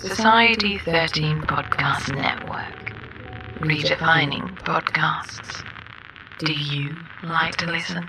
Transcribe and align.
Society 0.00 0.78
13 0.78 1.42
Podcast 1.42 2.14
Network. 2.14 2.90
Redefining 3.60 4.48
podcasts. 4.60 5.62
Do 6.38 6.54
you 6.54 6.96
like 7.22 7.56
to 7.56 7.66
listen? 7.66 8.08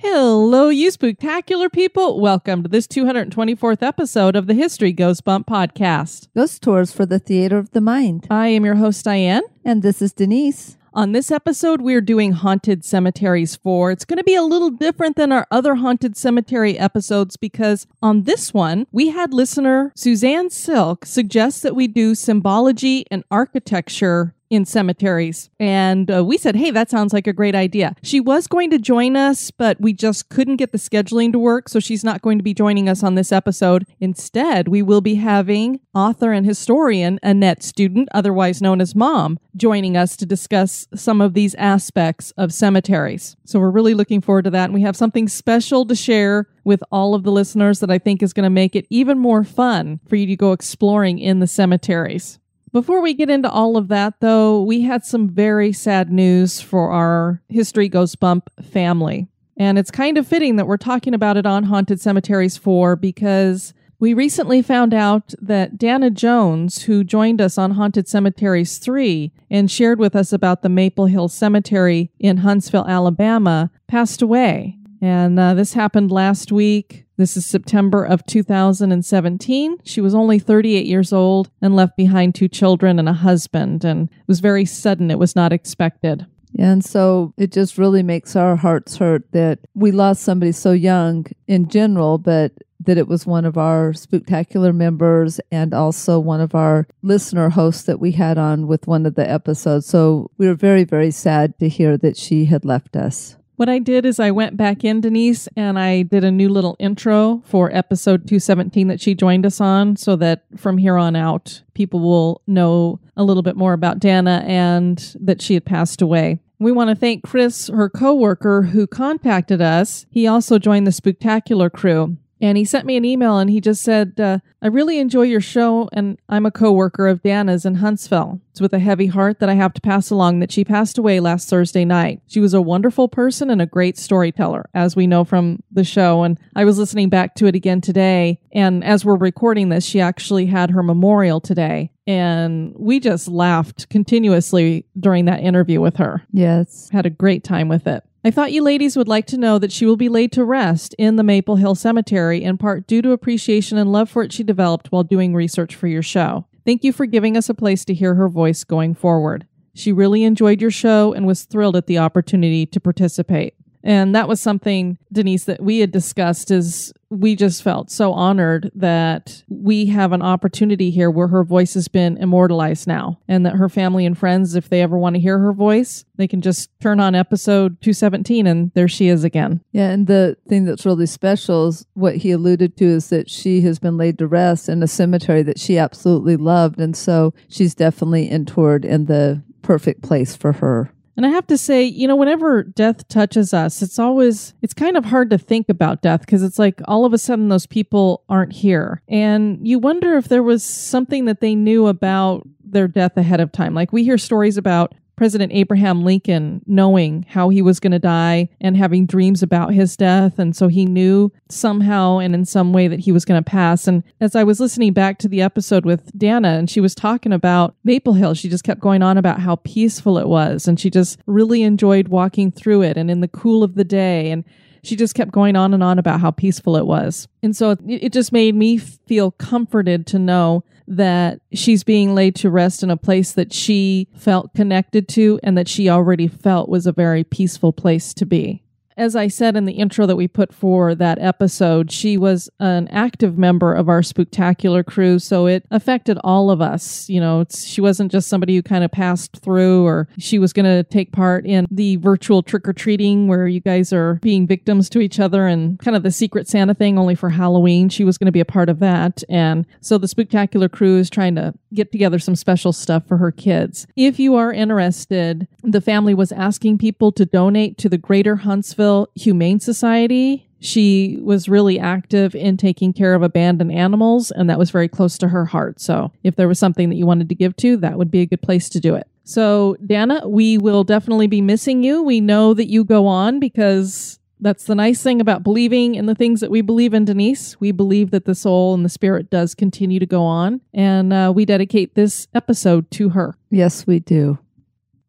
Hello, 0.00 0.68
you 0.68 0.92
spectacular 0.92 1.68
people. 1.68 2.20
Welcome 2.20 2.62
to 2.62 2.68
this 2.68 2.86
224th 2.86 3.82
episode 3.82 4.36
of 4.36 4.46
the 4.46 4.54
History 4.54 4.92
Goes 4.92 5.20
Bump 5.20 5.48
podcast. 5.48 6.28
Ghost 6.36 6.62
Tours 6.62 6.92
for 6.92 7.04
the 7.04 7.18
Theater 7.18 7.58
of 7.58 7.72
the 7.72 7.80
Mind. 7.80 8.24
I 8.30 8.46
am 8.46 8.64
your 8.64 8.76
host, 8.76 9.04
Diane. 9.04 9.42
And 9.64 9.82
this 9.82 10.00
is 10.00 10.12
Denise. 10.12 10.76
On 10.94 11.10
this 11.10 11.32
episode, 11.32 11.80
we're 11.80 12.00
doing 12.00 12.30
Haunted 12.30 12.84
Cemeteries 12.84 13.56
4. 13.56 13.90
It's 13.90 14.04
going 14.04 14.18
to 14.18 14.24
be 14.24 14.36
a 14.36 14.42
little 14.44 14.70
different 14.70 15.16
than 15.16 15.32
our 15.32 15.48
other 15.50 15.74
Haunted 15.74 16.16
Cemetery 16.16 16.78
episodes 16.78 17.36
because 17.36 17.88
on 18.00 18.22
this 18.22 18.54
one, 18.54 18.86
we 18.92 19.08
had 19.08 19.34
listener 19.34 19.92
Suzanne 19.96 20.48
Silk 20.48 21.06
suggest 21.06 21.64
that 21.64 21.74
we 21.74 21.88
do 21.88 22.14
symbology 22.14 23.04
and 23.10 23.24
architecture 23.32 24.34
in 24.50 24.64
cemeteries. 24.64 25.50
And 25.60 26.10
uh, 26.10 26.24
we 26.24 26.38
said, 26.38 26.56
hey, 26.56 26.70
that 26.70 26.90
sounds 26.90 27.12
like 27.12 27.26
a 27.26 27.32
great 27.32 27.54
idea. 27.54 27.94
She 28.02 28.20
was 28.20 28.46
going 28.46 28.70
to 28.70 28.78
join 28.78 29.16
us, 29.16 29.50
but 29.50 29.80
we 29.80 29.92
just 29.92 30.28
couldn't 30.28 30.56
get 30.56 30.72
the 30.72 30.78
scheduling 30.78 31.32
to 31.32 31.38
work. 31.38 31.68
So 31.68 31.80
she's 31.80 32.04
not 32.04 32.22
going 32.22 32.38
to 32.38 32.44
be 32.44 32.54
joining 32.54 32.88
us 32.88 33.02
on 33.02 33.14
this 33.14 33.32
episode. 33.32 33.84
Instead, 34.00 34.68
we 34.68 34.82
will 34.82 35.00
be 35.00 35.16
having 35.16 35.80
author 35.94 36.32
and 36.32 36.46
historian 36.46 37.18
Annette 37.22 37.62
Student, 37.62 38.08
otherwise 38.12 38.62
known 38.62 38.80
as 38.80 38.94
Mom, 38.94 39.38
joining 39.56 39.96
us 39.96 40.16
to 40.16 40.26
discuss 40.26 40.86
some 40.94 41.20
of 41.20 41.34
these 41.34 41.54
aspects 41.56 42.32
of 42.36 42.52
cemeteries. 42.52 43.36
So 43.44 43.58
we're 43.58 43.70
really 43.70 43.94
looking 43.94 44.20
forward 44.20 44.44
to 44.44 44.50
that. 44.50 44.64
And 44.64 44.74
we 44.74 44.82
have 44.82 44.96
something 44.96 45.28
special 45.28 45.84
to 45.86 45.94
share 45.94 46.48
with 46.64 46.82
all 46.92 47.14
of 47.14 47.22
the 47.22 47.32
listeners 47.32 47.80
that 47.80 47.90
I 47.90 47.98
think 47.98 48.22
is 48.22 48.32
going 48.32 48.44
to 48.44 48.50
make 48.50 48.76
it 48.76 48.86
even 48.90 49.18
more 49.18 49.44
fun 49.44 50.00
for 50.08 50.16
you 50.16 50.26
to 50.26 50.36
go 50.36 50.52
exploring 50.52 51.18
in 51.18 51.40
the 51.40 51.46
cemeteries. 51.46 52.38
Before 52.78 53.00
we 53.00 53.12
get 53.12 53.28
into 53.28 53.50
all 53.50 53.76
of 53.76 53.88
that, 53.88 54.20
though, 54.20 54.62
we 54.62 54.82
had 54.82 55.04
some 55.04 55.28
very 55.28 55.72
sad 55.72 56.12
news 56.12 56.60
for 56.60 56.92
our 56.92 57.42
History 57.48 57.88
Goes 57.88 58.14
Bump 58.14 58.48
family. 58.62 59.26
And 59.56 59.80
it's 59.80 59.90
kind 59.90 60.16
of 60.16 60.28
fitting 60.28 60.54
that 60.54 60.68
we're 60.68 60.76
talking 60.76 61.12
about 61.12 61.36
it 61.36 61.44
on 61.44 61.64
Haunted 61.64 62.00
Cemeteries 62.00 62.56
4 62.56 62.94
because 62.94 63.74
we 63.98 64.14
recently 64.14 64.62
found 64.62 64.94
out 64.94 65.34
that 65.42 65.76
Dana 65.76 66.08
Jones, 66.08 66.84
who 66.84 67.02
joined 67.02 67.40
us 67.40 67.58
on 67.58 67.72
Haunted 67.72 68.06
Cemeteries 68.06 68.78
3 68.78 69.32
and 69.50 69.68
shared 69.68 69.98
with 69.98 70.14
us 70.14 70.32
about 70.32 70.62
the 70.62 70.68
Maple 70.68 71.06
Hill 71.06 71.26
Cemetery 71.26 72.12
in 72.20 72.36
Huntsville, 72.36 72.86
Alabama, 72.86 73.72
passed 73.88 74.22
away. 74.22 74.78
And 75.02 75.36
uh, 75.40 75.54
this 75.54 75.72
happened 75.72 76.12
last 76.12 76.52
week. 76.52 77.07
This 77.18 77.36
is 77.36 77.44
September 77.44 78.04
of 78.04 78.24
2017. 78.26 79.78
She 79.82 80.00
was 80.00 80.14
only 80.14 80.38
38 80.38 80.86
years 80.86 81.12
old 81.12 81.50
and 81.60 81.74
left 81.74 81.96
behind 81.96 82.36
two 82.36 82.46
children 82.46 83.00
and 83.00 83.08
a 83.08 83.12
husband. 83.12 83.84
And 83.84 84.08
it 84.08 84.28
was 84.28 84.38
very 84.38 84.64
sudden, 84.64 85.10
it 85.10 85.18
was 85.18 85.34
not 85.34 85.52
expected. 85.52 86.26
And 86.56 86.84
so 86.84 87.34
it 87.36 87.50
just 87.50 87.76
really 87.76 88.04
makes 88.04 88.36
our 88.36 88.54
hearts 88.54 88.98
hurt 88.98 89.30
that 89.32 89.58
we 89.74 89.90
lost 89.90 90.22
somebody 90.22 90.52
so 90.52 90.70
young 90.70 91.26
in 91.48 91.68
general, 91.68 92.18
but 92.18 92.52
that 92.84 92.98
it 92.98 93.08
was 93.08 93.26
one 93.26 93.44
of 93.44 93.58
our 93.58 93.92
spectacular 93.92 94.72
members 94.72 95.40
and 95.50 95.74
also 95.74 96.20
one 96.20 96.40
of 96.40 96.54
our 96.54 96.86
listener 97.02 97.48
hosts 97.48 97.82
that 97.82 97.98
we 97.98 98.12
had 98.12 98.38
on 98.38 98.68
with 98.68 98.86
one 98.86 99.04
of 99.04 99.16
the 99.16 99.28
episodes. 99.28 99.86
So 99.86 100.30
we 100.38 100.46
were 100.46 100.54
very, 100.54 100.84
very 100.84 101.10
sad 101.10 101.58
to 101.58 101.68
hear 101.68 101.96
that 101.98 102.16
she 102.16 102.44
had 102.44 102.64
left 102.64 102.94
us. 102.94 103.37
What 103.58 103.68
I 103.68 103.80
did 103.80 104.06
is 104.06 104.20
I 104.20 104.30
went 104.30 104.56
back 104.56 104.84
in, 104.84 105.00
Denise, 105.00 105.48
and 105.56 105.80
I 105.80 106.02
did 106.02 106.22
a 106.22 106.30
new 106.30 106.48
little 106.48 106.76
intro 106.78 107.42
for 107.44 107.74
episode 107.74 108.28
217 108.28 108.86
that 108.86 109.00
she 109.00 109.16
joined 109.16 109.44
us 109.44 109.60
on 109.60 109.96
so 109.96 110.14
that 110.14 110.44
from 110.56 110.78
here 110.78 110.96
on 110.96 111.16
out, 111.16 111.64
people 111.74 111.98
will 111.98 112.40
know 112.46 113.00
a 113.16 113.24
little 113.24 113.42
bit 113.42 113.56
more 113.56 113.72
about 113.72 113.98
Dana 113.98 114.44
and 114.46 115.16
that 115.18 115.42
she 115.42 115.54
had 115.54 115.64
passed 115.64 116.00
away. 116.00 116.38
We 116.60 116.70
want 116.70 116.90
to 116.90 116.94
thank 116.94 117.24
Chris, 117.24 117.66
her 117.66 117.88
coworker, 117.88 118.62
who 118.62 118.86
contacted 118.86 119.60
us. 119.60 120.06
He 120.08 120.28
also 120.28 120.60
joined 120.60 120.86
the 120.86 120.92
Spooktacular 120.92 121.72
crew. 121.72 122.16
And 122.40 122.56
he 122.56 122.64
sent 122.64 122.86
me 122.86 122.96
an 122.96 123.04
email 123.04 123.38
and 123.38 123.50
he 123.50 123.60
just 123.60 123.82
said, 123.82 124.18
uh, 124.20 124.38
I 124.62 124.66
really 124.68 124.98
enjoy 124.98 125.22
your 125.22 125.40
show 125.40 125.88
and 125.92 126.18
I'm 126.28 126.46
a 126.46 126.50
coworker 126.50 127.06
of 127.06 127.22
Dana's 127.22 127.64
in 127.64 127.76
Huntsville. 127.76 128.40
It's 128.50 128.60
with 128.60 128.72
a 128.72 128.78
heavy 128.78 129.06
heart 129.06 129.38
that 129.40 129.48
I 129.48 129.54
have 129.54 129.72
to 129.74 129.80
pass 129.80 130.10
along 130.10 130.40
that 130.40 130.50
she 130.50 130.64
passed 130.64 130.98
away 130.98 131.20
last 131.20 131.48
Thursday 131.48 131.84
night. 131.84 132.22
She 132.26 132.40
was 132.40 132.54
a 132.54 132.62
wonderful 132.62 133.08
person 133.08 133.50
and 133.50 133.62
a 133.62 133.66
great 133.66 133.96
storyteller, 133.96 134.68
as 134.74 134.96
we 134.96 135.06
know 135.06 135.24
from 135.24 135.62
the 135.70 135.84
show. 135.84 136.22
And 136.24 136.38
I 136.56 136.64
was 136.64 136.78
listening 136.78 137.08
back 137.08 137.34
to 137.36 137.46
it 137.46 137.54
again 137.54 137.80
today. 137.80 138.40
And 138.52 138.82
as 138.82 139.04
we're 139.04 139.16
recording 139.16 139.68
this, 139.68 139.84
she 139.84 140.00
actually 140.00 140.46
had 140.46 140.70
her 140.70 140.82
memorial 140.82 141.40
today. 141.40 141.92
And 142.06 142.74
we 142.76 143.00
just 143.00 143.28
laughed 143.28 143.88
continuously 143.90 144.86
during 144.98 145.26
that 145.26 145.40
interview 145.40 145.80
with 145.80 145.96
her. 145.96 146.22
Yes. 146.32 146.88
Had 146.90 147.06
a 147.06 147.10
great 147.10 147.44
time 147.44 147.68
with 147.68 147.86
it. 147.86 148.02
I 148.24 148.32
thought 148.32 148.52
you 148.52 148.62
ladies 148.62 148.96
would 148.96 149.06
like 149.06 149.26
to 149.26 149.38
know 149.38 149.58
that 149.60 149.70
she 149.70 149.86
will 149.86 149.96
be 149.96 150.08
laid 150.08 150.32
to 150.32 150.44
rest 150.44 150.94
in 150.98 151.14
the 151.14 151.22
Maple 151.22 151.56
Hill 151.56 151.76
Cemetery, 151.76 152.42
in 152.42 152.58
part 152.58 152.88
due 152.88 153.00
to 153.02 153.12
appreciation 153.12 153.78
and 153.78 153.92
love 153.92 154.10
for 154.10 154.22
it 154.22 154.32
she 154.32 154.42
developed 154.42 154.90
while 154.90 155.04
doing 155.04 155.34
research 155.34 155.76
for 155.76 155.86
your 155.86 156.02
show. 156.02 156.46
Thank 156.64 156.82
you 156.82 156.92
for 156.92 157.06
giving 157.06 157.36
us 157.36 157.48
a 157.48 157.54
place 157.54 157.84
to 157.84 157.94
hear 157.94 158.16
her 158.16 158.28
voice 158.28 158.64
going 158.64 158.94
forward. 158.94 159.46
She 159.72 159.92
really 159.92 160.24
enjoyed 160.24 160.60
your 160.60 160.72
show 160.72 161.12
and 161.12 161.26
was 161.26 161.44
thrilled 161.44 161.76
at 161.76 161.86
the 161.86 161.98
opportunity 161.98 162.66
to 162.66 162.80
participate. 162.80 163.54
And 163.88 164.14
that 164.14 164.28
was 164.28 164.38
something, 164.38 164.98
Denise, 165.10 165.44
that 165.44 165.62
we 165.62 165.78
had 165.78 165.90
discussed 165.90 166.50
is 166.50 166.92
we 167.08 167.34
just 167.34 167.62
felt 167.62 167.90
so 167.90 168.12
honored 168.12 168.70
that 168.74 169.42
we 169.48 169.86
have 169.86 170.12
an 170.12 170.20
opportunity 170.20 170.90
here 170.90 171.10
where 171.10 171.28
her 171.28 171.42
voice 171.42 171.72
has 171.72 171.88
been 171.88 172.18
immortalized 172.18 172.86
now 172.86 173.18
and 173.26 173.46
that 173.46 173.54
her 173.54 173.70
family 173.70 174.04
and 174.04 174.18
friends, 174.18 174.54
if 174.54 174.68
they 174.68 174.82
ever 174.82 174.98
want 174.98 175.14
to 175.14 175.20
hear 175.20 175.38
her 175.38 175.54
voice, 175.54 176.04
they 176.16 176.28
can 176.28 176.42
just 176.42 176.68
turn 176.80 177.00
on 177.00 177.14
episode 177.14 177.80
217 177.80 178.46
and 178.46 178.70
there 178.74 178.88
she 178.88 179.08
is 179.08 179.24
again. 179.24 179.62
Yeah, 179.72 179.88
and 179.88 180.06
the 180.06 180.36
thing 180.46 180.66
that's 180.66 180.84
really 180.84 181.06
special 181.06 181.68
is 181.68 181.86
what 181.94 182.16
he 182.16 182.30
alluded 182.30 182.76
to 182.76 182.84
is 182.84 183.08
that 183.08 183.30
she 183.30 183.62
has 183.62 183.78
been 183.78 183.96
laid 183.96 184.18
to 184.18 184.26
rest 184.26 184.68
in 184.68 184.82
a 184.82 184.86
cemetery 184.86 185.42
that 185.44 185.58
she 185.58 185.78
absolutely 185.78 186.36
loved. 186.36 186.78
And 186.78 186.94
so 186.94 187.32
she's 187.48 187.74
definitely 187.74 188.28
interred 188.28 188.84
in 188.84 189.06
the 189.06 189.42
perfect 189.62 190.02
place 190.02 190.36
for 190.36 190.52
her. 190.52 190.92
And 191.18 191.26
I 191.26 191.30
have 191.30 191.48
to 191.48 191.58
say, 191.58 191.82
you 191.82 192.06
know, 192.06 192.14
whenever 192.14 192.62
death 192.62 193.08
touches 193.08 193.52
us, 193.52 193.82
it's 193.82 193.98
always, 193.98 194.54
it's 194.62 194.72
kind 194.72 194.96
of 194.96 195.04
hard 195.04 195.30
to 195.30 195.36
think 195.36 195.68
about 195.68 196.00
death 196.00 196.20
because 196.20 196.44
it's 196.44 196.60
like 196.60 196.80
all 196.84 197.04
of 197.04 197.12
a 197.12 197.18
sudden 197.18 197.48
those 197.48 197.66
people 197.66 198.22
aren't 198.28 198.52
here. 198.52 199.02
And 199.08 199.66
you 199.66 199.80
wonder 199.80 200.16
if 200.16 200.28
there 200.28 200.44
was 200.44 200.62
something 200.62 201.24
that 201.24 201.40
they 201.40 201.56
knew 201.56 201.88
about 201.88 202.46
their 202.64 202.86
death 202.86 203.16
ahead 203.16 203.40
of 203.40 203.50
time. 203.50 203.74
Like 203.74 203.92
we 203.92 204.04
hear 204.04 204.16
stories 204.16 204.56
about 204.56 204.94
President 205.18 205.52
Abraham 205.52 206.04
Lincoln 206.04 206.62
knowing 206.64 207.26
how 207.28 207.48
he 207.48 207.60
was 207.60 207.80
going 207.80 207.90
to 207.90 207.98
die 207.98 208.48
and 208.60 208.76
having 208.76 209.04
dreams 209.04 209.42
about 209.42 209.74
his 209.74 209.96
death. 209.96 210.38
And 210.38 210.54
so 210.54 210.68
he 210.68 210.86
knew 210.86 211.32
somehow 211.48 212.18
and 212.18 212.36
in 212.36 212.44
some 212.44 212.72
way 212.72 212.86
that 212.86 213.00
he 213.00 213.10
was 213.10 213.24
going 213.24 213.42
to 213.42 213.50
pass. 213.50 213.88
And 213.88 214.04
as 214.20 214.36
I 214.36 214.44
was 214.44 214.60
listening 214.60 214.92
back 214.92 215.18
to 215.18 215.28
the 215.28 215.42
episode 215.42 215.84
with 215.84 216.16
Dana 216.16 216.50
and 216.50 216.70
she 216.70 216.80
was 216.80 216.94
talking 216.94 217.32
about 217.32 217.74
Maple 217.82 218.12
Hill, 218.12 218.34
she 218.34 218.48
just 218.48 218.62
kept 218.62 218.80
going 218.80 219.02
on 219.02 219.18
about 219.18 219.40
how 219.40 219.56
peaceful 219.56 220.18
it 220.18 220.28
was. 220.28 220.68
And 220.68 220.78
she 220.78 220.88
just 220.88 221.18
really 221.26 221.64
enjoyed 221.64 222.06
walking 222.06 222.52
through 222.52 222.82
it 222.82 222.96
and 222.96 223.10
in 223.10 223.20
the 223.20 223.26
cool 223.26 223.64
of 223.64 223.74
the 223.74 223.82
day. 223.82 224.30
And 224.30 224.44
she 224.84 224.94
just 224.94 225.16
kept 225.16 225.32
going 225.32 225.56
on 225.56 225.74
and 225.74 225.82
on 225.82 225.98
about 225.98 226.20
how 226.20 226.30
peaceful 226.30 226.76
it 226.76 226.86
was. 226.86 227.26
And 227.42 227.56
so 227.56 227.74
it, 227.88 228.12
just 228.12 228.32
made 228.32 228.54
me 228.54 228.78
feel 228.78 229.32
comforted 229.32 230.06
to 230.06 230.20
know 230.20 230.62
that 230.88 231.40
she's 231.52 231.84
being 231.84 232.14
laid 232.14 232.34
to 232.36 232.50
rest 232.50 232.82
in 232.82 232.90
a 232.90 232.96
place 232.96 233.32
that 233.32 233.52
she 233.52 234.08
felt 234.16 234.54
connected 234.54 235.08
to 235.08 235.38
and 235.42 235.56
that 235.56 235.68
she 235.68 235.88
already 235.88 236.26
felt 236.26 236.68
was 236.68 236.86
a 236.86 236.92
very 236.92 237.22
peaceful 237.24 237.72
place 237.72 238.14
to 238.14 238.24
be. 238.24 238.62
As 238.98 239.14
I 239.14 239.28
said 239.28 239.56
in 239.56 239.64
the 239.64 239.74
intro 239.74 240.06
that 240.06 240.16
we 240.16 240.26
put 240.26 240.52
for 240.52 240.94
that 240.96 241.18
episode, 241.20 241.92
she 241.92 242.18
was 242.18 242.50
an 242.58 242.88
active 242.88 243.38
member 243.38 243.72
of 243.72 243.88
our 243.88 244.00
spooktacular 244.00 244.84
crew, 244.84 245.20
so 245.20 245.46
it 245.46 245.64
affected 245.70 246.18
all 246.24 246.50
of 246.50 246.60
us. 246.60 247.08
You 247.08 247.20
know, 247.20 247.44
she 247.48 247.80
wasn't 247.80 248.10
just 248.10 248.28
somebody 248.28 248.56
who 248.56 248.62
kind 248.62 248.82
of 248.82 248.90
passed 248.90 249.38
through, 249.38 249.86
or 249.86 250.08
she 250.18 250.38
was 250.38 250.52
going 250.52 250.66
to 250.66 250.82
take 250.82 251.12
part 251.12 251.46
in 251.46 251.66
the 251.70 251.96
virtual 251.96 252.42
trick 252.42 252.66
or 252.68 252.72
treating 252.72 253.28
where 253.28 253.46
you 253.46 253.60
guys 253.60 253.92
are 253.92 254.14
being 254.16 254.48
victims 254.48 254.90
to 254.90 255.00
each 255.00 255.20
other 255.20 255.46
and 255.46 255.78
kind 255.78 255.96
of 255.96 256.02
the 256.02 256.10
Secret 256.10 256.48
Santa 256.48 256.74
thing 256.74 256.98
only 256.98 257.14
for 257.14 257.30
Halloween. 257.30 257.88
She 257.88 258.04
was 258.04 258.18
going 258.18 258.26
to 258.26 258.32
be 258.32 258.40
a 258.40 258.44
part 258.44 258.68
of 258.68 258.80
that, 258.80 259.22
and 259.28 259.64
so 259.80 259.96
the 259.96 260.08
spooktacular 260.08 260.70
crew 260.70 260.98
is 260.98 261.08
trying 261.08 261.36
to 261.36 261.54
get 261.72 261.92
together 261.92 262.18
some 262.18 262.34
special 262.34 262.72
stuff 262.72 263.06
for 263.06 263.18
her 263.18 263.30
kids. 263.30 263.86
If 263.94 264.18
you 264.18 264.34
are 264.34 264.52
interested, 264.52 265.46
the 265.62 265.80
family 265.80 266.14
was 266.14 266.32
asking 266.32 266.78
people 266.78 267.12
to 267.12 267.24
donate 267.24 267.78
to 267.78 267.88
the 267.88 267.98
Greater 267.98 268.36
Huntsville 268.36 268.87
Humane 269.14 269.60
Society. 269.60 270.48
She 270.60 271.18
was 271.22 271.48
really 271.48 271.78
active 271.78 272.34
in 272.34 272.56
taking 272.56 272.92
care 272.92 273.14
of 273.14 273.22
abandoned 273.22 273.72
animals, 273.72 274.30
and 274.32 274.50
that 274.50 274.58
was 274.58 274.70
very 274.70 274.88
close 274.88 275.16
to 275.18 275.28
her 275.28 275.44
heart. 275.44 275.80
So, 275.80 276.10
if 276.24 276.34
there 276.34 276.48
was 276.48 276.58
something 276.58 276.88
that 276.88 276.96
you 276.96 277.06
wanted 277.06 277.28
to 277.28 277.34
give 277.34 277.54
to, 277.56 277.76
that 277.78 277.96
would 277.96 278.10
be 278.10 278.22
a 278.22 278.26
good 278.26 278.42
place 278.42 278.68
to 278.70 278.80
do 278.80 278.94
it. 278.96 279.06
So, 279.22 279.76
Dana, 279.84 280.26
we 280.26 280.58
will 280.58 280.84
definitely 280.84 281.26
be 281.26 281.40
missing 281.40 281.84
you. 281.84 282.02
We 282.02 282.20
know 282.20 282.54
that 282.54 282.68
you 282.68 282.82
go 282.82 283.06
on 283.06 283.38
because 283.38 284.18
that's 284.40 284.64
the 284.64 284.74
nice 284.74 285.02
thing 285.02 285.20
about 285.20 285.42
believing 285.42 285.94
in 285.94 286.06
the 286.06 286.14
things 286.14 286.40
that 286.40 286.50
we 286.50 286.60
believe 286.60 286.94
in, 286.94 287.04
Denise. 287.04 287.60
We 287.60 287.72
believe 287.72 288.10
that 288.10 288.24
the 288.24 288.34
soul 288.34 288.74
and 288.74 288.84
the 288.84 288.88
spirit 288.88 289.30
does 289.30 289.54
continue 289.54 289.98
to 289.98 290.06
go 290.06 290.22
on, 290.22 290.60
and 290.72 291.12
uh, 291.12 291.32
we 291.34 291.44
dedicate 291.44 291.94
this 291.94 292.28
episode 292.34 292.90
to 292.92 293.10
her. 293.10 293.36
Yes, 293.50 293.86
we 293.86 293.98
do. 293.98 294.38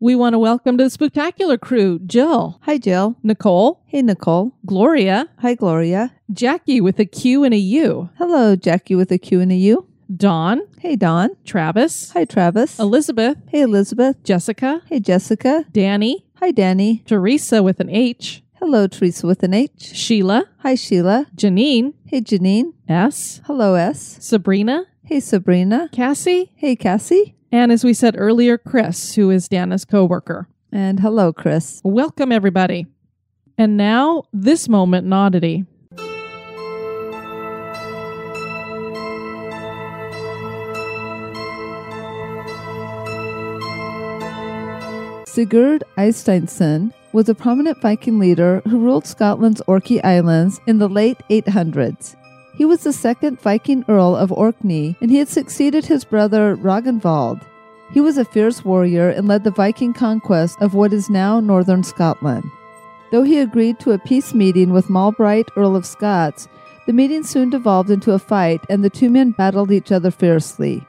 We 0.02 0.16
want 0.16 0.34
to 0.34 0.40
welcome 0.40 0.78
to 0.78 0.86
the 0.86 0.90
spectacular 0.90 1.58
crew 1.58 2.00
Jill, 2.00 2.60
Hi, 2.64 2.78
Jill. 2.78 3.18
Nicole, 3.22 3.84
Hey, 3.86 4.02
Nicole. 4.02 4.54
Gloria, 4.66 5.28
Hi, 5.40 5.56
Gloria. 5.56 6.14
Jackie 6.32 6.80
with 6.80 7.00
a 7.00 7.06
Q 7.06 7.44
and 7.44 7.54
a 7.54 7.58
U, 7.58 8.10
Hello, 8.18 8.56
Jackie 8.56 8.96
with 8.96 9.12
a 9.12 9.18
Q 9.18 9.42
and 9.42 9.52
a 9.52 9.56
U. 9.56 9.86
Dawn, 10.16 10.62
Hey, 10.80 10.96
Dawn. 10.96 11.32
Travis, 11.44 12.12
Hi, 12.12 12.24
Travis. 12.24 12.80
Elizabeth, 12.80 13.38
Hey, 13.50 13.62
Elizabeth. 13.62 14.24
Jessica, 14.24 14.82
Hey, 14.88 15.02
Jessica. 15.02 15.66
Danny, 15.74 16.26
Hi, 16.38 16.52
Danny. 16.52 17.04
Teresa 17.06 17.62
with 17.62 17.82
an 17.82 17.90
H, 17.90 18.42
Hello, 18.54 18.88
Teresa 18.88 19.28
with 19.28 19.44
an 19.44 19.54
H. 19.54 19.72
Sheila, 19.82 20.46
Hi, 20.60 20.76
Sheila. 20.76 21.28
Janine, 21.36 21.94
Hey, 22.06 22.22
Janine. 22.22 22.72
S, 22.88 23.42
Hello, 23.46 23.74
S. 23.76 24.18
Sabrina, 24.22 24.86
Hey, 25.04 25.20
Sabrina. 25.20 25.90
Cassie, 25.92 26.52
Hey, 26.56 26.78
Cassie. 26.78 27.36
And 27.52 27.72
as 27.72 27.84
we 27.84 27.94
said 27.94 28.16
earlier, 28.18 28.58
Chris, 28.58 29.16
who 29.16 29.30
is 29.30 29.48
Dana's 29.48 29.86
coworker. 29.86 30.48
And 30.72 31.00
hello, 31.00 31.34
Chris. 31.34 31.82
Welcome, 31.84 32.32
everybody. 32.32 32.86
And 33.58 33.76
now, 33.76 34.24
this 34.32 34.70
moment 34.70 35.06
in 35.06 35.14
oddity. 35.14 35.66
Sigurd 45.26 45.84
Eysteinsson 45.98 46.92
was 47.14 47.30
a 47.30 47.36
prominent 47.36 47.82
Viking 47.82 48.20
leader 48.20 48.62
who 48.66 48.80
ruled 48.80 49.06
Scotland's 49.06 49.62
Orkney 49.68 50.04
Islands 50.04 50.60
in 50.68 50.80
the 50.80 50.90
late 50.90 51.18
800s. 51.30 52.16
He 52.60 52.66
was 52.66 52.84
the 52.84 52.92
second 52.92 53.40
Viking 53.40 53.86
Earl 53.88 54.18
of 54.18 54.34
Orkney, 54.34 54.98
and 55.00 55.10
he 55.10 55.20
had 55.20 55.30
succeeded 55.30 55.86
his 55.86 56.04
brother 56.04 56.58
Ragnvald. 56.58 57.40
He 57.94 58.02
was 58.02 58.18
a 58.18 58.26
fierce 58.26 58.66
warrior 58.66 59.10
and 59.10 59.30
led 59.30 59.46
the 59.46 59.50
Viking 59.52 59.94
conquest 59.94 60.62
of 60.62 60.74
what 60.74 60.92
is 60.92 61.10
now 61.10 61.40
northern 61.40 61.84
Scotland. 61.84 62.44
Though 63.12 63.24
he 63.24 63.40
agreed 63.40 63.80
to 63.80 63.94
a 63.94 63.98
peace 63.98 64.34
meeting 64.34 64.74
with 64.74 64.90
Malbright, 64.90 65.48
Earl 65.56 65.78
of 65.78 65.86
Scots, 65.86 66.50
the 66.86 66.92
meeting 66.92 67.24
soon 67.24 67.50
devolved 67.50 67.92
into 67.92 68.12
a 68.12 68.20
fight, 68.20 68.60
and 68.70 68.84
the 68.84 68.90
two 68.90 69.10
men 69.10 69.32
battled 69.32 69.72
each 69.72 69.90
other 69.90 70.12
fiercely. 70.12 70.86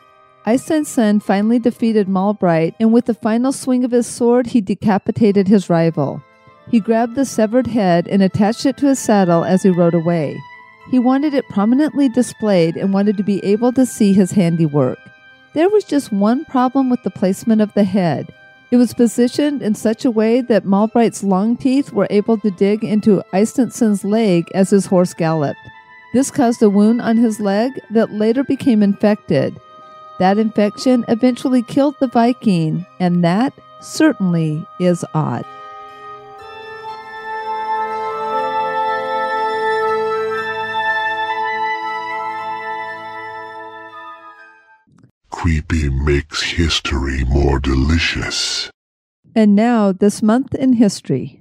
Eysteinsson 0.48 1.22
finally 1.22 1.60
defeated 1.60 2.08
Malbright, 2.08 2.74
and 2.80 2.92
with 2.92 3.04
the 3.04 3.14
final 3.14 3.52
swing 3.52 3.84
of 3.84 3.92
his 3.92 4.08
sword, 4.08 4.48
he 4.48 4.60
decapitated 4.60 5.46
his 5.46 5.70
rival. 5.70 6.20
He 6.68 6.80
grabbed 6.80 7.14
the 7.14 7.24
severed 7.24 7.68
head 7.68 8.08
and 8.08 8.24
attached 8.24 8.66
it 8.66 8.76
to 8.78 8.86
his 8.86 8.98
saddle 8.98 9.44
as 9.44 9.62
he 9.62 9.70
rode 9.70 9.94
away. 9.94 10.36
He 10.88 10.98
wanted 10.98 11.34
it 11.34 11.48
prominently 11.48 12.08
displayed 12.08 12.76
and 12.76 12.92
wanted 12.92 13.16
to 13.16 13.22
be 13.22 13.44
able 13.44 13.72
to 13.72 13.86
see 13.86 14.12
his 14.12 14.32
handiwork. 14.32 14.98
There 15.52 15.68
was 15.68 15.84
just 15.84 16.12
one 16.12 16.44
problem 16.44 16.90
with 16.90 17.02
the 17.02 17.10
placement 17.10 17.60
of 17.60 17.74
the 17.74 17.84
head. 17.84 18.32
It 18.70 18.76
was 18.76 18.94
positioned 18.94 19.62
in 19.62 19.74
such 19.74 20.04
a 20.04 20.10
way 20.10 20.40
that 20.42 20.64
Malbright's 20.64 21.24
long 21.24 21.56
teeth 21.56 21.92
were 21.92 22.06
able 22.08 22.38
to 22.38 22.50
dig 22.52 22.84
into 22.84 23.22
Eysteinsson's 23.32 24.04
leg 24.04 24.48
as 24.54 24.70
his 24.70 24.86
horse 24.86 25.12
galloped. 25.12 25.58
This 26.12 26.30
caused 26.30 26.62
a 26.62 26.70
wound 26.70 27.00
on 27.00 27.16
his 27.16 27.40
leg 27.40 27.72
that 27.90 28.12
later 28.12 28.44
became 28.44 28.82
infected. 28.82 29.60
That 30.20 30.38
infection 30.38 31.04
eventually 31.08 31.62
killed 31.62 31.96
the 31.98 32.06
Viking, 32.06 32.86
and 33.00 33.24
that 33.24 33.52
certainly 33.80 34.64
is 34.78 35.04
odd. 35.14 35.44
Creepy 45.42 45.88
makes 45.88 46.42
history 46.42 47.24
more 47.24 47.58
delicious. 47.60 48.70
And 49.34 49.56
now, 49.56 49.90
this 49.90 50.20
month 50.20 50.54
in 50.54 50.74
history. 50.74 51.40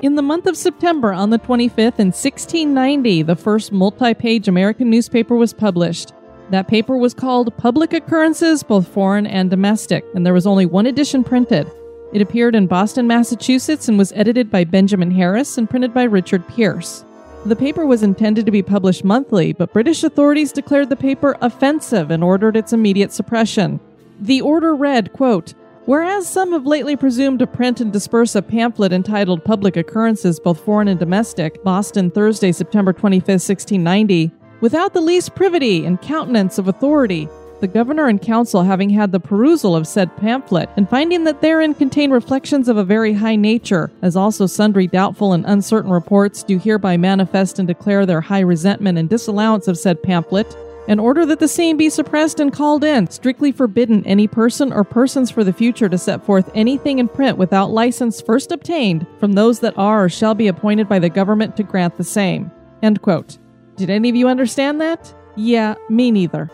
In 0.00 0.14
the 0.14 0.22
month 0.22 0.46
of 0.46 0.56
September, 0.56 1.12
on 1.12 1.28
the 1.28 1.38
25th 1.38 1.98
in 1.98 2.06
1690, 2.06 3.20
the 3.20 3.36
first 3.36 3.70
multi 3.70 4.14
page 4.14 4.48
American 4.48 4.88
newspaper 4.88 5.36
was 5.36 5.52
published. 5.52 6.14
That 6.50 6.68
paper 6.68 6.96
was 6.96 7.12
called 7.12 7.54
Public 7.58 7.92
Occurrences, 7.92 8.62
both 8.62 8.88
foreign 8.88 9.26
and 9.26 9.50
domestic, 9.50 10.04
and 10.14 10.24
there 10.24 10.32
was 10.32 10.46
only 10.46 10.64
one 10.64 10.86
edition 10.86 11.22
printed. 11.22 11.70
It 12.12 12.22
appeared 12.22 12.54
in 12.54 12.66
Boston, 12.66 13.06
Massachusetts, 13.06 13.86
and 13.88 13.98
was 13.98 14.12
edited 14.12 14.50
by 14.50 14.64
Benjamin 14.64 15.10
Harris 15.10 15.58
and 15.58 15.68
printed 15.68 15.92
by 15.92 16.04
Richard 16.04 16.46
Pierce. 16.48 17.04
The 17.44 17.54
paper 17.54 17.86
was 17.86 18.02
intended 18.02 18.46
to 18.46 18.52
be 18.52 18.62
published 18.62 19.04
monthly, 19.04 19.52
but 19.52 19.74
British 19.74 20.02
authorities 20.02 20.50
declared 20.50 20.88
the 20.88 20.96
paper 20.96 21.36
offensive 21.42 22.10
and 22.10 22.24
ordered 22.24 22.56
its 22.56 22.72
immediate 22.72 23.12
suppression. 23.12 23.78
The 24.20 24.40
order 24.40 24.74
read, 24.74 25.12
quote, 25.12 25.52
Whereas 25.84 26.28
some 26.28 26.52
have 26.52 26.66
lately 26.66 26.96
presumed 26.96 27.38
to 27.38 27.46
print 27.46 27.80
and 27.80 27.92
disperse 27.92 28.34
a 28.34 28.42
pamphlet 28.42 28.92
entitled 28.92 29.44
Public 29.44 29.76
Occurrences, 29.76 30.40
both 30.40 30.60
foreign 30.60 30.88
and 30.88 31.00
domestic, 31.00 31.62
Boston, 31.62 32.10
Thursday, 32.10 32.52
September 32.52 32.92
25, 32.92 33.26
1690, 33.26 34.30
without 34.60 34.92
the 34.92 35.00
least 35.00 35.34
privity 35.34 35.84
and 35.84 36.00
countenance 36.00 36.58
of 36.58 36.68
authority, 36.68 37.28
the 37.60 37.66
governor 37.66 38.06
and 38.06 38.22
council 38.22 38.62
having 38.62 38.90
had 38.90 39.10
the 39.10 39.18
perusal 39.18 39.74
of 39.74 39.86
said 39.86 40.16
pamphlet, 40.16 40.68
and 40.76 40.88
finding 40.88 41.24
that 41.24 41.40
therein 41.40 41.74
contain 41.74 42.10
reflections 42.10 42.68
of 42.68 42.76
a 42.76 42.84
very 42.84 43.12
high 43.12 43.36
nature, 43.36 43.90
as 44.02 44.16
also 44.16 44.46
sundry 44.46 44.86
doubtful 44.86 45.32
and 45.32 45.44
uncertain 45.46 45.90
reports, 45.90 46.44
do 46.44 46.58
hereby 46.58 46.96
manifest 46.96 47.58
and 47.58 47.66
declare 47.66 48.06
their 48.06 48.20
high 48.20 48.40
resentment 48.40 48.96
and 48.96 49.08
disallowance 49.08 49.66
of 49.66 49.76
said 49.76 50.02
pamphlet, 50.02 50.56
and 50.86 51.00
order 51.00 51.26
that 51.26 51.40
the 51.40 51.48
same 51.48 51.76
be 51.76 51.90
suppressed 51.90 52.40
and 52.40 52.52
called 52.52 52.82
in, 52.84 53.10
strictly 53.10 53.52
forbidden 53.52 54.06
any 54.06 54.26
person 54.26 54.72
or 54.72 54.84
persons 54.84 55.30
for 55.30 55.44
the 55.44 55.52
future 55.52 55.88
to 55.88 55.98
set 55.98 56.24
forth 56.24 56.50
anything 56.54 56.98
in 56.98 57.08
print 57.08 57.36
without 57.36 57.70
license 57.70 58.22
first 58.22 58.52
obtained 58.52 59.06
from 59.18 59.32
those 59.32 59.60
that 59.60 59.76
are 59.76 60.04
or 60.04 60.08
shall 60.08 60.34
be 60.34 60.48
appointed 60.48 60.88
by 60.88 60.98
the 60.98 61.10
government 61.10 61.56
to 61.56 61.62
grant 61.62 61.96
the 61.98 62.04
same. 62.04 62.50
End 62.82 63.02
quote. 63.02 63.36
Did 63.78 63.90
any 63.90 64.08
of 64.08 64.16
you 64.16 64.26
understand 64.26 64.80
that? 64.80 65.14
Yeah, 65.36 65.76
me 65.88 66.10
neither. 66.10 66.50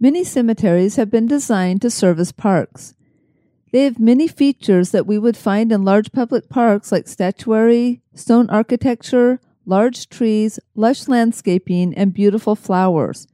Many 0.00 0.24
cemeteries 0.24 0.96
have 0.96 1.10
been 1.10 1.26
designed 1.26 1.82
to 1.82 1.90
serve 1.90 2.18
as 2.18 2.32
parks. 2.32 2.94
They 3.70 3.84
have 3.84 3.98
many 3.98 4.26
features 4.26 4.92
that 4.92 5.06
we 5.06 5.18
would 5.18 5.36
find 5.36 5.70
in 5.70 5.84
large 5.84 6.10
public 6.10 6.48
parks 6.48 6.90
like 6.90 7.06
statuary, 7.06 8.00
stone 8.14 8.48
architecture, 8.48 9.40
large 9.66 10.08
trees, 10.08 10.58
lush 10.74 11.06
landscaping, 11.06 11.94
and 11.94 12.14
beautiful 12.14 12.56
flowers. 12.56 13.26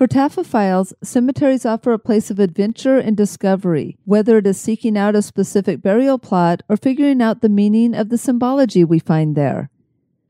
For 0.00 0.06
taphophiles, 0.06 0.94
cemeteries 1.02 1.66
offer 1.66 1.92
a 1.92 1.98
place 1.98 2.30
of 2.30 2.38
adventure 2.38 2.96
and 2.96 3.14
discovery, 3.14 3.98
whether 4.06 4.38
it 4.38 4.46
is 4.46 4.58
seeking 4.58 4.96
out 4.96 5.14
a 5.14 5.20
specific 5.20 5.82
burial 5.82 6.18
plot 6.18 6.62
or 6.70 6.78
figuring 6.78 7.20
out 7.20 7.42
the 7.42 7.50
meaning 7.50 7.94
of 7.94 8.08
the 8.08 8.16
symbology 8.16 8.82
we 8.82 8.98
find 8.98 9.36
there. 9.36 9.68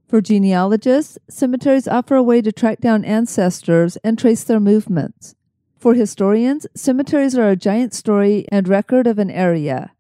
For 0.09 0.21
genealogists, 0.21 1.19
cemeteries 1.29 1.87
offer 1.87 2.17
a 2.17 2.23
way 2.25 2.43
to 2.43 2.51
track 2.51 2.81
down 2.81 3.05
ancestors 3.05 3.97
and 3.99 4.19
trace 4.19 4.43
their 4.43 4.59
movements. 4.59 5.37
For 5.79 5.95
historians, 5.95 6.67
cemeteries 6.75 7.39
are 7.39 7.51
a 7.51 7.55
giant 7.55 7.95
story 7.95 8.47
and 8.51 8.67
record 8.67 9.07
of 9.07 9.21
an 9.21 9.31
area. 9.31 9.93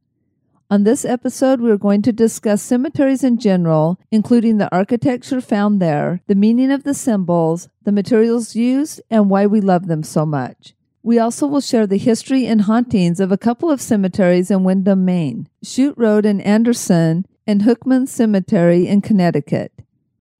On 0.72 0.84
this 0.84 1.04
episode, 1.04 1.60
we 1.60 1.68
are 1.72 1.76
going 1.76 2.00
to 2.02 2.12
discuss 2.12 2.62
cemeteries 2.62 3.24
in 3.24 3.38
general, 3.38 3.98
including 4.12 4.58
the 4.58 4.72
architecture 4.72 5.40
found 5.40 5.82
there, 5.82 6.20
the 6.28 6.36
meaning 6.36 6.70
of 6.70 6.84
the 6.84 6.94
symbols, 6.94 7.68
the 7.82 7.90
materials 7.90 8.54
used, 8.54 9.00
and 9.10 9.28
why 9.28 9.46
we 9.46 9.60
love 9.60 9.88
them 9.88 10.04
so 10.04 10.24
much. 10.24 10.74
We 11.02 11.18
also 11.18 11.48
will 11.48 11.60
share 11.60 11.88
the 11.88 11.98
history 11.98 12.46
and 12.46 12.60
hauntings 12.60 13.18
of 13.18 13.32
a 13.32 13.36
couple 13.36 13.68
of 13.68 13.80
cemeteries 13.80 14.48
in 14.48 14.62
Windham, 14.62 15.04
Maine, 15.04 15.48
Shute 15.60 15.98
Road 15.98 16.24
in 16.24 16.40
Anderson, 16.40 17.26
and 17.48 17.62
Hookman 17.62 18.06
Cemetery 18.06 18.86
in 18.86 19.00
Connecticut. 19.00 19.72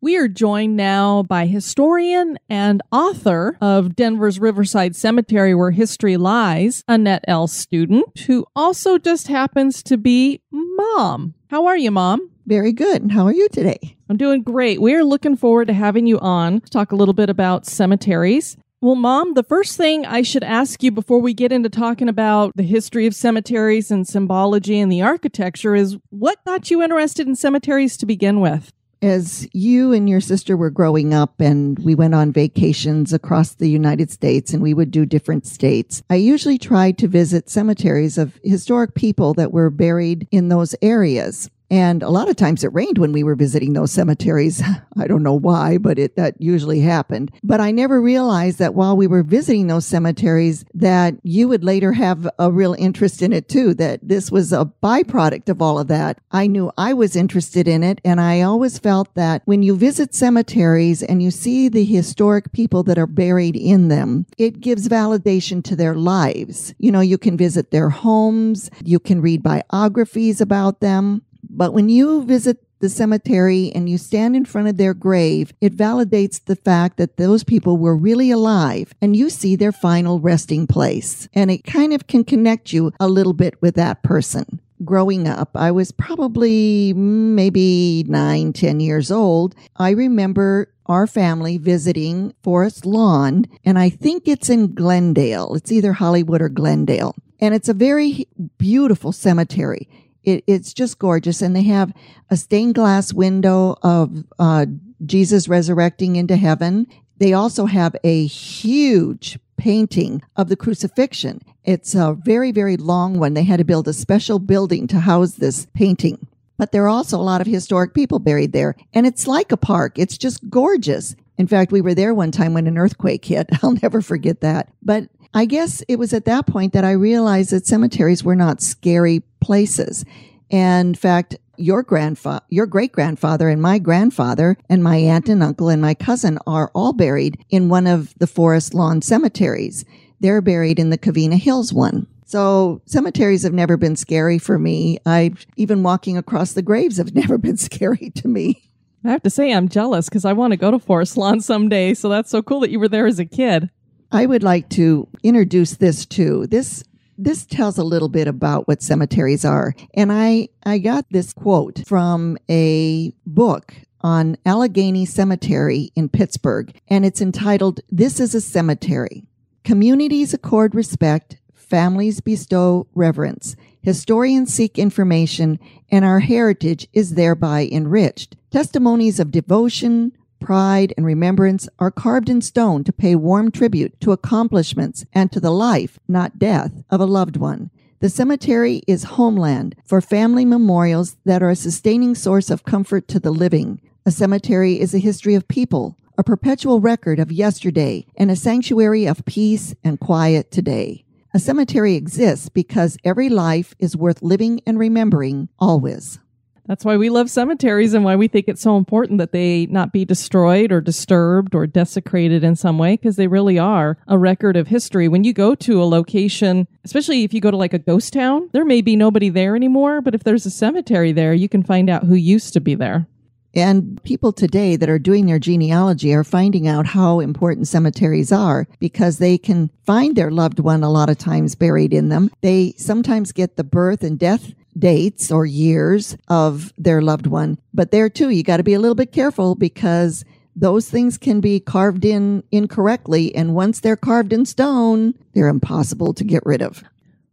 We 0.02 0.16
are 0.16 0.28
joined 0.28 0.78
now 0.78 1.24
by 1.24 1.44
historian 1.44 2.38
and 2.48 2.80
author 2.90 3.58
of 3.60 3.94
Denver's 3.94 4.40
Riverside 4.40 4.96
Cemetery 4.96 5.54
Where 5.54 5.72
History 5.72 6.16
Lies, 6.16 6.82
Annette 6.88 7.22
L. 7.28 7.46
Student, 7.46 8.20
who 8.20 8.46
also 8.56 8.96
just 8.96 9.28
happens 9.28 9.82
to 9.82 9.98
be 9.98 10.40
mom. 10.50 11.34
How 11.50 11.66
are 11.66 11.76
you, 11.76 11.90
mom? 11.90 12.30
Very 12.46 12.72
good. 12.72 13.02
And 13.02 13.12
how 13.12 13.26
are 13.26 13.34
you 13.34 13.46
today? 13.50 13.98
I'm 14.08 14.16
doing 14.16 14.40
great. 14.40 14.80
We 14.80 14.94
are 14.94 15.04
looking 15.04 15.36
forward 15.36 15.68
to 15.68 15.74
having 15.74 16.06
you 16.06 16.18
on 16.20 16.62
to 16.62 16.70
talk 16.70 16.92
a 16.92 16.96
little 16.96 17.12
bit 17.12 17.28
about 17.28 17.66
cemeteries. 17.66 18.56
Well, 18.80 18.94
Mom, 18.94 19.34
the 19.34 19.42
first 19.42 19.76
thing 19.76 20.06
I 20.06 20.22
should 20.22 20.42
ask 20.42 20.82
you 20.82 20.90
before 20.90 21.18
we 21.18 21.34
get 21.34 21.52
into 21.52 21.68
talking 21.68 22.08
about 22.08 22.56
the 22.56 22.62
history 22.62 23.06
of 23.06 23.14
cemeteries 23.14 23.90
and 23.90 24.08
symbology 24.08 24.80
and 24.80 24.90
the 24.90 25.02
architecture 25.02 25.74
is 25.74 25.98
what 26.08 26.42
got 26.46 26.70
you 26.70 26.82
interested 26.82 27.28
in 27.28 27.36
cemeteries 27.36 27.98
to 27.98 28.06
begin 28.06 28.40
with? 28.40 28.72
As 29.02 29.48
you 29.54 29.92
and 29.92 30.10
your 30.10 30.20
sister 30.20 30.58
were 30.58 30.68
growing 30.68 31.14
up 31.14 31.40
and 31.40 31.78
we 31.78 31.94
went 31.94 32.14
on 32.14 32.32
vacations 32.32 33.14
across 33.14 33.54
the 33.54 33.70
United 33.70 34.10
States 34.10 34.52
and 34.52 34.62
we 34.62 34.74
would 34.74 34.90
do 34.90 35.06
different 35.06 35.46
states, 35.46 36.02
I 36.10 36.16
usually 36.16 36.58
tried 36.58 36.98
to 36.98 37.08
visit 37.08 37.48
cemeteries 37.48 38.18
of 38.18 38.38
historic 38.44 38.94
people 38.94 39.32
that 39.34 39.52
were 39.52 39.70
buried 39.70 40.28
in 40.30 40.48
those 40.48 40.74
areas. 40.82 41.48
And 41.70 42.02
a 42.02 42.10
lot 42.10 42.28
of 42.28 42.36
times 42.36 42.64
it 42.64 42.74
rained 42.74 42.98
when 42.98 43.12
we 43.12 43.22
were 43.22 43.36
visiting 43.36 43.72
those 43.72 43.92
cemeteries. 43.92 44.62
I 44.98 45.06
don't 45.06 45.22
know 45.22 45.34
why, 45.34 45.78
but 45.78 45.98
it 45.98 46.16
that 46.16 46.34
usually 46.40 46.80
happened. 46.80 47.30
But 47.42 47.60
I 47.60 47.70
never 47.70 48.00
realized 48.00 48.58
that 48.58 48.74
while 48.74 48.96
we 48.96 49.06
were 49.06 49.22
visiting 49.22 49.68
those 49.68 49.86
cemeteries 49.86 50.64
that 50.74 51.14
you 51.22 51.48
would 51.48 51.64
later 51.64 51.92
have 51.92 52.28
a 52.38 52.50
real 52.50 52.74
interest 52.78 53.22
in 53.22 53.32
it 53.32 53.48
too, 53.48 53.74
that 53.74 54.00
this 54.02 54.30
was 54.30 54.52
a 54.52 54.70
byproduct 54.82 55.48
of 55.48 55.62
all 55.62 55.78
of 55.78 55.88
that. 55.88 56.18
I 56.32 56.48
knew 56.48 56.72
I 56.76 56.92
was 56.92 57.14
interested 57.14 57.68
in 57.68 57.84
it 57.84 58.00
and 58.04 58.20
I 58.20 58.42
always 58.42 58.78
felt 58.78 59.14
that 59.14 59.42
when 59.44 59.62
you 59.62 59.76
visit 59.76 60.14
cemeteries 60.14 61.02
and 61.02 61.22
you 61.22 61.30
see 61.30 61.68
the 61.68 61.84
historic 61.84 62.52
people 62.52 62.82
that 62.84 62.98
are 62.98 63.06
buried 63.06 63.56
in 63.56 63.88
them, 63.88 64.26
it 64.38 64.60
gives 64.60 64.88
validation 64.88 65.62
to 65.64 65.76
their 65.76 65.94
lives. 65.94 66.74
You 66.78 66.90
know, 66.90 67.00
you 67.00 67.18
can 67.18 67.36
visit 67.36 67.70
their 67.70 67.90
homes, 67.90 68.70
you 68.84 68.98
can 68.98 69.20
read 69.20 69.42
biographies 69.42 70.40
about 70.40 70.80
them. 70.80 71.22
But 71.48 71.72
when 71.72 71.88
you 71.88 72.24
visit 72.24 72.58
the 72.80 72.88
cemetery 72.88 73.70
and 73.74 73.88
you 73.88 73.98
stand 73.98 74.34
in 74.34 74.44
front 74.44 74.68
of 74.68 74.76
their 74.76 74.94
grave, 74.94 75.52
it 75.60 75.76
validates 75.76 76.42
the 76.44 76.56
fact 76.56 76.96
that 76.96 77.16
those 77.16 77.44
people 77.44 77.76
were 77.76 77.96
really 77.96 78.30
alive 78.30 78.94
and 79.00 79.16
you 79.16 79.30
see 79.30 79.54
their 79.54 79.72
final 79.72 80.18
resting 80.18 80.66
place. 80.66 81.28
And 81.34 81.50
it 81.50 81.64
kind 81.64 81.92
of 81.92 82.06
can 82.06 82.24
connect 82.24 82.72
you 82.72 82.92
a 82.98 83.08
little 83.08 83.34
bit 83.34 83.60
with 83.60 83.74
that 83.76 84.02
person. 84.02 84.60
Growing 84.82 85.28
up, 85.28 85.50
I 85.54 85.70
was 85.70 85.92
probably 85.92 86.94
maybe 86.94 88.02
nine, 88.08 88.54
ten 88.54 88.80
years 88.80 89.10
old. 89.10 89.54
I 89.76 89.90
remember 89.90 90.72
our 90.86 91.06
family 91.06 91.58
visiting 91.58 92.34
Forest 92.42 92.86
Lawn, 92.86 93.44
and 93.62 93.78
I 93.78 93.90
think 93.90 94.26
it's 94.26 94.48
in 94.48 94.74
Glendale. 94.74 95.54
It's 95.54 95.70
either 95.70 95.92
Hollywood 95.92 96.40
or 96.40 96.48
Glendale. 96.48 97.14
And 97.40 97.54
it's 97.54 97.68
a 97.68 97.74
very 97.74 98.26
beautiful 98.58 99.12
cemetery. 99.12 99.88
It, 100.24 100.44
it's 100.46 100.72
just 100.72 100.98
gorgeous. 100.98 101.42
And 101.42 101.54
they 101.54 101.62
have 101.62 101.92
a 102.30 102.36
stained 102.36 102.74
glass 102.74 103.12
window 103.12 103.76
of 103.82 104.24
uh, 104.38 104.66
Jesus 105.04 105.48
resurrecting 105.48 106.16
into 106.16 106.36
heaven. 106.36 106.86
They 107.18 107.32
also 107.32 107.66
have 107.66 107.94
a 108.04 108.26
huge 108.26 109.38
painting 109.56 110.22
of 110.36 110.48
the 110.48 110.56
crucifixion. 110.56 111.42
It's 111.64 111.94
a 111.94 112.16
very, 112.24 112.50
very 112.50 112.76
long 112.76 113.18
one. 113.18 113.34
They 113.34 113.44
had 113.44 113.58
to 113.58 113.64
build 113.64 113.88
a 113.88 113.92
special 113.92 114.38
building 114.38 114.86
to 114.88 115.00
house 115.00 115.32
this 115.32 115.66
painting. 115.74 116.26
But 116.56 116.72
there 116.72 116.84
are 116.84 116.88
also 116.88 117.18
a 117.18 117.22
lot 117.22 117.40
of 117.40 117.46
historic 117.46 117.94
people 117.94 118.18
buried 118.18 118.52
there. 118.52 118.74
And 118.92 119.06
it's 119.06 119.26
like 119.26 119.52
a 119.52 119.56
park. 119.56 119.98
It's 119.98 120.18
just 120.18 120.48
gorgeous. 120.50 121.14
In 121.38 121.46
fact, 121.46 121.72
we 121.72 121.80
were 121.80 121.94
there 121.94 122.14
one 122.14 122.30
time 122.30 122.52
when 122.52 122.66
an 122.66 122.76
earthquake 122.76 123.24
hit. 123.24 123.48
I'll 123.62 123.72
never 123.72 124.02
forget 124.02 124.40
that. 124.40 124.70
But 124.82 125.08
I 125.32 125.44
guess 125.44 125.82
it 125.88 125.98
was 125.98 126.12
at 126.12 126.24
that 126.24 126.46
point 126.46 126.72
that 126.72 126.84
I 126.84 126.92
realized 126.92 127.50
that 127.50 127.66
cemeteries 127.66 128.24
were 128.24 128.36
not 128.36 128.60
scary 128.60 129.22
places. 129.40 130.04
And 130.50 130.88
in 130.88 130.94
fact, 130.94 131.36
your 131.56 131.82
grandfather, 131.82 132.44
your 132.48 132.66
great 132.66 132.92
grandfather 132.92 133.48
and 133.48 133.60
my 133.60 133.78
grandfather 133.78 134.56
and 134.68 134.82
my 134.82 134.96
aunt 134.96 135.28
and 135.28 135.42
uncle 135.42 135.68
and 135.68 135.82
my 135.82 135.94
cousin 135.94 136.38
are 136.46 136.70
all 136.74 136.92
buried 136.92 137.44
in 137.50 137.68
one 137.68 137.86
of 137.86 138.14
the 138.18 138.26
forest 138.26 138.74
lawn 138.74 139.02
cemeteries. 139.02 139.84
They're 140.20 140.40
buried 140.40 140.78
in 140.78 140.90
the 140.90 140.98
Covina 140.98 141.38
Hills 141.38 141.72
one. 141.72 142.06
So 142.24 142.80
cemeteries 142.86 143.42
have 143.42 143.52
never 143.52 143.76
been 143.76 143.96
scary 143.96 144.38
for 144.38 144.58
me. 144.58 144.98
I've 145.04 145.46
even 145.56 145.82
walking 145.82 146.16
across 146.16 146.52
the 146.52 146.62
graves 146.62 146.96
have 146.96 147.14
never 147.14 147.38
been 147.38 147.56
scary 147.56 148.10
to 148.16 148.28
me. 148.28 148.70
I 149.04 149.10
have 149.10 149.22
to 149.22 149.30
say 149.30 149.52
I'm 149.52 149.68
jealous 149.68 150.08
because 150.08 150.24
I 150.24 150.34
want 150.34 150.52
to 150.52 150.58
go 150.58 150.70
to 150.70 150.78
Forest 150.78 151.16
Lawn 151.16 151.40
someday. 151.40 151.94
So 151.94 152.08
that's 152.08 152.30
so 152.30 152.42
cool 152.42 152.60
that 152.60 152.70
you 152.70 152.78
were 152.78 152.88
there 152.88 153.06
as 153.06 153.18
a 153.18 153.24
kid. 153.24 153.70
I 154.12 154.26
would 154.26 154.42
like 154.42 154.68
to 154.70 155.08
introduce 155.22 155.76
this 155.76 156.04
too. 156.04 156.46
This 156.48 156.84
this 157.20 157.44
tells 157.44 157.76
a 157.76 157.84
little 157.84 158.08
bit 158.08 158.26
about 158.26 158.66
what 158.66 158.82
cemeteries 158.82 159.44
are. 159.44 159.74
And 159.94 160.10
I 160.10 160.48
I 160.64 160.78
got 160.78 161.04
this 161.10 161.32
quote 161.32 161.86
from 161.86 162.38
a 162.48 163.12
book 163.26 163.74
on 164.00 164.36
Allegheny 164.46 165.04
Cemetery 165.04 165.92
in 165.94 166.08
Pittsburgh, 166.08 166.74
and 166.88 167.04
it's 167.04 167.20
entitled 167.20 167.80
This 167.90 168.18
is 168.18 168.34
a 168.34 168.40
Cemetery. 168.40 169.24
Communities 169.62 170.32
accord 170.32 170.74
respect, 170.74 171.36
families 171.54 172.20
bestow 172.20 172.86
reverence, 172.94 173.56
historians 173.82 174.52
seek 174.54 174.78
information, 174.78 175.58
and 175.90 176.04
our 176.04 176.20
heritage 176.20 176.88
is 176.94 177.14
thereby 177.14 177.68
enriched. 177.70 178.36
Testimonies 178.50 179.20
of 179.20 179.30
devotion, 179.30 180.12
pride, 180.40 180.92
and 180.96 181.06
remembrance 181.06 181.68
are 181.78 181.90
carved 181.90 182.28
in 182.28 182.40
stone 182.40 182.82
to 182.84 182.92
pay 182.92 183.14
warm 183.14 183.50
tribute 183.50 184.00
to 184.00 184.12
accomplishments 184.12 185.04
and 185.12 185.30
to 185.30 185.38
the 185.38 185.52
life, 185.52 185.98
not 186.08 186.38
death, 186.38 186.72
of 186.90 187.00
a 187.00 187.06
loved 187.06 187.36
one. 187.36 187.70
The 188.00 188.08
cemetery 188.08 188.82
is 188.86 189.04
homeland 189.04 189.76
for 189.84 190.00
family 190.00 190.46
memorials 190.46 191.16
that 191.26 191.42
are 191.42 191.50
a 191.50 191.56
sustaining 191.56 192.14
source 192.14 192.48
of 192.48 192.64
comfort 192.64 193.06
to 193.08 193.20
the 193.20 193.30
living. 193.30 193.80
A 194.06 194.10
cemetery 194.10 194.80
is 194.80 194.94
a 194.94 194.98
history 194.98 195.34
of 195.34 195.46
people, 195.46 195.98
a 196.16 196.24
perpetual 196.24 196.80
record 196.80 197.18
of 197.18 197.30
yesterday, 197.30 198.06
and 198.16 198.30
a 198.30 198.36
sanctuary 198.36 199.06
of 199.06 199.24
peace 199.26 199.74
and 199.84 200.00
quiet 200.00 200.50
today. 200.50 201.04
A 201.34 201.38
cemetery 201.38 201.94
exists 201.94 202.48
because 202.48 202.96
every 203.04 203.28
life 203.28 203.74
is 203.78 203.96
worth 203.96 204.22
living 204.22 204.60
and 204.66 204.78
remembering 204.78 205.48
always. 205.58 206.18
That's 206.66 206.84
why 206.84 206.96
we 206.96 207.10
love 207.10 207.30
cemeteries 207.30 207.94
and 207.94 208.04
why 208.04 208.16
we 208.16 208.28
think 208.28 208.46
it's 208.48 208.62
so 208.62 208.76
important 208.76 209.18
that 209.18 209.32
they 209.32 209.66
not 209.66 209.92
be 209.92 210.04
destroyed 210.04 210.72
or 210.72 210.80
disturbed 210.80 211.54
or 211.54 211.66
desecrated 211.66 212.44
in 212.44 212.56
some 212.56 212.78
way 212.78 212.96
because 212.96 213.16
they 213.16 213.26
really 213.26 213.58
are 213.58 213.98
a 214.06 214.18
record 214.18 214.56
of 214.56 214.68
history. 214.68 215.08
When 215.08 215.24
you 215.24 215.32
go 215.32 215.54
to 215.56 215.82
a 215.82 215.84
location, 215.84 216.68
especially 216.84 217.24
if 217.24 217.34
you 217.34 217.40
go 217.40 217.50
to 217.50 217.56
like 217.56 217.74
a 217.74 217.78
ghost 217.78 218.12
town, 218.12 218.50
there 218.52 218.64
may 218.64 218.80
be 218.80 218.96
nobody 218.96 219.28
there 219.28 219.56
anymore, 219.56 220.00
but 220.00 220.14
if 220.14 220.24
there's 220.24 220.46
a 220.46 220.50
cemetery 220.50 221.12
there, 221.12 221.34
you 221.34 221.48
can 221.48 221.62
find 221.62 221.90
out 221.90 222.04
who 222.04 222.14
used 222.14 222.52
to 222.52 222.60
be 222.60 222.74
there. 222.74 223.06
And 223.54 224.00
people 224.04 224.32
today 224.32 224.76
that 224.76 224.88
are 224.88 224.98
doing 224.98 225.26
their 225.26 225.40
genealogy 225.40 226.14
are 226.14 226.22
finding 226.22 226.68
out 226.68 226.86
how 226.86 227.18
important 227.18 227.66
cemeteries 227.66 228.30
are 228.30 228.68
because 228.78 229.18
they 229.18 229.38
can 229.38 229.70
find 229.84 230.14
their 230.14 230.30
loved 230.30 230.60
one 230.60 230.84
a 230.84 230.90
lot 230.90 231.10
of 231.10 231.18
times 231.18 231.56
buried 231.56 231.92
in 231.92 232.10
them. 232.10 232.30
They 232.42 232.74
sometimes 232.76 233.32
get 233.32 233.56
the 233.56 233.64
birth 233.64 234.04
and 234.04 234.18
death 234.18 234.54
dates 234.78 235.30
or 235.30 235.44
years 235.46 236.16
of 236.28 236.72
their 236.78 237.02
loved 237.02 237.26
one. 237.26 237.58
But 237.74 237.90
there 237.90 238.08
too, 238.08 238.30
you 238.30 238.42
got 238.42 238.58
to 238.58 238.62
be 238.62 238.74
a 238.74 238.80
little 238.80 238.94
bit 238.94 239.12
careful 239.12 239.54
because 239.54 240.24
those 240.56 240.90
things 240.90 241.16
can 241.18 241.40
be 241.40 241.60
carved 241.60 242.04
in 242.04 242.42
incorrectly. 242.50 243.34
And 243.34 243.54
once 243.54 243.80
they're 243.80 243.96
carved 243.96 244.32
in 244.32 244.44
stone, 244.44 245.14
they're 245.34 245.48
impossible 245.48 246.12
to 246.14 246.24
get 246.24 246.44
rid 246.44 246.62
of. 246.62 246.82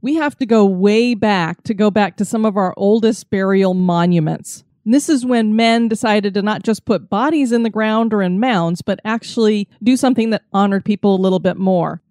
We 0.01 0.15
have 0.15 0.37
to 0.37 0.45
go 0.45 0.65
way 0.65 1.15
back 1.15 1.63
to 1.63 1.73
go 1.73 1.89
back 1.89 2.17
to 2.17 2.25
some 2.25 2.45
of 2.45 2.55
our 2.55 2.73
oldest 2.77 3.29
burial 3.29 3.73
monuments. 3.73 4.63
And 4.85 4.93
this 4.93 5.09
is 5.09 5.25
when 5.25 5.55
men 5.55 5.89
decided 5.89 6.33
to 6.35 6.41
not 6.41 6.63
just 6.63 6.85
put 6.85 7.09
bodies 7.09 7.51
in 7.51 7.63
the 7.63 7.69
ground 7.69 8.13
or 8.13 8.21
in 8.21 8.39
mounds, 8.39 8.81
but 8.81 9.01
actually 9.03 9.67
do 9.83 9.97
something 9.97 10.29
that 10.29 10.43
honored 10.53 10.85
people 10.85 11.15
a 11.15 11.19
little 11.19 11.39
bit 11.39 11.57
more. 11.57 12.01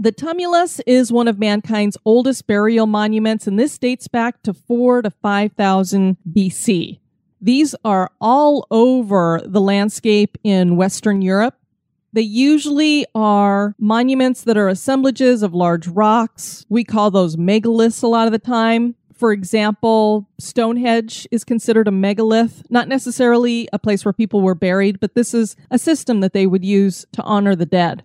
The 0.00 0.12
tumulus 0.12 0.80
is 0.86 1.10
one 1.10 1.26
of 1.26 1.40
mankind's 1.40 1.96
oldest 2.04 2.46
burial 2.46 2.86
monuments, 2.86 3.48
and 3.48 3.58
this 3.58 3.76
dates 3.78 4.06
back 4.06 4.42
to 4.44 4.54
4 4.54 5.02
to 5.02 5.10
5000 5.10 6.16
BC. 6.32 7.00
These 7.40 7.74
are 7.84 8.12
all 8.20 8.68
over 8.70 9.40
the 9.44 9.60
landscape 9.60 10.38
in 10.44 10.76
Western 10.76 11.20
Europe. 11.20 11.56
They 12.12 12.22
usually 12.22 13.06
are 13.12 13.74
monuments 13.76 14.42
that 14.44 14.56
are 14.56 14.68
assemblages 14.68 15.42
of 15.42 15.52
large 15.52 15.88
rocks. 15.88 16.64
We 16.68 16.84
call 16.84 17.10
those 17.10 17.34
megaliths 17.34 18.00
a 18.00 18.06
lot 18.06 18.28
of 18.28 18.32
the 18.32 18.38
time. 18.38 18.94
For 19.12 19.32
example, 19.32 20.28
Stonehenge 20.38 21.26
is 21.32 21.42
considered 21.42 21.88
a 21.88 21.92
megalith, 21.92 22.62
not 22.70 22.86
necessarily 22.86 23.68
a 23.72 23.80
place 23.80 24.04
where 24.04 24.12
people 24.12 24.42
were 24.42 24.54
buried, 24.54 25.00
but 25.00 25.16
this 25.16 25.34
is 25.34 25.56
a 25.72 25.78
system 25.78 26.20
that 26.20 26.34
they 26.34 26.46
would 26.46 26.64
use 26.64 27.04
to 27.14 27.22
honor 27.22 27.56
the 27.56 27.66
dead. 27.66 28.04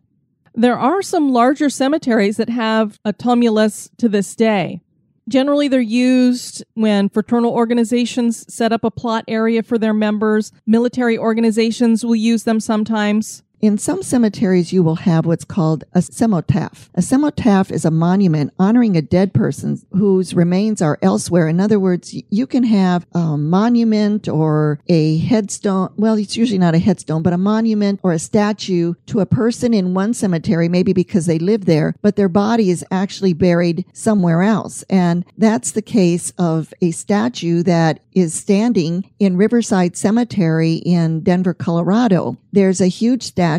There 0.56 0.78
are 0.78 1.02
some 1.02 1.32
larger 1.32 1.70
cemeteries 1.70 2.38
that 2.38 2.50
have 2.50 3.00
a 3.04 3.12
tumulus 3.14 3.90
to 3.98 4.08
this 4.08 4.36
day. 4.36 4.82
Generally, 5.28 5.70
they're 5.70 5.82
used 5.82 6.64
when 6.74 7.10
fraternal 7.10 7.54
organizations 7.54 8.54
set 8.54 8.74
up 8.74 8.84
a 8.84 8.92
plot 8.92 9.24
area 9.28 9.64
for 9.64 9.78
their 9.78 9.94
members. 9.94 10.52
Military 10.68 11.18
organizations 11.18 12.06
will 12.06 12.16
use 12.16 12.44
them 12.44 12.60
sometimes. 12.60 13.42
In 13.64 13.78
some 13.78 14.04
cemeteries, 14.04 14.74
you 14.74 14.84
will 14.84 14.98
have 14.98 15.26
what's 15.26 15.46
called 15.46 15.86
a 15.94 16.02
cenotaph. 16.02 16.90
A 16.96 17.02
cenotaph 17.02 17.72
is 17.72 17.86
a 17.86 17.92
monument 17.92 18.52
honoring 18.60 18.98
a 18.98 19.02
dead 19.02 19.34
person 19.34 19.82
whose 19.92 20.34
remains 20.34 20.82
are 20.82 21.00
elsewhere. 21.02 21.48
In 21.48 21.62
other 21.62 21.80
words, 21.80 22.14
you 22.30 22.46
can 22.46 22.66
have 22.66 23.08
a 23.14 23.38
monument 23.38 24.28
or 24.28 24.82
a 24.90 25.18
headstone. 25.20 25.94
Well, 25.96 26.16
it's 26.16 26.36
usually 26.36 26.58
not 26.58 26.76
a 26.76 26.80
headstone, 26.80 27.24
but 27.24 27.32
a 27.32 27.38
monument 27.38 28.02
or 28.04 28.12
a 28.12 28.20
statue 28.20 28.96
to 29.06 29.22
a 29.22 29.26
person 29.26 29.74
in 29.74 29.94
one 29.94 30.14
cemetery, 30.14 30.68
maybe 30.68 30.92
because 30.92 31.26
they 31.26 31.40
live 31.40 31.64
there, 31.64 31.96
but 32.02 32.18
their 32.18 32.28
body 32.28 32.70
is 32.70 32.84
actually 32.92 33.32
buried 33.32 33.86
somewhere 33.94 34.42
else. 34.42 34.84
And 34.90 35.24
that's 35.38 35.72
the 35.72 35.82
case 35.82 36.34
of 36.38 36.74
a 36.82 36.92
statue 36.92 37.64
that 37.64 38.02
is 38.12 38.34
standing 38.34 39.10
in 39.20 39.38
Riverside 39.38 39.96
Cemetery 39.96 40.74
in 40.74 41.22
Denver, 41.22 41.54
Colorado. 41.54 42.38
There's 42.52 42.82
a 42.82 42.88
huge 42.88 43.24
statue 43.24 43.53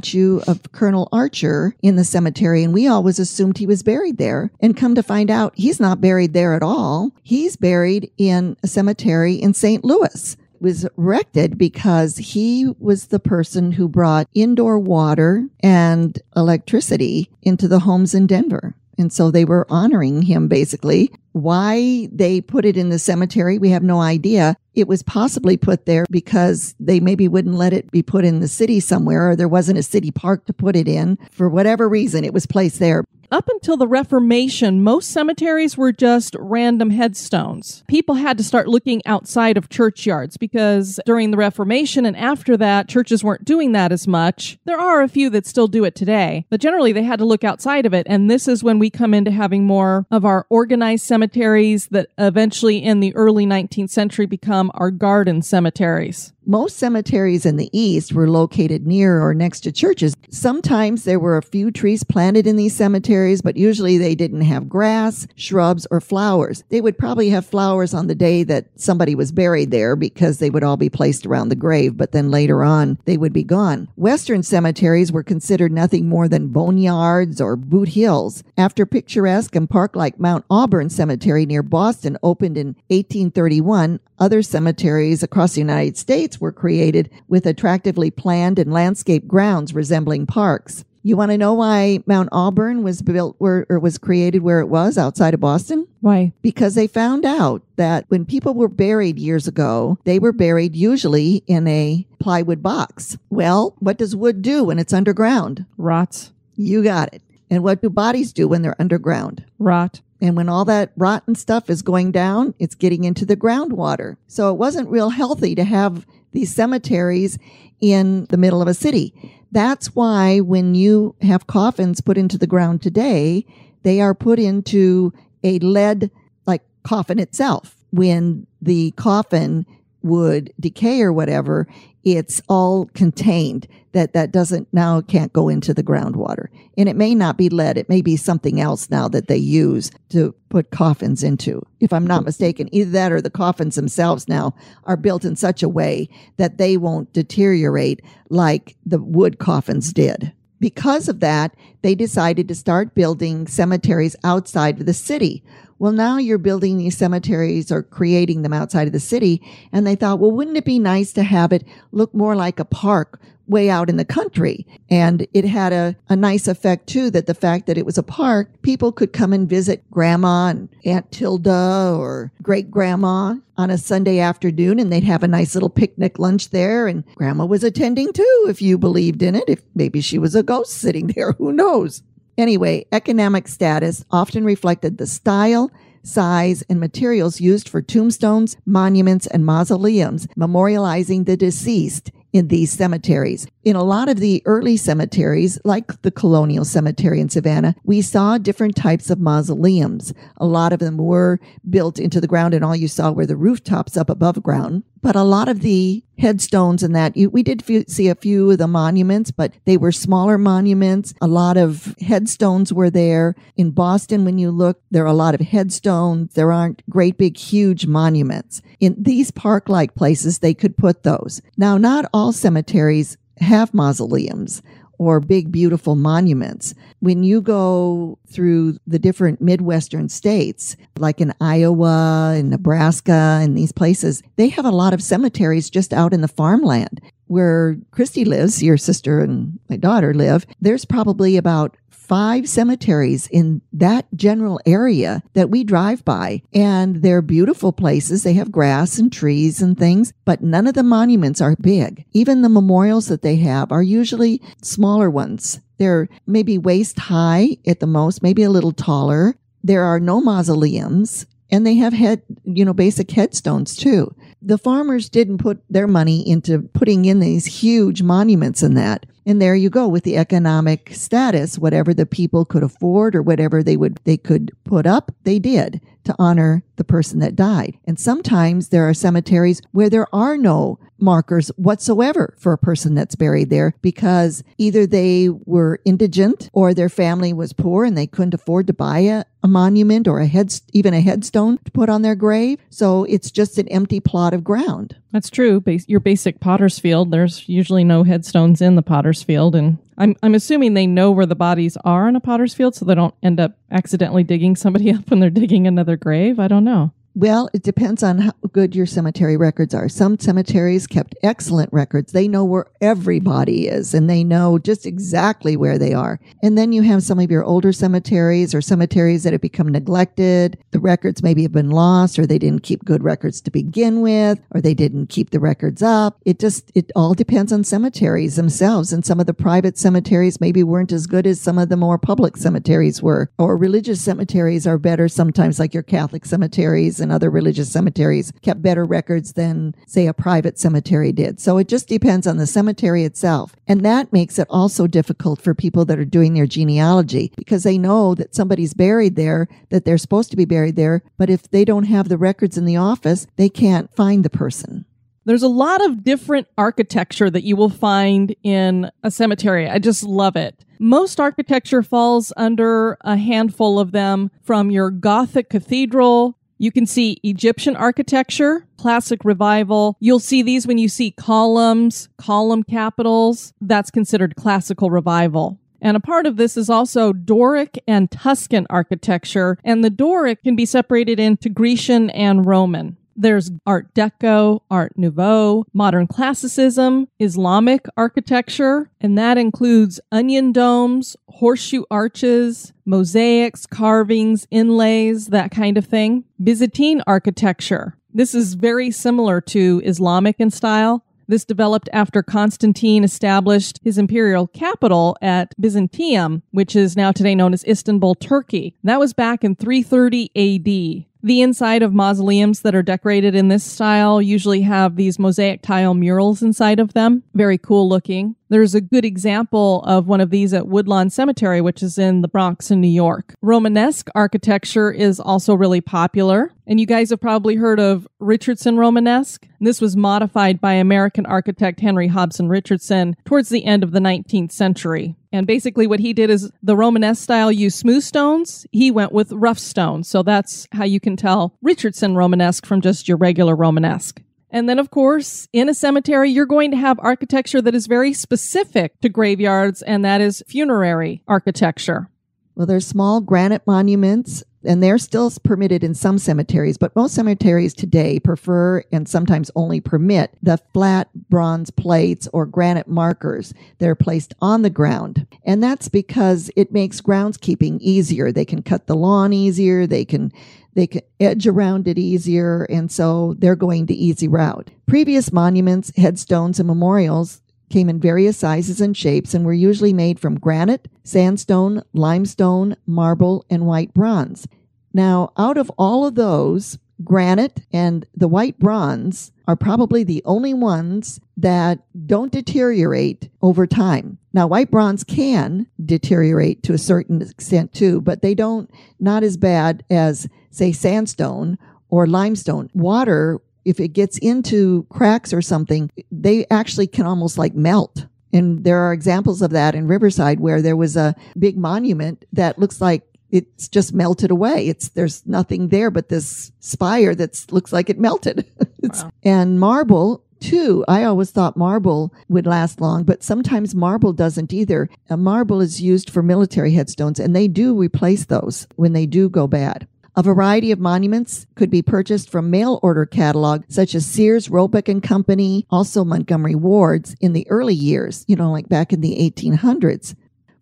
of 0.47 0.73
Colonel 0.73 1.09
Archer 1.13 1.75
in 1.83 1.97
the 1.97 2.05
cemetery, 2.05 2.63
and 2.65 2.75
we 2.75 2.87
always 2.87 3.19
assumed 3.19 3.59
he 3.59 3.67
was 3.67 3.83
buried 3.83 4.19
there. 4.19 4.51
And 4.61 4.77
come 4.77 4.95
to 4.95 5.03
find 5.03 5.31
out, 5.31 5.53
he's 5.57 5.81
not 5.81 6.01
buried 6.01 6.33
there 6.33 6.55
at 6.55 6.63
all. 6.63 7.13
He's 7.23 7.57
buried 7.57 8.11
in 8.17 8.57
a 8.63 8.67
cemetery 8.67 9.35
in 9.35 9.55
St. 9.55 9.85
Louis 9.85 10.35
It 10.55 10.63
was 10.63 10.87
erected 10.97 11.59
because 11.59 12.17
he 12.17 12.73
was 12.79 13.07
the 13.07 13.21
person 13.21 13.73
who 13.73 13.89
brought 13.89 14.29
indoor 14.35 14.79
water 14.79 15.47
and 15.61 16.19
electricity 16.37 17.31
into 17.43 17.69
the 17.69 17.81
homes 17.81 18.15
in 18.15 18.27
Denver. 18.27 18.75
And 18.97 19.13
so 19.13 19.31
they 19.31 19.45
were 19.45 19.67
honoring 19.69 20.23
him 20.23 20.49
basically. 20.49 21.11
Why 21.33 22.09
they 22.13 22.41
put 22.41 22.65
it 22.65 22.77
in 22.77 22.91
the 22.91 22.99
cemetery, 22.99 23.59
we 23.59 23.71
have 23.71 23.83
no 23.83 24.01
idea. 24.01 24.57
It 24.75 24.88
was 24.88 25.02
possibly 25.02 25.57
put 25.57 25.87
there 25.87 26.04
because 26.11 26.75
they 26.81 27.00
maybe 27.00 27.28
wouldn't 27.28 27.54
let 27.54 27.73
it 27.73 27.90
be 27.90 28.02
put 28.02 28.25
in 28.25 28.40
the 28.40 28.49
city 28.49 28.81
somewhere 28.81 29.31
or 29.31 29.37
there 29.37 29.49
wasn't 29.49 29.78
a 29.78 29.83
city 29.83 30.11
park 30.11 30.47
to 30.47 30.52
put 30.52 30.76
it 30.76 30.88
in. 30.88 31.19
For 31.31 31.49
whatever 31.49 31.88
reason, 31.88 32.25
it 32.25 32.35
was 32.35 32.47
placed 32.47 32.78
there. 32.78 33.04
Up 33.35 33.49
until 33.49 33.76
the 33.76 33.88
Reformation, 33.88 34.81
most 34.81 35.11
cemeteries 35.11 35.76
were 35.76 35.91
just 35.91 36.37
random 36.38 36.91
headstones. 36.91 37.83
People 37.88 38.14
had 38.14 38.38
to 38.38 38.45
start 38.45 38.69
looking 38.69 39.05
outside 39.07 39.57
of 39.57 39.69
churchyards 39.69 40.37
because 40.37 41.00
during 41.05 41.33
the 41.33 41.37
Reformation 41.37 42.07
and 42.07 42.17
after 42.17 42.57
that, 42.57 42.88
churches 42.88 43.25
weren't 43.25 43.45
doing 43.45 43.73
that 43.73 43.91
as 43.91 44.07
much. 44.07 44.57
There 44.67 44.79
are 44.79 45.03
a 45.03 45.09
few 45.09 45.31
that 45.31 45.49
still 45.49 45.67
do 45.67 45.83
it 45.83 45.97
today, 45.97 46.47
but 46.49 46.61
generally 46.61 46.93
they 46.93 47.03
had 47.03 47.19
to 47.19 47.25
look 47.25 47.43
outside 47.43 47.87
of 47.87 47.93
it. 47.93 48.07
And 48.09 48.31
this 48.31 48.47
is 48.47 48.62
when 48.62 48.79
we 48.79 48.88
come 48.88 49.12
into 49.12 49.33
having 49.33 49.64
more 49.64 50.07
of 50.12 50.25
our 50.25 50.47
organized 50.49 51.05
cemeteries 51.05 51.88
that 51.88 52.11
eventually 52.17 52.76
in 52.85 53.00
the 53.00 53.12
early 53.17 53.47
19th 53.47 53.91
century 53.91 54.26
become 54.26 54.71
our 54.75 54.93
garden 54.93 55.43
cemeteries. 55.43 56.34
Most 56.47 56.77
cemeteries 56.77 57.47
in 57.47 57.57
the 57.57 57.71
East 57.73 58.13
were 58.13 58.29
located 58.29 58.87
near 58.87 59.23
or 59.23 59.33
next 59.33 59.61
to 59.61 59.73
churches. 59.73 60.15
Sometimes 60.29 61.05
there 61.05 61.19
were 61.19 61.39
a 61.39 61.43
few 61.43 61.71
trees 61.71 62.05
planted 62.05 62.47
in 62.47 62.57
these 62.57 62.77
cemeteries, 62.77 63.41
but 63.41 63.57
usually 63.57 63.97
they 63.97 64.15
didn't 64.15 64.43
have 64.43 64.69
grass, 64.69 65.27
shrubs, 65.37 65.87
or 65.91 66.03
flowers. 66.03 66.63
They 66.69 66.83
would 66.83 66.99
probably 66.99 67.31
have 67.31 67.47
flowers 67.47 67.95
on 67.95 68.09
the 68.09 68.14
day 68.14 68.42
that 68.42 68.66
somebody 68.77 69.14
was 69.14 69.33
buried 69.33 69.71
there 69.71 69.97
because 69.97 70.38
they 70.38 70.51
would 70.51 70.62
all 70.62 70.77
be 70.77 70.90
placed 70.90 71.25
around 71.25 71.49
the 71.49 71.57
grave, 71.57 71.97
but 71.97 72.12
then 72.12 72.31
later 72.31 72.62
on 72.62 72.99
they 73.07 73.16
would 73.16 73.33
be 73.33 73.45
gone. 73.45 73.88
Western 73.97 74.42
cemeteries 74.42 75.11
were 75.11 75.23
considered 75.23 75.73
nothing 75.73 76.09
more 76.09 76.29
than 76.29 76.49
boneyards 76.49 77.40
or 77.40 77.57
boot 77.57 77.88
hills. 77.88 78.45
After 78.59 78.85
picturesque 78.85 79.57
and 79.57 79.71
park 79.71 79.97
like 79.97 80.21
Mount 80.21 80.45
Auburn 80.51 80.90
Cemetery 80.90 81.47
near 81.47 81.62
Boston 81.62 82.18
opened 82.23 82.59
in 82.59 82.77
1831, 82.88 83.99
other 84.18 84.42
cemeteries 84.42 85.23
across 85.23 85.55
the 85.55 85.61
United 85.61 85.97
States 85.97 86.34
were 86.40 86.53
created 86.53 87.11
with 87.29 87.47
attractively 87.47 88.11
planned 88.11 88.59
and 88.59 88.73
landscaped 88.73 89.29
grounds 89.29 89.75
resembling 89.75 90.27
parks. 90.27 90.85
You 91.07 91.18
want 91.18 91.33
to 91.33 91.38
know 91.38 91.53
why 91.53 91.99
Mount 92.07 92.31
Auburn 92.33 92.83
was 92.83 93.03
built 93.03 93.37
where 93.37 93.66
or 93.68 93.79
was 93.79 93.99
created 93.99 94.42
where 94.42 94.61
it 94.61 94.68
was 94.68 94.97
outside 94.97 95.35
of 95.35 95.40
Boston? 95.40 95.87
Why? 96.01 96.33
Because 96.40 96.75
they 96.75 96.87
found 96.87 97.27
out 97.27 97.62
that 97.77 98.07
when 98.09 98.25
people 98.25 98.55
were 98.55 98.68
buried 98.68 99.18
years 99.18 99.47
ago, 99.47 99.99
they 100.05 100.18
were 100.18 100.33
buried 100.33 100.75
usually 100.75 101.44
in 101.47 101.68
a 101.68 102.07
plywood 102.20 102.62
box. 102.62 103.18
Well, 103.29 103.77
what 103.81 103.99
does 103.99 104.16
wood 104.16 104.40
do 104.40 104.64
when 104.64 104.79
it's 104.79 104.94
underground? 104.94 105.66
Rots. 105.77 106.33
You 106.57 106.83
got 106.83 107.12
it. 107.12 107.20
And 107.51 107.62
what 107.62 107.83
do 107.83 107.90
bodies 107.90 108.33
do 108.33 108.49
when 108.49 108.62
they're 108.62 108.81
underground? 108.81 109.44
Rot. 109.59 110.01
And 110.20 110.37
when 110.37 110.48
all 110.48 110.64
that 110.66 110.92
rotten 110.96 111.35
stuff 111.35 111.68
is 111.68 111.83
going 111.83 112.12
down, 112.12 112.55
it's 112.59 112.74
getting 112.74 113.05
into 113.05 113.27
the 113.27 113.37
groundwater. 113.37 114.16
So 114.27 114.50
it 114.50 114.59
wasn't 114.59 114.88
real 114.88 115.11
healthy 115.11 115.55
to 115.55 115.64
have 115.64 116.07
these 116.33 116.55
cemeteries 116.55 117.38
in 117.81 118.27
the 118.27 118.37
middle 118.37 118.62
of 118.62 118.68
a 118.68 118.74
city. 118.74 119.12
That's 119.53 119.94
why 119.94 120.40
when 120.40 120.74
you 120.74 121.14
have 121.20 121.46
coffins 121.46 122.00
put 122.00 122.18
into 122.18 122.38
the 122.38 122.46
ground 122.46 122.83
today, 122.83 123.46
they 123.83 124.00
are 124.00 124.14
put 124.14 124.38
into 124.38 125.12
a 125.42 125.59
lead 125.59 126.11
like 126.46 126.62
coffin 126.83 127.18
itself. 127.18 127.77
When 127.90 128.46
the 128.61 128.92
coffin 128.92 129.66
would 130.03 130.53
decay 130.59 131.03
or 131.03 131.12
whatever, 131.12 131.68
it's 132.03 132.40
all 132.48 132.87
contained 132.94 133.68
that 133.94 134.12
that 134.12 134.30
doesn't 134.30 134.68
now 134.72 135.00
can't 135.00 135.33
go 135.33 135.48
into 135.48 135.72
the 135.72 135.83
groundwater. 135.83 136.48
And 136.76 136.88
it 136.88 136.96
may 136.96 137.14
not 137.14 137.38
be 137.38 137.48
lead. 137.48 137.78
It 137.78 137.88
may 137.88 138.02
be 138.02 138.16
something 138.16 138.61
else 138.61 138.90
now 138.90 139.09
that 139.09 139.28
they 139.28 139.37
use 139.37 139.90
to 140.11 140.35
put 140.50 140.70
coffins 140.70 141.22
into. 141.22 141.64
If 141.80 141.92
I'm 141.92 142.07
not 142.07 142.24
mistaken, 142.24 142.68
either 142.72 142.90
that 142.90 143.12
or 143.12 143.22
the 143.22 143.30
coffins 143.30 143.76
themselves 143.76 144.28
now 144.28 144.54
are 144.85 144.96
built 144.96 145.24
in 145.24 145.37
such 145.37 145.62
a 145.62 145.68
way 145.68 146.09
that 146.37 146.59
they 146.59 146.76
won't 146.76 147.12
deteriorate 147.12 148.02
like 148.28 148.76
the 148.85 148.98
wood 148.98 149.38
coffins 149.38 149.92
did. 149.92 150.33
Because 150.61 151.09
of 151.09 151.20
that, 151.20 151.54
they 151.83 151.94
decided 151.94 152.48
to 152.48 152.54
start 152.54 152.94
building 152.94 153.46
cemeteries 153.46 154.16
outside 154.24 154.80
of 154.80 154.87
the 154.87 154.94
city. 154.94 155.44
Well, 155.78 155.92
now 155.92 156.18
you're 156.18 156.38
building 156.38 156.78
these 156.78 156.96
cemeteries 156.96 157.70
or 157.70 157.83
creating 157.83 158.42
them 158.42 158.52
outside 158.52 158.87
of 158.87 158.92
the 158.92 159.00
city. 159.00 159.42
And 159.72 159.87
they 159.87 159.96
thought, 159.96 160.20
well, 160.20 160.30
wouldn't 160.30 160.57
it 160.57 160.64
be 160.64 160.78
nice 160.78 161.12
to 161.14 161.22
have 161.22 161.52
it 161.52 161.66
look 161.92 162.14
more 162.14 162.37
like 162.37 162.59
a 162.59 162.64
park 162.64 163.20
way 163.46 163.70
out 163.70 163.88
in 163.88 163.96
the 163.96 164.04
country? 164.04 164.66
And 164.90 165.26
it 165.33 165.44
had 165.44 165.72
a, 165.72 165.96
a 166.09 166.16
nice 166.16 166.48
effect 166.48 166.87
too 166.87 167.11
that 167.11 167.26
the 167.26 167.35
fact 167.35 167.66
that 167.66 167.78
it 167.78 167.87
was 167.87 167.98
a 167.98 168.02
park, 168.02 168.50
people 168.62 168.92
could 168.92 169.12
come 169.12 169.33
and 169.33 169.48
visit 169.48 169.83
grandma 169.90 170.48
and 170.48 170.68
Aunt 170.85 171.11
Tilda 171.12 171.94
or 171.98 172.33
great 172.42 172.70
grandma 172.70 173.35
on 173.57 173.70
a 173.70 173.78
Sunday 173.78 174.18
afternoon 174.18 174.78
and 174.80 174.92
they'd 174.92 175.04
have 175.04 175.22
a 175.22 175.28
nice 175.28 175.54
little 175.54 175.70
picnic 175.70 176.18
lunch 176.18 176.50
there. 176.50 176.87
And 176.87 177.04
grandma 177.14 177.44
was 177.44 177.64
attending 177.64 178.12
too, 178.12 178.46
if 178.48 178.61
you 178.61 178.78
believed 178.78 179.22
in 179.22 179.35
it. 179.35 179.44
If 179.48 179.62
maybe 179.74 180.00
she 180.00 180.18
was 180.18 180.35
a 180.35 180.42
ghost 180.42 180.72
sitting 180.72 181.07
there, 181.14 181.33
who 181.33 181.52
knows? 181.52 182.02
Anyway, 182.37 182.85
economic 182.90 183.46
status 183.46 184.04
often 184.11 184.44
reflected 184.44 184.98
the 184.98 185.07
style, 185.07 185.70
size, 186.02 186.62
and 186.68 186.80
materials 186.80 187.40
used 187.40 187.68
for 187.68 187.80
tombstones, 187.80 188.57
monuments, 188.66 189.26
and 189.28 189.46
mausoleums, 189.46 190.26
memorializing 190.37 191.26
the 191.26 191.37
deceased 191.37 192.11
in 192.35 192.49
these 192.49 192.73
cemeteries. 192.73 193.47
In 193.62 193.77
a 193.77 193.85
lot 193.85 194.09
of 194.09 194.18
the 194.18 194.42
early 194.44 194.77
cemeteries, 194.77 195.59
like 195.64 196.03
the 196.03 196.11
Colonial 196.11 196.64
Cemetery 196.64 197.20
in 197.20 197.29
Savannah, 197.29 197.77
we 197.85 198.03
saw 198.03 198.37
different 198.37 198.75
types 198.77 199.09
of 199.09 199.20
mausoleums. 199.20 200.12
A 200.37 200.44
lot 200.44 200.73
of 200.73 200.81
them 200.81 200.99
were 200.99 201.38
built 201.70 201.99
into 201.99 202.20
the 202.20 202.27
ground 202.27 202.53
and 202.53 202.64
all 202.64 202.77
you 202.77 202.88
saw 202.88 203.12
were 203.12 203.25
the 203.25 203.37
rooftops 203.37 203.97
up 203.97 204.11
above 204.11 204.42
ground. 204.42 204.83
But 205.01 205.16
a 205.16 205.23
lot 205.23 205.49
of 205.49 205.61
the 205.61 206.03
headstones 206.16 206.83
and 206.83 206.97
that, 206.97 207.14
you, 207.14 207.29
we 207.29 207.42
did 207.42 207.62
f- 207.68 207.88
see 207.88 208.09
a 208.09 208.14
few 208.14 208.51
of 208.51 208.59
the 208.59 208.66
monuments, 208.66 209.31
but 209.31 209.53
they 209.66 209.77
were 209.77 209.92
smaller 209.92 210.38
monuments. 210.38 211.12
A 211.20 211.27
lot 211.27 211.59
of 211.59 211.94
headstones 212.01 212.73
were 212.73 212.88
there. 212.88 213.35
In 213.57 213.70
Boston, 213.70 214.25
when 214.25 214.38
you 214.38 214.51
look, 214.51 214.81
there 214.90 215.05
are 215.05 215.09
a 215.09 215.12
lot 215.12 215.35
of 215.35 215.40
headstones. 215.40 216.33
There 216.33 216.53
aren't 216.53 216.88
great 216.88 217.18
big, 217.18 217.37
huge 217.37 217.87
monuments. 217.87 218.62
In 218.81 218.97
these 218.99 219.31
park-like 219.31 219.94
places, 219.94 220.38
they 220.38 220.55
could 220.55 220.77
put 220.79 221.03
those. 221.03 221.42
Now, 221.59 221.77
not 221.77 222.07
all 222.14 222.24
cemeteries 222.33 223.17
have 223.39 223.75
mausoleums 223.75 224.63
or 224.99 225.21
big, 225.21 225.51
beautiful 225.51 225.97
monuments. 225.97 226.75
When 227.01 227.23
you 227.25 227.41
go 227.41 228.19
through 228.29 228.79
the 228.87 228.99
different 228.99 229.41
Midwestern 229.41 230.09
states, 230.09 230.77
like 230.99 231.21
in 231.21 231.35
Iowa 231.41 232.35
and 232.37 232.51
Nebraska 232.51 233.41
and 233.43 233.57
these 233.57 233.73
places, 233.73 234.23
they 234.37 234.49
have 234.49 234.65
a 234.65 234.71
lot 234.71 234.95
of 234.95 235.03
cemeteries 235.03 235.71
just 235.71 235.93
out 235.93 236.13
in 236.13 236.21
the 236.21 236.29
farmland. 236.29 237.01
Where 237.27 237.77
Christy 237.91 238.25
lives, 238.25 238.63
your 238.63 238.77
sister 238.77 239.21
and 239.21 239.59
my 239.69 239.77
daughter 239.77 240.13
live, 240.13 240.47
there's 240.61 240.85
probably 240.85 241.37
about 241.37 241.77
five 242.07 242.47
cemeteries 242.49 243.27
in 243.29 243.62
that 243.73 244.07
general 244.14 244.61
area 244.67 245.23
that 245.33 245.49
we 245.49 245.64
drive 245.64 246.05
by. 246.05 246.43
And 246.53 246.97
they're 246.97 247.23
beautiful 247.23 247.73
places. 247.73 248.23
They 248.23 248.35
have 248.35 248.53
grass 248.53 248.99
and 248.99 249.11
trees 249.12 249.62
and 249.62 249.79
things, 249.79 250.12
but 250.25 250.43
none 250.43 250.67
of 250.67 250.75
the 250.75 250.83
monuments 250.83 251.40
are 251.40 251.57
big. 251.57 252.05
Even 252.12 252.43
the 252.43 252.49
memorials 252.49 253.07
that 253.07 253.23
they 253.23 253.37
have 253.37 253.73
are 253.73 253.83
usually 253.83 254.43
smaller 254.62 255.09
ones. 255.09 255.61
They're 255.79 256.09
maybe 256.27 256.59
waist 256.59 256.99
high 256.99 257.57
at 257.67 257.81
the 257.81 257.87
most, 257.87 258.23
maybe 258.23 258.43
a 258.43 258.51
little 258.51 258.73
taller. 258.73 259.37
There 259.62 259.83
are 259.83 259.99
no 259.99 260.21
mausoleums 260.21 261.27
and 261.51 261.67
they 261.67 261.75
have 261.77 261.93
head, 261.93 262.23
you 262.45 262.64
know, 262.64 262.75
basic 262.75 263.11
headstones 263.11 263.77
too. 263.77 264.14
The 264.43 264.59
farmers 264.59 265.09
didn't 265.09 265.38
put 265.38 265.62
their 265.71 265.87
money 265.87 266.29
into 266.29 266.69
putting 266.75 267.07
in 267.07 267.21
these 267.21 267.47
huge 267.47 268.03
monuments 268.03 268.62
and 268.62 268.77
that. 268.77 269.07
And 269.27 269.41
there 269.41 269.55
you 269.55 269.71
go 269.71 269.89
with 269.89 270.05
the 270.05 270.17
economic 270.17 270.91
status, 270.93 271.59
whatever 271.59 271.95
the 271.95 272.07
people 272.07 272.45
could 272.45 272.63
afford 272.63 273.15
or 273.15 273.23
whatever 273.23 273.63
they 273.63 273.77
would, 273.77 273.99
they 274.05 274.17
could 274.17 274.53
put 274.65 274.87
up, 274.87 275.13
they 275.25 275.39
did 275.39 275.81
to 276.05 276.15
honor 276.19 276.63
the 276.77 276.85
person 276.85 277.21
that 277.21 277.35
died. 277.35 277.79
And 277.87 277.99
sometimes 277.99 278.69
there 278.69 278.87
are 278.89 278.95
cemeteries 278.95 279.63
where 279.73 279.89
there 279.89 280.13
are 280.15 280.37
no 280.37 280.79
markers 280.99 281.49
whatsoever 281.57 282.35
for 282.39 282.53
a 282.53 282.59
person 282.59 282.95
that's 282.95 283.15
buried 283.15 283.51
there 283.51 283.75
because 283.83 284.43
either 284.59 284.87
they 284.87 285.29
were 285.29 285.81
indigent 285.85 286.51
or 286.53 286.73
their 286.73 286.89
family 286.89 287.33
was 287.33 287.53
poor 287.53 287.85
and 287.85 287.97
they 287.97 288.07
couldn't 288.07 288.35
afford 288.35 288.67
to 288.67 288.73
buy 288.73 289.01
a, 289.01 289.25
a 289.44 289.48
monument 289.48 290.09
or 290.09 290.18
a 290.18 290.26
head, 290.26 290.52
even 290.72 290.94
a 290.94 291.02
headstone 291.02 291.59
to 291.64 291.70
put 291.70 291.90
on 291.90 292.00
their 292.00 292.14
grave. 292.16 292.59
So 292.70 293.04
it's 293.04 293.30
just 293.30 293.59
an 293.59 293.68
empty 293.68 294.00
plot 294.00 294.33
of 294.33 294.42
ground. 294.42 294.96
That's 295.12 295.28
true. 295.30 295.61
Bas- 295.61 295.88
your 295.88 296.00
basic 296.00 296.40
potter's 296.40 296.78
field, 296.78 297.11
there's 297.11 297.46
usually 297.48 297.85
no 297.85 298.02
headstones 298.02 298.62
in 298.62 298.74
the 298.74 298.83
potter's 298.83 299.22
field. 299.22 299.54
And 299.54 299.76
I'm, 299.98 300.16
I'm 300.22 300.35
assuming 300.35 300.72
they 300.72 300.87
know 300.87 301.11
where 301.11 301.26
the 301.26 301.37
bodies 301.37 301.76
are 301.85 302.09
in 302.09 302.16
a 302.16 302.20
potter's 302.20 302.54
field 302.54 302.74
so 302.74 302.87
they 302.87 302.94
don't 302.94 303.14
end 303.22 303.38
up 303.38 303.52
accidentally 303.70 304.24
digging 304.24 304.57
somebody 304.57 304.90
up 304.94 305.11
when 305.11 305.20
they're 305.20 305.30
digging 305.30 305.66
another 305.66 305.96
grave. 305.96 306.40
I 306.40 306.48
don't 306.48 306.64
know. 306.64 306.92
Well, 307.16 307.48
it 307.55 307.62
depends 307.62 308.03
on 308.03 308.18
how 308.18 308.33
good 308.50 308.74
your 308.74 308.87
cemetery 308.87 309.37
records 309.37 309.72
are. 309.72 309.88
Some 309.88 310.18
cemeteries 310.18 310.88
kept 310.88 311.14
excellent 311.22 311.72
records. 311.72 312.11
They 312.11 312.27
know 312.27 312.44
where 312.44 312.66
everybody 312.81 313.68
is 313.68 313.94
and 313.94 314.11
they 314.11 314.24
know 314.24 314.59
just 314.59 314.85
exactly 314.85 315.57
where 315.57 315.79
they 315.79 315.94
are. 315.94 316.18
And 316.42 316.59
then 316.59 316.72
you 316.72 316.83
have 316.83 317.05
some 317.05 317.20
of 317.20 317.31
your 317.31 317.44
older 317.44 317.72
cemeteries 317.72 318.53
or 318.53 318.61
cemeteries 318.61 319.22
that 319.22 319.33
have 319.33 319.40
become 319.40 319.68
neglected. 319.68 320.59
The 320.72 320.81
records 320.81 321.22
maybe 321.22 321.42
have 321.42 321.53
been 321.53 321.70
lost 321.70 322.18
or 322.18 322.27
they 322.27 322.38
didn't 322.38 322.64
keep 322.64 322.85
good 322.85 323.05
records 323.05 323.40
to 323.42 323.50
begin 323.53 324.00
with 324.00 324.40
or 324.50 324.61
they 324.61 324.74
didn't 324.74 325.07
keep 325.07 325.31
the 325.31 325.38
records 325.38 325.83
up. 325.83 326.20
It 326.24 326.40
just, 326.40 326.72
it 326.74 326.90
all 326.96 327.14
depends 327.14 327.53
on 327.53 327.62
cemeteries 327.62 328.35
themselves. 328.35 328.92
And 328.92 329.07
some 329.07 329.20
of 329.20 329.27
the 329.27 329.35
private 329.35 329.79
cemeteries 329.79 330.40
maybe 330.40 330.64
weren't 330.64 330.90
as 330.90 331.07
good 331.07 331.29
as 331.29 331.40
some 331.40 331.59
of 331.59 331.68
the 331.68 331.77
more 331.77 331.96
public 331.96 332.37
cemeteries 332.37 333.00
were. 333.00 333.31
Or 333.38 333.57
religious 333.57 334.00
cemeteries 334.03 334.66
are 334.66 334.79
better 334.79 335.07
sometimes 335.07 335.61
like 335.61 335.74
your 335.74 335.85
Catholic 335.85 336.27
cemeteries 336.27 337.04
and 337.05 337.12
other 337.12 337.31
religious 337.31 337.71
cemeteries 337.71 338.33
kept 338.43 338.62
better 338.62 338.85
records 338.85 339.35
than, 339.35 339.77
say, 339.87 340.09
a 340.09 340.12
private 340.12 340.59
cemetery 340.59 341.12
did. 341.12 341.38
So 341.38 341.59
it 341.59 341.69
just 341.69 341.87
depends 341.87 342.27
on 342.27 342.38
the 342.38 342.47
cemetery 342.49 343.05
itself. 343.05 343.55
And 343.69 343.85
that 343.85 344.12
makes 344.12 344.40
it 344.40 344.49
also 344.51 344.88
difficult 344.88 345.40
for 345.40 345.55
people 345.55 345.85
that 345.85 345.99
are 345.99 346.05
doing 346.05 346.35
their 346.35 346.47
genealogy 346.47 347.33
because 347.37 347.62
they 347.62 347.79
know 347.79 348.17
that 348.17 348.35
somebody's 348.35 348.75
buried 348.75 349.14
there, 349.14 349.47
that 349.69 349.85
they're 349.85 349.99
supposed 349.99 350.31
to 350.33 350.37
be 350.37 350.45
buried 350.45 350.75
there. 350.75 351.05
But 351.17 351.31
if 351.31 351.49
they 351.51 351.64
don't 351.64 351.85
have 351.85 352.09
the 352.09 352.19
records 352.19 352.59
in 352.59 352.64
the 352.64 352.77
office, 352.77 353.29
they 353.37 353.49
can't 353.49 353.95
find 353.95 354.25
the 354.25 354.31
person. 354.31 354.87
There's 355.27 355.43
a 355.43 355.49
lot 355.49 355.83
of 355.85 356.05
different 356.05 356.49
architecture 356.59 357.31
that 357.31 357.45
you 357.45 357.57
will 357.57 357.71
find 357.71 358.35
in 358.43 358.90
a 359.03 359.11
cemetery. 359.11 359.69
I 359.69 359.79
just 359.79 360.03
love 360.03 360.37
it. 360.37 360.64
Most 360.79 361.19
architecture 361.19 361.83
falls 361.83 362.33
under 362.37 362.99
a 363.01 363.17
handful 363.17 363.79
of 363.79 363.93
them 363.93 364.31
from 364.43 364.71
your 364.71 364.90
Gothic 364.90 365.49
cathedral. 365.49 366.37
You 366.59 366.71
can 366.71 366.87
see 366.87 367.19
Egyptian 367.23 367.77
architecture, 367.77 368.67
classic 368.77 369.25
revival. 369.25 369.97
You'll 370.01 370.21
see 370.21 370.43
these 370.43 370.67
when 370.67 370.79
you 370.79 370.88
see 370.88 371.11
columns, 371.11 372.09
column 372.19 372.62
capitals. 372.62 373.53
That's 373.61 373.90
considered 373.90 374.37
classical 374.37 374.90
revival. 374.90 375.59
And 375.81 375.97
a 375.97 376.01
part 376.01 376.27
of 376.27 376.37
this 376.37 376.57
is 376.57 376.71
also 376.71 377.12
Doric 377.12 377.79
and 377.87 378.11
Tuscan 378.11 378.67
architecture, 378.71 379.59
and 379.64 379.85
the 379.85 379.90
Doric 379.90 380.43
can 380.43 380.57
be 380.57 380.64
separated 380.64 381.21
into 381.21 381.51
Grecian 381.51 382.09
and 382.11 382.47
Roman. 382.47 382.97
There's 383.16 383.50
Art 383.66 383.94
Deco, 383.94 384.61
Art 384.70 384.92
Nouveau, 384.96 385.64
Modern 385.72 386.07
Classicism, 386.07 387.09
Islamic 387.18 387.87
architecture, 387.96 388.90
and 389.00 389.16
that 389.18 389.38
includes 389.38 390.00
onion 390.11 390.53
domes, 390.53 391.16
horseshoe 391.29 391.85
arches, 391.90 392.72
mosaics, 392.85 393.66
carvings, 393.66 394.46
inlays, 394.50 395.29
that 395.29 395.50
kind 395.50 395.79
of 395.79 395.87
thing. 395.87 396.24
Byzantine 396.42 397.03
architecture. 397.07 397.96
This 398.12 398.35
is 398.35 398.55
very 398.55 398.90
similar 398.90 399.40
to 399.42 399.83
Islamic 399.85 400.37
in 400.38 400.50
style. 400.50 401.05
This 401.27 401.44
developed 401.44 401.88
after 401.92 402.22
Constantine 402.22 403.03
established 403.03 403.81
his 403.83 403.96
imperial 403.98 404.46
capital 404.46 405.16
at 405.22 405.55
Byzantium, 405.59 406.42
which 406.50 406.77
is 406.77 406.96
now 406.96 407.12
today 407.12 407.35
known 407.35 407.55
as 407.55 407.64
Istanbul, 407.64 408.14
Turkey. 408.14 408.77
That 408.85 409.00
was 409.00 409.14
back 409.14 409.42
in 409.42 409.57
330 409.57 410.31
AD. 410.37 411.07
The 411.25 411.41
inside 411.41 411.83
of 411.83 411.95
mausoleums 411.95 412.61
that 412.61 412.75
are 412.75 412.83
decorated 412.83 413.35
in 413.35 413.49
this 413.49 413.65
style 413.65 414.21
usually 414.21 414.61
have 414.61 414.95
these 414.95 415.19
mosaic 415.19 415.63
tile 415.63 415.95
murals 415.95 416.43
inside 416.43 416.79
of 416.79 416.93
them. 416.93 417.23
Very 417.33 417.57
cool 417.57 417.89
looking. 417.89 418.37
There's 418.48 418.74
a 418.74 418.80
good 418.80 419.04
example 419.04 419.83
of 419.85 420.07
one 420.07 420.20
of 420.20 420.30
these 420.30 420.52
at 420.52 420.68
Woodlawn 420.68 421.11
Cemetery, 421.11 421.61
which 421.61 421.83
is 421.83 421.98
in 421.98 422.22
the 422.22 422.28
Bronx 422.28 422.70
in 422.70 422.80
New 422.80 422.88
York. 422.88 423.35
Romanesque 423.42 424.09
architecture 424.14 424.92
is 424.92 425.18
also 425.18 425.54
really 425.54 425.80
popular. 425.80 426.52
And 426.66 426.80
you 426.80 426.87
guys 426.87 427.11
have 427.11 427.20
probably 427.20 427.57
heard 427.57 427.80
of 427.80 428.09
Richardson 428.20 428.76
Romanesque. 428.76 429.46
This 429.61 429.80
was 429.80 429.96
modified 429.96 430.61
by 430.61 430.74
American 430.74 431.26
architect 431.26 431.80
Henry 431.80 432.09
Hobson 432.09 432.48
Richardson 432.48 433.16
towards 433.24 433.48
the 433.48 433.64
end 433.64 433.83
of 433.83 433.92
the 433.92 433.98
19th 434.00 434.52
century. 434.52 435.14
And 435.33 435.46
basically, 435.46 435.87
what 435.87 436.00
he 436.00 436.12
did 436.12 436.30
is 436.30 436.50
the 436.62 436.76
Romanesque 436.76 437.22
style 437.22 437.50
used 437.50 437.78
smooth 437.78 438.02
stones. 438.02 438.66
He 438.72 438.90
went 438.90 439.12
with 439.12 439.33
rough 439.33 439.59
stones. 439.59 440.09
So 440.09 440.22
that's 440.22 440.68
how 440.72 440.85
you 440.85 441.00
can 441.00 441.16
tell 441.16 441.57
Richardson 441.61 442.14
Romanesque 442.14 442.64
from 442.64 442.80
just 442.80 443.09
your 443.09 443.16
regular 443.16 443.57
Romanesque. 443.57 444.22
And 444.55 444.69
then, 444.69 444.79
of 444.79 444.93
course, 444.93 445.49
in 445.53 445.69
a 445.69 445.75
cemetery, 445.75 446.31
you're 446.31 446.47
going 446.47 446.71
to 446.71 446.77
have 446.77 447.01
architecture 447.01 447.61
that 447.61 447.75
is 447.75 447.88
very 447.88 448.12
specific 448.12 449.01
to 449.01 449.09
graveyards, 449.09 449.83
and 449.83 450.05
that 450.05 450.21
is 450.21 450.45
funerary 450.47 451.23
architecture. 451.27 452.09
Well, 452.55 452.67
there's 452.67 452.87
small 452.87 453.21
granite 453.21 453.62
monuments, 453.67 454.45
and 454.64 454.81
they're 454.81 454.99
still 454.99 455.31
permitted 455.43 455.83
in 455.83 455.95
some 455.95 456.19
cemeteries, 456.19 456.79
but 456.79 456.95
most 456.95 457.14
cemeteries 457.14 457.75
today 457.75 458.21
prefer 458.21 458.85
and 458.93 459.09
sometimes 459.09 459.51
only 459.57 459.81
permit 459.81 460.31
the 460.40 460.59
flat 460.73 461.09
bronze 461.29 461.71
plates 461.71 462.29
or 462.33 462.47
granite 462.47 462.87
markers 462.87 463.53
that 463.79 463.88
are 463.88 463.97
placed 463.97 464.35
on 464.40 464.62
the 464.62 464.71
ground. 464.71 465.27
And 465.45 465.62
that's 465.62 465.88
because 465.88 466.51
it 466.55 466.73
makes 466.73 467.01
groundskeeping 467.01 467.81
easier. 467.81 468.31
They 468.31 468.45
can 468.45 468.62
cut 468.62 468.87
the 468.87 468.97
lawn 468.97 469.33
easier, 469.33 469.87
they 469.87 470.05
can 470.05 470.33
they 470.75 470.88
can 470.88 471.03
edge 471.21 471.47
around 471.47 471.87
it 471.87 471.99
easier, 471.99 472.64
and 472.64 472.90
so 472.90 473.37
they're 473.38 473.55
going 473.55 473.87
the 473.87 474.05
easy 474.05 474.27
route. 474.27 474.71
Previous 474.87 475.33
monuments, 475.33 475.93
headstones, 475.97 476.59
and 476.59 476.67
memorials 476.67 477.40
came 477.70 477.88
in 477.88 478.00
various 478.00 478.37
sizes 478.37 478.81
and 478.81 478.96
shapes 478.96 479.35
and 479.35 479.44
were 479.44 479.53
usually 479.53 479.92
made 479.92 480.20
from 480.20 480.38
granite, 480.38 480.88
sandstone, 481.03 481.83
limestone, 481.92 482.77
marble, 482.87 483.44
and 483.50 483.66
white 483.66 483.92
bronze. 483.94 484.46
Now, 484.92 485.33
out 485.37 485.59
of 485.59 485.70
all 485.77 486.07
of 486.07 486.14
those, 486.14 486.79
granite 487.03 487.61
and 487.72 488.07
the 488.14 488.29
white 488.29 488.59
bronze 488.59 489.33
are 489.48 489.57
probably 489.57 490.05
the 490.05 490.22
only 490.24 490.55
ones 490.55 491.20
that 491.37 491.81
don't 492.07 492.33
deteriorate 492.33 493.29
over 493.42 493.66
time. 493.66 494.18
Now, 494.33 494.46
white 494.46 494.70
bronze 494.70 495.05
can 495.05 495.66
deteriorate 495.85 496.62
to 496.64 496.72
a 496.72 496.79
certain 496.79 497.20
extent 497.22 497.72
too, 497.72 498.00
but 498.00 498.22
they 498.22 498.35
don't, 498.35 498.70
not 499.00 499.22
as 499.22 499.37
bad 499.37 499.85
as, 499.90 500.29
say, 500.50 500.72
sandstone 500.72 501.59
or 501.88 502.07
limestone. 502.07 502.70
Water, 502.74 503.40
if 503.64 503.81
it 503.81 503.88
gets 503.88 504.18
into 504.18 504.87
cracks 504.90 505.33
or 505.33 505.42
something, 505.42 505.90
they 506.11 506.46
actually 506.50 506.87
can 506.87 507.07
almost 507.07 507.38
like 507.38 507.55
melt. 507.55 508.07
And 508.33 508.64
there 508.64 508.79
are 508.79 508.92
examples 508.92 509.42
of 509.42 509.53
that 509.53 509.74
in 509.74 509.87
Riverside 509.87 510.40
where 510.40 510.61
there 510.61 510.77
was 510.77 510.96
a 510.96 511.14
big 511.38 511.57
monument 511.57 512.24
that 512.33 512.59
looks 512.59 512.81
like 512.81 513.03
it's 513.31 513.68
just 513.68 513.94
melted 513.94 514.31
away. 514.31 514.68
It's 514.68 514.90
there's 514.90 515.27
nothing 515.27 515.68
there 515.68 515.90
but 515.90 516.09
this 516.09 516.53
spire 516.61 517.14
that 517.14 517.44
looks 517.50 517.72
like 517.72 517.90
it 517.90 517.98
melted. 517.98 518.44
wow. 518.83 519.11
And 519.22 519.59
marble 519.59 520.24
too. 520.40 520.85
I 520.87 521.05
always 521.05 521.31
thought 521.31 521.57
marble 521.57 522.12
would 522.29 522.46
last 522.46 522.81
long, 522.81 523.05
but 523.05 523.22
sometimes 523.22 523.74
marble 523.74 524.12
doesn't 524.12 524.53
either. 524.53 524.88
A 525.09 525.16
marble 525.16 525.61
is 525.61 525.81
used 525.81 526.11
for 526.11 526.22
military 526.22 526.72
headstones 526.72 527.18
and 527.18 527.35
they 527.35 527.48
do 527.48 527.74
replace 527.77 528.27
those 528.27 528.66
when 528.77 528.92
they 528.92 529.07
do 529.07 529.29
go 529.29 529.46
bad. 529.46 529.88
A 530.16 530.22
variety 530.22 530.70
of 530.70 530.79
monuments 530.79 531.44
could 531.57 531.70
be 531.70 531.83
purchased 531.83 532.31
from 532.31 532.48
mail 532.48 532.79
order 532.85 533.05
catalog, 533.05 533.64
such 533.68 533.96
as 533.96 534.07
Sears, 534.07 534.48
Roebuck 534.48 534.88
and 534.88 535.03
Company, 535.03 535.66
also 535.70 536.05
Montgomery 536.05 536.55
Ward's 536.55 537.16
in 537.20 537.33
the 537.33 537.50
early 537.50 537.74
years, 537.74 538.24
you 538.29 538.37
know, 538.37 538.53
like 538.53 538.68
back 538.68 538.92
in 538.92 539.00
the 539.00 539.16
1800s. 539.16 540.14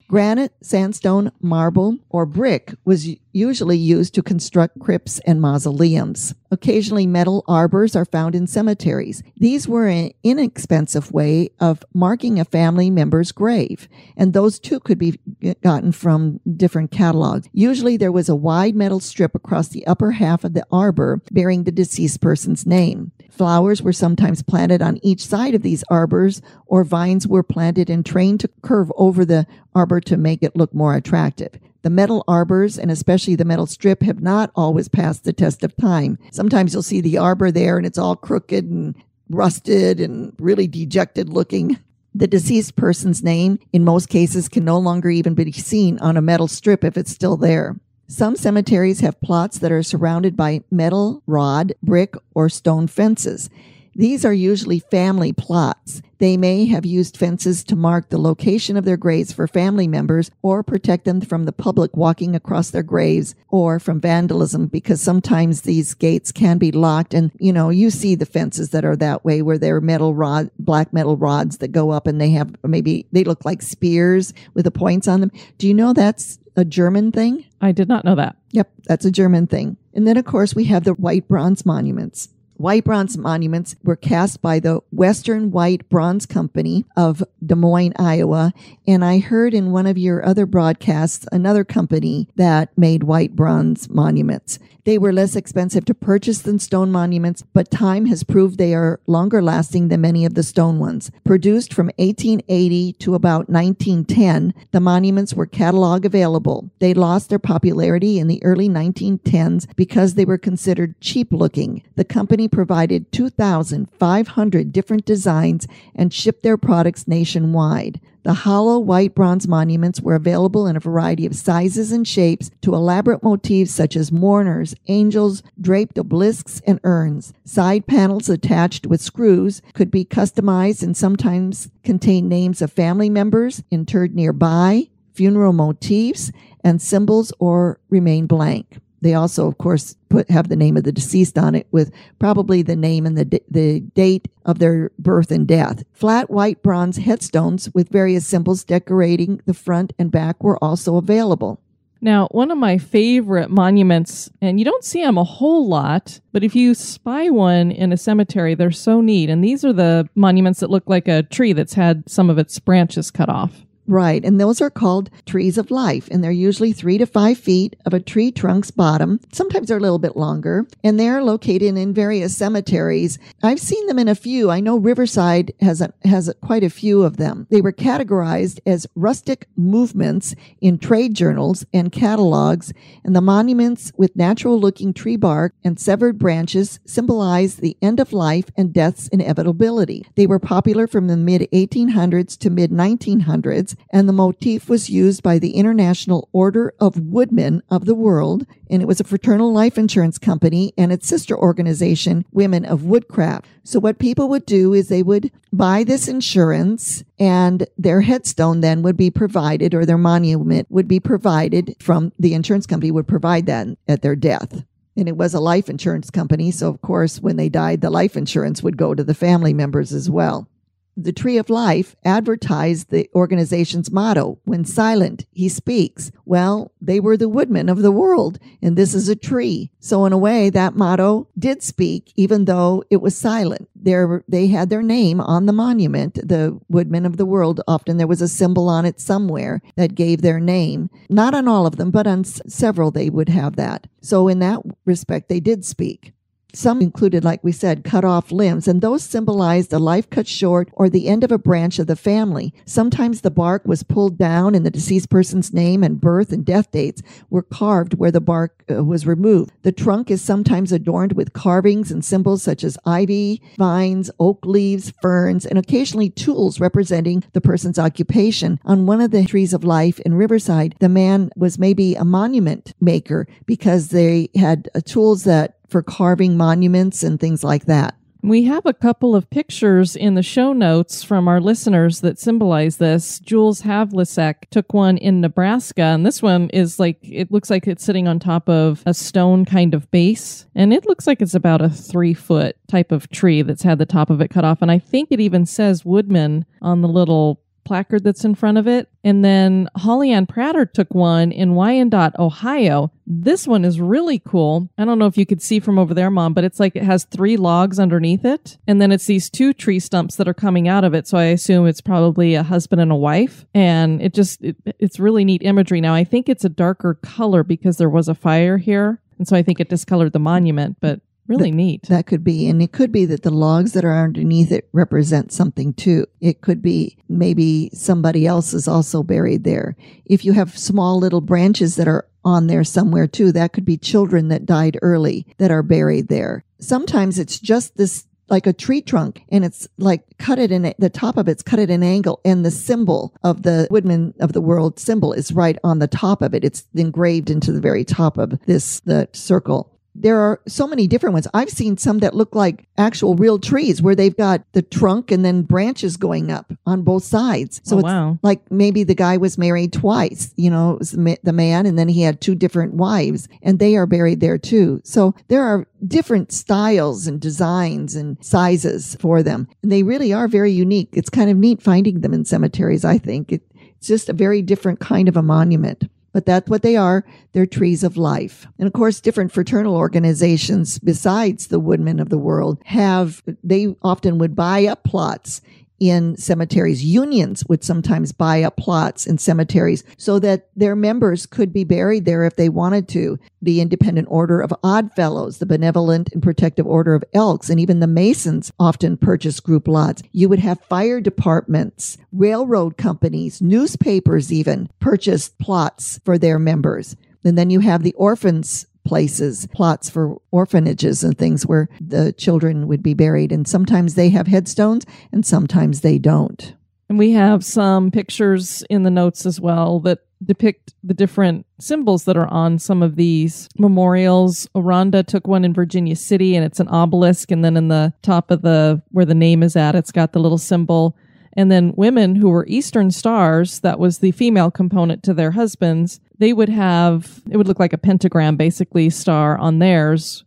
Granite, 0.08 0.54
sandstone, 0.62 1.32
marble, 1.42 1.98
or 2.08 2.24
brick 2.24 2.74
was 2.86 3.10
usually 3.32 3.76
used 3.76 4.14
to 4.14 4.22
construct 4.22 4.78
crypts 4.78 5.18
and 5.20 5.40
mausoleums. 5.40 6.34
Occasionally, 6.50 7.06
metal 7.06 7.44
arbors 7.48 7.96
are 7.96 8.04
found 8.04 8.34
in 8.34 8.46
cemeteries. 8.46 9.22
These 9.36 9.66
were 9.66 9.86
an 9.86 10.10
inexpensive 10.22 11.10
way 11.10 11.50
of 11.58 11.82
marking 11.94 12.38
a 12.38 12.44
family 12.44 12.90
member's 12.90 13.32
grave, 13.32 13.88
and 14.16 14.32
those 14.32 14.58
too 14.58 14.78
could 14.80 14.98
be 14.98 15.18
gotten 15.62 15.92
from 15.92 16.40
different 16.56 16.90
catalogs. 16.90 17.48
Usually, 17.52 17.96
there 17.96 18.12
was 18.12 18.28
a 18.28 18.36
wide 18.36 18.74
metal 18.74 19.00
strip 19.00 19.34
across 19.34 19.68
the 19.68 19.86
upper 19.86 20.10
half 20.10 20.44
of 20.44 20.52
the 20.52 20.66
arbor 20.70 21.22
bearing 21.30 21.64
the 21.64 21.72
deceased 21.72 22.20
person's 22.20 22.66
name. 22.66 23.12
Flowers 23.30 23.80
were 23.80 23.94
sometimes 23.94 24.42
planted 24.42 24.82
on 24.82 24.98
each 25.02 25.26
side 25.26 25.54
of 25.54 25.62
these 25.62 25.84
arbors, 25.88 26.42
or 26.66 26.84
vines 26.84 27.26
were 27.26 27.42
planted 27.42 27.88
and 27.88 28.04
trained 28.04 28.40
to 28.40 28.50
curve 28.60 28.92
over 28.96 29.24
the 29.24 29.46
arbor 29.74 30.00
to 30.02 30.18
make 30.18 30.42
it 30.42 30.54
look 30.54 30.74
more 30.74 30.94
attractive. 30.94 31.58
The 31.82 31.90
metal 31.90 32.24
arbors 32.28 32.78
and 32.78 32.90
especially 32.90 33.34
the 33.34 33.44
metal 33.44 33.66
strip 33.66 34.02
have 34.02 34.22
not 34.22 34.50
always 34.54 34.88
passed 34.88 35.24
the 35.24 35.32
test 35.32 35.64
of 35.64 35.76
time. 35.76 36.18
Sometimes 36.30 36.72
you'll 36.72 36.82
see 36.82 37.00
the 37.00 37.18
arbor 37.18 37.50
there 37.50 37.76
and 37.76 37.84
it's 37.84 37.98
all 37.98 38.16
crooked 38.16 38.64
and 38.64 38.94
rusted 39.28 40.00
and 40.00 40.32
really 40.38 40.66
dejected 40.66 41.28
looking. 41.28 41.78
The 42.14 42.26
deceased 42.26 42.76
person's 42.76 43.22
name, 43.22 43.58
in 43.72 43.84
most 43.84 44.08
cases, 44.08 44.48
can 44.48 44.64
no 44.64 44.78
longer 44.78 45.10
even 45.10 45.34
be 45.34 45.50
seen 45.50 45.98
on 45.98 46.16
a 46.16 46.22
metal 46.22 46.46
strip 46.46 46.84
if 46.84 46.96
it's 46.96 47.10
still 47.10 47.36
there. 47.36 47.76
Some 48.06 48.36
cemeteries 48.36 49.00
have 49.00 49.20
plots 49.22 49.58
that 49.60 49.72
are 49.72 49.82
surrounded 49.82 50.36
by 50.36 50.62
metal, 50.70 51.22
rod, 51.26 51.72
brick, 51.82 52.14
or 52.34 52.50
stone 52.50 52.86
fences. 52.86 53.48
These 53.94 54.24
are 54.24 54.32
usually 54.32 54.78
family 54.78 55.32
plots. 55.32 56.00
They 56.18 56.36
may 56.36 56.66
have 56.66 56.86
used 56.86 57.16
fences 57.16 57.62
to 57.64 57.76
mark 57.76 58.08
the 58.08 58.18
location 58.18 58.76
of 58.76 58.84
their 58.84 58.96
graves 58.96 59.32
for 59.32 59.46
family 59.46 59.86
members 59.86 60.30
or 60.40 60.62
protect 60.62 61.04
them 61.04 61.20
from 61.20 61.44
the 61.44 61.52
public 61.52 61.96
walking 61.96 62.34
across 62.34 62.70
their 62.70 62.82
graves 62.82 63.34
or 63.48 63.78
from 63.78 64.00
vandalism 64.00 64.68
because 64.68 65.02
sometimes 65.02 65.62
these 65.62 65.94
gates 65.94 66.32
can 66.32 66.58
be 66.58 66.70
locked 66.70 67.12
and 67.12 67.32
you 67.38 67.52
know 67.52 67.70
you 67.70 67.90
see 67.90 68.14
the 68.14 68.24
fences 68.24 68.70
that 68.70 68.84
are 68.84 68.96
that 68.96 69.24
way 69.24 69.42
where 69.42 69.58
they're 69.58 69.80
metal 69.80 70.14
rod 70.14 70.48
black 70.58 70.92
metal 70.92 71.16
rods 71.16 71.58
that 71.58 71.72
go 71.72 71.90
up 71.90 72.06
and 72.06 72.20
they 72.20 72.30
have 72.30 72.54
maybe 72.64 73.04
they 73.12 73.24
look 73.24 73.44
like 73.44 73.60
spears 73.60 74.32
with 74.54 74.64
the 74.64 74.70
points 74.70 75.08
on 75.08 75.20
them. 75.20 75.32
Do 75.58 75.66
you 75.66 75.74
know 75.74 75.92
that's 75.92 76.38
a 76.56 76.64
German 76.64 77.12
thing? 77.12 77.44
I 77.60 77.72
did 77.72 77.88
not 77.88 78.04
know 78.04 78.14
that. 78.14 78.36
Yep, 78.52 78.70
that's 78.84 79.04
a 79.04 79.10
German 79.10 79.48
thing. 79.48 79.76
And 79.92 80.06
then 80.06 80.16
of 80.16 80.24
course 80.24 80.54
we 80.54 80.64
have 80.64 80.84
the 80.84 80.94
white 80.94 81.26
bronze 81.26 81.66
monuments. 81.66 82.28
White 82.56 82.84
bronze 82.84 83.16
monuments 83.16 83.74
were 83.82 83.96
cast 83.96 84.40
by 84.40 84.60
the 84.60 84.80
Western 84.90 85.50
White 85.50 85.88
Bronze 85.88 86.26
Company 86.26 86.84
of 86.96 87.22
Des 87.44 87.54
Moines, 87.54 87.94
Iowa. 87.98 88.52
And 88.86 89.04
I 89.04 89.18
heard 89.18 89.54
in 89.54 89.72
one 89.72 89.86
of 89.86 89.98
your 89.98 90.24
other 90.24 90.46
broadcasts 90.46 91.26
another 91.32 91.64
company 91.64 92.28
that 92.36 92.76
made 92.76 93.04
white 93.04 93.34
bronze 93.34 93.88
monuments. 93.88 94.58
They 94.84 94.98
were 94.98 95.12
less 95.12 95.36
expensive 95.36 95.84
to 95.84 95.94
purchase 95.94 96.40
than 96.40 96.58
stone 96.58 96.90
monuments, 96.90 97.44
but 97.52 97.70
time 97.70 98.06
has 98.06 98.24
proved 98.24 98.58
they 98.58 98.74
are 98.74 98.98
longer 99.06 99.40
lasting 99.40 99.88
than 99.88 100.00
many 100.00 100.24
of 100.24 100.34
the 100.34 100.42
stone 100.42 100.80
ones. 100.80 101.12
Produced 101.24 101.72
from 101.72 101.86
1880 101.98 102.94
to 102.94 103.14
about 103.14 103.48
1910, 103.48 104.52
the 104.72 104.80
monuments 104.80 105.34
were 105.34 105.46
catalog 105.46 106.04
available. 106.04 106.68
They 106.80 106.94
lost 106.94 107.28
their 107.28 107.38
popularity 107.38 108.18
in 108.18 108.26
the 108.26 108.42
early 108.42 108.68
1910s 108.68 109.68
because 109.76 110.14
they 110.14 110.24
were 110.24 110.38
considered 110.38 111.00
cheap 111.00 111.32
looking. 111.32 111.84
The 111.94 112.04
company 112.04 112.48
provided 112.48 113.12
2,500 113.12 114.72
different 114.72 115.04
designs 115.04 115.68
and 115.94 116.12
shipped 116.12 116.42
their 116.42 116.56
products 116.56 117.06
nationwide. 117.06 118.00
The 118.24 118.34
hollow 118.34 118.78
white 118.78 119.14
bronze 119.16 119.48
monuments 119.48 120.00
were 120.00 120.14
available 120.14 120.68
in 120.68 120.76
a 120.76 120.80
variety 120.80 121.26
of 121.26 121.34
sizes 121.34 121.90
and 121.90 122.06
shapes 122.06 122.50
to 122.60 122.74
elaborate 122.74 123.22
motifs 123.22 123.72
such 123.72 123.96
as 123.96 124.12
mourners, 124.12 124.76
angels, 124.86 125.42
draped 125.60 125.98
obelisks, 125.98 126.62
and 126.64 126.78
urns. 126.84 127.32
Side 127.44 127.88
panels 127.88 128.28
attached 128.28 128.86
with 128.86 129.00
screws 129.00 129.60
could 129.74 129.90
be 129.90 130.04
customized 130.04 130.82
and 130.84 130.96
sometimes 130.96 131.68
contain 131.82 132.28
names 132.28 132.62
of 132.62 132.72
family 132.72 133.10
members 133.10 133.64
interred 133.72 134.14
nearby, 134.14 134.88
funeral 135.12 135.52
motifs, 135.52 136.30
and 136.62 136.80
symbols 136.80 137.32
or 137.40 137.80
remain 137.90 138.26
blank. 138.26 138.78
They 139.02 139.14
also, 139.14 139.48
of 139.48 139.58
course, 139.58 139.96
put 140.08 140.30
have 140.30 140.48
the 140.48 140.56
name 140.56 140.76
of 140.76 140.84
the 140.84 140.92
deceased 140.92 141.36
on 141.36 141.56
it 141.56 141.66
with 141.72 141.90
probably 142.20 142.62
the 142.62 142.76
name 142.76 143.04
and 143.04 143.18
the 143.18 143.42
the 143.50 143.80
date 143.80 144.28
of 144.46 144.60
their 144.60 144.92
birth 144.98 145.32
and 145.32 145.46
death. 145.46 145.82
Flat 145.92 146.30
white 146.30 146.62
bronze 146.62 146.96
headstones 146.96 147.68
with 147.74 147.88
various 147.88 148.26
symbols 148.26 148.64
decorating 148.64 149.42
the 149.44 149.54
front 149.54 149.92
and 149.98 150.10
back 150.10 150.42
were 150.42 150.62
also 150.62 150.96
available. 150.96 151.60
Now, 152.00 152.26
one 152.32 152.50
of 152.50 152.58
my 152.58 152.78
favorite 152.78 153.48
monuments, 153.48 154.28
and 154.40 154.58
you 154.58 154.64
don't 154.64 154.82
see 154.82 155.02
them 155.02 155.16
a 155.16 155.22
whole 155.22 155.68
lot, 155.68 156.18
but 156.32 156.42
if 156.42 156.56
you 156.56 156.74
spy 156.74 157.30
one 157.30 157.70
in 157.70 157.92
a 157.92 157.96
cemetery, 157.96 158.56
they're 158.56 158.72
so 158.72 159.00
neat. 159.00 159.30
And 159.30 159.42
these 159.42 159.64
are 159.64 159.72
the 159.72 160.08
monuments 160.16 160.58
that 160.60 160.70
look 160.70 160.82
like 160.88 161.06
a 161.06 161.22
tree 161.22 161.52
that's 161.52 161.74
had 161.74 162.08
some 162.08 162.28
of 162.28 162.38
its 162.38 162.58
branches 162.58 163.12
cut 163.12 163.28
off. 163.28 163.64
Right, 163.92 164.24
and 164.24 164.40
those 164.40 164.62
are 164.62 164.70
called 164.70 165.10
trees 165.26 165.58
of 165.58 165.70
life, 165.70 166.08
and 166.10 166.24
they're 166.24 166.32
usually 166.32 166.72
three 166.72 166.96
to 166.96 167.04
five 167.04 167.36
feet 167.36 167.76
of 167.84 167.92
a 167.92 168.00
tree 168.00 168.32
trunk's 168.32 168.70
bottom. 168.70 169.20
Sometimes 169.32 169.68
they're 169.68 169.76
a 169.76 169.82
little 169.82 169.98
bit 169.98 170.16
longer, 170.16 170.66
and 170.82 170.98
they're 170.98 171.22
located 171.22 171.76
in 171.76 171.92
various 171.92 172.34
cemeteries. 172.34 173.18
I've 173.42 173.60
seen 173.60 173.86
them 173.86 173.98
in 173.98 174.08
a 174.08 174.14
few. 174.14 174.50
I 174.50 174.60
know 174.60 174.78
Riverside 174.78 175.52
has 175.60 175.82
a, 175.82 175.92
has 176.04 176.26
a, 176.26 176.32
quite 176.32 176.64
a 176.64 176.70
few 176.70 177.02
of 177.02 177.18
them. 177.18 177.46
They 177.50 177.60
were 177.60 177.70
categorized 177.70 178.60
as 178.64 178.86
rustic 178.94 179.46
movements 179.56 180.34
in 180.62 180.78
trade 180.78 181.12
journals 181.12 181.66
and 181.74 181.92
catalogs, 181.92 182.72
and 183.04 183.14
the 183.14 183.20
monuments 183.20 183.92
with 183.98 184.16
natural-looking 184.16 184.94
tree 184.94 185.16
bark 185.16 185.54
and 185.62 185.78
severed 185.78 186.18
branches 186.18 186.80
symbolize 186.86 187.56
the 187.56 187.76
end 187.82 188.00
of 188.00 188.14
life 188.14 188.46
and 188.56 188.72
death's 188.72 189.08
inevitability. 189.08 190.06
They 190.14 190.26
were 190.26 190.38
popular 190.38 190.86
from 190.86 191.08
the 191.08 191.18
mid 191.18 191.42
1800s 191.52 192.38
to 192.38 192.48
mid 192.48 192.70
1900s 192.70 193.76
and 193.90 194.08
the 194.08 194.12
motif 194.12 194.68
was 194.68 194.90
used 194.90 195.22
by 195.22 195.38
the 195.38 195.52
International 195.52 196.28
Order 196.32 196.72
of 196.80 196.98
Woodmen 196.98 197.62
of 197.70 197.84
the 197.84 197.94
World, 197.94 198.46
and 198.70 198.80
it 198.80 198.88
was 198.88 199.00
a 199.00 199.04
fraternal 199.04 199.52
life 199.52 199.76
insurance 199.76 200.18
company 200.18 200.72
and 200.78 200.92
its 200.92 201.06
sister 201.06 201.36
organization, 201.36 202.24
Women 202.32 202.64
of 202.64 202.84
Woodcraft. 202.84 203.46
So 203.64 203.78
what 203.78 203.98
people 203.98 204.28
would 204.28 204.46
do 204.46 204.72
is 204.72 204.88
they 204.88 205.02
would 205.02 205.30
buy 205.52 205.84
this 205.84 206.08
insurance 206.08 207.04
and 207.18 207.66
their 207.76 208.00
headstone 208.00 208.60
then 208.60 208.82
would 208.82 208.96
be 208.96 209.10
provided 209.10 209.74
or 209.74 209.84
their 209.84 209.98
monument 209.98 210.70
would 210.70 210.88
be 210.88 211.00
provided 211.00 211.76
from 211.78 212.12
the 212.18 212.34
insurance 212.34 212.66
company 212.66 212.90
would 212.90 213.06
provide 213.06 213.46
that 213.46 213.68
at 213.86 214.02
their 214.02 214.16
death. 214.16 214.64
And 214.96 215.08
it 215.08 215.16
was 215.16 215.32
a 215.32 215.40
life 215.40 215.70
insurance 215.70 216.10
company. 216.10 216.50
So, 216.50 216.68
of 216.68 216.82
course, 216.82 217.20
when 217.20 217.36
they 217.36 217.48
died, 217.48 217.80
the 217.80 217.90
life 217.90 218.16
insurance 218.16 218.62
would 218.62 218.76
go 218.76 218.94
to 218.94 219.02
the 219.02 219.14
family 219.14 219.54
members 219.54 219.92
as 219.92 220.10
well. 220.10 220.48
The 220.96 221.12
Tree 221.12 221.38
of 221.38 221.48
Life 221.48 221.96
advertised 222.04 222.90
the 222.90 223.08
organization's 223.14 223.90
motto, 223.90 224.38
When 224.44 224.64
silent, 224.66 225.24
he 225.32 225.48
speaks. 225.48 226.10
Well, 226.26 226.72
they 226.82 227.00
were 227.00 227.16
the 227.16 227.30
woodmen 227.30 227.70
of 227.70 227.80
the 227.80 227.90
world, 227.90 228.38
and 228.60 228.76
this 228.76 228.92
is 228.92 229.08
a 229.08 229.16
tree. 229.16 229.70
So, 229.80 230.04
in 230.04 230.12
a 230.12 230.18
way, 230.18 230.50
that 230.50 230.76
motto 230.76 231.28
did 231.38 231.62
speak, 231.62 232.12
even 232.16 232.44
though 232.44 232.84
it 232.90 233.00
was 233.00 233.16
silent. 233.16 233.68
There, 233.74 234.22
they 234.28 234.48
had 234.48 234.68
their 234.68 234.82
name 234.82 235.20
on 235.20 235.46
the 235.46 235.52
monument, 235.52 236.14
the 236.16 236.60
woodmen 236.68 237.06
of 237.06 237.16
the 237.16 237.26
world. 237.26 237.62
Often 237.66 237.96
there 237.96 238.06
was 238.06 238.20
a 238.22 238.28
symbol 238.28 238.68
on 238.68 238.84
it 238.84 239.00
somewhere 239.00 239.62
that 239.76 239.94
gave 239.94 240.20
their 240.20 240.40
name. 240.40 240.90
Not 241.08 241.32
on 241.34 241.48
all 241.48 241.66
of 241.66 241.76
them, 241.76 241.90
but 241.90 242.06
on 242.06 242.20
s- 242.20 242.40
several 242.46 242.90
they 242.90 243.08
would 243.08 243.30
have 243.30 243.56
that. 243.56 243.86
So, 244.02 244.28
in 244.28 244.40
that 244.40 244.60
respect, 244.84 245.28
they 245.30 245.40
did 245.40 245.64
speak. 245.64 246.12
Some 246.54 246.82
included, 246.82 247.24
like 247.24 247.42
we 247.42 247.52
said, 247.52 247.84
cut 247.84 248.04
off 248.04 248.30
limbs, 248.30 248.68
and 248.68 248.80
those 248.80 249.02
symbolized 249.02 249.72
a 249.72 249.78
life 249.78 250.10
cut 250.10 250.26
short 250.26 250.68
or 250.72 250.88
the 250.88 251.08
end 251.08 251.24
of 251.24 251.32
a 251.32 251.38
branch 251.38 251.78
of 251.78 251.86
the 251.86 251.96
family. 251.96 252.52
Sometimes 252.66 253.20
the 253.20 253.30
bark 253.30 253.62
was 253.64 253.82
pulled 253.82 254.18
down 254.18 254.54
and 254.54 254.66
the 254.66 254.70
deceased 254.70 255.08
person's 255.08 255.52
name 255.52 255.82
and 255.82 256.00
birth 256.00 256.32
and 256.32 256.44
death 256.44 256.70
dates 256.70 257.02
were 257.30 257.42
carved 257.42 257.94
where 257.94 258.10
the 258.10 258.20
bark 258.20 258.64
uh, 258.70 258.84
was 258.84 259.06
removed. 259.06 259.52
The 259.62 259.72
trunk 259.72 260.10
is 260.10 260.20
sometimes 260.20 260.72
adorned 260.72 261.12
with 261.12 261.32
carvings 261.32 261.90
and 261.90 262.04
symbols 262.04 262.42
such 262.42 262.64
as 262.64 262.78
ivy, 262.84 263.40
vines, 263.56 264.10
oak 264.20 264.44
leaves, 264.44 264.92
ferns, 265.00 265.46
and 265.46 265.58
occasionally 265.58 266.10
tools 266.10 266.60
representing 266.60 267.24
the 267.32 267.40
person's 267.40 267.78
occupation. 267.78 268.60
On 268.64 268.86
one 268.86 269.00
of 269.00 269.10
the 269.10 269.24
trees 269.24 269.54
of 269.54 269.64
life 269.64 270.00
in 270.00 270.14
Riverside, 270.14 270.74
the 270.80 270.88
man 270.88 271.30
was 271.36 271.58
maybe 271.58 271.94
a 271.94 272.04
monument 272.04 272.74
maker 272.80 273.26
because 273.46 273.88
they 273.88 274.28
had 274.34 274.68
uh, 274.74 274.80
tools 274.84 275.24
that 275.24 275.56
for 275.72 275.82
carving 275.82 276.36
monuments 276.36 277.02
and 277.02 277.18
things 277.18 277.42
like 277.42 277.64
that. 277.64 277.96
We 278.24 278.44
have 278.44 278.64
a 278.66 278.72
couple 278.72 279.16
of 279.16 279.28
pictures 279.30 279.96
in 279.96 280.14
the 280.14 280.22
show 280.22 280.52
notes 280.52 281.02
from 281.02 281.26
our 281.26 281.40
listeners 281.40 282.02
that 282.02 282.20
symbolize 282.20 282.76
this. 282.76 283.18
Jules 283.18 283.62
Havlicek 283.62 284.48
took 284.50 284.72
one 284.72 284.96
in 284.96 285.20
Nebraska, 285.20 285.82
and 285.82 286.06
this 286.06 286.22
one 286.22 286.48
is 286.50 286.78
like, 286.78 286.98
it 287.02 287.32
looks 287.32 287.50
like 287.50 287.66
it's 287.66 287.82
sitting 287.82 288.06
on 288.06 288.20
top 288.20 288.48
of 288.48 288.84
a 288.86 288.94
stone 288.94 289.44
kind 289.44 289.74
of 289.74 289.90
base, 289.90 290.46
and 290.54 290.72
it 290.72 290.86
looks 290.86 291.08
like 291.08 291.20
it's 291.20 291.34
about 291.34 291.62
a 291.62 291.68
three 291.68 292.14
foot 292.14 292.54
type 292.68 292.92
of 292.92 293.10
tree 293.10 293.42
that's 293.42 293.64
had 293.64 293.78
the 293.78 293.86
top 293.86 294.08
of 294.08 294.20
it 294.20 294.28
cut 294.28 294.44
off. 294.44 294.62
And 294.62 294.70
I 294.70 294.78
think 294.78 295.08
it 295.10 295.18
even 295.18 295.44
says 295.44 295.84
Woodman 295.84 296.46
on 296.60 296.80
the 296.80 296.88
little 296.88 297.40
placard 297.64 298.04
that's 298.04 298.24
in 298.24 298.34
front 298.34 298.58
of 298.58 298.66
it. 298.66 298.88
And 299.04 299.24
then 299.24 299.68
Holly 299.76 300.12
Ann 300.12 300.26
Prater 300.26 300.66
took 300.66 300.94
one 300.94 301.32
in 301.32 301.54
Wyandotte, 301.54 302.18
Ohio. 302.18 302.92
This 303.06 303.46
one 303.46 303.64
is 303.64 303.80
really 303.80 304.18
cool. 304.18 304.68
I 304.78 304.84
don't 304.84 304.98
know 304.98 305.06
if 305.06 305.18
you 305.18 305.26
could 305.26 305.42
see 305.42 305.60
from 305.60 305.78
over 305.78 305.92
there, 305.92 306.10
Mom, 306.10 306.34
but 306.34 306.44
it's 306.44 306.60
like 306.60 306.76
it 306.76 306.84
has 306.84 307.04
three 307.04 307.36
logs 307.36 307.78
underneath 307.78 308.24
it. 308.24 308.58
And 308.66 308.80
then 308.80 308.92
it's 308.92 309.06
these 309.06 309.28
two 309.28 309.52
tree 309.52 309.80
stumps 309.80 310.16
that 310.16 310.28
are 310.28 310.34
coming 310.34 310.68
out 310.68 310.84
of 310.84 310.94
it. 310.94 311.08
So 311.08 311.18
I 311.18 311.24
assume 311.24 311.66
it's 311.66 311.80
probably 311.80 312.34
a 312.34 312.42
husband 312.42 312.80
and 312.80 312.92
a 312.92 312.96
wife. 312.96 313.44
And 313.54 314.00
it 314.00 314.14
just, 314.14 314.42
it, 314.42 314.56
it's 314.78 315.00
really 315.00 315.24
neat 315.24 315.42
imagery. 315.42 315.80
Now, 315.80 315.94
I 315.94 316.04
think 316.04 316.28
it's 316.28 316.44
a 316.44 316.48
darker 316.48 316.94
color 316.94 317.42
because 317.42 317.76
there 317.76 317.90
was 317.90 318.08
a 318.08 318.14
fire 318.14 318.58
here. 318.58 319.00
And 319.18 319.28
so 319.28 319.36
I 319.36 319.42
think 319.42 319.60
it 319.60 319.68
discolored 319.68 320.12
the 320.12 320.18
monument, 320.18 320.78
but 320.80 321.00
really 321.38 321.52
neat. 321.52 321.84
That 321.84 322.06
could 322.06 322.24
be. 322.24 322.48
And 322.48 322.62
it 322.62 322.72
could 322.72 322.92
be 322.92 323.04
that 323.06 323.22
the 323.22 323.30
logs 323.30 323.72
that 323.72 323.84
are 323.84 324.04
underneath 324.04 324.52
it 324.52 324.68
represent 324.72 325.32
something 325.32 325.74
too. 325.74 326.06
It 326.20 326.40
could 326.40 326.62
be 326.62 326.98
maybe 327.08 327.70
somebody 327.72 328.26
else 328.26 328.54
is 328.54 328.68
also 328.68 329.02
buried 329.02 329.44
there. 329.44 329.76
If 330.04 330.24
you 330.24 330.32
have 330.32 330.58
small 330.58 330.98
little 330.98 331.20
branches 331.20 331.76
that 331.76 331.88
are 331.88 332.06
on 332.24 332.46
there 332.46 332.64
somewhere 332.64 333.06
too, 333.06 333.32
that 333.32 333.52
could 333.52 333.64
be 333.64 333.76
children 333.76 334.28
that 334.28 334.46
died 334.46 334.78
early 334.82 335.26
that 335.38 335.50
are 335.50 335.62
buried 335.62 336.08
there. 336.08 336.44
Sometimes 336.60 337.18
it's 337.18 337.40
just 337.40 337.76
this 337.76 338.06
like 338.28 338.46
a 338.46 338.52
tree 338.52 338.80
trunk 338.80 339.22
and 339.30 339.44
it's 339.44 339.68
like 339.78 340.02
cut 340.18 340.38
it 340.38 340.50
in 340.50 340.72
the 340.78 340.90
top 340.90 341.18
of 341.18 341.28
it's 341.28 341.42
cut 341.42 341.58
at 341.58 341.70
an 341.70 341.82
angle 341.82 342.20
and 342.24 342.44
the 342.44 342.50
symbol 342.50 343.14
of 343.22 343.42
the 343.42 343.68
Woodmen 343.70 344.14
of 344.20 344.32
the 344.32 344.40
World 344.40 344.78
symbol 344.78 345.12
is 345.12 345.32
right 345.32 345.58
on 345.62 345.80
the 345.80 345.86
top 345.86 346.22
of 346.22 346.32
it 346.34 346.42
it's 346.42 346.64
engraved 346.74 347.28
into 347.28 347.52
the 347.52 347.60
very 347.60 347.84
top 347.84 348.16
of 348.16 348.40
this 348.46 348.80
the 348.80 349.08
circle 349.12 349.71
there 349.94 350.18
are 350.18 350.40
so 350.48 350.66
many 350.66 350.86
different 350.86 351.12
ones. 351.12 351.28
I've 351.34 351.50
seen 351.50 351.76
some 351.76 351.98
that 351.98 352.14
look 352.14 352.34
like 352.34 352.66
actual 352.78 353.14
real 353.14 353.38
trees 353.38 353.82
where 353.82 353.94
they've 353.94 354.16
got 354.16 354.42
the 354.52 354.62
trunk 354.62 355.10
and 355.10 355.24
then 355.24 355.42
branches 355.42 355.96
going 355.96 356.30
up 356.30 356.52
on 356.66 356.82
both 356.82 357.04
sides. 357.04 357.60
So 357.64 357.76
Oh, 357.76 357.78
it's 357.80 357.84
wow. 357.84 358.18
like 358.22 358.50
maybe 358.50 358.84
the 358.84 358.94
guy 358.94 359.16
was 359.18 359.36
married 359.36 359.72
twice, 359.72 360.32
you 360.36 360.50
know, 360.50 360.72
it 360.72 360.78
was 360.78 360.92
the 360.92 361.18
the 361.22 361.32
man 361.32 361.66
and 361.66 361.78
then 361.78 361.88
he 361.88 362.02
had 362.02 362.20
two 362.20 362.34
different 362.34 362.74
wives 362.74 363.28
and 363.42 363.58
they 363.58 363.76
are 363.76 363.86
buried 363.86 364.20
there 364.20 364.38
too. 364.38 364.80
So 364.84 365.14
there 365.28 365.42
are 365.42 365.66
different 365.86 366.32
styles 366.32 367.06
and 367.06 367.20
designs 367.20 367.94
and 367.94 368.16
sizes 368.24 368.96
for 369.00 369.22
them. 369.22 369.48
And 369.62 369.70
they 369.70 369.82
really 369.82 370.12
are 370.12 370.28
very 370.28 370.52
unique. 370.52 370.90
It's 370.92 371.10
kind 371.10 371.30
of 371.30 371.36
neat 371.36 371.60
finding 371.60 372.00
them 372.00 372.14
in 372.14 372.24
cemeteries, 372.24 372.84
I 372.84 372.98
think. 372.98 373.32
It, 373.32 373.42
it's 373.76 373.88
just 373.88 374.08
a 374.08 374.12
very 374.12 374.42
different 374.42 374.78
kind 374.80 375.08
of 375.08 375.16
a 375.16 375.22
monument. 375.22 375.90
But 376.12 376.26
that's 376.26 376.48
what 376.48 376.62
they 376.62 376.76
are. 376.76 377.04
They're 377.32 377.46
trees 377.46 377.82
of 377.82 377.96
life. 377.96 378.46
And 378.58 378.66
of 378.66 378.72
course, 378.72 379.00
different 379.00 379.32
fraternal 379.32 379.74
organizations 379.74 380.78
besides 380.78 381.46
the 381.46 381.60
Woodmen 381.60 382.00
of 382.00 382.10
the 382.10 382.18
World 382.18 382.58
have, 382.66 383.22
they 383.42 383.74
often 383.82 384.18
would 384.18 384.36
buy 384.36 384.66
up 384.66 384.84
plots 384.84 385.40
in 385.82 386.16
cemeteries. 386.16 386.84
Unions 386.84 387.44
would 387.48 387.64
sometimes 387.64 388.12
buy 388.12 388.44
up 388.44 388.56
plots 388.56 389.04
in 389.04 389.18
cemeteries 389.18 389.82
so 389.96 390.20
that 390.20 390.48
their 390.54 390.76
members 390.76 391.26
could 391.26 391.52
be 391.52 391.64
buried 391.64 392.04
there 392.04 392.24
if 392.24 392.36
they 392.36 392.48
wanted 392.48 392.86
to. 392.86 393.18
The 393.42 393.60
Independent 393.60 394.06
Order 394.08 394.40
of 394.40 394.54
Odd 394.62 394.94
Fellows, 394.94 395.38
the 395.38 395.46
Benevolent 395.46 396.10
and 396.12 396.22
Protective 396.22 396.68
Order 396.68 396.94
of 396.94 397.02
Elks, 397.12 397.50
and 397.50 397.58
even 397.58 397.80
the 397.80 397.88
Masons 397.88 398.52
often 398.60 398.96
purchase 398.96 399.40
group 399.40 399.66
lots. 399.66 400.04
You 400.12 400.28
would 400.28 400.38
have 400.38 400.60
fire 400.60 401.00
departments, 401.00 401.98
railroad 402.12 402.76
companies, 402.76 403.42
newspapers 403.42 404.32
even 404.32 404.70
purchase 404.78 405.30
plots 405.30 405.98
for 406.04 406.16
their 406.16 406.38
members. 406.38 406.94
And 407.24 407.36
then 407.36 407.50
you 407.50 407.58
have 407.58 407.82
the 407.82 407.94
orphans 407.94 408.66
places, 408.84 409.46
plots 409.52 409.88
for 409.88 410.16
orphanages 410.30 411.04
and 411.04 411.16
things 411.16 411.46
where 411.46 411.68
the 411.80 412.12
children 412.12 412.66
would 412.68 412.82
be 412.82 412.94
buried. 412.94 413.32
And 413.32 413.46
sometimes 413.46 413.94
they 413.94 414.10
have 414.10 414.26
headstones 414.26 414.84
and 415.12 415.24
sometimes 415.24 415.80
they 415.80 415.98
don't. 415.98 416.54
And 416.88 416.98
we 416.98 417.12
have 417.12 417.44
some 417.44 417.90
pictures 417.90 418.62
in 418.68 418.82
the 418.82 418.90
notes 418.90 419.24
as 419.24 419.40
well 419.40 419.80
that 419.80 420.00
depict 420.24 420.74
the 420.84 420.94
different 420.94 421.46
symbols 421.58 422.04
that 422.04 422.16
are 422.16 422.28
on 422.28 422.58
some 422.58 422.82
of 422.82 422.96
these 422.96 423.48
memorials. 423.58 424.46
Oranda 424.54 425.04
took 425.06 425.26
one 425.26 425.44
in 425.44 425.54
Virginia 425.54 425.96
City 425.96 426.36
and 426.36 426.44
it's 426.44 426.60
an 426.60 426.68
obelisk. 426.68 427.30
And 427.30 427.44
then 427.44 427.56
in 427.56 427.68
the 427.68 427.92
top 428.02 428.30
of 428.30 428.42
the, 428.42 428.82
where 428.90 429.06
the 429.06 429.14
name 429.14 429.42
is 429.42 429.56
at, 429.56 429.74
it's 429.74 429.92
got 429.92 430.12
the 430.12 430.20
little 430.20 430.38
symbol. 430.38 430.96
And 431.34 431.50
then 431.50 431.72
women 431.76 432.14
who 432.14 432.28
were 432.28 432.46
Eastern 432.46 432.90
Stars, 432.90 433.60
that 433.60 433.78
was 433.78 433.98
the 433.98 434.12
female 434.12 434.50
component 434.50 435.02
to 435.04 435.14
their 435.14 435.30
husbands, 435.30 435.98
they 436.22 436.32
would 436.32 436.48
have, 436.48 437.20
it 437.30 437.36
would 437.36 437.48
look 437.48 437.58
like 437.58 437.72
a 437.72 437.78
pentagram 437.78 438.36
basically 438.36 438.88
star 438.90 439.36
on 439.36 439.58
theirs. 439.58 440.24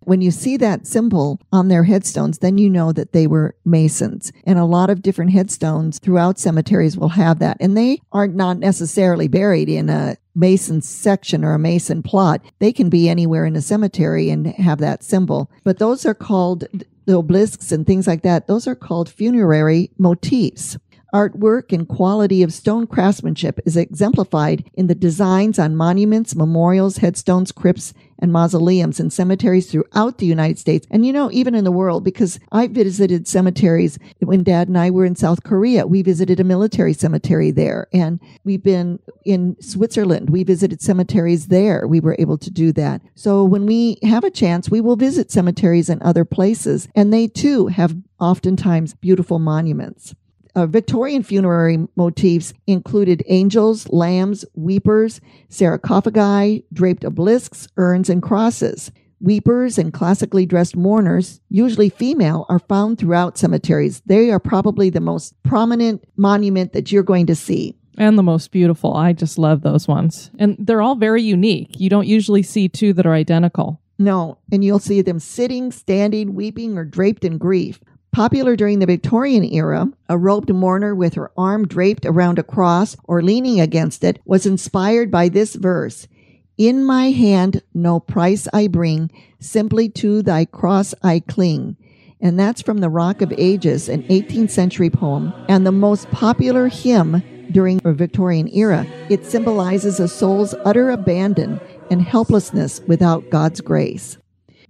When 0.00 0.20
you 0.20 0.30
see 0.30 0.56
that 0.56 0.86
symbol 0.86 1.40
on 1.52 1.68
their 1.68 1.84
headstones, 1.84 2.38
then 2.38 2.58
you 2.58 2.68
know 2.68 2.92
that 2.92 3.12
they 3.12 3.26
were 3.26 3.56
Masons. 3.64 4.32
And 4.44 4.58
a 4.58 4.64
lot 4.64 4.90
of 4.90 5.02
different 5.02 5.32
headstones 5.32 5.98
throughout 5.98 6.38
cemeteries 6.38 6.96
will 6.96 7.10
have 7.10 7.38
that. 7.40 7.56
And 7.60 7.76
they 7.76 8.00
are 8.12 8.28
not 8.28 8.58
necessarily 8.58 9.28
buried 9.28 9.68
in 9.68 9.88
a 9.88 10.16
Mason 10.34 10.82
section 10.82 11.44
or 11.44 11.54
a 11.54 11.58
Mason 11.58 12.02
plot. 12.02 12.40
They 12.58 12.72
can 12.72 12.88
be 12.88 13.08
anywhere 13.08 13.46
in 13.46 13.56
a 13.56 13.62
cemetery 13.62 14.30
and 14.30 14.48
have 14.48 14.78
that 14.78 15.02
symbol. 15.02 15.50
But 15.64 15.78
those 15.78 16.04
are 16.06 16.14
called 16.14 16.64
the 17.06 17.14
obelisks 17.14 17.70
and 17.72 17.86
things 17.86 18.06
like 18.06 18.22
that. 18.22 18.48
Those 18.48 18.66
are 18.66 18.74
called 18.74 19.08
funerary 19.08 19.90
motifs. 19.96 20.76
Artwork 21.14 21.72
and 21.72 21.88
quality 21.88 22.42
of 22.42 22.52
stone 22.52 22.86
craftsmanship 22.86 23.60
is 23.64 23.76
exemplified 23.76 24.68
in 24.74 24.88
the 24.88 24.94
designs 24.94 25.58
on 25.58 25.76
monuments, 25.76 26.34
memorials, 26.34 26.98
headstones, 26.98 27.52
crypts, 27.52 27.94
and 28.18 28.32
mausoleums 28.32 28.98
in 28.98 29.10
cemeteries 29.10 29.70
throughout 29.70 30.18
the 30.18 30.26
United 30.26 30.58
States 30.58 30.86
and 30.90 31.04
you 31.04 31.12
know 31.12 31.30
even 31.32 31.54
in 31.54 31.64
the 31.64 31.72
world 31.72 32.02
because 32.02 32.40
I 32.50 32.66
visited 32.66 33.28
cemeteries. 33.28 33.98
When 34.20 34.42
dad 34.42 34.68
and 34.68 34.78
I 34.78 34.90
were 34.90 35.04
in 35.04 35.16
South 35.16 35.42
Korea 35.42 35.86
we 35.86 36.02
visited 36.02 36.40
a 36.40 36.44
military 36.44 36.92
cemetery 36.92 37.50
there 37.50 37.88
and 37.92 38.18
we've 38.44 38.62
been 38.62 38.98
in 39.24 39.56
Switzerland. 39.60 40.30
We 40.30 40.44
visited 40.44 40.80
cemeteries 40.80 41.48
there. 41.48 41.86
We 41.86 42.00
were 42.00 42.16
able 42.18 42.38
to 42.38 42.50
do 42.50 42.72
that. 42.72 43.02
So 43.14 43.44
when 43.44 43.66
we 43.66 43.98
have 44.02 44.24
a 44.24 44.30
chance 44.30 44.70
we 44.70 44.80
will 44.80 44.96
visit 44.96 45.30
cemeteries 45.30 45.88
in 45.88 46.02
other 46.02 46.24
places 46.24 46.88
and 46.94 47.12
they 47.12 47.28
too 47.28 47.66
have 47.68 47.96
oftentimes 48.18 48.94
beautiful 48.94 49.38
monuments 49.38 50.14
uh, 50.56 50.66
Victorian 50.66 51.22
funerary 51.22 51.86
motifs 51.96 52.54
included 52.66 53.22
angels, 53.28 53.86
lambs, 53.90 54.44
weepers, 54.54 55.20
sarcophagi, 55.50 56.64
draped 56.72 57.04
obelisks, 57.04 57.68
urns, 57.76 58.08
and 58.08 58.22
crosses. 58.22 58.90
Weepers 59.20 59.78
and 59.78 59.92
classically 59.92 60.46
dressed 60.46 60.76
mourners, 60.76 61.40
usually 61.48 61.88
female, 61.88 62.46
are 62.48 62.58
found 62.58 62.98
throughout 62.98 63.38
cemeteries. 63.38 64.02
They 64.06 64.30
are 64.30 64.40
probably 64.40 64.90
the 64.90 65.00
most 65.00 65.34
prominent 65.42 66.04
monument 66.16 66.72
that 66.72 66.90
you're 66.90 67.02
going 67.02 67.26
to 67.26 67.34
see. 67.34 67.76
And 67.98 68.18
the 68.18 68.22
most 68.22 68.50
beautiful. 68.50 68.94
I 68.94 69.14
just 69.14 69.38
love 69.38 69.62
those 69.62 69.88
ones. 69.88 70.30
And 70.38 70.56
they're 70.58 70.82
all 70.82 70.96
very 70.96 71.22
unique. 71.22 71.80
You 71.80 71.88
don't 71.88 72.06
usually 72.06 72.42
see 72.42 72.68
two 72.68 72.92
that 72.94 73.06
are 73.06 73.14
identical. 73.14 73.80
No, 73.98 74.38
and 74.52 74.62
you'll 74.62 74.78
see 74.78 75.00
them 75.00 75.18
sitting, 75.18 75.72
standing, 75.72 76.34
weeping, 76.34 76.76
or 76.76 76.84
draped 76.84 77.24
in 77.24 77.38
grief. 77.38 77.80
Popular 78.16 78.56
during 78.56 78.78
the 78.78 78.86
Victorian 78.86 79.44
era, 79.44 79.90
a 80.08 80.16
robed 80.16 80.48
mourner 80.48 80.94
with 80.94 81.12
her 81.16 81.30
arm 81.36 81.68
draped 81.68 82.06
around 82.06 82.38
a 82.38 82.42
cross 82.42 82.96
or 83.04 83.20
leaning 83.20 83.60
against 83.60 84.02
it 84.02 84.22
was 84.24 84.46
inspired 84.46 85.10
by 85.10 85.28
this 85.28 85.54
verse 85.54 86.08
In 86.56 86.82
my 86.82 87.10
hand 87.10 87.60
no 87.74 88.00
price 88.00 88.48
I 88.54 88.68
bring, 88.68 89.10
simply 89.38 89.90
to 90.00 90.22
thy 90.22 90.46
cross 90.46 90.94
I 91.02 91.20
cling. 91.20 91.76
And 92.18 92.40
that's 92.40 92.62
from 92.62 92.78
the 92.78 92.88
Rock 92.88 93.20
of 93.20 93.34
Ages, 93.36 93.86
an 93.86 94.02
18th 94.04 94.50
century 94.50 94.88
poem, 94.88 95.34
and 95.46 95.66
the 95.66 95.70
most 95.70 96.10
popular 96.10 96.68
hymn 96.68 97.22
during 97.50 97.76
the 97.76 97.92
Victorian 97.92 98.48
era. 98.48 98.86
It 99.10 99.26
symbolizes 99.26 100.00
a 100.00 100.08
soul's 100.08 100.54
utter 100.64 100.88
abandon 100.88 101.60
and 101.90 102.00
helplessness 102.00 102.80
without 102.86 103.28
God's 103.28 103.60
grace. 103.60 104.16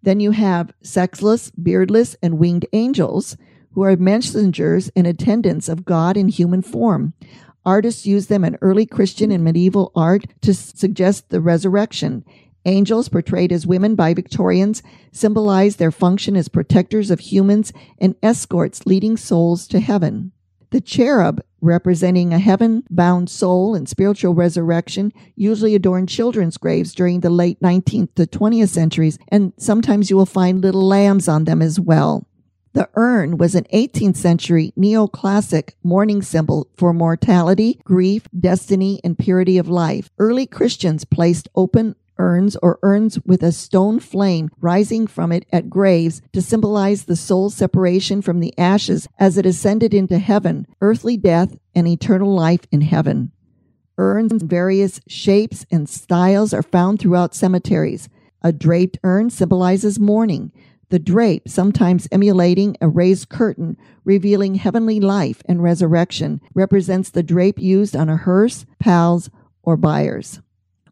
Then 0.07 0.21
you 0.21 0.31
have 0.31 0.73
sexless, 0.83 1.51
beardless, 1.51 2.15
and 2.23 2.39
winged 2.39 2.65
angels, 2.73 3.37
who 3.73 3.83
are 3.83 3.97
messengers 3.97 4.89
and 4.95 5.05
attendants 5.05 5.69
of 5.69 5.85
God 5.85 6.17
in 6.17 6.29
human 6.29 6.63
form. 6.63 7.13
Artists 7.65 8.07
used 8.07 8.29
them 8.29 8.45
in 8.45 8.57
early 8.63 8.87
Christian 8.87 9.33
and 9.33 9.43
medieval 9.43 9.91
art 9.97 10.27
to 10.43 10.55
suggest 10.55 11.31
the 11.31 11.41
resurrection. 11.41 12.25
Angels, 12.65 13.09
portrayed 13.09 13.51
as 13.51 13.67
women 13.67 13.97
by 13.97 14.15
Victorians, 14.15 14.81
symbolize 15.11 15.75
their 15.75 15.91
function 15.91 16.37
as 16.37 16.47
protectors 16.47 17.11
of 17.11 17.19
humans 17.19 17.73
and 17.99 18.15
escorts 18.23 18.87
leading 18.87 19.17
souls 19.17 19.67
to 19.67 19.81
heaven. 19.81 20.31
The 20.71 20.81
cherub, 20.81 21.41
representing 21.67 22.33
a 22.33 22.39
heaven 22.39 22.85
bound 22.91 23.29
soul 23.29 23.75
and 23.75 23.89
spiritual 23.89 24.35
resurrection, 24.35 25.13
usually 25.35 25.75
adorn 25.75 26.07
children's 26.07 26.57
graves 26.57 26.95
during 26.95 27.21
the 27.21 27.31
late 27.31 27.61
19th 27.61 28.15
to 28.15 28.27
20th 28.27 28.69
centuries, 28.69 29.19
and 29.29 29.53
sometimes 29.59 30.09
you 30.09 30.17
will 30.17 30.27
find 30.27 30.63
little 30.63 30.87
lambs 30.87 31.29
on 31.29 31.45
them 31.45 31.61
as 31.61 31.79
well. 31.79 32.27
The 32.77 32.91
urn 32.95 33.39
was 33.39 33.55
an 33.55 33.65
18th 33.73 34.17
century 34.17 34.75
neoclassic 34.79 35.73
mourning 35.83 36.21
symbol 36.21 36.69
for 36.77 36.93
mortality, 36.93 37.81
grief, 37.85 38.29
destiny, 38.39 39.01
and 39.03 39.19
purity 39.19 39.57
of 39.57 39.67
life. 39.67 40.11
Early 40.19 40.47
Christians 40.47 41.07
placed 41.07 41.49
open 41.55 41.97
urns 42.19 42.57
or 42.57 42.79
urns 42.83 43.19
with 43.25 43.43
a 43.43 43.53
stone 43.53 44.01
flame 44.01 44.51
rising 44.61 45.07
from 45.07 45.33
it 45.33 45.47
at 45.53 45.71
graves 45.71 46.23
to 46.33 46.43
symbolize 46.43 47.05
the 47.05 47.17
soul's 47.17 47.55
separation 47.55 48.23
from 48.23 48.41
the 48.41 48.57
ashes 48.59 49.09
as 49.19 49.39
it 49.39 49.47
ascended 49.47 49.95
into 49.95 50.19
heaven, 50.19 50.67
earthly 50.81 51.17
death, 51.17 51.57
and 51.75 51.87
eternal 51.87 52.35
life 52.35 52.67
in 52.71 52.81
heaven. 52.81 53.33
Urns 53.99 54.33
in 54.33 54.49
various 54.49 55.01
shapes 55.09 55.65
and 55.71 55.89
styles 55.89 56.53
are 56.53 56.63
found 56.63 56.99
throughout 56.99 57.35
cemeteries. 57.35 58.09
A 58.43 58.53
draped 58.53 58.99
urn 59.03 59.31
symbolizes 59.31 59.99
mourning. 59.99 60.53
The 60.89 60.99
drape, 60.99 61.49
sometimes 61.49 62.07
emulating 62.13 62.77
a 62.81 62.89
raised 62.89 63.29
curtain 63.29 63.77
revealing 64.05 64.55
heavenly 64.55 65.01
life 65.01 65.43
and 65.47 65.63
resurrection, 65.63 66.41
represents 66.55 67.11
the 67.11 67.25
drape 67.25 67.59
used 67.59 67.97
on 67.97 68.09
a 68.09 68.17
hearse, 68.17 68.67
palls, 68.79 69.31
or 69.63 69.77
biers. 69.77 70.41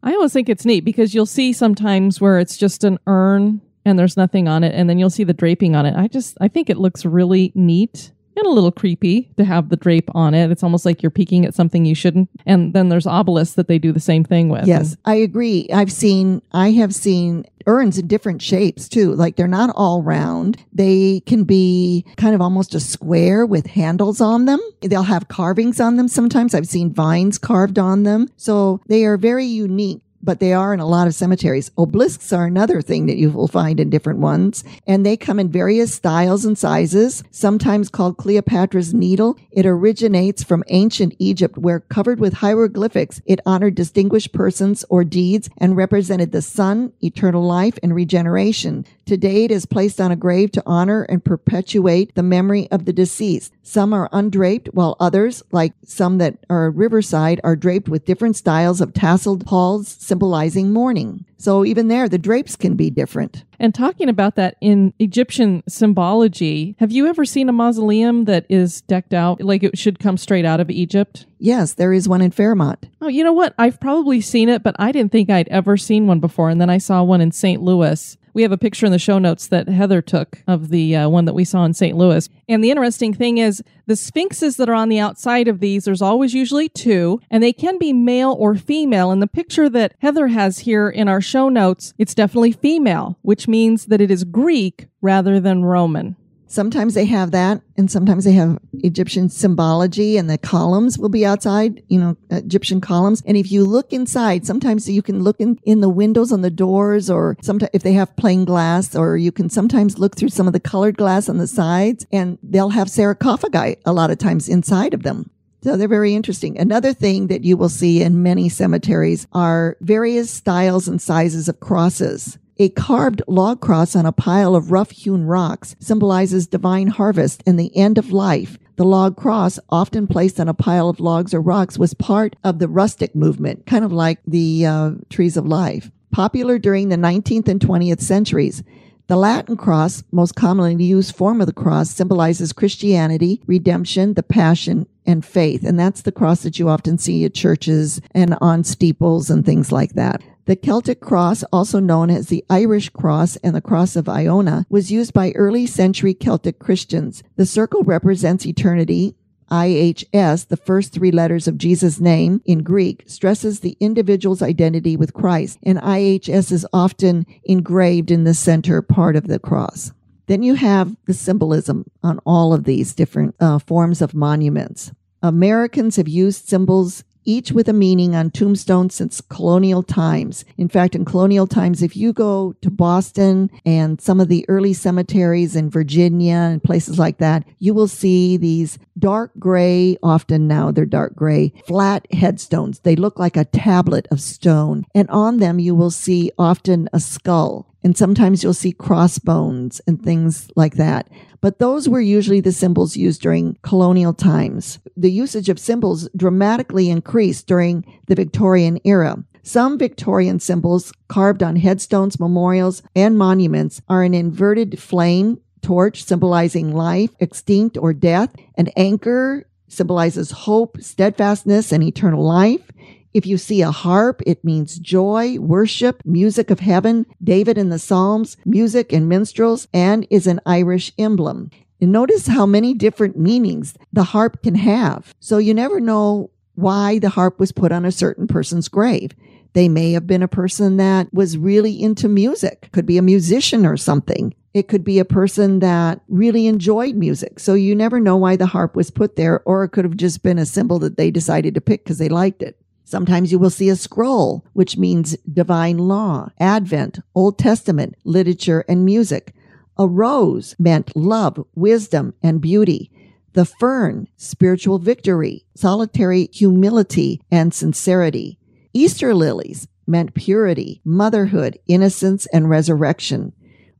I 0.05 0.13
always 0.13 0.33
think 0.33 0.49
it's 0.49 0.65
neat 0.65 0.85
because 0.85 1.15
you'll 1.15 1.25
see 1.25 1.51
sometimes 1.51 2.21
where 2.21 2.39
it's 2.39 2.57
just 2.57 2.83
an 2.83 2.99
urn 3.07 3.59
and 3.83 3.99
there's 3.99 4.15
nothing 4.17 4.47
on 4.47 4.63
it, 4.63 4.73
and 4.73 4.89
then 4.89 4.97
you'll 4.97 5.09
see 5.09 5.23
the 5.23 5.33
draping 5.33 5.75
on 5.75 5.85
it. 5.85 5.95
I 5.95 6.07
just 6.07 6.37
I 6.39 6.47
think 6.47 6.69
it 6.69 6.77
looks 6.77 7.05
really 7.05 7.51
neat 7.55 8.11
and 8.35 8.45
a 8.45 8.49
little 8.49 8.71
creepy 8.71 9.31
to 9.37 9.45
have 9.45 9.69
the 9.69 9.77
drape 9.77 10.09
on 10.13 10.33
it. 10.33 10.51
It's 10.51 10.63
almost 10.63 10.85
like 10.85 11.01
you're 11.01 11.09
peeking 11.09 11.45
at 11.45 11.55
something 11.55 11.85
you 11.85 11.95
shouldn't. 11.95 12.29
And 12.45 12.73
then 12.73 12.89
there's 12.89 13.07
obelisks 13.07 13.55
that 13.55 13.67
they 13.67 13.79
do 13.79 13.91
the 13.91 13.99
same 13.99 14.23
thing 14.23 14.49
with. 14.49 14.67
Yes, 14.67 14.95
I 15.05 15.15
agree. 15.15 15.67
I've 15.73 15.91
seen, 15.91 16.41
I 16.51 16.71
have 16.71 16.93
seen 16.93 17.45
urns 17.67 17.97
in 17.97 18.07
different 18.07 18.41
shapes 18.41 18.87
too. 18.87 19.13
Like 19.13 19.35
they're 19.35 19.47
not 19.47 19.71
all 19.75 20.01
round. 20.01 20.63
They 20.71 21.21
can 21.25 21.43
be 21.43 22.05
kind 22.17 22.35
of 22.35 22.41
almost 22.41 22.75
a 22.75 22.79
square 22.79 23.45
with 23.45 23.65
handles 23.67 24.21
on 24.21 24.45
them. 24.45 24.59
They'll 24.81 25.03
have 25.03 25.27
carvings 25.27 25.79
on 25.79 25.97
them 25.97 26.07
sometimes. 26.07 26.53
I've 26.53 26.67
seen 26.67 26.93
vines 26.93 27.37
carved 27.37 27.79
on 27.79 28.03
them. 28.03 28.29
So 28.37 28.81
they 28.87 29.05
are 29.05 29.17
very 29.17 29.45
unique 29.45 30.01
but 30.25 30.39
they 30.39 30.51
are 30.51 30.73
in 30.73 30.79
a 30.79 30.87
lot 30.87 31.07
of 31.07 31.15
cemeteries. 31.15 31.71
Obelisks 31.77 32.33
are 32.33 32.45
another 32.45 32.81
thing 32.81 33.05
that 33.05 33.17
you 33.17 33.29
will 33.29 33.47
find 33.47 33.79
in 33.79 33.89
different 33.89 34.19
ones, 34.19 34.63
and 34.87 35.05
they 35.05 35.15
come 35.15 35.39
in 35.39 35.49
various 35.49 35.93
styles 35.93 36.43
and 36.43 36.57
sizes, 36.57 37.23
sometimes 37.31 37.89
called 37.89 38.17
Cleopatra's 38.17 38.93
Needle. 38.93 39.37
It 39.51 39.65
originates 39.65 40.43
from 40.43 40.63
ancient 40.67 41.13
Egypt, 41.19 41.57
where 41.57 41.79
covered 41.79 42.19
with 42.19 42.33
hieroglyphics, 42.33 43.21
it 43.25 43.39
honored 43.45 43.75
distinguished 43.75 44.33
persons 44.33 44.83
or 44.89 45.03
deeds 45.03 45.49
and 45.57 45.77
represented 45.77 46.31
the 46.31 46.41
sun, 46.41 46.91
eternal 47.01 47.43
life, 47.43 47.77
and 47.83 47.93
regeneration. 47.93 48.85
Today, 49.05 49.45
it 49.45 49.51
is 49.51 49.67
placed 49.67 50.01
on 50.01 50.11
a 50.11 50.15
grave 50.15 50.51
to 50.53 50.63
honor 50.65 51.03
and 51.03 51.23
perpetuate 51.23 52.15
the 52.15 52.23
memory 52.23 52.67
of 52.71 52.85
the 52.85 52.93
deceased. 52.93 53.53
Some 53.67 53.93
are 53.93 54.09
undraped, 54.13 54.69
while 54.73 54.95
others, 54.99 55.41
like 55.51 55.73
some 55.83 56.19
that 56.19 56.37
are 56.51 56.69
riverside, 56.69 57.41
are 57.43 57.55
draped 57.55 57.89
with 57.89 58.05
different 58.05 58.35
styles 58.35 58.79
of 58.79 58.93
tasseled 58.93 59.43
palls 59.43 59.87
symbolizing 59.87 60.71
mourning. 60.71 61.25
So 61.37 61.65
even 61.65 61.87
there, 61.87 62.07
the 62.07 62.19
drapes 62.19 62.55
can 62.55 62.75
be 62.75 62.91
different. 62.91 63.43
And 63.59 63.73
talking 63.73 64.07
about 64.07 64.35
that 64.35 64.55
in 64.61 64.93
Egyptian 64.99 65.63
symbology, 65.67 66.75
have 66.77 66.91
you 66.91 67.07
ever 67.07 67.25
seen 67.25 67.49
a 67.49 67.53
mausoleum 67.53 68.25
that 68.25 68.45
is 68.49 68.81
decked 68.81 69.15
out 69.15 69.41
like 69.41 69.63
it 69.63 69.79
should 69.79 69.97
come 69.97 70.17
straight 70.17 70.45
out 70.45 70.59
of 70.59 70.69
Egypt? 70.69 71.25
Yes, 71.39 71.73
there 71.73 71.91
is 71.91 72.07
one 72.07 72.21
in 72.21 72.29
Fairmount. 72.29 72.87
Oh, 73.01 73.07
you 73.07 73.23
know 73.23 73.33
what? 73.33 73.55
I've 73.57 73.79
probably 73.79 74.21
seen 74.21 74.47
it, 74.47 74.61
but 74.61 74.75
I 74.77 74.91
didn't 74.91 75.11
think 75.11 75.31
I'd 75.31 75.47
ever 75.47 75.75
seen 75.75 76.05
one 76.05 76.19
before. 76.19 76.51
And 76.51 76.61
then 76.61 76.69
I 76.69 76.77
saw 76.77 77.01
one 77.03 77.19
in 77.19 77.31
St. 77.31 77.63
Louis. 77.63 78.15
We 78.35 78.41
have 78.41 78.51
a 78.51 78.57
picture 78.57 78.85
in 78.85 78.91
the 78.91 78.99
show 78.99 79.17
notes 79.17 79.47
that 79.47 79.69
Heather 79.69 80.01
took 80.01 80.43
of 80.45 80.67
the 80.67 80.93
uh, 80.93 81.07
one 81.07 81.23
that 81.23 81.33
we 81.33 81.45
saw 81.45 81.63
in 81.63 81.73
St. 81.73 81.95
Louis. 81.95 82.27
And 82.49 82.61
the 82.61 82.69
interesting 82.69 83.13
thing 83.13 83.37
is, 83.37 83.63
the 83.85 83.95
sphinxes 83.95 84.57
that 84.57 84.67
are 84.67 84.73
on 84.73 84.89
the 84.89 84.99
outside 84.99 85.47
of 85.47 85.61
these, 85.61 85.85
there's 85.85 86.01
always 86.01 86.33
usually 86.33 86.67
two, 86.67 87.21
and 87.31 87.41
they 87.41 87.53
can 87.53 87.77
be 87.77 87.93
male 87.93 88.35
or 88.37 88.55
female. 88.55 89.09
And 89.09 89.21
the 89.21 89.27
picture 89.27 89.69
that 89.69 89.95
Heather 89.99 90.27
has 90.27 90.59
here 90.59 90.89
in 90.89 91.07
our 91.07 91.21
show 91.21 91.47
notes, 91.47 91.93
it's 91.97 92.13
definitely 92.13 92.51
female, 92.51 93.17
which 93.21 93.47
means 93.47 93.85
that 93.85 94.01
it 94.01 94.11
is 94.11 94.25
Greek 94.25 94.87
rather 95.01 95.39
than 95.39 95.63
Roman. 95.63 96.17
Sometimes 96.47 96.93
they 96.93 97.05
have 97.05 97.31
that, 97.31 97.61
and 97.75 97.89
sometimes 97.89 98.23
they 98.23 98.33
have 98.33 98.59
Egyptian 98.73 99.29
symbology, 99.29 100.17
and 100.17 100.29
the 100.29 100.37
columns 100.37 100.97
will 100.97 101.09
be 101.09 101.25
outside, 101.25 101.83
you 101.87 101.99
know, 101.99 102.15
Egyptian 102.29 102.81
columns. 102.81 103.23
And 103.25 103.35
if 103.35 103.51
you 103.51 103.65
look 103.65 103.91
inside, 103.91 104.45
sometimes 104.45 104.89
you 104.89 105.01
can 105.01 105.23
look 105.23 105.39
in, 105.39 105.59
in 105.63 105.81
the 105.81 105.89
windows 105.89 106.31
on 106.31 106.41
the 106.41 106.51
doors, 106.51 107.09
or 107.09 107.35
sometimes 107.41 107.71
if 107.73 107.83
they 107.83 107.93
have 107.93 108.15
plain 108.15 108.45
glass, 108.45 108.95
or 108.95 109.17
you 109.17 109.31
can 109.31 109.49
sometimes 109.49 109.97
look 109.97 110.15
through 110.15 110.29
some 110.29 110.47
of 110.47 110.53
the 110.53 110.59
colored 110.59 110.97
glass 110.97 111.27
on 111.27 111.37
the 111.37 111.47
sides, 111.47 112.05
and 112.11 112.37
they'll 112.43 112.69
have 112.69 112.89
sarcophagi 112.89 113.77
a 113.85 113.93
lot 113.93 114.11
of 114.11 114.17
times 114.17 114.47
inside 114.47 114.93
of 114.93 115.03
them. 115.03 115.31
So 115.63 115.77
they're 115.77 115.87
very 115.87 116.13
interesting. 116.13 116.59
Another 116.59 116.93
thing 116.93 117.25
that 117.27 117.43
you 117.43 117.57
will 117.57 117.69
see 117.69 118.03
in 118.03 118.21
many 118.21 118.49
cemeteries 118.49 119.25
are 119.33 119.77
various 119.81 120.29
styles 120.29 120.87
and 120.87 121.01
sizes 121.01 121.49
of 121.49 121.59
crosses. 121.59 122.37
A 122.57 122.69
carved 122.69 123.21
log 123.27 123.59
cross 123.59 123.97
on 123.97 124.05
a 124.05 124.13
pile 124.13 124.55
of 124.55 124.71
rough 124.71 124.91
hewn 124.91 125.25
rocks 125.25 125.75
symbolizes 125.79 126.47
divine 126.47 126.87
harvest 126.87 127.43
and 127.45 127.59
the 127.59 127.75
end 127.75 127.97
of 127.97 128.13
life. 128.13 128.57
The 128.77 128.85
log 128.85 129.17
cross, 129.17 129.59
often 129.69 130.07
placed 130.07 130.39
on 130.39 130.47
a 130.47 130.53
pile 130.53 130.87
of 130.87 131.01
logs 131.01 131.33
or 131.33 131.41
rocks, 131.41 131.77
was 131.77 131.93
part 131.93 132.37
of 132.45 132.59
the 132.59 132.69
rustic 132.69 133.13
movement, 133.13 133.65
kind 133.65 133.83
of 133.83 133.91
like 133.91 134.19
the 134.25 134.65
uh, 134.65 134.91
trees 135.09 135.35
of 135.35 135.45
life. 135.45 135.91
Popular 136.11 136.57
during 136.57 136.87
the 136.87 136.95
19th 136.95 137.49
and 137.49 137.59
20th 137.59 137.99
centuries, 137.99 138.63
the 139.07 139.17
Latin 139.17 139.57
cross, 139.57 140.03
most 140.13 140.35
commonly 140.35 140.81
used 140.81 141.13
form 141.13 141.41
of 141.41 141.47
the 141.47 141.53
cross, 141.53 141.89
symbolizes 141.89 142.53
Christianity, 142.53 143.41
redemption, 143.47 144.13
the 144.13 144.23
passion, 144.23 144.87
and 145.05 145.25
faith. 145.25 145.65
And 145.65 145.77
that's 145.77 146.03
the 146.03 146.11
cross 146.13 146.43
that 146.43 146.57
you 146.57 146.69
often 146.69 146.97
see 146.97 147.25
at 147.25 147.33
churches 147.33 147.99
and 148.11 148.37
on 148.39 148.63
steeples 148.63 149.29
and 149.29 149.45
things 149.45 149.73
like 149.73 149.93
that. 149.93 150.21
The 150.45 150.55
Celtic 150.55 150.99
cross, 150.99 151.43
also 151.51 151.79
known 151.79 152.11
as 152.11 152.27
the 152.27 152.45
Irish 152.51 152.89
cross 152.89 153.35
and 153.37 153.55
the 153.55 153.61
cross 153.61 153.95
of 153.95 154.07
Iona, 154.07 154.67
was 154.69 154.91
used 154.91 155.11
by 155.11 155.31
early 155.31 155.65
century 155.65 156.13
Celtic 156.13 156.59
Christians. 156.59 157.23
The 157.35 157.47
circle 157.47 157.83
represents 157.83 158.45
eternity. 158.45 159.15
IHS, 159.49 160.47
the 160.47 160.57
first 160.57 160.93
three 160.93 161.11
letters 161.11 161.47
of 161.47 161.57
Jesus' 161.57 161.99
name 161.99 162.41
in 162.45 162.61
Greek, 162.61 163.03
stresses 163.07 163.59
the 163.59 163.75
individual's 163.79 164.43
identity 164.43 164.95
with 164.95 165.15
Christ, 165.15 165.57
and 165.63 165.79
IHS 165.79 166.51
is 166.51 166.67
often 166.71 167.25
engraved 167.43 168.11
in 168.11 168.23
the 168.23 168.33
center 168.35 168.83
part 168.83 169.15
of 169.15 169.27
the 169.27 169.39
cross. 169.39 169.93
Then 170.27 170.43
you 170.43 170.55
have 170.55 170.95
the 171.05 171.13
symbolism 171.13 171.85
on 172.03 172.19
all 172.25 172.53
of 172.53 172.65
these 172.65 172.93
different 172.93 173.35
uh, 173.39 173.57
forms 173.59 173.99
of 173.99 174.13
monuments. 174.13 174.91
Americans 175.23 175.95
have 175.95 176.07
used 176.07 176.47
symbols 176.47 177.03
each 177.25 177.51
with 177.51 177.67
a 177.67 177.73
meaning 177.73 178.15
on 178.15 178.31
tombstones 178.31 178.95
since 178.95 179.21
colonial 179.21 179.83
times. 179.83 180.45
In 180.57 180.69
fact, 180.69 180.95
in 180.95 181.05
colonial 181.05 181.47
times, 181.47 181.81
if 181.81 181.97
you 181.97 182.13
go 182.13 182.53
to 182.61 182.69
Boston 182.69 183.49
and 183.65 183.99
some 183.99 184.19
of 184.19 184.27
the 184.27 184.45
early 184.47 184.73
cemeteries 184.73 185.55
in 185.55 185.69
Virginia 185.69 186.35
and 186.35 186.63
places 186.63 186.97
like 186.97 187.17
that, 187.17 187.43
you 187.59 187.73
will 187.73 187.87
see 187.87 188.37
these 188.37 188.79
dark 188.97 189.31
gray, 189.37 189.97
often 190.01 190.47
now 190.47 190.71
they're 190.71 190.85
dark 190.85 191.15
gray, 191.15 191.53
flat 191.67 192.07
headstones. 192.13 192.79
They 192.79 192.95
look 192.95 193.19
like 193.19 193.37
a 193.37 193.45
tablet 193.45 194.07
of 194.11 194.21
stone. 194.21 194.85
And 194.93 195.09
on 195.09 195.37
them, 195.37 195.59
you 195.59 195.75
will 195.75 195.91
see 195.91 196.31
often 196.37 196.89
a 196.93 196.99
skull. 196.99 197.74
And 197.85 197.95
sometimes 197.95 198.41
you'll 198.41 198.55
see 198.55 198.71
crossbones 198.71 199.79
and 199.85 200.01
things 200.01 200.49
like 200.55 200.73
that. 200.73 201.07
But 201.39 201.59
those 201.59 201.87
were 201.87 202.01
usually 202.01 202.41
the 202.41 202.51
symbols 202.51 202.97
used 202.97 203.21
during 203.21 203.59
colonial 203.61 204.11
times. 204.11 204.79
The 204.97 205.11
usage 205.11 205.49
of 205.49 205.59
symbols 205.59 206.09
dramatically 206.17 206.89
increased 206.89 207.45
during 207.45 207.85
the 208.07 208.15
Victorian 208.15 208.79
era. 208.85 209.23
Some 209.43 209.77
Victorian 209.77 210.39
symbols 210.39 210.91
carved 211.09 211.43
on 211.43 211.57
headstones, 211.57 212.19
memorials, 212.19 212.81
and 212.95 213.19
monuments 213.19 213.83
are 213.87 214.01
an 214.01 214.15
inverted 214.15 214.79
flame 214.79 215.39
torch 215.61 216.03
symbolizing 216.03 216.73
life, 216.73 217.11
extinct, 217.19 217.77
or 217.77 217.93
death. 217.93 218.33
An 218.55 218.69
anchor 218.75 219.45
symbolizes 219.67 220.31
hope, 220.31 220.81
steadfastness, 220.81 221.71
and 221.71 221.83
eternal 221.83 222.23
life. 222.23 222.71
If 223.15 223.25
you 223.25 223.37
see 223.37 223.61
a 223.61 223.71
harp, 223.71 224.21
it 224.25 224.43
means 224.43 224.77
joy, 224.77 225.39
worship, 225.39 226.01
music 226.03 226.51
of 226.51 226.59
heaven, 226.59 227.05
David 227.23 227.57
in 227.57 227.69
the 227.69 227.79
Psalms, 227.79 228.35
music 228.43 228.91
and 228.91 229.07
minstrels, 229.07 229.69
and 229.73 230.05
is 230.09 230.27
an 230.27 230.41
Irish 230.45 230.91
emblem. 230.97 231.49
And 231.79 231.93
notice 231.93 232.27
how 232.27 232.45
many 232.45 232.73
different 232.73 233.17
meanings 233.17 233.73
the 233.93 234.03
harp 234.03 234.43
can 234.43 234.55
have. 234.55 235.15
So 235.21 235.37
you 235.37 235.53
never 235.53 235.79
know 235.79 236.29
why 236.55 236.99
the 236.99 237.07
harp 237.07 237.39
was 237.39 237.53
put 237.53 237.71
on 237.71 237.85
a 237.85 237.91
certain 237.93 238.27
person's 238.27 238.67
grave. 238.67 239.11
They 239.53 239.69
may 239.69 239.93
have 239.93 240.07
been 240.07 240.21
a 240.21 240.27
person 240.27 240.75
that 240.75 241.07
was 241.13 241.37
really 241.37 241.81
into 241.81 242.09
music, 242.09 242.67
could 242.73 242.85
be 242.85 242.97
a 242.97 243.01
musician 243.01 243.65
or 243.65 243.77
something. 243.77 244.35
It 244.53 244.67
could 244.67 244.83
be 244.83 244.99
a 244.99 245.05
person 245.05 245.59
that 245.59 246.01
really 246.09 246.47
enjoyed 246.47 246.95
music. 246.95 247.39
So 247.39 247.53
you 247.53 247.75
never 247.75 248.01
know 248.01 248.17
why 248.17 248.35
the 248.35 248.47
harp 248.47 248.75
was 248.75 248.91
put 248.91 249.15
there, 249.15 249.41
or 249.45 249.63
it 249.63 249.69
could 249.69 249.85
have 249.85 249.95
just 249.95 250.21
been 250.21 250.37
a 250.37 250.45
symbol 250.45 250.79
that 250.79 250.97
they 250.97 251.11
decided 251.11 251.53
to 251.53 251.61
pick 251.61 251.85
because 251.85 251.97
they 251.97 252.09
liked 252.09 252.43
it. 252.43 252.57
Sometimes 252.85 253.31
you 253.31 253.39
will 253.39 253.49
see 253.49 253.67
a 253.67 253.75
scroll, 253.75 254.45
which 254.53 254.77
means 254.77 255.17
divine 255.21 255.79
law, 255.79 256.29
Advent, 256.39 256.99
Old 257.15 257.39
Testament, 257.39 257.95
literature, 258.03 258.63
and 258.69 258.85
music. 258.85 259.33
A 259.77 259.87
rose 259.87 260.55
meant 260.59 260.95
love, 260.95 261.43
wisdom, 261.55 262.13
and 262.21 262.39
beauty. 262.39 262.91
The 263.33 263.43
fern, 263.43 264.07
spiritual 264.17 264.77
victory, 264.77 265.45
solitary 265.55 266.29
humility, 266.31 267.21
and 267.31 267.53
sincerity. 267.53 268.37
Easter 268.71 269.15
lilies 269.15 269.67
meant 269.87 270.13
purity, 270.13 270.81
motherhood, 270.85 271.57
innocence, 271.67 272.27
and 272.27 272.49
resurrection. 272.49 273.33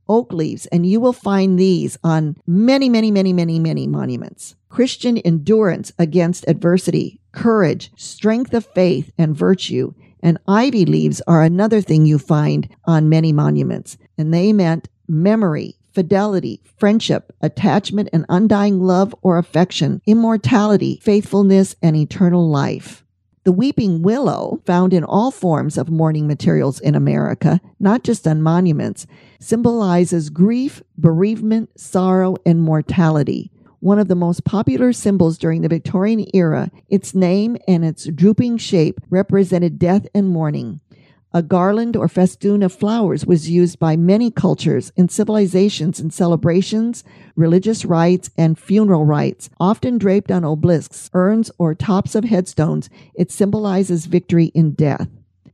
Oak 0.08 0.32
leaves, 0.32 0.66
and 0.66 0.84
you 0.84 1.00
will 1.00 1.12
find 1.12 1.58
these 1.58 1.96
on 2.02 2.36
many, 2.46 2.88
many, 2.88 3.10
many, 3.10 3.32
many, 3.32 3.58
many 3.58 3.86
monuments. 3.86 4.56
Christian 4.76 5.16
endurance 5.16 5.90
against 5.98 6.46
adversity, 6.46 7.18
courage, 7.32 7.90
strength 7.96 8.52
of 8.52 8.66
faith, 8.74 9.10
and 9.16 9.34
virtue. 9.34 9.94
And 10.22 10.36
ivy 10.46 10.84
leaves 10.84 11.22
are 11.26 11.42
another 11.42 11.80
thing 11.80 12.04
you 12.04 12.18
find 12.18 12.68
on 12.84 13.08
many 13.08 13.32
monuments, 13.32 13.96
and 14.18 14.34
they 14.34 14.52
meant 14.52 14.90
memory, 15.08 15.76
fidelity, 15.94 16.60
friendship, 16.76 17.34
attachment, 17.40 18.10
and 18.12 18.26
undying 18.28 18.82
love 18.82 19.14
or 19.22 19.38
affection, 19.38 20.02
immortality, 20.04 21.00
faithfulness, 21.02 21.74
and 21.80 21.96
eternal 21.96 22.46
life. 22.46 23.02
The 23.44 23.52
weeping 23.52 24.02
willow, 24.02 24.60
found 24.66 24.92
in 24.92 25.04
all 25.04 25.30
forms 25.30 25.78
of 25.78 25.88
mourning 25.88 26.26
materials 26.26 26.80
in 26.80 26.94
America, 26.94 27.62
not 27.80 28.04
just 28.04 28.28
on 28.28 28.42
monuments, 28.42 29.06
symbolizes 29.40 30.28
grief, 30.28 30.82
bereavement, 30.98 31.80
sorrow, 31.80 32.36
and 32.44 32.60
mortality. 32.60 33.50
One 33.80 33.98
of 33.98 34.08
the 34.08 34.14
most 34.14 34.44
popular 34.44 34.92
symbols 34.92 35.38
during 35.38 35.62
the 35.62 35.68
Victorian 35.68 36.26
era, 36.32 36.70
its 36.88 37.14
name 37.14 37.56
and 37.68 37.84
its 37.84 38.06
drooping 38.06 38.58
shape 38.58 39.00
represented 39.10 39.78
death 39.78 40.06
and 40.14 40.28
mourning. 40.28 40.80
A 41.34 41.42
garland 41.42 41.96
or 41.96 42.08
festoon 42.08 42.62
of 42.62 42.72
flowers 42.72 43.26
was 43.26 43.50
used 43.50 43.78
by 43.78 43.94
many 43.94 44.30
cultures 44.30 44.90
and 44.96 45.10
civilizations 45.10 46.00
in 46.00 46.10
celebrations, 46.10 47.04
religious 47.34 47.84
rites, 47.84 48.30
and 48.38 48.58
funeral 48.58 49.04
rites. 49.04 49.50
Often 49.60 49.98
draped 49.98 50.30
on 50.30 50.46
obelisks, 50.46 51.10
urns, 51.12 51.50
or 51.58 51.74
tops 51.74 52.14
of 52.14 52.24
headstones, 52.24 52.88
it 53.14 53.30
symbolizes 53.30 54.06
victory 54.06 54.46
in 54.54 54.70
death. 54.72 55.08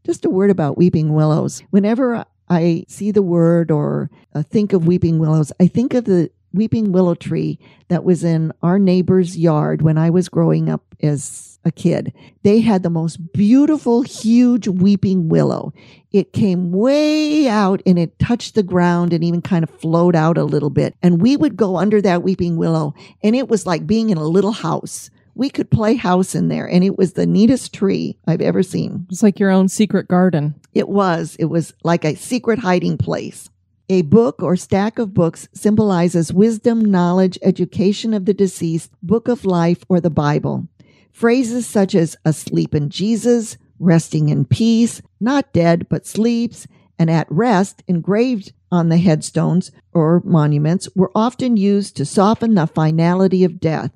Just 0.04 0.24
a 0.24 0.30
word 0.30 0.50
about 0.50 0.78
weeping 0.78 1.14
willows. 1.14 1.64
Whenever 1.70 2.24
I 2.48 2.84
see 2.86 3.10
the 3.10 3.22
word 3.22 3.72
or 3.72 4.08
uh, 4.34 4.42
think 4.42 4.72
of 4.72 4.86
weeping 4.86 5.18
willows, 5.18 5.50
I 5.58 5.66
think 5.66 5.94
of 5.94 6.04
the 6.04 6.30
weeping 6.52 6.92
willow 6.92 7.14
tree 7.14 7.58
that 7.88 8.04
was 8.04 8.24
in 8.24 8.52
our 8.62 8.78
neighbor's 8.78 9.36
yard 9.36 9.82
when 9.82 9.98
I 9.98 10.10
was 10.10 10.28
growing 10.28 10.68
up 10.68 10.82
as 11.02 11.52
a 11.64 11.70
kid. 11.70 12.12
They 12.42 12.60
had 12.60 12.82
the 12.82 12.90
most 12.90 13.32
beautiful, 13.32 14.02
huge 14.02 14.68
weeping 14.68 15.28
willow. 15.28 15.72
It 16.12 16.32
came 16.32 16.72
way 16.72 17.48
out 17.48 17.82
and 17.86 17.98
it 17.98 18.18
touched 18.18 18.54
the 18.54 18.62
ground 18.62 19.12
and 19.12 19.22
even 19.22 19.42
kind 19.42 19.62
of 19.62 19.70
flowed 19.70 20.16
out 20.16 20.38
a 20.38 20.44
little 20.44 20.70
bit. 20.70 20.94
And 21.02 21.22
we 21.22 21.36
would 21.36 21.56
go 21.56 21.76
under 21.76 22.00
that 22.02 22.22
weeping 22.22 22.56
willow 22.56 22.94
and 23.22 23.36
it 23.36 23.48
was 23.48 23.66
like 23.66 23.86
being 23.86 24.10
in 24.10 24.18
a 24.18 24.24
little 24.24 24.52
house. 24.52 25.10
We 25.34 25.48
could 25.48 25.70
play 25.70 25.94
house 25.94 26.34
in 26.34 26.48
there 26.48 26.68
and 26.68 26.84
it 26.84 26.98
was 26.98 27.14
the 27.14 27.26
neatest 27.26 27.72
tree 27.72 28.18
I've 28.26 28.42
ever 28.42 28.62
seen. 28.62 29.06
It's 29.10 29.22
like 29.22 29.40
your 29.40 29.50
own 29.50 29.68
secret 29.68 30.08
garden. 30.08 30.54
It 30.74 30.88
was. 30.88 31.36
It 31.38 31.46
was 31.46 31.72
like 31.84 32.04
a 32.04 32.16
secret 32.16 32.58
hiding 32.58 32.98
place. 32.98 33.48
A 33.92 34.00
book 34.00 34.42
or 34.42 34.56
stack 34.56 34.98
of 34.98 35.12
books 35.12 35.50
symbolizes 35.52 36.32
wisdom, 36.32 36.82
knowledge, 36.82 37.38
education 37.42 38.14
of 38.14 38.24
the 38.24 38.32
deceased, 38.32 38.90
book 39.02 39.28
of 39.28 39.44
life, 39.44 39.84
or 39.86 40.00
the 40.00 40.08
Bible. 40.08 40.66
Phrases 41.10 41.66
such 41.66 41.94
as 41.94 42.16
asleep 42.24 42.74
in 42.74 42.88
Jesus, 42.88 43.58
resting 43.78 44.30
in 44.30 44.46
peace, 44.46 45.02
not 45.20 45.52
dead 45.52 45.90
but 45.90 46.06
sleeps, 46.06 46.66
and 46.98 47.10
at 47.10 47.30
rest 47.30 47.82
engraved 47.86 48.54
on 48.70 48.88
the 48.88 48.96
headstones 48.96 49.70
or 49.92 50.22
monuments 50.24 50.88
were 50.96 51.12
often 51.14 51.58
used 51.58 51.94
to 51.98 52.06
soften 52.06 52.54
the 52.54 52.66
finality 52.66 53.44
of 53.44 53.60
death. 53.60 53.90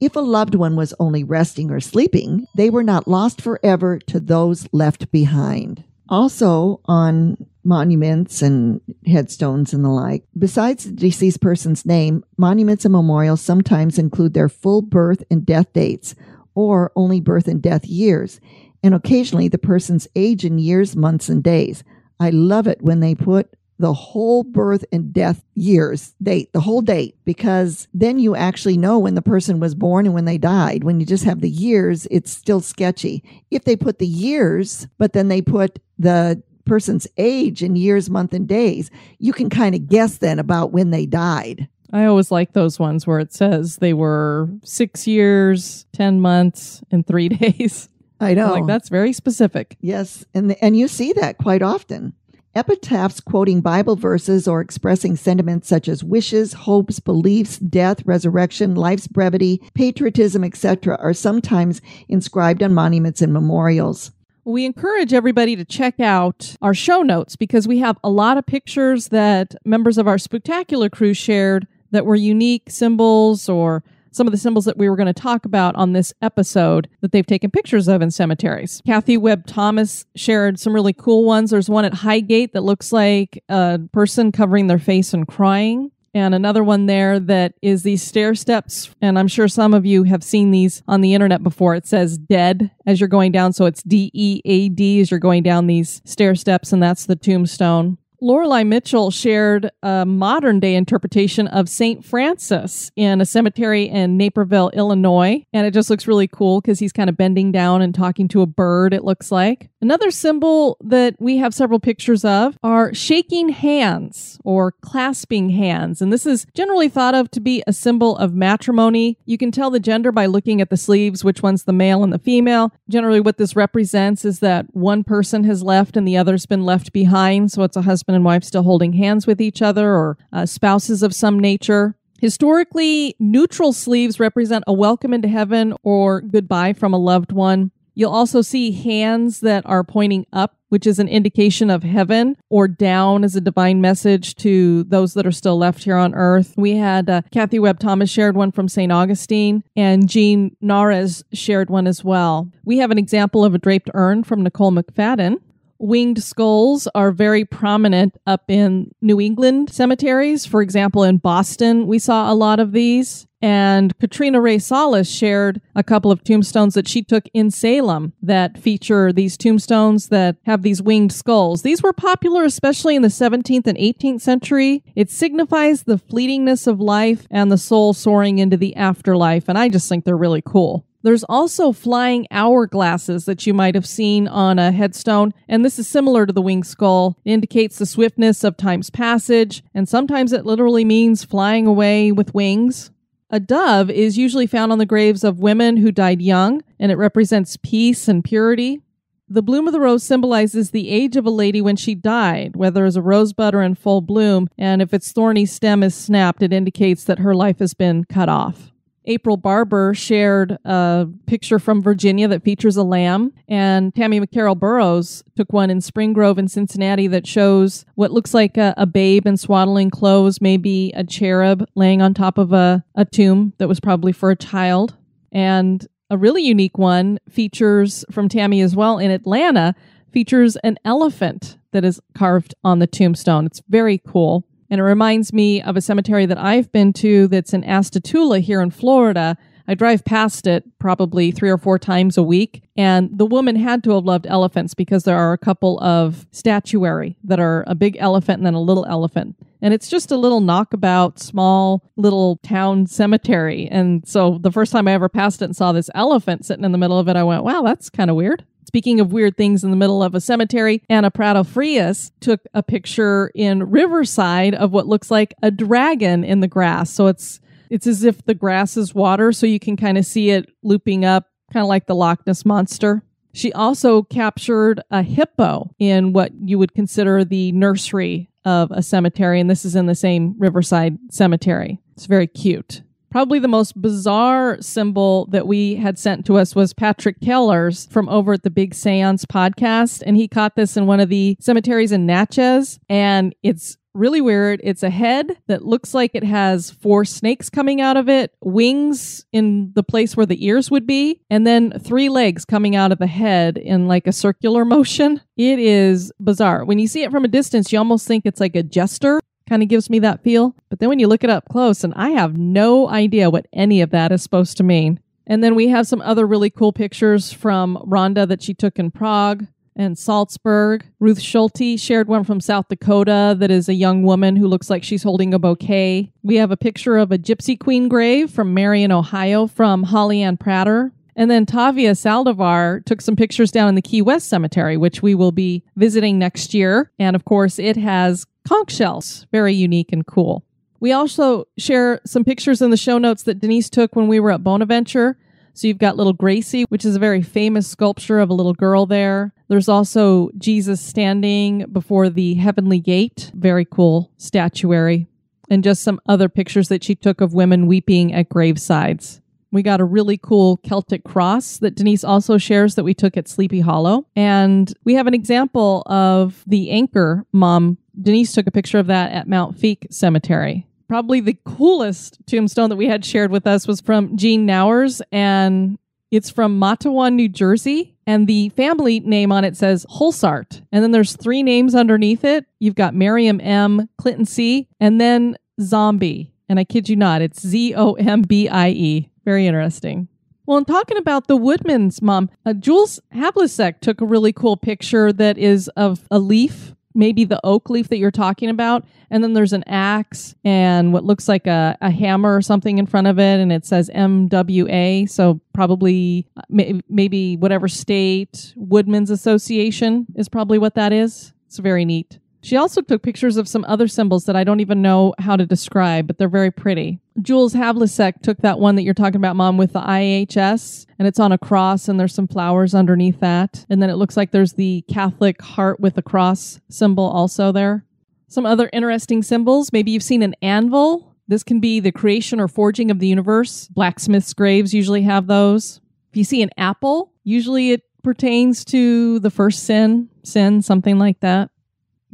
If 0.00 0.16
a 0.16 0.20
loved 0.20 0.54
one 0.54 0.74
was 0.74 0.94
only 0.98 1.22
resting 1.22 1.70
or 1.70 1.80
sleeping, 1.80 2.46
they 2.56 2.70
were 2.70 2.82
not 2.82 3.06
lost 3.06 3.42
forever 3.42 3.98
to 4.06 4.20
those 4.20 4.66
left 4.72 5.12
behind. 5.12 5.84
Also, 6.08 6.80
on 6.86 7.36
monuments 7.64 8.42
and 8.42 8.80
headstones 9.06 9.72
and 9.72 9.84
the 9.84 9.88
like, 9.88 10.24
besides 10.38 10.84
the 10.84 10.92
deceased 10.92 11.40
person's 11.40 11.86
name, 11.86 12.24
monuments 12.36 12.84
and 12.84 12.92
memorials 12.92 13.40
sometimes 13.40 13.98
include 13.98 14.34
their 14.34 14.48
full 14.48 14.82
birth 14.82 15.22
and 15.30 15.44
death 15.46 15.72
dates, 15.72 16.14
or 16.54 16.92
only 16.94 17.20
birth 17.20 17.48
and 17.48 17.62
death 17.62 17.86
years, 17.86 18.40
and 18.82 18.94
occasionally 18.94 19.48
the 19.48 19.58
person's 19.58 20.06
age 20.14 20.44
in 20.44 20.58
years, 20.58 20.94
months, 20.94 21.28
and 21.28 21.42
days. 21.42 21.82
I 22.20 22.30
love 22.30 22.66
it 22.66 22.82
when 22.82 23.00
they 23.00 23.14
put 23.14 23.50
the 23.78 23.92
whole 23.92 24.44
birth 24.44 24.84
and 24.92 25.12
death 25.12 25.42
years 25.54 26.14
date, 26.22 26.52
the 26.52 26.60
whole 26.60 26.80
date, 26.80 27.16
because 27.24 27.88
then 27.92 28.18
you 28.20 28.36
actually 28.36 28.76
know 28.76 28.98
when 28.98 29.16
the 29.16 29.22
person 29.22 29.58
was 29.58 29.74
born 29.74 30.06
and 30.06 30.14
when 30.14 30.26
they 30.26 30.38
died. 30.38 30.84
When 30.84 31.00
you 31.00 31.06
just 31.06 31.24
have 31.24 31.40
the 31.40 31.50
years, 31.50 32.06
it's 32.10 32.30
still 32.30 32.60
sketchy. 32.60 33.24
If 33.50 33.64
they 33.64 33.74
put 33.74 33.98
the 33.98 34.06
years, 34.06 34.86
but 34.96 35.12
then 35.12 35.26
they 35.26 35.42
put 35.42 35.80
the 35.98 36.40
person's 36.64 37.06
age 37.16 37.62
in 37.62 37.76
years, 37.76 38.10
month, 38.10 38.32
and 38.32 38.48
days, 38.48 38.90
you 39.18 39.32
can 39.32 39.50
kind 39.50 39.74
of 39.74 39.88
guess 39.88 40.18
then 40.18 40.38
about 40.38 40.72
when 40.72 40.90
they 40.90 41.06
died. 41.06 41.68
I 41.92 42.06
always 42.06 42.30
like 42.30 42.52
those 42.52 42.78
ones 42.78 43.06
where 43.06 43.20
it 43.20 43.32
says 43.32 43.76
they 43.76 43.92
were 43.92 44.48
six 44.64 45.06
years, 45.06 45.86
10 45.92 46.20
months, 46.20 46.82
and 46.90 47.06
three 47.06 47.28
days. 47.40 47.88
I 48.20 48.34
know. 48.34 48.52
Like 48.52 48.66
that's 48.66 48.88
very 48.88 49.12
specific. 49.12 49.76
Yes, 49.80 50.24
and 50.34 50.56
and 50.62 50.76
you 50.76 50.88
see 50.88 51.12
that 51.14 51.38
quite 51.38 51.62
often. 51.62 52.14
Epitaphs 52.54 53.20
quoting 53.20 53.60
Bible 53.60 53.96
verses 53.96 54.46
or 54.46 54.60
expressing 54.60 55.16
sentiments 55.16 55.68
such 55.68 55.88
as 55.88 56.04
wishes, 56.04 56.52
hopes, 56.52 57.00
beliefs, 57.00 57.58
death, 57.58 58.06
resurrection, 58.06 58.76
life's 58.76 59.08
brevity, 59.08 59.60
patriotism, 59.74 60.44
etc., 60.44 60.96
are 61.00 61.12
sometimes 61.12 61.82
inscribed 62.08 62.62
on 62.62 62.72
monuments 62.72 63.20
and 63.20 63.32
memorials. 63.32 64.12
We 64.44 64.66
encourage 64.66 65.14
everybody 65.14 65.56
to 65.56 65.64
check 65.64 66.00
out 66.00 66.54
our 66.60 66.74
show 66.74 67.02
notes 67.02 67.34
because 67.34 67.66
we 67.66 67.78
have 67.78 67.96
a 68.04 68.10
lot 68.10 68.36
of 68.36 68.44
pictures 68.44 69.08
that 69.08 69.54
members 69.64 69.96
of 69.96 70.06
our 70.06 70.18
spectacular 70.18 70.90
crew 70.90 71.14
shared 71.14 71.66
that 71.92 72.04
were 72.04 72.14
unique 72.14 72.64
symbols 72.68 73.48
or 73.48 73.82
some 74.10 74.26
of 74.28 74.32
the 74.32 74.38
symbols 74.38 74.64
that 74.66 74.76
we 74.76 74.88
were 74.88 74.96
going 74.96 75.12
to 75.12 75.12
talk 75.12 75.44
about 75.44 75.74
on 75.76 75.92
this 75.92 76.12
episode 76.22 76.88
that 77.00 77.10
they've 77.10 77.26
taken 77.26 77.50
pictures 77.50 77.88
of 77.88 78.02
in 78.02 78.10
cemeteries. 78.10 78.80
Kathy 78.86 79.16
Webb 79.16 79.46
Thomas 79.46 80.04
shared 80.14 80.60
some 80.60 80.74
really 80.74 80.92
cool 80.92 81.24
ones. 81.24 81.50
There's 81.50 81.70
one 81.70 81.84
at 81.84 81.94
Highgate 81.94 82.52
that 82.52 82.62
looks 82.62 82.92
like 82.92 83.42
a 83.48 83.80
person 83.92 84.30
covering 84.30 84.66
their 84.66 84.78
face 84.78 85.14
and 85.14 85.26
crying. 85.26 85.90
And 86.14 86.34
another 86.34 86.62
one 86.62 86.86
there 86.86 87.18
that 87.18 87.54
is 87.60 87.82
these 87.82 88.02
stair 88.02 88.34
steps. 88.36 88.94
And 89.00 89.18
I'm 89.18 89.28
sure 89.28 89.48
some 89.48 89.74
of 89.74 89.84
you 89.84 90.04
have 90.04 90.22
seen 90.22 90.52
these 90.52 90.82
on 90.86 91.00
the 91.00 91.12
internet 91.12 91.42
before. 91.42 91.74
It 91.74 91.86
says 91.86 92.16
dead 92.16 92.70
as 92.86 93.00
you're 93.00 93.08
going 93.08 93.32
down. 93.32 93.52
So 93.52 93.66
it's 93.66 93.82
D 93.82 94.10
E 94.14 94.40
A 94.44 94.68
D 94.68 95.00
as 95.00 95.10
you're 95.10 95.18
going 95.20 95.42
down 95.42 95.66
these 95.66 96.00
stair 96.04 96.34
steps. 96.36 96.72
And 96.72 96.82
that's 96.82 97.06
the 97.06 97.16
tombstone. 97.16 97.98
Lorelei 98.24 98.64
Mitchell 98.64 99.10
shared 99.10 99.70
a 99.82 100.06
modern 100.06 100.58
day 100.58 100.76
interpretation 100.76 101.46
of 101.46 101.68
St. 101.68 102.02
Francis 102.02 102.90
in 102.96 103.20
a 103.20 103.26
cemetery 103.26 103.82
in 103.82 104.16
Naperville, 104.16 104.70
Illinois. 104.70 105.44
And 105.52 105.66
it 105.66 105.74
just 105.74 105.90
looks 105.90 106.08
really 106.08 106.26
cool 106.26 106.62
because 106.62 106.78
he's 106.78 106.90
kind 106.90 107.10
of 107.10 107.18
bending 107.18 107.52
down 107.52 107.82
and 107.82 107.94
talking 107.94 108.26
to 108.28 108.40
a 108.40 108.46
bird, 108.46 108.94
it 108.94 109.04
looks 109.04 109.30
like. 109.30 109.68
Another 109.82 110.10
symbol 110.10 110.78
that 110.82 111.16
we 111.18 111.36
have 111.36 111.52
several 111.52 111.78
pictures 111.78 112.24
of 112.24 112.56
are 112.62 112.94
shaking 112.94 113.50
hands 113.50 114.38
or 114.42 114.72
clasping 114.72 115.50
hands. 115.50 116.00
And 116.00 116.10
this 116.10 116.24
is 116.24 116.46
generally 116.54 116.88
thought 116.88 117.14
of 117.14 117.30
to 117.32 117.40
be 117.40 117.62
a 117.66 117.74
symbol 117.74 118.16
of 118.16 118.32
matrimony. 118.32 119.18
You 119.26 119.36
can 119.36 119.52
tell 119.52 119.68
the 119.68 119.78
gender 119.78 120.12
by 120.12 120.24
looking 120.24 120.62
at 120.62 120.70
the 120.70 120.78
sleeves, 120.78 121.22
which 121.24 121.42
one's 121.42 121.64
the 121.64 121.74
male 121.74 122.02
and 122.02 122.10
the 122.10 122.18
female. 122.18 122.72
Generally, 122.88 123.20
what 123.20 123.36
this 123.36 123.54
represents 123.54 124.24
is 124.24 124.40
that 124.40 124.64
one 124.70 125.04
person 125.04 125.44
has 125.44 125.62
left 125.62 125.94
and 125.94 126.08
the 126.08 126.16
other's 126.16 126.46
been 126.46 126.64
left 126.64 126.90
behind. 126.94 127.52
So 127.52 127.62
it's 127.62 127.76
a 127.76 127.82
husband 127.82 128.13
husband 128.14 128.20
and 128.20 128.24
wife 128.24 128.44
still 128.44 128.62
holding 128.62 128.92
hands 128.92 129.26
with 129.26 129.40
each 129.40 129.60
other 129.60 129.92
or 129.92 130.16
uh, 130.32 130.46
spouses 130.46 131.02
of 131.02 131.12
some 131.12 131.38
nature. 131.40 131.96
Historically, 132.20 133.16
neutral 133.18 133.72
sleeves 133.72 134.20
represent 134.20 134.62
a 134.68 134.72
welcome 134.72 135.12
into 135.12 135.26
heaven 135.26 135.74
or 135.82 136.20
goodbye 136.20 136.72
from 136.72 136.94
a 136.94 136.98
loved 136.98 137.32
one. 137.32 137.72
You'll 137.96 138.12
also 138.12 138.40
see 138.40 138.70
hands 138.70 139.40
that 139.40 139.66
are 139.66 139.82
pointing 139.82 140.26
up, 140.32 140.56
which 140.68 140.86
is 140.86 140.98
an 141.00 141.08
indication 141.08 141.70
of 141.70 141.82
heaven, 141.82 142.36
or 142.50 142.68
down 142.68 143.24
as 143.24 143.34
a 143.36 143.40
divine 143.40 143.80
message 143.80 144.36
to 144.36 144.84
those 144.84 145.14
that 145.14 145.26
are 145.26 145.32
still 145.32 145.58
left 145.58 145.82
here 145.84 145.96
on 145.96 146.14
earth. 146.14 146.54
We 146.56 146.76
had 146.76 147.10
uh, 147.10 147.22
Kathy 147.32 147.58
Webb 147.58 147.80
Thomas 147.80 148.10
shared 148.10 148.36
one 148.36 148.52
from 148.52 148.68
St. 148.68 148.92
Augustine, 148.92 149.64
and 149.76 150.08
Jean 150.08 150.56
Nares 150.60 151.24
shared 151.32 151.68
one 151.68 151.86
as 151.88 152.04
well. 152.04 152.48
We 152.64 152.78
have 152.78 152.92
an 152.92 152.98
example 152.98 153.44
of 153.44 153.54
a 153.54 153.58
draped 153.58 153.90
urn 153.94 154.22
from 154.22 154.42
Nicole 154.42 154.72
McFadden. 154.72 155.38
Winged 155.78 156.22
skulls 156.22 156.88
are 156.94 157.10
very 157.10 157.44
prominent 157.44 158.16
up 158.26 158.44
in 158.48 158.90
New 159.00 159.20
England 159.20 159.70
cemeteries. 159.70 160.46
For 160.46 160.62
example, 160.62 161.02
in 161.02 161.18
Boston, 161.18 161.86
we 161.86 161.98
saw 161.98 162.32
a 162.32 162.34
lot 162.34 162.60
of 162.60 162.72
these. 162.72 163.26
And 163.42 163.98
Katrina 163.98 164.40
Ray 164.40 164.58
Salas 164.58 165.10
shared 165.10 165.60
a 165.74 165.82
couple 165.82 166.10
of 166.10 166.24
tombstones 166.24 166.72
that 166.72 166.88
she 166.88 167.02
took 167.02 167.24
in 167.34 167.50
Salem 167.50 168.14
that 168.22 168.56
feature 168.56 169.12
these 169.12 169.36
tombstones 169.36 170.08
that 170.08 170.36
have 170.46 170.62
these 170.62 170.80
winged 170.80 171.12
skulls. 171.12 171.60
These 171.60 171.82
were 171.82 171.92
popular 171.92 172.44
especially 172.44 172.96
in 172.96 173.02
the 173.02 173.08
17th 173.08 173.66
and 173.66 173.76
18th 173.76 174.22
century. 174.22 174.82
It 174.96 175.10
signifies 175.10 175.82
the 175.82 175.98
fleetingness 175.98 176.66
of 176.66 176.80
life 176.80 177.26
and 177.30 177.52
the 177.52 177.58
soul 177.58 177.92
soaring 177.92 178.38
into 178.38 178.56
the 178.56 178.74
afterlife. 178.76 179.46
And 179.46 179.58
I 179.58 179.68
just 179.68 179.90
think 179.90 180.06
they're 180.06 180.16
really 180.16 180.42
cool. 180.42 180.86
There's 181.04 181.22
also 181.24 181.72
flying 181.72 182.26
hourglasses 182.32 183.26
that 183.26 183.46
you 183.46 183.52
might 183.52 183.74
have 183.74 183.84
seen 183.84 184.26
on 184.26 184.58
a 184.58 184.72
headstone, 184.72 185.34
and 185.46 185.62
this 185.62 185.78
is 185.78 185.86
similar 185.86 186.24
to 186.24 186.32
the 186.32 186.40
winged 186.40 186.66
skull. 186.66 187.18
It 187.26 187.32
indicates 187.32 187.76
the 187.76 187.84
swiftness 187.84 188.42
of 188.42 188.56
time's 188.56 188.88
passage, 188.88 189.62
and 189.74 189.86
sometimes 189.86 190.32
it 190.32 190.46
literally 190.46 190.82
means 190.82 191.22
flying 191.22 191.66
away 191.66 192.10
with 192.10 192.32
wings. 192.32 192.90
A 193.28 193.38
dove 193.38 193.90
is 193.90 194.16
usually 194.16 194.46
found 194.46 194.72
on 194.72 194.78
the 194.78 194.86
graves 194.86 195.24
of 195.24 195.40
women 195.40 195.76
who 195.76 195.92
died 195.92 196.22
young, 196.22 196.62
and 196.80 196.90
it 196.90 196.96
represents 196.96 197.58
peace 197.62 198.08
and 198.08 198.24
purity. 198.24 198.80
The 199.28 199.42
bloom 199.42 199.66
of 199.66 199.74
the 199.74 199.80
rose 199.80 200.02
symbolizes 200.02 200.70
the 200.70 200.88
age 200.88 201.16
of 201.16 201.26
a 201.26 201.30
lady 201.30 201.60
when 201.60 201.76
she 201.76 201.94
died, 201.94 202.56
whether 202.56 202.86
as 202.86 202.96
a 202.96 203.02
rosebud 203.02 203.54
or 203.54 203.62
in 203.62 203.74
full 203.74 204.00
bloom, 204.00 204.48
and 204.56 204.80
if 204.80 204.94
its 204.94 205.12
thorny 205.12 205.44
stem 205.44 205.82
is 205.82 205.94
snapped, 205.94 206.42
it 206.42 206.52
indicates 206.52 207.04
that 207.04 207.18
her 207.18 207.34
life 207.34 207.58
has 207.58 207.74
been 207.74 208.04
cut 208.04 208.30
off. 208.30 208.70
April 209.06 209.36
Barber 209.36 209.94
shared 209.94 210.58
a 210.64 211.06
picture 211.26 211.58
from 211.58 211.82
Virginia 211.82 212.26
that 212.28 212.42
features 212.42 212.76
a 212.76 212.82
lamb, 212.82 213.32
and 213.48 213.94
Tammy 213.94 214.20
McCarroll 214.20 214.58
Burroughs 214.58 215.22
took 215.36 215.52
one 215.52 215.70
in 215.70 215.80
Spring 215.80 216.12
Grove 216.12 216.38
in 216.38 216.48
Cincinnati 216.48 217.06
that 217.08 217.26
shows 217.26 217.84
what 217.94 218.12
looks 218.12 218.32
like 218.32 218.56
a, 218.56 218.72
a 218.76 218.86
babe 218.86 219.26
in 219.26 219.36
swaddling 219.36 219.90
clothes, 219.90 220.40
maybe 220.40 220.92
a 220.94 221.04
cherub 221.04 221.68
laying 221.74 222.00
on 222.00 222.14
top 222.14 222.38
of 222.38 222.52
a, 222.52 222.84
a 222.94 223.04
tomb 223.04 223.52
that 223.58 223.68
was 223.68 223.80
probably 223.80 224.12
for 224.12 224.30
a 224.30 224.36
child. 224.36 224.96
And 225.32 225.86
a 226.10 226.16
really 226.16 226.42
unique 226.42 226.78
one 226.78 227.18
features 227.28 228.04
from 228.10 228.28
Tammy 228.28 228.60
as 228.60 228.76
well 228.76 228.98
in 228.98 229.10
Atlanta, 229.10 229.74
features 230.12 230.56
an 230.56 230.78
elephant 230.84 231.58
that 231.72 231.84
is 231.84 232.00
carved 232.14 232.54
on 232.62 232.78
the 232.78 232.86
tombstone. 232.86 233.46
It's 233.46 233.60
very 233.68 233.98
cool. 233.98 234.46
And 234.74 234.80
it 234.80 234.84
reminds 234.86 235.32
me 235.32 235.62
of 235.62 235.76
a 235.76 235.80
cemetery 235.80 236.26
that 236.26 236.36
I've 236.36 236.72
been 236.72 236.92
to 236.94 237.28
that's 237.28 237.54
in 237.54 237.62
Astatula 237.62 238.40
here 238.40 238.60
in 238.60 238.72
Florida. 238.72 239.36
I 239.68 239.74
drive 239.74 240.04
past 240.04 240.48
it 240.48 240.64
probably 240.80 241.30
three 241.30 241.48
or 241.48 241.58
four 241.58 241.78
times 241.78 242.18
a 242.18 242.24
week. 242.24 242.64
And 242.76 243.08
the 243.16 243.24
woman 243.24 243.54
had 243.54 243.84
to 243.84 243.92
have 243.92 244.04
loved 244.04 244.26
elephants 244.26 244.74
because 244.74 245.04
there 245.04 245.16
are 245.16 245.32
a 245.32 245.38
couple 245.38 245.78
of 245.78 246.26
statuary 246.32 247.16
that 247.22 247.38
are 247.38 247.62
a 247.68 247.76
big 247.76 247.96
elephant 248.00 248.38
and 248.38 248.46
then 248.46 248.54
a 248.54 248.60
little 248.60 248.84
elephant. 248.86 249.36
And 249.62 249.72
it's 249.72 249.88
just 249.88 250.10
a 250.10 250.16
little 250.16 250.40
knockabout, 250.40 251.20
small 251.20 251.88
little 251.94 252.38
town 252.38 252.88
cemetery. 252.88 253.68
And 253.70 254.04
so 254.08 254.38
the 254.38 254.50
first 254.50 254.72
time 254.72 254.88
I 254.88 254.92
ever 254.94 255.08
passed 255.08 255.40
it 255.40 255.44
and 255.44 255.54
saw 255.54 255.70
this 255.70 255.88
elephant 255.94 256.46
sitting 256.46 256.64
in 256.64 256.72
the 256.72 256.78
middle 256.78 256.98
of 256.98 257.06
it, 257.06 257.14
I 257.14 257.22
went, 257.22 257.44
wow, 257.44 257.62
that's 257.62 257.90
kind 257.90 258.10
of 258.10 258.16
weird. 258.16 258.44
Speaking 258.66 259.00
of 259.00 259.12
weird 259.12 259.36
things 259.36 259.62
in 259.62 259.70
the 259.70 259.76
middle 259.76 260.02
of 260.02 260.14
a 260.14 260.20
cemetery, 260.20 260.82
Anna 260.88 261.10
Prado 261.10 261.44
Frias 261.44 262.12
took 262.20 262.40
a 262.54 262.62
picture 262.62 263.30
in 263.34 263.70
Riverside 263.70 264.54
of 264.54 264.72
what 264.72 264.86
looks 264.86 265.10
like 265.10 265.34
a 265.42 265.50
dragon 265.50 266.24
in 266.24 266.40
the 266.40 266.48
grass. 266.48 266.90
So 266.90 267.06
it's 267.06 267.40
it's 267.70 267.86
as 267.86 268.04
if 268.04 268.24
the 268.24 268.34
grass 268.34 268.76
is 268.76 268.94
water, 268.94 269.32
so 269.32 269.46
you 269.46 269.58
can 269.58 269.76
kind 269.76 269.98
of 269.98 270.06
see 270.06 270.30
it 270.30 270.48
looping 270.62 271.04
up, 271.04 271.26
kind 271.52 271.62
of 271.62 271.68
like 271.68 271.86
the 271.86 271.94
Loch 271.94 272.24
Ness 272.26 272.44
monster. 272.44 273.02
She 273.32 273.52
also 273.52 274.04
captured 274.04 274.80
a 274.92 275.02
hippo 275.02 275.74
in 275.80 276.12
what 276.12 276.30
you 276.40 276.56
would 276.58 276.74
consider 276.74 277.24
the 277.24 277.50
nursery 277.50 278.30
of 278.44 278.70
a 278.70 278.82
cemetery, 278.82 279.40
and 279.40 279.50
this 279.50 279.64
is 279.64 279.74
in 279.74 279.86
the 279.86 279.96
same 279.96 280.36
Riverside 280.38 280.98
cemetery. 281.10 281.80
It's 281.96 282.06
very 282.06 282.28
cute. 282.28 282.82
Probably 283.14 283.38
the 283.38 283.46
most 283.46 283.80
bizarre 283.80 284.60
symbol 284.60 285.26
that 285.26 285.46
we 285.46 285.76
had 285.76 286.00
sent 286.00 286.26
to 286.26 286.36
us 286.36 286.56
was 286.56 286.74
Patrick 286.74 287.20
Keller's 287.20 287.86
from 287.86 288.08
over 288.08 288.32
at 288.32 288.42
the 288.42 288.50
Big 288.50 288.74
Seance 288.74 289.24
podcast. 289.24 290.02
And 290.04 290.16
he 290.16 290.26
caught 290.26 290.56
this 290.56 290.76
in 290.76 290.88
one 290.88 290.98
of 290.98 291.10
the 291.10 291.36
cemeteries 291.38 291.92
in 291.92 292.06
Natchez. 292.06 292.80
And 292.88 293.32
it's 293.44 293.76
really 293.94 294.20
weird. 294.20 294.60
It's 294.64 294.82
a 294.82 294.90
head 294.90 295.38
that 295.46 295.64
looks 295.64 295.94
like 295.94 296.10
it 296.14 296.24
has 296.24 296.72
four 296.72 297.04
snakes 297.04 297.48
coming 297.48 297.80
out 297.80 297.96
of 297.96 298.08
it, 298.08 298.32
wings 298.42 299.24
in 299.30 299.70
the 299.76 299.84
place 299.84 300.16
where 300.16 300.26
the 300.26 300.44
ears 300.44 300.68
would 300.72 300.84
be, 300.84 301.20
and 301.30 301.46
then 301.46 301.78
three 301.78 302.08
legs 302.08 302.44
coming 302.44 302.74
out 302.74 302.90
of 302.90 302.98
the 302.98 303.06
head 303.06 303.58
in 303.58 303.86
like 303.86 304.08
a 304.08 304.12
circular 304.12 304.64
motion. 304.64 305.20
It 305.36 305.60
is 305.60 306.10
bizarre. 306.18 306.64
When 306.64 306.80
you 306.80 306.88
see 306.88 307.04
it 307.04 307.12
from 307.12 307.24
a 307.24 307.28
distance, 307.28 307.72
you 307.72 307.78
almost 307.78 308.08
think 308.08 308.26
it's 308.26 308.40
like 308.40 308.56
a 308.56 308.64
jester 308.64 309.20
kind 309.48 309.62
of 309.62 309.68
gives 309.68 309.90
me 309.90 309.98
that 310.00 310.22
feel. 310.22 310.54
But 310.68 310.80
then 310.80 310.88
when 310.88 310.98
you 310.98 311.08
look 311.08 311.24
it 311.24 311.30
up 311.30 311.48
close, 311.48 311.84
and 311.84 311.94
I 311.94 312.10
have 312.10 312.36
no 312.36 312.88
idea 312.88 313.30
what 313.30 313.46
any 313.52 313.80
of 313.80 313.90
that 313.90 314.12
is 314.12 314.22
supposed 314.22 314.56
to 314.58 314.62
mean. 314.62 315.00
And 315.26 315.42
then 315.42 315.54
we 315.54 315.68
have 315.68 315.86
some 315.86 316.02
other 316.02 316.26
really 316.26 316.50
cool 316.50 316.72
pictures 316.72 317.32
from 317.32 317.78
Rhonda 317.86 318.28
that 318.28 318.42
she 318.42 318.54
took 318.54 318.78
in 318.78 318.90
Prague 318.90 319.46
and 319.76 319.98
Salzburg. 319.98 320.86
Ruth 321.00 321.20
Schulte 321.20 321.78
shared 321.78 322.08
one 322.08 322.24
from 322.24 322.40
South 322.40 322.68
Dakota 322.68 323.34
that 323.38 323.50
is 323.50 323.68
a 323.68 323.74
young 323.74 324.02
woman 324.02 324.36
who 324.36 324.46
looks 324.46 324.70
like 324.70 324.84
she's 324.84 325.02
holding 325.02 325.34
a 325.34 325.38
bouquet. 325.38 326.12
We 326.22 326.36
have 326.36 326.50
a 326.50 326.56
picture 326.56 326.96
of 326.96 327.10
a 327.10 327.18
Gypsy 327.18 327.58
Queen 327.58 327.88
grave 327.88 328.30
from 328.30 328.54
Marion, 328.54 328.92
Ohio, 328.92 329.46
from 329.46 329.82
Holly 329.84 330.22
Ann 330.22 330.36
Prater. 330.36 330.92
And 331.16 331.30
then 331.30 331.46
Tavia 331.46 331.92
Saldivar 331.92 332.84
took 332.84 333.00
some 333.00 333.14
pictures 333.14 333.52
down 333.52 333.68
in 333.68 333.76
the 333.76 333.82
Key 333.82 334.02
West 334.02 334.28
Cemetery, 334.28 334.76
which 334.76 335.00
we 335.00 335.14
will 335.14 335.32
be 335.32 335.62
visiting 335.76 336.18
next 336.18 336.54
year. 336.54 336.90
And 336.98 337.14
of 337.14 337.24
course, 337.24 337.58
it 337.58 337.76
has 337.76 338.26
conch 338.46 338.72
shells. 338.72 339.26
Very 339.32 339.54
unique 339.54 339.92
and 339.92 340.06
cool. 340.06 340.44
We 340.80 340.92
also 340.92 341.46
share 341.56 342.00
some 342.04 342.24
pictures 342.24 342.60
in 342.60 342.70
the 342.70 342.76
show 342.76 342.98
notes 342.98 343.22
that 343.22 343.40
Denise 343.40 343.70
took 343.70 343.96
when 343.96 344.06
we 344.06 344.20
were 344.20 344.30
at 344.30 344.44
Bonaventure. 344.44 345.16
So 345.54 345.68
you've 345.68 345.78
got 345.78 345.96
little 345.96 346.12
Gracie, 346.12 346.64
which 346.64 346.84
is 346.84 346.96
a 346.96 346.98
very 346.98 347.22
famous 347.22 347.68
sculpture 347.68 348.18
of 348.18 348.28
a 348.28 348.34
little 348.34 348.54
girl 348.54 348.86
there. 348.86 349.32
There's 349.48 349.68
also 349.68 350.30
Jesus 350.36 350.80
standing 350.80 351.64
before 351.72 352.10
the 352.10 352.34
heavenly 352.34 352.80
gate. 352.80 353.30
Very 353.34 353.64
cool 353.64 354.10
statuary. 354.16 355.06
And 355.48 355.62
just 355.62 355.82
some 355.82 356.00
other 356.06 356.28
pictures 356.28 356.68
that 356.68 356.82
she 356.82 356.94
took 356.94 357.20
of 357.20 357.34
women 357.34 357.66
weeping 357.66 358.12
at 358.12 358.28
gravesides. 358.28 359.20
We 359.52 359.62
got 359.62 359.80
a 359.80 359.84
really 359.84 360.18
cool 360.18 360.56
Celtic 360.58 361.04
cross 361.04 361.58
that 361.58 361.76
Denise 361.76 362.02
also 362.02 362.38
shares 362.38 362.74
that 362.74 362.82
we 362.82 362.92
took 362.92 363.16
at 363.16 363.28
Sleepy 363.28 363.60
Hollow. 363.60 364.06
And 364.16 364.72
we 364.82 364.94
have 364.94 365.06
an 365.06 365.14
example 365.14 365.84
of 365.86 366.42
the 366.46 366.70
anchor 366.70 367.24
mom. 367.32 367.78
Denise 368.00 368.32
took 368.32 368.46
a 368.46 368.50
picture 368.50 368.78
of 368.78 368.86
that 368.88 369.12
at 369.12 369.28
Mount 369.28 369.58
Feake 369.58 369.86
Cemetery. 369.90 370.66
Probably 370.88 371.20
the 371.20 371.38
coolest 371.44 372.18
tombstone 372.26 372.68
that 372.70 372.76
we 372.76 372.86
had 372.86 373.04
shared 373.04 373.30
with 373.30 373.46
us 373.46 373.66
was 373.66 373.80
from 373.80 374.16
Jean 374.16 374.44
Nowers, 374.46 375.00
and 375.10 375.78
it's 376.10 376.30
from 376.30 376.60
Matawan, 376.60 377.14
New 377.14 377.28
Jersey. 377.28 377.96
And 378.06 378.26
the 378.26 378.50
family 378.50 379.00
name 379.00 379.32
on 379.32 379.44
it 379.44 379.56
says 379.56 379.86
Hulsart. 379.86 380.60
And 380.70 380.84
then 380.84 380.90
there's 380.90 381.16
three 381.16 381.42
names 381.42 381.74
underneath 381.74 382.22
it. 382.22 382.44
You've 382.60 382.74
got 382.74 382.94
Miriam 382.94 383.40
M., 383.40 383.88
Clinton 383.96 384.26
C., 384.26 384.68
and 384.78 385.00
then 385.00 385.36
Zombie. 385.60 386.32
And 386.48 386.60
I 386.60 386.64
kid 386.64 386.88
you 386.88 386.96
not, 386.96 387.22
it's 387.22 387.46
Z 387.46 387.74
O 387.74 387.94
M 387.94 388.22
B 388.22 388.48
I 388.48 388.68
E. 388.68 389.08
Very 389.24 389.46
interesting. 389.46 390.08
Well, 390.46 390.58
in 390.58 390.66
talking 390.66 390.98
about 390.98 391.26
the 391.26 391.38
Woodman's 391.38 392.02
mom, 392.02 392.28
uh, 392.44 392.52
Jules 392.52 393.00
Havlicek 393.14 393.80
took 393.80 394.02
a 394.02 394.06
really 394.06 394.32
cool 394.32 394.58
picture 394.58 395.10
that 395.14 395.38
is 395.38 395.68
of 395.68 396.06
a 396.10 396.18
leaf, 396.18 396.74
maybe 396.94 397.24
the 397.24 397.40
oak 397.44 397.70
leaf 397.70 397.88
that 397.88 397.98
you're 397.98 398.10
talking 398.10 398.48
about. 398.48 398.86
And 399.10 399.22
then 399.22 399.32
there's 399.32 399.52
an 399.52 399.64
axe 399.66 400.34
and 400.44 400.92
what 400.92 401.04
looks 401.04 401.28
like 401.28 401.46
a, 401.46 401.76
a 401.80 401.90
hammer 401.90 402.36
or 402.36 402.42
something 402.42 402.78
in 402.78 402.86
front 402.86 403.06
of 403.06 403.18
it. 403.18 403.40
And 403.40 403.52
it 403.52 403.66
says 403.66 403.90
MWA. 403.94 405.08
So 405.08 405.40
probably 405.52 406.26
uh, 406.36 406.42
may, 406.48 406.80
maybe 406.88 407.36
whatever 407.36 407.68
state 407.68 408.54
Woodman's 408.56 409.10
Association 409.10 410.06
is 410.14 410.28
probably 410.28 410.58
what 410.58 410.74
that 410.74 410.92
is. 410.92 411.32
It's 411.46 411.58
very 411.58 411.84
neat. 411.84 412.18
She 412.44 412.58
also 412.58 412.82
took 412.82 413.02
pictures 413.02 413.38
of 413.38 413.48
some 413.48 413.64
other 413.66 413.88
symbols 413.88 414.26
that 414.26 414.36
I 414.36 414.44
don't 414.44 414.60
even 414.60 414.82
know 414.82 415.14
how 415.18 415.34
to 415.34 415.46
describe, 415.46 416.06
but 416.06 416.18
they're 416.18 416.28
very 416.28 416.50
pretty. 416.50 417.00
Jules 417.22 417.54
Havlicek 417.54 418.20
took 418.20 418.36
that 418.42 418.60
one 418.60 418.76
that 418.76 418.82
you're 418.82 418.92
talking 418.92 419.16
about, 419.16 419.34
Mom, 419.34 419.56
with 419.56 419.72
the 419.72 419.80
IHS, 419.80 420.84
and 420.98 421.08
it's 421.08 421.18
on 421.18 421.32
a 421.32 421.38
cross, 421.38 421.88
and 421.88 421.98
there's 421.98 422.12
some 422.12 422.28
flowers 422.28 422.74
underneath 422.74 423.18
that. 423.20 423.64
And 423.70 423.80
then 423.80 423.88
it 423.88 423.94
looks 423.94 424.14
like 424.14 424.30
there's 424.30 424.52
the 424.52 424.84
Catholic 424.92 425.40
heart 425.40 425.80
with 425.80 425.96
a 425.96 426.02
cross 426.02 426.60
symbol 426.68 427.04
also 427.04 427.50
there. 427.50 427.86
Some 428.28 428.44
other 428.44 428.68
interesting 428.74 429.22
symbols. 429.22 429.72
Maybe 429.72 429.92
you've 429.92 430.02
seen 430.02 430.22
an 430.22 430.34
anvil. 430.42 431.16
This 431.26 431.44
can 431.44 431.60
be 431.60 431.80
the 431.80 431.92
creation 431.92 432.40
or 432.40 432.48
forging 432.48 432.90
of 432.90 432.98
the 432.98 433.08
universe. 433.08 433.68
Blacksmith's 433.68 434.34
graves 434.34 434.74
usually 434.74 435.02
have 435.02 435.28
those. 435.28 435.80
If 436.10 436.18
you 436.18 436.24
see 436.24 436.42
an 436.42 436.50
apple, 436.58 437.14
usually 437.22 437.70
it 437.70 437.84
pertains 438.02 438.66
to 438.66 439.18
the 439.20 439.30
first 439.30 439.64
sin, 439.64 440.10
sin, 440.24 440.60
something 440.60 440.98
like 440.98 441.20
that. 441.20 441.48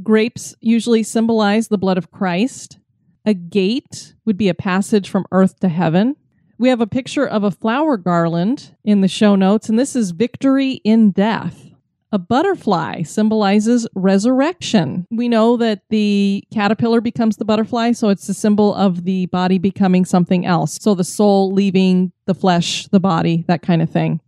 Grapes 0.02 0.54
usually 0.60 1.02
symbolize 1.02 1.68
the 1.68 1.78
blood 1.78 1.98
of 1.98 2.10
Christ. 2.10 2.78
A 3.26 3.34
gate 3.34 4.14
would 4.24 4.36
be 4.38 4.48
a 4.48 4.54
passage 4.54 5.08
from 5.08 5.26
earth 5.30 5.60
to 5.60 5.68
heaven. 5.68 6.16
We 6.58 6.68
have 6.68 6.80
a 6.80 6.86
picture 6.86 7.26
of 7.26 7.44
a 7.44 7.50
flower 7.50 7.96
garland 7.96 8.74
in 8.84 9.00
the 9.00 9.08
show 9.08 9.34
notes, 9.34 9.68
and 9.68 9.78
this 9.78 9.96
is 9.96 10.12
victory 10.12 10.74
in 10.84 11.10
death. 11.10 11.66
A 12.12 12.18
butterfly 12.18 13.02
symbolizes 13.02 13.86
resurrection. 13.94 15.06
We 15.10 15.28
know 15.28 15.56
that 15.58 15.82
the 15.90 16.42
caterpillar 16.52 17.00
becomes 17.00 17.36
the 17.36 17.44
butterfly, 17.44 17.92
so 17.92 18.08
it's 18.08 18.28
a 18.28 18.34
symbol 18.34 18.74
of 18.74 19.04
the 19.04 19.26
body 19.26 19.58
becoming 19.58 20.04
something 20.04 20.44
else. 20.44 20.78
So 20.80 20.94
the 20.94 21.04
soul 21.04 21.52
leaving 21.52 22.10
the 22.26 22.34
flesh, 22.34 22.88
the 22.88 23.00
body, 23.00 23.44
that 23.46 23.62
kind 23.62 23.80
of 23.80 23.90
thing. 23.90 24.20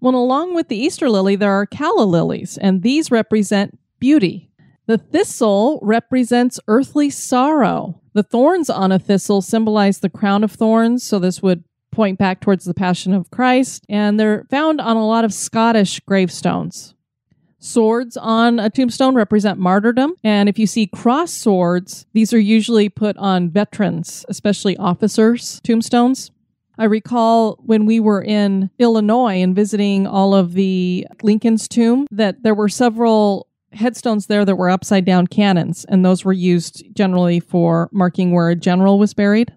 Well, 0.00 0.16
along 0.16 0.54
with 0.54 0.68
the 0.68 0.76
Easter 0.76 1.08
lily, 1.08 1.34
there 1.34 1.52
are 1.52 1.64
calla 1.64 2.04
lilies, 2.04 2.58
and 2.58 2.82
these 2.82 3.10
represent 3.10 3.78
beauty. 3.98 4.50
The 4.86 4.98
thistle 4.98 5.78
represents 5.82 6.60
earthly 6.68 7.08
sorrow. 7.08 8.02
The 8.12 8.22
thorns 8.22 8.68
on 8.68 8.92
a 8.92 8.98
thistle 8.98 9.40
symbolize 9.40 10.00
the 10.00 10.10
crown 10.10 10.44
of 10.44 10.52
thorns, 10.52 11.02
so 11.02 11.18
this 11.18 11.42
would 11.42 11.64
point 11.90 12.18
back 12.18 12.40
towards 12.40 12.64
the 12.64 12.74
Passion 12.74 13.14
of 13.14 13.30
Christ, 13.30 13.86
and 13.88 14.20
they're 14.20 14.44
found 14.50 14.80
on 14.80 14.96
a 14.96 15.06
lot 15.06 15.24
of 15.24 15.32
Scottish 15.32 16.00
gravestones. 16.00 16.94
Swords 17.58 18.18
on 18.18 18.58
a 18.60 18.68
tombstone 18.68 19.14
represent 19.14 19.58
martyrdom, 19.58 20.16
and 20.22 20.50
if 20.50 20.58
you 20.58 20.66
see 20.66 20.86
cross 20.86 21.32
swords, 21.32 22.04
these 22.12 22.34
are 22.34 22.38
usually 22.38 22.90
put 22.90 23.16
on 23.16 23.48
veterans, 23.48 24.26
especially 24.28 24.76
officers' 24.76 25.62
tombstones. 25.64 26.30
I 26.76 26.84
recall 26.84 27.58
when 27.64 27.86
we 27.86 28.00
were 28.00 28.22
in 28.22 28.70
Illinois 28.78 29.40
and 29.40 29.56
visiting 29.56 30.06
all 30.06 30.34
of 30.34 30.52
the 30.52 31.06
Lincoln's 31.22 31.68
tomb 31.68 32.06
that 32.10 32.42
there 32.42 32.54
were 32.54 32.68
several 32.68 33.46
headstones 33.74 34.26
there 34.26 34.44
that 34.44 34.56
were 34.56 34.70
upside 34.70 35.04
down 35.04 35.26
cannons, 35.26 35.84
and 35.84 36.04
those 36.04 36.24
were 36.24 36.32
used 36.32 36.84
generally 36.94 37.40
for 37.40 37.88
marking 37.92 38.32
where 38.32 38.48
a 38.48 38.56
general 38.56 38.98
was 38.98 39.14
buried. 39.14 39.52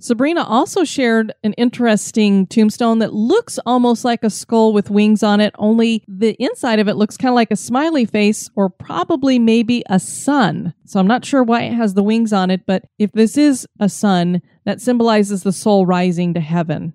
Sabrina 0.00 0.42
also 0.42 0.84
shared 0.84 1.32
an 1.44 1.54
interesting 1.54 2.46
tombstone 2.48 2.98
that 2.98 3.14
looks 3.14 3.58
almost 3.64 4.04
like 4.04 4.22
a 4.22 4.28
skull 4.28 4.72
with 4.72 4.90
wings 4.90 5.22
on 5.22 5.40
it, 5.40 5.54
only 5.58 6.04
the 6.06 6.36
inside 6.38 6.78
of 6.78 6.88
it 6.88 6.96
looks 6.96 7.16
kind 7.16 7.30
of 7.30 7.36
like 7.36 7.50
a 7.50 7.56
smiley 7.56 8.04
face 8.04 8.50
or 8.54 8.68
probably 8.68 9.38
maybe 9.38 9.82
a 9.88 9.98
sun. 9.98 10.74
So 10.84 11.00
I'm 11.00 11.06
not 11.06 11.24
sure 11.24 11.42
why 11.42 11.62
it 11.62 11.72
has 11.72 11.94
the 11.94 12.02
wings 12.02 12.34
on 12.34 12.50
it, 12.50 12.66
but 12.66 12.84
if 12.98 13.12
this 13.12 13.38
is 13.38 13.66
a 13.80 13.88
sun, 13.88 14.42
that 14.64 14.80
symbolizes 14.80 15.42
the 15.42 15.52
soul 15.52 15.86
rising 15.86 16.34
to 16.34 16.40
heaven. 16.40 16.92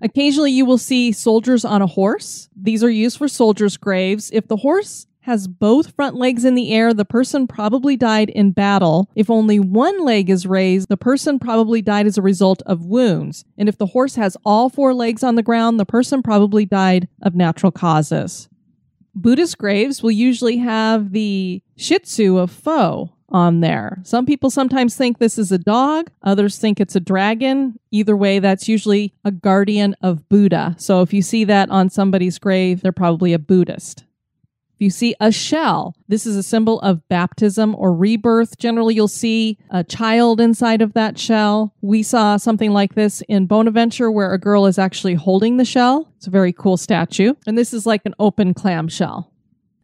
Occasionally, 0.00 0.52
you 0.52 0.64
will 0.64 0.78
see 0.78 1.12
soldiers 1.12 1.64
on 1.64 1.82
a 1.82 1.86
horse. 1.86 2.48
These 2.56 2.84
are 2.84 2.90
used 2.90 3.18
for 3.18 3.28
soldiers' 3.28 3.76
graves. 3.76 4.30
If 4.32 4.48
the 4.48 4.56
horse 4.56 5.06
has 5.28 5.46
both 5.46 5.94
front 5.94 6.16
legs 6.16 6.46
in 6.46 6.54
the 6.54 6.72
air, 6.72 6.94
the 6.94 7.04
person 7.04 7.46
probably 7.46 7.98
died 7.98 8.30
in 8.30 8.50
battle. 8.52 9.10
If 9.14 9.28
only 9.28 9.60
one 9.60 10.02
leg 10.02 10.30
is 10.30 10.46
raised, 10.46 10.88
the 10.88 10.96
person 10.96 11.38
probably 11.38 11.82
died 11.82 12.06
as 12.06 12.16
a 12.16 12.22
result 12.22 12.62
of 12.64 12.86
wounds. 12.86 13.44
And 13.58 13.68
if 13.68 13.76
the 13.76 13.86
horse 13.86 14.14
has 14.14 14.38
all 14.42 14.70
four 14.70 14.94
legs 14.94 15.22
on 15.22 15.34
the 15.34 15.42
ground, 15.42 15.78
the 15.78 15.84
person 15.84 16.22
probably 16.22 16.64
died 16.64 17.08
of 17.20 17.34
natural 17.34 17.70
causes. 17.70 18.48
Buddhist 19.14 19.58
graves 19.58 20.02
will 20.02 20.12
usually 20.12 20.56
have 20.56 21.12
the 21.12 21.62
Shih 21.76 21.98
Tzu 21.98 22.38
of 22.38 22.50
Fo 22.50 23.12
on 23.28 23.60
there. 23.60 24.00
Some 24.04 24.24
people 24.24 24.48
sometimes 24.48 24.96
think 24.96 25.18
this 25.18 25.36
is 25.36 25.52
a 25.52 25.58
dog, 25.58 26.10
others 26.22 26.56
think 26.56 26.80
it's 26.80 26.96
a 26.96 27.00
dragon. 27.00 27.78
Either 27.90 28.16
way, 28.16 28.38
that's 28.38 28.66
usually 28.66 29.12
a 29.24 29.30
guardian 29.30 29.94
of 30.00 30.26
Buddha. 30.30 30.74
So 30.78 31.02
if 31.02 31.12
you 31.12 31.20
see 31.20 31.44
that 31.44 31.68
on 31.68 31.90
somebody's 31.90 32.38
grave, 32.38 32.80
they're 32.80 32.92
probably 32.92 33.34
a 33.34 33.38
Buddhist. 33.38 34.04
If 34.78 34.82
you 34.82 34.90
see 34.90 35.16
a 35.18 35.32
shell, 35.32 35.96
this 36.06 36.24
is 36.24 36.36
a 36.36 36.42
symbol 36.44 36.78
of 36.82 37.08
baptism 37.08 37.74
or 37.74 37.92
rebirth. 37.92 38.58
Generally, 38.58 38.94
you'll 38.94 39.08
see 39.08 39.58
a 39.70 39.82
child 39.82 40.40
inside 40.40 40.82
of 40.82 40.92
that 40.92 41.18
shell. 41.18 41.74
We 41.80 42.04
saw 42.04 42.36
something 42.36 42.70
like 42.70 42.94
this 42.94 43.20
in 43.22 43.46
Bonaventure 43.46 44.08
where 44.08 44.32
a 44.32 44.38
girl 44.38 44.66
is 44.66 44.78
actually 44.78 45.14
holding 45.14 45.56
the 45.56 45.64
shell. 45.64 46.08
It's 46.18 46.28
a 46.28 46.30
very 46.30 46.52
cool 46.52 46.76
statue. 46.76 47.34
And 47.44 47.58
this 47.58 47.74
is 47.74 47.86
like 47.86 48.02
an 48.04 48.14
open 48.20 48.54
clam 48.54 48.86
shell. 48.86 49.32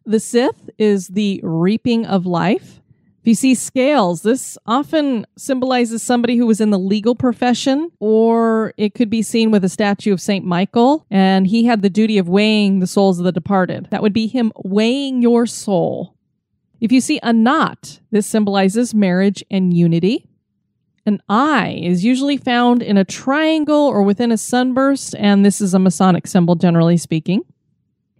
The 0.05 0.21
scythe 0.21 0.69
is 0.77 1.09
the 1.09 1.41
reaping 1.43 2.05
of 2.05 2.25
life. 2.25 2.79
If 3.25 3.29
you 3.29 3.33
see 3.33 3.55
scales, 3.55 4.21
this 4.21 4.55
often 4.67 5.25
symbolizes 5.35 6.03
somebody 6.03 6.37
who 6.37 6.45
was 6.45 6.61
in 6.61 6.69
the 6.69 6.77
legal 6.77 7.15
profession, 7.15 7.89
or 7.99 8.75
it 8.77 8.93
could 8.93 9.09
be 9.09 9.23
seen 9.23 9.49
with 9.49 9.65
a 9.65 9.67
statue 9.67 10.13
of 10.13 10.21
St. 10.21 10.45
Michael, 10.45 11.07
and 11.09 11.47
he 11.47 11.65
had 11.65 11.81
the 11.81 11.89
duty 11.89 12.19
of 12.19 12.29
weighing 12.29 12.81
the 12.81 12.85
souls 12.85 13.17
of 13.17 13.25
the 13.25 13.31
departed. 13.31 13.87
That 13.89 14.03
would 14.03 14.13
be 14.13 14.27
him 14.27 14.51
weighing 14.63 15.23
your 15.23 15.47
soul. 15.47 16.15
If 16.79 16.91
you 16.91 17.01
see 17.01 17.19
a 17.23 17.33
knot, 17.33 17.99
this 18.11 18.27
symbolizes 18.27 18.93
marriage 18.93 19.43
and 19.49 19.75
unity. 19.75 20.29
An 21.07 21.19
eye 21.27 21.79
is 21.81 22.05
usually 22.05 22.37
found 22.37 22.83
in 22.83 22.95
a 22.95 23.03
triangle 23.03 23.87
or 23.87 24.03
within 24.03 24.31
a 24.31 24.37
sunburst, 24.37 25.15
and 25.17 25.43
this 25.43 25.61
is 25.61 25.73
a 25.73 25.79
Masonic 25.79 26.27
symbol, 26.27 26.53
generally 26.53 26.97
speaking. 26.97 27.41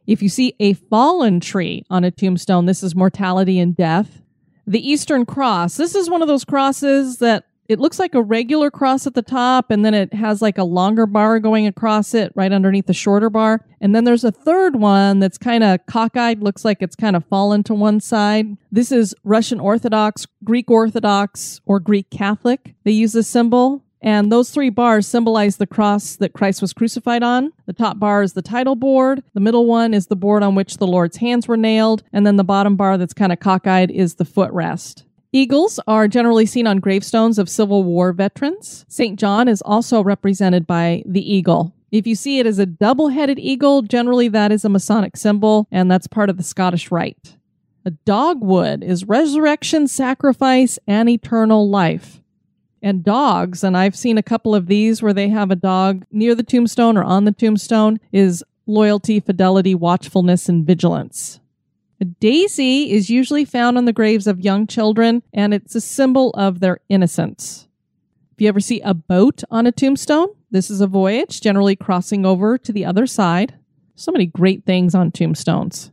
If 0.08 0.24
you 0.24 0.30
see 0.30 0.56
a 0.60 0.74
fallen 0.74 1.42
tree 1.42 1.86
on 1.92 2.04
a 2.04 2.10
tombstone, 2.10 2.66
this 2.66 2.82
is 2.82 2.96
mortality 2.96 3.60
and 3.60 3.78
death. 3.78 4.24
The 4.68 4.88
Eastern 4.88 5.26
Cross. 5.26 5.78
This 5.78 5.96
is 5.96 6.10
one 6.10 6.22
of 6.22 6.28
those 6.28 6.46
crosses 6.46 7.18
that 7.18 7.46
it 7.68 7.80
looks 7.80 7.98
like 7.98 8.14
a 8.14 8.22
regular 8.22 8.70
cross 8.70 9.08
at 9.08 9.16
the 9.16 9.24
top, 9.24 9.72
and 9.72 9.84
then 9.84 9.94
it 9.94 10.14
has 10.14 10.42
like 10.42 10.58
a 10.58 10.64
longer 10.64 11.06
bar 11.08 11.40
going 11.40 11.66
across 11.66 12.14
it 12.14 12.32
right 12.36 12.52
underneath 12.52 12.86
the 12.86 12.94
shorter 12.94 13.30
bar. 13.30 13.66
And 13.82 13.96
then 13.96 14.04
there's 14.04 14.24
a 14.24 14.32
third 14.32 14.76
one 14.76 15.20
that's 15.20 15.38
kind 15.38 15.64
of 15.64 15.80
cockeyed, 15.88 16.44
looks 16.44 16.64
like 16.64 16.82
it's 16.82 16.96
kind 16.96 17.16
of 17.16 17.26
fallen 17.26 17.64
to 17.64 17.74
one 17.74 18.00
side. 18.00 18.56
This 18.72 18.92
is 18.92 19.16
Russian 19.24 19.60
Orthodox, 19.60 20.28
Greek 20.44 20.70
Orthodox, 20.70 21.62
or 21.66 21.80
Greek 21.80 22.10
Catholic. 22.12 22.76
They 22.84 22.92
use 22.92 23.14
this 23.14 23.28
symbol. 23.28 23.85
And 24.06 24.32
those 24.32 24.52
three 24.52 24.70
bars 24.70 25.08
symbolize 25.08 25.58
the 25.58 25.66
cross 25.66 26.16
that 26.18 26.34
Christ 26.34 26.62
was 26.62 26.74
crucified 26.74 27.24
on. 27.24 27.52
The 27.66 27.74
top 27.74 27.98
bar 27.98 28.22
is 28.22 28.34
the 28.34 28.44
title 28.44 28.76
board. 28.76 29.24
The 29.34 29.40
middle 29.40 29.66
one 29.66 29.96
is 29.96 30.08
the 30.08 30.16
board 30.16 30.44
on 30.44 30.54
which 30.54 30.78
the 30.78 30.86
Lord's 30.86 31.18
hands 31.18 31.48
were 31.48 31.58
nailed. 31.58 32.04
And 32.14 32.26
then 32.26 32.36
the 32.36 32.44
bottom 32.44 32.76
bar 32.76 33.00
that's 33.00 33.16
kind 33.16 33.34
of 33.34 33.40
cockeyed 33.40 33.90
is 33.90 34.16
the 34.16 34.24
footrest. 34.24 35.06
Eagles 35.32 35.80
are 35.88 36.08
generally 36.08 36.46
seen 36.46 36.68
on 36.68 36.80
gravestones 36.80 37.40
of 37.40 37.50
Civil 37.50 37.84
War 37.84 38.14
veterans. 38.14 38.86
St. 38.88 39.20
John 39.20 39.48
is 39.48 39.64
also 39.64 40.04
represented 40.04 40.68
by 40.68 41.02
the 41.08 41.34
eagle. 41.34 41.74
If 41.92 42.06
you 42.06 42.14
see 42.14 42.38
it 42.38 42.46
as 42.46 42.60
a 42.60 42.66
double 42.68 43.10
headed 43.10 43.40
eagle, 43.40 43.82
generally 43.82 44.28
that 44.28 44.52
is 44.52 44.64
a 44.64 44.70
Masonic 44.70 45.18
symbol, 45.18 45.68
and 45.72 45.90
that's 45.90 46.08
part 46.08 46.30
of 46.30 46.38
the 46.38 46.44
Scottish 46.44 46.92
Rite. 46.92 47.38
A 47.86 47.92
dogwood 47.92 48.84
is 48.84 49.06
resurrection, 49.06 49.88
sacrifice, 49.88 50.78
and 50.88 51.10
eternal 51.10 51.68
life 51.70 52.22
and 52.86 53.04
dogs, 53.04 53.64
and 53.64 53.76
I've 53.76 53.96
seen 53.96 54.18
a 54.18 54.24
couple 54.24 54.54
of 54.54 54.68
these 54.68 55.02
where 55.02 55.12
they 55.12 55.28
have 55.30 55.50
a 55.50 55.56
dog 55.56 56.06
near 56.12 56.36
the 56.36 56.44
tombstone 56.44 56.98
or 56.98 57.04
on 57.04 57.26
the 57.26 57.32
tombstone, 57.32 58.00
is 58.12 58.44
loyalty, 58.68 59.20
fidelity, 59.20 59.74
watchfulness, 59.74 60.48
and 60.48 60.66
vigilance. 60.66 61.40
A 62.00 62.06
daisy 62.06 62.92
is 62.92 63.10
usually 63.10 63.44
found 63.44 63.78
on 63.78 63.86
the 63.86 63.94
graves 63.94 64.28
of 64.28 64.40
young 64.40 64.68
children, 64.68 65.24
and 65.34 65.52
it's 65.52 65.74
a 65.74 65.82
symbol 65.82 66.30
of 66.36 66.60
their 66.60 66.80
innocence. 66.88 67.68
If 68.34 68.42
you 68.42 68.48
ever 68.48 68.60
see 68.60 68.82
a 68.82 68.94
boat 68.94 69.44
on 69.50 69.66
a 69.66 69.72
tombstone, 69.72 70.28
this 70.52 70.70
is 70.70 70.80
a 70.80 70.88
voyage, 70.88 71.42
generally 71.42 71.76
crossing 71.76 72.24
over 72.24 72.56
to 72.60 72.72
the 72.72 72.86
other 72.86 73.08
side. 73.08 73.56
So 73.96 74.12
many 74.12 74.28
great 74.28 74.64
things 74.64 74.94
on 74.94 75.12
tombstones. 75.12 75.92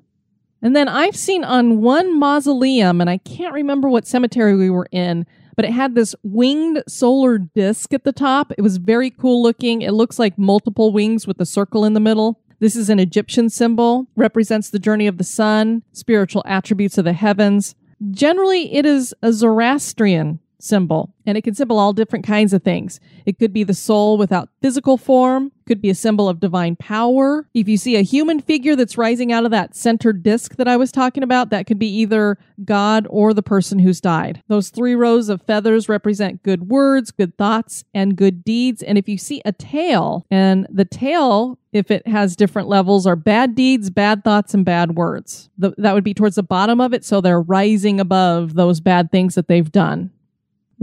And 0.60 0.76
then 0.76 0.88
I've 0.88 1.16
seen 1.16 1.42
on 1.42 1.80
one 1.80 2.18
mausoleum, 2.18 3.00
and 3.00 3.08
I 3.08 3.16
can't 3.16 3.54
remember 3.54 3.88
what 3.88 4.06
cemetery 4.06 4.54
we 4.54 4.68
were 4.68 4.88
in, 4.92 5.24
but 5.56 5.64
it 5.64 5.72
had 5.72 5.94
this 5.94 6.14
winged 6.22 6.82
solar 6.88 7.38
disk 7.38 7.92
at 7.92 8.04
the 8.04 8.12
top. 8.12 8.52
It 8.56 8.62
was 8.62 8.76
very 8.76 9.10
cool 9.10 9.42
looking. 9.42 9.82
It 9.82 9.92
looks 9.92 10.18
like 10.18 10.38
multiple 10.38 10.92
wings 10.92 11.26
with 11.26 11.40
a 11.40 11.46
circle 11.46 11.84
in 11.84 11.94
the 11.94 12.00
middle. 12.00 12.40
This 12.60 12.76
is 12.76 12.88
an 12.88 13.00
Egyptian 13.00 13.50
symbol, 13.50 14.06
represents 14.14 14.70
the 14.70 14.78
journey 14.78 15.06
of 15.06 15.18
the 15.18 15.24
sun, 15.24 15.82
spiritual 15.92 16.44
attributes 16.46 16.96
of 16.96 17.04
the 17.04 17.12
heavens. 17.12 17.74
Generally, 18.10 18.74
it 18.74 18.86
is 18.86 19.14
a 19.22 19.32
Zoroastrian 19.32 20.38
symbol, 20.62 21.14
and 21.26 21.36
it 21.36 21.42
can 21.42 21.54
symbol 21.54 21.78
all 21.78 21.92
different 21.92 22.24
kinds 22.24 22.52
of 22.52 22.62
things. 22.62 23.00
It 23.26 23.38
could 23.38 23.52
be 23.52 23.64
the 23.64 23.74
soul 23.74 24.16
without 24.16 24.48
physical 24.60 24.96
form, 24.96 25.52
could 25.66 25.80
be 25.80 25.90
a 25.90 25.94
symbol 25.94 26.28
of 26.28 26.40
divine 26.40 26.76
power. 26.76 27.48
If 27.54 27.68
you 27.68 27.76
see 27.76 27.96
a 27.96 28.02
human 28.02 28.40
figure 28.40 28.76
that's 28.76 28.98
rising 28.98 29.32
out 29.32 29.44
of 29.44 29.50
that 29.50 29.74
center 29.74 30.12
disc 30.12 30.56
that 30.56 30.68
I 30.68 30.76
was 30.76 30.92
talking 30.92 31.22
about, 31.22 31.50
that 31.50 31.66
could 31.66 31.78
be 31.78 31.88
either 31.88 32.38
God 32.64 33.06
or 33.10 33.34
the 33.34 33.42
person 33.42 33.78
who's 33.78 34.00
died. 34.00 34.42
Those 34.48 34.70
three 34.70 34.94
rows 34.94 35.28
of 35.28 35.42
feathers 35.42 35.88
represent 35.88 36.42
good 36.42 36.68
words, 36.68 37.10
good 37.10 37.36
thoughts, 37.36 37.84
and 37.94 38.16
good 38.16 38.44
deeds. 38.44 38.82
And 38.82 38.98
if 38.98 39.08
you 39.08 39.18
see 39.18 39.42
a 39.44 39.52
tail, 39.52 40.26
and 40.30 40.66
the 40.70 40.84
tail 40.84 41.58
if 41.72 41.90
it 41.90 42.06
has 42.06 42.36
different 42.36 42.68
levels 42.68 43.06
are 43.06 43.16
bad 43.16 43.54
deeds, 43.54 43.88
bad 43.88 44.22
thoughts, 44.24 44.52
and 44.52 44.64
bad 44.64 44.94
words. 44.94 45.48
The, 45.56 45.72
that 45.78 45.94
would 45.94 46.04
be 46.04 46.12
towards 46.12 46.36
the 46.36 46.42
bottom 46.42 46.80
of 46.80 46.92
it. 46.92 47.02
So 47.02 47.20
they're 47.20 47.40
rising 47.40 47.98
above 47.98 48.54
those 48.54 48.80
bad 48.80 49.10
things 49.10 49.34
that 49.36 49.48
they've 49.48 49.72
done. 49.72 50.10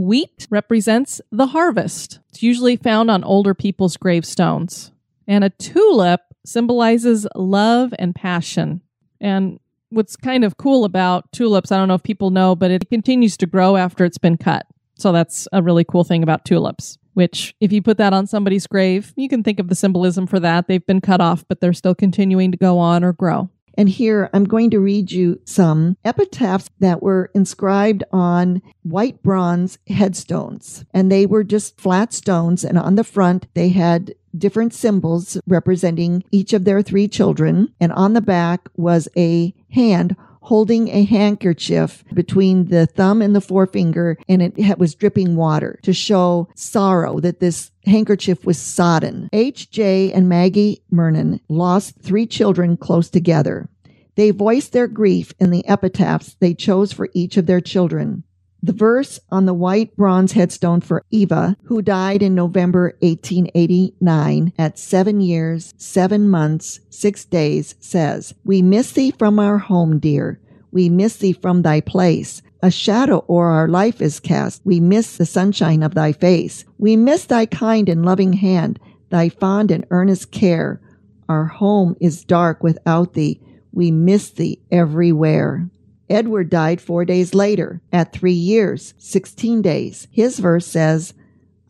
Wheat 0.00 0.46
represents 0.48 1.20
the 1.30 1.48
harvest. 1.48 2.20
It's 2.30 2.42
usually 2.42 2.76
found 2.76 3.10
on 3.10 3.22
older 3.22 3.52
people's 3.52 3.98
gravestones. 3.98 4.92
And 5.28 5.44
a 5.44 5.50
tulip 5.50 6.22
symbolizes 6.42 7.26
love 7.34 7.92
and 7.98 8.14
passion. 8.14 8.80
And 9.20 9.60
what's 9.90 10.16
kind 10.16 10.42
of 10.42 10.56
cool 10.56 10.86
about 10.86 11.30
tulips, 11.32 11.70
I 11.70 11.76
don't 11.76 11.88
know 11.88 11.94
if 11.96 12.02
people 12.02 12.30
know, 12.30 12.56
but 12.56 12.70
it 12.70 12.88
continues 12.88 13.36
to 13.36 13.46
grow 13.46 13.76
after 13.76 14.06
it's 14.06 14.16
been 14.16 14.38
cut. 14.38 14.64
So 14.94 15.12
that's 15.12 15.46
a 15.52 15.62
really 15.62 15.84
cool 15.84 16.04
thing 16.04 16.22
about 16.22 16.46
tulips, 16.46 16.96
which, 17.12 17.54
if 17.60 17.70
you 17.70 17.82
put 17.82 17.98
that 17.98 18.14
on 18.14 18.26
somebody's 18.26 18.66
grave, 18.66 19.12
you 19.16 19.28
can 19.28 19.42
think 19.42 19.60
of 19.60 19.68
the 19.68 19.74
symbolism 19.74 20.26
for 20.26 20.40
that. 20.40 20.66
They've 20.66 20.86
been 20.86 21.02
cut 21.02 21.20
off, 21.20 21.44
but 21.46 21.60
they're 21.60 21.74
still 21.74 21.94
continuing 21.94 22.52
to 22.52 22.56
go 22.56 22.78
on 22.78 23.04
or 23.04 23.12
grow. 23.12 23.50
And 23.80 23.88
here 23.88 24.28
I'm 24.34 24.44
going 24.44 24.68
to 24.72 24.78
read 24.78 25.10
you 25.10 25.40
some 25.46 25.96
epitaphs 26.04 26.68
that 26.80 27.02
were 27.02 27.30
inscribed 27.34 28.04
on 28.12 28.60
white 28.82 29.22
bronze 29.22 29.78
headstones. 29.88 30.84
And 30.92 31.10
they 31.10 31.24
were 31.24 31.44
just 31.44 31.80
flat 31.80 32.12
stones. 32.12 32.62
And 32.62 32.76
on 32.76 32.96
the 32.96 33.04
front, 33.04 33.46
they 33.54 33.70
had 33.70 34.14
different 34.36 34.74
symbols 34.74 35.40
representing 35.46 36.24
each 36.30 36.52
of 36.52 36.66
their 36.66 36.82
three 36.82 37.08
children. 37.08 37.72
And 37.80 37.90
on 37.92 38.12
the 38.12 38.20
back 38.20 38.68
was 38.76 39.08
a 39.16 39.54
hand 39.70 40.14
holding 40.42 40.88
a 40.88 41.04
handkerchief 41.04 42.04
between 42.12 42.66
the 42.66 42.86
thumb 42.86 43.22
and 43.22 43.36
the 43.36 43.40
forefinger, 43.40 44.18
and 44.28 44.42
it 44.42 44.78
was 44.78 44.94
dripping 44.94 45.36
water 45.36 45.78
to 45.82 45.92
show 45.92 46.48
sorrow 46.54 47.20
that 47.20 47.40
this 47.40 47.70
handkerchief 47.86 48.44
was 48.44 48.58
sodden. 48.58 49.28
H.J. 49.32 50.12
and 50.12 50.28
Maggie 50.28 50.82
Mernon 50.92 51.40
lost 51.48 52.00
three 52.00 52.26
children 52.26 52.76
close 52.76 53.10
together. 53.10 53.68
They 54.16 54.30
voiced 54.30 54.72
their 54.72 54.88
grief 54.88 55.32
in 55.38 55.50
the 55.50 55.66
epitaphs 55.66 56.36
they 56.40 56.54
chose 56.54 56.92
for 56.92 57.08
each 57.14 57.36
of 57.36 57.46
their 57.46 57.60
children. 57.60 58.24
The 58.62 58.74
verse 58.74 59.18
on 59.30 59.46
the 59.46 59.54
white 59.54 59.96
bronze 59.96 60.32
headstone 60.32 60.82
for 60.82 61.04
Eva, 61.10 61.56
who 61.64 61.80
died 61.80 62.22
in 62.22 62.34
November 62.34 62.94
1889 63.00 64.52
at 64.58 64.78
seven 64.78 65.22
years, 65.22 65.72
seven 65.78 66.28
months, 66.28 66.80
six 66.90 67.24
days, 67.24 67.74
says, 67.80 68.34
We 68.44 68.60
miss 68.60 68.92
thee 68.92 69.12
from 69.12 69.38
our 69.38 69.56
home, 69.56 69.98
dear. 69.98 70.38
We 70.70 70.90
miss 70.90 71.16
thee 71.16 71.32
from 71.32 71.62
thy 71.62 71.80
place. 71.80 72.42
A 72.62 72.70
shadow 72.70 73.24
o'er 73.26 73.46
our 73.46 73.68
life 73.68 74.02
is 74.02 74.20
cast. 74.20 74.60
We 74.66 74.80
miss 74.80 75.16
the 75.16 75.24
sunshine 75.24 75.82
of 75.82 75.94
thy 75.94 76.12
face. 76.12 76.66
We 76.76 76.94
miss 76.94 77.24
thy 77.24 77.46
kind 77.46 77.88
and 77.88 78.04
loving 78.04 78.34
hand, 78.34 78.78
thy 79.08 79.30
fond 79.30 79.70
and 79.70 79.86
earnest 79.90 80.30
care. 80.30 80.78
Our 81.26 81.46
home 81.46 81.96
is 82.00 82.22
dark 82.22 82.62
without 82.62 83.14
thee. 83.14 83.40
We 83.72 83.90
miss 83.90 84.28
thee 84.30 84.60
everywhere. 84.70 85.70
Edward 86.10 86.50
died 86.50 86.82
four 86.82 87.06
days 87.06 87.32
later, 87.32 87.80
at 87.92 88.12
three 88.12 88.32
years, 88.32 88.92
16 88.98 89.62
days. 89.62 90.06
His 90.10 90.38
verse 90.38 90.66
says, 90.66 91.14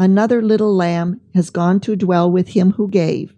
Another 0.00 0.42
little 0.42 0.74
lamb 0.74 1.20
has 1.34 1.50
gone 1.50 1.78
to 1.80 1.94
dwell 1.94 2.28
with 2.32 2.48
him 2.48 2.72
who 2.72 2.88
gave. 2.88 3.32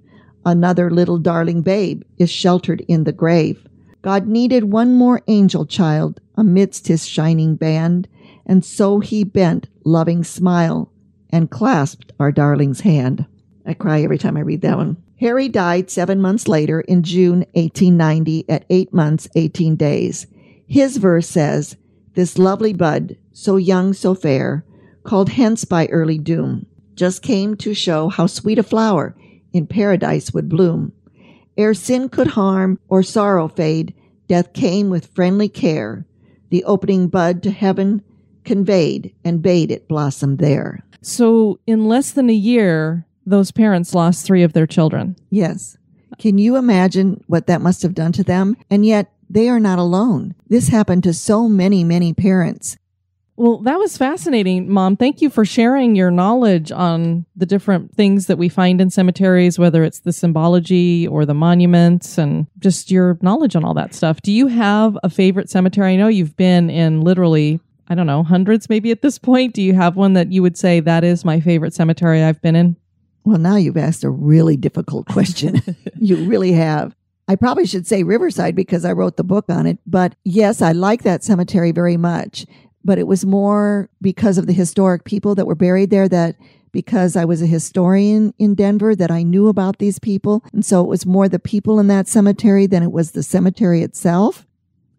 Another 0.47 0.91
little 0.91 1.19
darling 1.19 1.61
babe 1.61 2.03
is 2.17 2.31
sheltered 2.31 2.81
in 2.89 3.05
the 3.05 3.13
grave. 3.13 3.67
God 4.01 4.27
needed 4.27 4.73
one 4.73 4.95
more 4.95 5.21
angel 5.29 5.67
child 5.67 6.22
amidst 6.37 6.89
his 6.89 7.07
shining 7.07 7.57
band, 7.57 8.09
and 8.47 8.65
so 8.65 9.01
he 9.01 9.25
bent 9.25 9.69
loving 9.85 10.25
smile 10.25 10.93
and 11.31 11.51
clasped 11.51 12.13
our 12.19 12.33
darling's 12.33 12.81
hand. 12.81 13.27
I 13.65 13.75
cry 13.75 14.03
every 14.03 14.19
time 14.19 14.37
I 14.37 14.41
read 14.41 14.63
that 14.63 14.77
one. 14.77 14.97
Harry 15.21 15.49
died 15.49 15.91
seven 15.91 16.21
months 16.21 16.49
later 16.49 16.81
in 16.81 17.03
June 17.03 17.47
1890 17.53 18.49
at 18.49 18.65
eight 18.71 18.93
months, 18.93 19.29
18 19.37 19.77
days. 19.77 20.27
His 20.67 20.97
verse 20.97 21.29
says, 21.29 21.77
This 22.15 22.39
lovely 22.39 22.73
bud, 22.73 23.17
so 23.33 23.57
young, 23.57 23.93
so 23.93 24.15
fair, 24.15 24.65
called 25.05 25.29
hence 25.29 25.65
by 25.65 25.87
early 25.87 26.19
doom, 26.19 26.67
just 26.95 27.23
came 27.23 27.57
to 27.59 27.73
show 27.73 28.09
how 28.09 28.27
sweet 28.27 28.59
a 28.59 28.63
flower 28.63 29.15
in 29.53 29.67
paradise 29.67 30.33
would 30.33 30.49
bloom. 30.49 30.93
Ere 31.57 31.75
sin 31.75 32.09
could 32.09 32.29
harm 32.29 32.79
or 32.89 33.03
sorrow 33.03 33.47
fade, 33.47 33.95
death 34.29 34.53
came 34.53 34.91
with 34.91 35.15
friendly 35.15 35.49
care. 35.49 36.07
The 36.53 36.65
opening 36.65 37.09
bud 37.09 37.43
to 37.45 37.51
heaven 37.51 38.03
conveyed 38.45 39.15
and 39.25 39.41
bade 39.41 39.71
it 39.71 39.89
blossom 39.89 40.37
there. 40.37 40.85
So, 41.01 41.59
in 41.67 41.89
less 41.89 42.11
than 42.11 42.29
a 42.29 42.35
year, 42.35 43.07
those 43.25 43.51
parents 43.51 43.95
lost 43.95 44.27
three 44.27 44.43
of 44.43 44.53
their 44.53 44.67
children. 44.67 45.17
Yes. 45.31 45.79
Can 46.19 46.37
you 46.37 46.57
imagine 46.57 47.25
what 47.27 47.47
that 47.47 47.63
must 47.63 47.81
have 47.81 47.95
done 47.95 48.13
to 48.13 48.23
them? 48.23 48.59
And 48.69 48.85
yet, 48.85 49.11
they 49.31 49.49
are 49.49 49.59
not 49.59 49.79
alone. 49.79 50.35
This 50.47 50.69
happened 50.69 51.05
to 51.05 51.15
so 51.15 51.49
many, 51.49 51.85
many 51.85 52.13
parents. 52.13 52.77
Well, 53.43 53.59
that 53.63 53.77
was 53.81 53.99
fascinating, 53.99 54.71
Mom. 54.71 54.97
Thank 54.97 55.21
you 55.21 55.29
for 55.29 55.45
sharing 55.45 55.97
your 55.97 56.13
knowledge 56.13 56.71
on 56.71 57.27
the 57.35 57.45
different 57.45 57.93
things 57.93 58.29
that 58.29 58.39
we 58.39 58.49
find 58.49 58.81
in 58.81 58.89
cemeteries, 58.89 59.59
whether 59.59 59.83
it's 59.83 59.99
the 59.99 60.13
symbology 60.13 61.09
or 61.09 61.27
the 61.27 61.35
monuments 61.35 62.19
and 62.19 62.47
just 62.61 62.89
your 62.89 63.19
knowledge 63.21 63.57
on 63.57 63.65
all 63.65 63.75
that 63.75 63.97
stuff. 63.97 64.23
Do 64.23 64.31
you 64.31 64.47
have 64.47 64.97
a 65.03 65.11
favorite 65.11 65.51
cemetery? 65.51 65.95
I 65.95 65.97
know 65.97 66.07
you've 66.07 66.37
been 66.37 66.71
in 66.71 67.01
literally, 67.01 67.59
I 67.89 67.97
don't 67.97 68.07
know, 68.07 68.23
hundreds 68.23 68.69
maybe 68.69 68.93
at 68.93 69.03
this 69.03 69.19
point. 69.19 69.55
Do 69.55 69.63
you 69.63 69.75
have 69.75 69.97
one 69.97 70.13
that 70.13 70.31
you 70.31 70.41
would 70.41 70.57
say 70.57 70.79
that 70.79 71.03
is 71.03 71.25
my 71.25 71.41
favorite 71.41 71.75
cemetery 71.75 72.23
I've 72.23 72.41
been 72.43 72.55
in? 72.55 72.77
Well, 73.25 73.39
now 73.39 73.57
you've 73.57 73.77
asked 73.77 74.05
a 74.05 74.11
really 74.11 74.57
difficult 74.57 75.09
question. 75.09 75.61
you 75.97 76.15
really 76.29 76.53
have. 76.53 76.95
I 77.27 77.35
probably 77.35 77.67
should 77.67 77.87
say 77.87 78.03
Riverside 78.05 78.55
because 78.55 78.85
I 78.85 78.93
wrote 78.93 79.17
the 79.17 79.25
book 79.25 79.47
on 79.49 79.67
it. 79.67 79.79
But 79.87 80.15
yes, 80.23 80.63
I 80.63 80.71
like 80.71 81.03
that 81.03 81.25
cemetery 81.25 81.73
very 81.73 81.97
much. 81.97 82.47
But 82.85 82.99
it 82.99 83.07
was 83.07 83.25
more 83.25 83.89
because 84.01 84.39
of 84.39 84.47
the 84.47 84.53
historic 84.53 85.05
people 85.05 85.35
that 85.35 85.47
were 85.47 85.55
buried 85.55 85.91
there 85.91 86.09
that 86.09 86.37
because 86.73 87.17
I 87.17 87.25
was 87.25 87.43
a 87.43 87.47
historian 87.47 88.33
in 88.39 88.55
Denver 88.55 88.97
that 88.97 89.11
I 89.11 89.23
knew 89.23 89.49
about 89.49 89.79
these 89.79 89.99
people. 89.99 90.43
And 90.53 90.65
so 90.65 90.81
it 90.81 90.89
was 90.89 91.07
more 91.07 91.29
the 91.29 91.39
people 91.39 91.79
in 91.79 91.87
that 91.89 92.09
cemetery 92.09 92.67
than 92.67 92.83
it 92.83 92.93
was 92.93 93.13
the 93.13 93.23
cemetery 93.23 93.83
itself. 93.83 94.47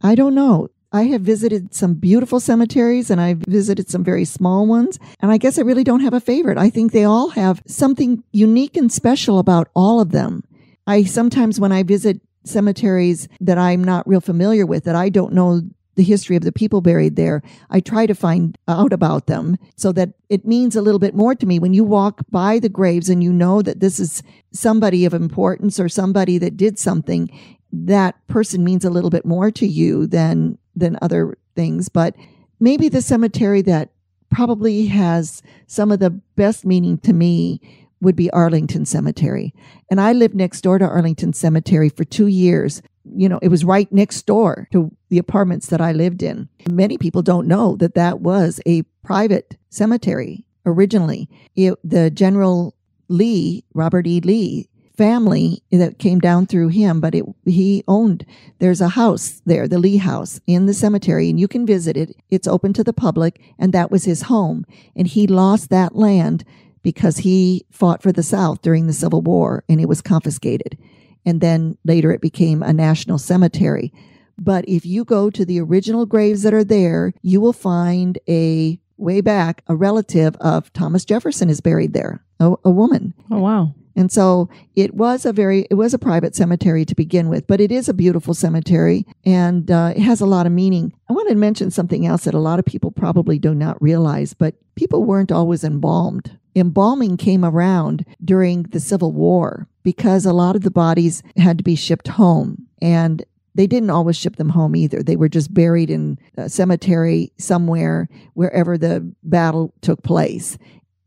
I 0.01 0.15
don't 0.15 0.35
know. 0.35 0.69
I 0.91 1.03
have 1.05 1.21
visited 1.21 1.73
some 1.73 1.95
beautiful 1.95 2.39
cemeteries 2.39 3.09
and 3.09 3.19
I've 3.19 3.39
visited 3.39 3.89
some 3.89 4.03
very 4.03 4.25
small 4.25 4.67
ones. 4.67 4.99
And 5.19 5.31
I 5.31 5.37
guess 5.37 5.57
I 5.57 5.63
really 5.63 5.83
don't 5.83 6.01
have 6.01 6.13
a 6.13 6.19
favorite. 6.19 6.59
I 6.59 6.69
think 6.69 6.91
they 6.91 7.03
all 7.03 7.29
have 7.29 7.63
something 7.65 8.23
unique 8.31 8.77
and 8.77 8.91
special 8.91 9.39
about 9.39 9.69
all 9.75 9.99
of 9.99 10.11
them. 10.11 10.43
I 10.85 11.03
sometimes, 11.05 11.59
when 11.59 11.71
I 11.71 11.81
visit 11.81 12.21
cemeteries 12.43 13.27
that 13.39 13.57
I'm 13.57 13.83
not 13.83 14.07
real 14.07 14.21
familiar 14.21 14.67
with, 14.67 14.83
that 14.83 14.95
I 14.95 15.09
don't 15.09 15.33
know 15.33 15.61
the 15.95 16.03
history 16.03 16.35
of 16.35 16.43
the 16.43 16.51
people 16.51 16.81
buried 16.81 17.15
there, 17.15 17.41
I 17.69 17.79
try 17.79 18.05
to 18.05 18.15
find 18.15 18.57
out 18.67 18.93
about 18.93 19.27
them 19.27 19.57
so 19.75 19.91
that 19.93 20.13
it 20.29 20.45
means 20.45 20.75
a 20.75 20.81
little 20.81 20.99
bit 20.99 21.15
more 21.15 21.35
to 21.35 21.45
me. 21.45 21.59
When 21.59 21.73
you 21.73 21.83
walk 21.83 22.21
by 22.31 22.59
the 22.59 22.69
graves 22.69 23.09
and 23.09 23.23
you 23.23 23.31
know 23.31 23.61
that 23.61 23.79
this 23.79 23.99
is 23.99 24.23
somebody 24.51 25.05
of 25.05 25.13
importance 25.13 25.79
or 25.79 25.89
somebody 25.89 26.37
that 26.39 26.57
did 26.57 26.79
something, 26.79 27.29
that 27.71 28.15
person 28.27 28.63
means 28.63 28.85
a 28.85 28.89
little 28.89 29.09
bit 29.09 29.25
more 29.25 29.51
to 29.51 29.67
you 29.67 30.07
than 30.07 30.57
than 30.75 30.97
other 31.01 31.37
things. 31.55 31.89
But 31.89 32.15
maybe 32.59 32.89
the 32.89 33.01
cemetery 33.01 33.61
that 33.63 33.91
probably 34.31 34.87
has 34.87 35.43
some 35.67 35.91
of 35.91 35.99
the 35.99 36.09
best 36.09 36.65
meaning 36.65 36.97
to 36.99 37.13
me 37.13 37.61
would 38.03 38.15
be 38.15 38.29
Arlington 38.31 38.85
Cemetery. 38.85 39.53
And 39.89 39.99
I 39.99 40.13
lived 40.13 40.35
next 40.35 40.61
door 40.61 40.77
to 40.77 40.85
Arlington 40.85 41.33
Cemetery 41.33 41.89
for 41.89 42.03
two 42.03 42.27
years. 42.27 42.81
You 43.03 43.27
know, 43.27 43.39
it 43.41 43.49
was 43.49 43.65
right 43.65 43.91
next 43.91 44.25
door 44.25 44.67
to 44.71 44.95
the 45.09 45.17
apartments 45.17 45.67
that 45.67 45.81
I 45.81 45.91
lived 45.91 46.23
in. 46.23 46.47
Many 46.69 46.97
people 46.97 47.21
don't 47.21 47.47
know 47.47 47.75
that 47.77 47.95
that 47.95 48.21
was 48.21 48.61
a 48.65 48.83
private 49.03 49.57
cemetery 49.69 50.45
originally. 50.65 51.29
It, 51.55 51.75
the 51.83 52.09
General 52.09 52.75
Lee, 53.09 53.65
Robert 53.73 54.07
E. 54.07 54.21
Lee, 54.21 54.69
family 54.95 55.63
that 55.71 55.97
came 55.97 56.19
down 56.19 56.45
through 56.45 56.67
him, 56.67 56.99
but 57.01 57.15
it, 57.15 57.25
he 57.45 57.83
owned, 57.87 58.25
there's 58.59 58.81
a 58.81 58.89
house 58.89 59.41
there, 59.45 59.67
the 59.67 59.79
Lee 59.79 59.97
House 59.97 60.39
in 60.45 60.67
the 60.67 60.73
cemetery, 60.73 61.29
and 61.29 61.39
you 61.39 61.47
can 61.47 61.65
visit 61.65 61.97
it. 61.97 62.15
It's 62.29 62.47
open 62.47 62.73
to 62.73 62.83
the 62.83 62.93
public, 62.93 63.41
and 63.57 63.73
that 63.73 63.89
was 63.89 64.05
his 64.05 64.23
home. 64.23 64.65
And 64.95 65.07
he 65.07 65.25
lost 65.25 65.69
that 65.69 65.95
land 65.95 66.45
because 66.83 67.17
he 67.17 67.65
fought 67.71 68.03
for 68.03 68.11
the 68.11 68.23
South 68.23 68.61
during 68.61 68.87
the 68.87 68.93
Civil 68.93 69.21
War 69.21 69.63
and 69.67 69.81
it 69.81 69.89
was 69.89 70.01
confiscated. 70.01 70.77
And 71.25 71.41
then 71.41 71.77
later 71.85 72.11
it 72.11 72.21
became 72.21 72.61
a 72.61 72.73
national 72.73 73.17
cemetery. 73.17 73.93
But 74.37 74.65
if 74.67 74.85
you 74.85 75.05
go 75.05 75.29
to 75.29 75.45
the 75.45 75.61
original 75.61 76.05
graves 76.05 76.43
that 76.43 76.53
are 76.53 76.63
there, 76.63 77.13
you 77.21 77.39
will 77.39 77.53
find 77.53 78.17
a 78.27 78.79
way 78.97 79.21
back, 79.21 79.63
a 79.67 79.75
relative 79.75 80.35
of 80.37 80.71
Thomas 80.73 81.05
Jefferson 81.05 81.49
is 81.49 81.61
buried 81.61 81.93
there, 81.93 82.23
a, 82.39 82.53
a 82.63 82.71
woman. 82.71 83.13
Oh, 83.31 83.39
wow. 83.39 83.73
And 83.95 84.11
so 84.11 84.49
it 84.75 84.93
was 84.95 85.25
a 85.25 85.33
very, 85.33 85.67
it 85.69 85.75
was 85.75 85.93
a 85.93 85.99
private 85.99 86.35
cemetery 86.35 86.85
to 86.85 86.95
begin 86.95 87.29
with, 87.29 87.45
but 87.47 87.61
it 87.61 87.71
is 87.71 87.87
a 87.87 87.93
beautiful 87.93 88.33
cemetery 88.33 89.05
and 89.25 89.69
uh, 89.69 89.93
it 89.95 90.01
has 90.01 90.19
a 90.19 90.25
lot 90.25 90.45
of 90.45 90.51
meaning. 90.51 90.93
I 91.09 91.13
want 91.13 91.29
to 91.29 91.35
mention 91.35 91.69
something 91.69 92.05
else 92.05 92.23
that 92.23 92.33
a 92.33 92.39
lot 92.39 92.59
of 92.59 92.65
people 92.65 92.91
probably 92.91 93.37
do 93.37 93.53
not 93.53 93.81
realize, 93.81 94.33
but 94.33 94.55
people 94.75 95.03
weren't 95.03 95.31
always 95.31 95.63
embalmed 95.63 96.37
embalming 96.55 97.17
came 97.17 97.43
around 97.43 98.05
during 98.23 98.63
the 98.63 98.79
Civil 98.79 99.11
War 99.11 99.67
because 99.83 100.25
a 100.25 100.33
lot 100.33 100.55
of 100.55 100.61
the 100.61 100.71
bodies 100.71 101.23
had 101.37 101.57
to 101.57 101.63
be 101.63 101.75
shipped 101.75 102.07
home. 102.07 102.67
And 102.81 103.23
they 103.55 103.67
didn't 103.67 103.91
always 103.91 104.17
ship 104.17 104.37
them 104.37 104.49
home 104.49 104.75
either. 104.75 105.03
They 105.03 105.15
were 105.15 105.29
just 105.29 105.53
buried 105.53 105.89
in 105.89 106.17
a 106.37 106.49
cemetery 106.49 107.31
somewhere, 107.37 108.09
wherever 108.33 108.77
the 108.77 109.13
battle 109.23 109.73
took 109.81 110.01
place. 110.03 110.57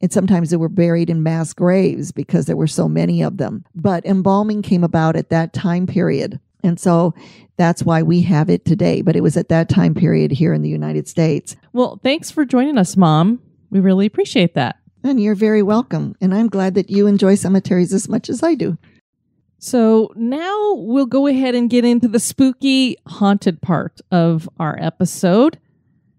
And 0.02 0.12
sometimes 0.12 0.50
they 0.50 0.56
were 0.56 0.68
buried 0.68 1.08
in 1.08 1.22
mass 1.22 1.54
graves 1.54 2.12
because 2.12 2.46
there 2.46 2.56
were 2.56 2.66
so 2.66 2.88
many 2.88 3.22
of 3.22 3.38
them. 3.38 3.64
But 3.74 4.04
embalming 4.04 4.62
came 4.62 4.84
about 4.84 5.16
at 5.16 5.30
that 5.30 5.52
time 5.52 5.86
period. 5.86 6.38
And 6.62 6.78
so 6.78 7.14
that's 7.56 7.82
why 7.82 8.02
we 8.02 8.22
have 8.22 8.50
it 8.50 8.64
today. 8.64 9.00
But 9.00 9.16
it 9.16 9.22
was 9.22 9.36
at 9.36 9.48
that 9.48 9.68
time 9.68 9.94
period 9.94 10.32
here 10.32 10.52
in 10.52 10.62
the 10.62 10.68
United 10.68 11.08
States. 11.08 11.56
Well, 11.72 12.00
thanks 12.02 12.30
for 12.30 12.44
joining 12.44 12.76
us, 12.76 12.96
Mom. 12.96 13.40
We 13.70 13.80
really 13.80 14.06
appreciate 14.06 14.54
that. 14.54 14.76
And 15.02 15.20
you're 15.20 15.34
very 15.34 15.62
welcome. 15.62 16.16
And 16.20 16.34
I'm 16.34 16.48
glad 16.48 16.74
that 16.74 16.90
you 16.90 17.06
enjoy 17.06 17.36
cemeteries 17.36 17.92
as 17.92 18.08
much 18.08 18.28
as 18.28 18.42
I 18.42 18.54
do. 18.54 18.76
So 19.58 20.12
now 20.16 20.74
we'll 20.74 21.06
go 21.06 21.26
ahead 21.26 21.54
and 21.54 21.70
get 21.70 21.84
into 21.84 22.08
the 22.08 22.20
spooky, 22.20 22.96
haunted 23.06 23.62
part 23.62 24.00
of 24.10 24.48
our 24.60 24.76
episode. 24.80 25.58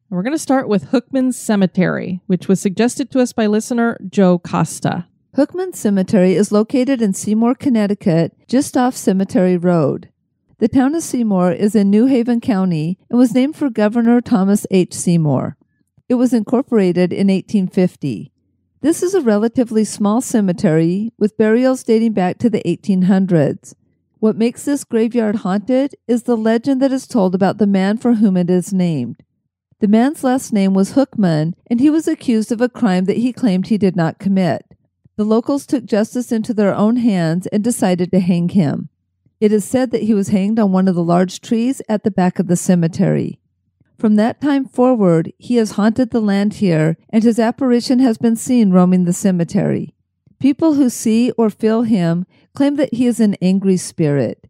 We're 0.09 0.23
going 0.23 0.31
to 0.31 0.39
start 0.39 0.69
with 0.69 0.91
Hookman 0.91 1.33
Cemetery, 1.33 2.21
which 2.27 2.47
was 2.47 2.61
suggested 2.61 3.11
to 3.11 3.19
us 3.19 3.33
by 3.33 3.45
listener 3.45 3.99
Joe 4.09 4.39
Costa. 4.39 5.05
Hookman 5.35 5.75
Cemetery 5.75 6.33
is 6.33 6.49
located 6.49 7.01
in 7.01 7.13
Seymour, 7.13 7.55
Connecticut, 7.55 8.31
just 8.47 8.77
off 8.77 8.95
Cemetery 8.95 9.57
Road. 9.57 10.09
The 10.59 10.69
town 10.69 10.95
of 10.95 11.03
Seymour 11.03 11.51
is 11.51 11.75
in 11.75 11.89
New 11.89 12.05
Haven 12.05 12.39
County 12.39 12.97
and 13.09 13.19
was 13.19 13.33
named 13.33 13.57
for 13.57 13.69
Governor 13.69 14.21
Thomas 14.21 14.65
H. 14.71 14.93
Seymour. 14.93 15.57
It 16.07 16.15
was 16.15 16.33
incorporated 16.33 17.11
in 17.11 17.27
1850. 17.27 18.31
This 18.79 19.03
is 19.03 19.13
a 19.13 19.19
relatively 19.19 19.83
small 19.83 20.21
cemetery 20.21 21.11
with 21.19 21.37
burials 21.37 21.83
dating 21.83 22.13
back 22.13 22.37
to 22.37 22.49
the 22.49 22.61
1800s. 22.65 23.73
What 24.19 24.37
makes 24.37 24.63
this 24.63 24.85
graveyard 24.85 25.37
haunted 25.37 25.95
is 26.07 26.23
the 26.23 26.37
legend 26.37 26.81
that 26.81 26.93
is 26.93 27.07
told 27.07 27.35
about 27.35 27.57
the 27.57 27.67
man 27.67 27.97
for 27.97 28.13
whom 28.13 28.37
it 28.37 28.49
is 28.49 28.71
named. 28.71 29.21
The 29.79 29.87
man's 29.87 30.23
last 30.23 30.53
name 30.53 30.73
was 30.73 30.93
Hookman, 30.93 31.53
and 31.67 31.79
he 31.79 31.91
was 31.91 32.07
accused 32.07 32.51
of 32.51 32.61
a 32.61 32.69
crime 32.69 33.05
that 33.05 33.17
he 33.17 33.31
claimed 33.31 33.67
he 33.67 33.77
did 33.77 33.95
not 33.95 34.17
commit. 34.17 34.65
The 35.17 35.23
locals 35.23 35.67
took 35.67 35.85
justice 35.85 36.31
into 36.31 36.51
their 36.53 36.73
own 36.73 36.95
hands 36.95 37.45
and 37.47 37.63
decided 37.63 38.11
to 38.11 38.19
hang 38.19 38.49
him. 38.49 38.89
It 39.39 39.51
is 39.51 39.65
said 39.65 39.91
that 39.91 40.03
he 40.03 40.15
was 40.15 40.29
hanged 40.29 40.57
on 40.57 40.71
one 40.71 40.87
of 40.87 40.95
the 40.95 41.03
large 41.03 41.41
trees 41.41 41.79
at 41.87 42.03
the 42.03 42.09
back 42.09 42.39
of 42.39 42.47
the 42.47 42.55
cemetery. 42.55 43.39
From 43.99 44.15
that 44.15 44.41
time 44.41 44.65
forward, 44.65 45.31
he 45.37 45.57
has 45.57 45.71
haunted 45.71 46.09
the 46.09 46.21
land 46.21 46.55
here, 46.55 46.97
and 47.09 47.23
his 47.23 47.37
apparition 47.37 47.99
has 47.99 48.17
been 48.17 48.35
seen 48.35 48.71
roaming 48.71 49.05
the 49.05 49.13
cemetery. 49.13 49.93
People 50.39 50.73
who 50.73 50.89
see 50.89 51.31
or 51.31 51.51
feel 51.51 51.83
him 51.83 52.25
claim 52.55 52.75
that 52.75 52.93
he 52.93 53.05
is 53.05 53.19
an 53.19 53.35
angry 53.41 53.77
spirit. 53.77 54.47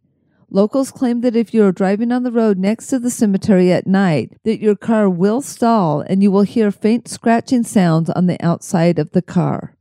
Locals 0.50 0.90
claim 0.90 1.20
that 1.20 1.36
if 1.36 1.52
you 1.52 1.64
are 1.64 1.72
driving 1.72 2.10
on 2.10 2.22
the 2.22 2.32
road 2.32 2.58
next 2.58 2.86
to 2.88 2.98
the 2.98 3.10
cemetery 3.10 3.70
at 3.70 3.86
night, 3.86 4.36
that 4.44 4.60
your 4.60 4.76
car 4.76 5.08
will 5.08 5.42
stall 5.42 6.00
and 6.00 6.22
you 6.22 6.30
will 6.30 6.42
hear 6.42 6.70
faint 6.70 7.06
scratching 7.08 7.62
sounds 7.62 8.08
on 8.10 8.26
the 8.26 8.42
outside 8.44 8.98
of 8.98 9.10
the 9.10 9.22
car. 9.22 9.76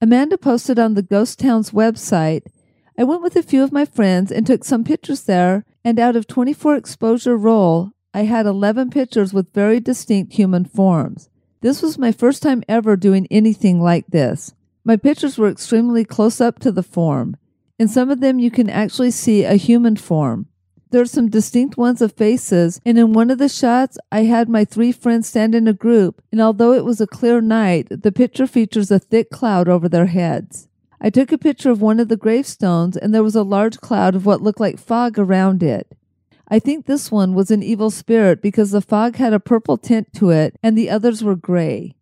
Amanda 0.00 0.36
posted 0.36 0.78
on 0.78 0.94
the 0.94 1.02
Ghost 1.02 1.38
Town's 1.38 1.70
website 1.70 2.42
I 3.00 3.04
went 3.04 3.22
with 3.22 3.34
a 3.34 3.42
few 3.42 3.62
of 3.62 3.72
my 3.72 3.86
friends 3.86 4.30
and 4.30 4.46
took 4.46 4.62
some 4.62 4.84
pictures 4.84 5.22
there, 5.22 5.64
and 5.82 5.98
out 5.98 6.16
of 6.16 6.26
24 6.26 6.76
exposure 6.76 7.34
roll, 7.34 7.92
I 8.12 8.24
had 8.24 8.44
11 8.44 8.90
pictures 8.90 9.32
with 9.32 9.54
very 9.54 9.80
distinct 9.80 10.34
human 10.34 10.66
forms. 10.66 11.30
This 11.62 11.80
was 11.80 11.96
my 11.96 12.12
first 12.12 12.42
time 12.42 12.62
ever 12.68 12.96
doing 12.96 13.26
anything 13.30 13.80
like 13.80 14.06
this. 14.08 14.52
My 14.84 14.98
pictures 14.98 15.38
were 15.38 15.48
extremely 15.48 16.04
close 16.04 16.42
up 16.42 16.58
to 16.58 16.70
the 16.70 16.82
form. 16.82 17.38
In 17.80 17.88
some 17.88 18.10
of 18.10 18.20
them, 18.20 18.38
you 18.38 18.50
can 18.50 18.68
actually 18.68 19.10
see 19.10 19.42
a 19.42 19.54
human 19.54 19.96
form. 19.96 20.48
There 20.90 21.00
are 21.00 21.06
some 21.06 21.30
distinct 21.30 21.78
ones 21.78 22.02
of 22.02 22.12
faces, 22.12 22.78
and 22.84 22.98
in 22.98 23.14
one 23.14 23.30
of 23.30 23.38
the 23.38 23.48
shots, 23.48 23.96
I 24.12 24.24
had 24.24 24.50
my 24.50 24.66
three 24.66 24.92
friends 24.92 25.28
stand 25.28 25.54
in 25.54 25.66
a 25.66 25.72
group, 25.72 26.20
and 26.30 26.42
although 26.42 26.74
it 26.74 26.84
was 26.84 27.00
a 27.00 27.06
clear 27.06 27.40
night, 27.40 27.86
the 27.88 28.12
picture 28.12 28.46
features 28.46 28.90
a 28.90 28.98
thick 28.98 29.30
cloud 29.30 29.66
over 29.66 29.88
their 29.88 30.08
heads. 30.08 30.68
I 31.00 31.08
took 31.08 31.32
a 31.32 31.38
picture 31.38 31.70
of 31.70 31.80
one 31.80 32.00
of 32.00 32.08
the 32.08 32.18
gravestones, 32.18 32.98
and 32.98 33.14
there 33.14 33.22
was 33.22 33.34
a 33.34 33.42
large 33.42 33.80
cloud 33.80 34.14
of 34.14 34.26
what 34.26 34.42
looked 34.42 34.60
like 34.60 34.78
fog 34.78 35.18
around 35.18 35.62
it. 35.62 35.96
I 36.48 36.58
think 36.58 36.84
this 36.84 37.10
one 37.10 37.32
was 37.32 37.50
an 37.50 37.62
evil 37.62 37.90
spirit 37.90 38.42
because 38.42 38.72
the 38.72 38.82
fog 38.82 39.16
had 39.16 39.32
a 39.32 39.40
purple 39.40 39.78
tint 39.78 40.12
to 40.16 40.28
it, 40.28 40.54
and 40.62 40.76
the 40.76 40.90
others 40.90 41.24
were 41.24 41.34
gray. 41.34 41.94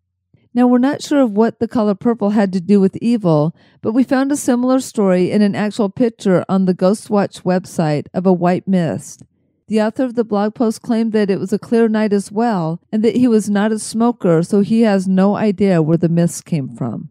Now, 0.53 0.65
we're 0.65 0.79
not 0.79 1.03
sure 1.03 1.21
of 1.21 1.31
what 1.31 1.59
the 1.59 1.67
color 1.67 1.93
purple 1.93 2.31
had 2.31 2.51
to 2.53 2.59
do 2.59 2.79
with 2.79 2.97
evil, 2.97 3.55
but 3.81 3.93
we 3.93 4.03
found 4.03 4.31
a 4.31 4.37
similar 4.37 4.79
story 4.79 5.29
in 5.29 5.43
an 5.43 5.55
actual 5.55 5.89
picture 5.89 6.43
on 6.49 6.65
the 6.65 6.73
Ghostwatch 6.73 7.43
website 7.43 8.07
of 8.13 8.25
a 8.25 8.33
white 8.33 8.67
mist. 8.67 9.23
The 9.67 9.81
author 9.81 10.03
of 10.03 10.15
the 10.15 10.23
blog 10.23 10.55
post 10.55 10.81
claimed 10.81 11.11
that 11.13 11.29
it 11.29 11.39
was 11.39 11.53
a 11.53 11.59
clear 11.59 11.87
night 11.87 12.11
as 12.11 12.31
well, 12.31 12.81
and 12.91 13.03
that 13.03 13.15
he 13.15 13.27
was 13.27 13.51
not 13.51 13.71
a 13.71 13.77
smoker, 13.77 14.41
so 14.41 14.61
he 14.61 14.81
has 14.81 15.07
no 15.07 15.35
idea 15.35 15.83
where 15.83 15.97
the 15.97 16.09
mist 16.09 16.45
came 16.45 16.75
from. 16.75 17.09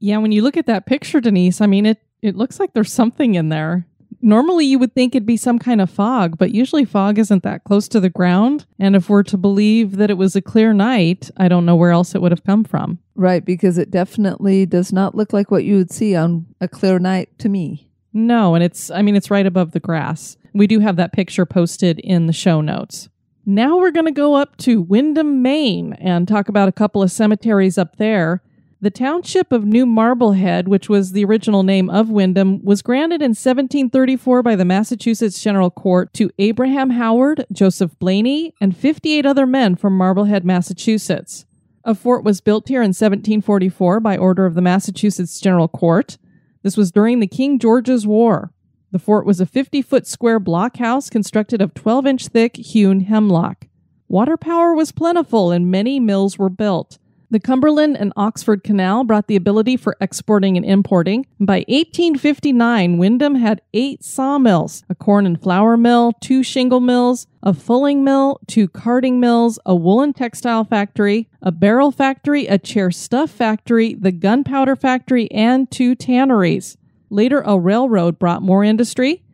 Yeah, 0.00 0.16
when 0.18 0.32
you 0.32 0.42
look 0.42 0.56
at 0.56 0.66
that 0.66 0.86
picture, 0.86 1.20
Denise, 1.20 1.60
I 1.60 1.66
mean, 1.66 1.84
it, 1.84 1.98
it 2.22 2.36
looks 2.36 2.58
like 2.58 2.72
there's 2.72 2.92
something 2.92 3.34
in 3.34 3.50
there. 3.50 3.86
Normally, 4.24 4.64
you 4.64 4.78
would 4.78 4.94
think 4.94 5.14
it'd 5.14 5.26
be 5.26 5.36
some 5.36 5.58
kind 5.58 5.82
of 5.82 5.90
fog, 5.90 6.38
but 6.38 6.54
usually 6.54 6.86
fog 6.86 7.18
isn't 7.18 7.42
that 7.42 7.64
close 7.64 7.88
to 7.88 8.00
the 8.00 8.08
ground. 8.08 8.64
And 8.78 8.96
if 8.96 9.10
we're 9.10 9.22
to 9.24 9.36
believe 9.36 9.96
that 9.98 10.08
it 10.08 10.16
was 10.16 10.34
a 10.34 10.40
clear 10.40 10.72
night, 10.72 11.30
I 11.36 11.46
don't 11.46 11.66
know 11.66 11.76
where 11.76 11.90
else 11.90 12.14
it 12.14 12.22
would 12.22 12.32
have 12.32 12.42
come 12.42 12.64
from. 12.64 13.00
Right, 13.14 13.44
because 13.44 13.76
it 13.76 13.90
definitely 13.90 14.64
does 14.64 14.94
not 14.94 15.14
look 15.14 15.34
like 15.34 15.50
what 15.50 15.64
you 15.64 15.76
would 15.76 15.92
see 15.92 16.16
on 16.16 16.46
a 16.58 16.68
clear 16.68 16.98
night 16.98 17.38
to 17.40 17.50
me. 17.50 17.90
No, 18.14 18.54
and 18.54 18.64
it's, 18.64 18.90
I 18.90 19.02
mean, 19.02 19.14
it's 19.14 19.30
right 19.30 19.44
above 19.44 19.72
the 19.72 19.80
grass. 19.80 20.38
We 20.54 20.66
do 20.66 20.80
have 20.80 20.96
that 20.96 21.12
picture 21.12 21.44
posted 21.44 21.98
in 21.98 22.26
the 22.26 22.32
show 22.32 22.62
notes. 22.62 23.10
Now 23.44 23.76
we're 23.76 23.90
going 23.90 24.06
to 24.06 24.10
go 24.10 24.36
up 24.36 24.56
to 24.58 24.80
Windham, 24.80 25.42
Maine, 25.42 25.92
and 26.00 26.26
talk 26.26 26.48
about 26.48 26.68
a 26.68 26.72
couple 26.72 27.02
of 27.02 27.12
cemeteries 27.12 27.76
up 27.76 27.96
there. 27.96 28.42
The 28.84 28.90
township 28.90 29.50
of 29.50 29.64
New 29.64 29.86
Marblehead, 29.86 30.68
which 30.68 30.90
was 30.90 31.12
the 31.12 31.24
original 31.24 31.62
name 31.62 31.88
of 31.88 32.10
Windham, 32.10 32.62
was 32.62 32.82
granted 32.82 33.22
in 33.22 33.30
1734 33.30 34.42
by 34.42 34.56
the 34.56 34.66
Massachusetts 34.66 35.42
General 35.42 35.70
Court 35.70 36.12
to 36.12 36.30
Abraham 36.38 36.90
Howard, 36.90 37.46
Joseph 37.50 37.98
Blaney, 37.98 38.52
and 38.60 38.76
58 38.76 39.24
other 39.24 39.46
men 39.46 39.74
from 39.74 39.96
Marblehead, 39.96 40.44
Massachusetts. 40.44 41.46
A 41.82 41.94
fort 41.94 42.24
was 42.24 42.42
built 42.42 42.68
here 42.68 42.82
in 42.82 42.88
1744 42.90 44.00
by 44.00 44.18
order 44.18 44.44
of 44.44 44.54
the 44.54 44.60
Massachusetts 44.60 45.40
General 45.40 45.66
Court. 45.66 46.18
This 46.62 46.76
was 46.76 46.92
during 46.92 47.20
the 47.20 47.26
King 47.26 47.58
George's 47.58 48.06
War. 48.06 48.52
The 48.92 48.98
fort 48.98 49.24
was 49.24 49.40
a 49.40 49.46
50 49.46 49.80
foot 49.80 50.06
square 50.06 50.38
blockhouse 50.38 51.10
constructed 51.10 51.62
of 51.62 51.72
12 51.72 52.06
inch 52.06 52.26
thick 52.28 52.56
hewn 52.56 53.00
hemlock. 53.00 53.66
Water 54.08 54.36
power 54.36 54.74
was 54.74 54.92
plentiful 54.92 55.52
and 55.52 55.70
many 55.70 55.98
mills 55.98 56.38
were 56.38 56.50
built. 56.50 56.98
The 57.34 57.40
Cumberland 57.40 57.96
and 57.96 58.12
Oxford 58.14 58.62
Canal 58.62 59.02
brought 59.02 59.26
the 59.26 59.34
ability 59.34 59.76
for 59.76 59.96
exporting 60.00 60.56
and 60.56 60.64
importing. 60.64 61.26
By 61.40 61.64
1859, 61.66 62.96
Windham 62.96 63.34
had 63.34 63.60
eight 63.72 64.04
sawmills 64.04 64.84
a 64.88 64.94
corn 64.94 65.26
and 65.26 65.42
flour 65.42 65.76
mill, 65.76 66.12
two 66.20 66.44
shingle 66.44 66.78
mills, 66.78 67.26
a 67.42 67.52
fulling 67.52 68.04
mill, 68.04 68.38
two 68.46 68.68
carding 68.68 69.18
mills, 69.18 69.58
a 69.66 69.74
woolen 69.74 70.12
textile 70.12 70.62
factory, 70.62 71.28
a 71.42 71.50
barrel 71.50 71.90
factory, 71.90 72.46
a 72.46 72.56
chair 72.56 72.92
stuff 72.92 73.32
factory, 73.32 73.94
the 73.94 74.12
gunpowder 74.12 74.76
factory, 74.76 75.28
and 75.32 75.68
two 75.72 75.96
tanneries. 75.96 76.76
Later, 77.10 77.42
a 77.44 77.58
railroad 77.58 78.16
brought 78.16 78.42
more 78.42 78.62
industry. 78.62 79.24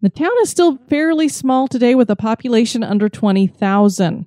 The 0.00 0.08
town 0.08 0.32
is 0.40 0.48
still 0.48 0.78
fairly 0.88 1.28
small 1.28 1.68
today 1.68 1.94
with 1.94 2.08
a 2.08 2.16
population 2.16 2.82
under 2.82 3.10
20,000. 3.10 4.26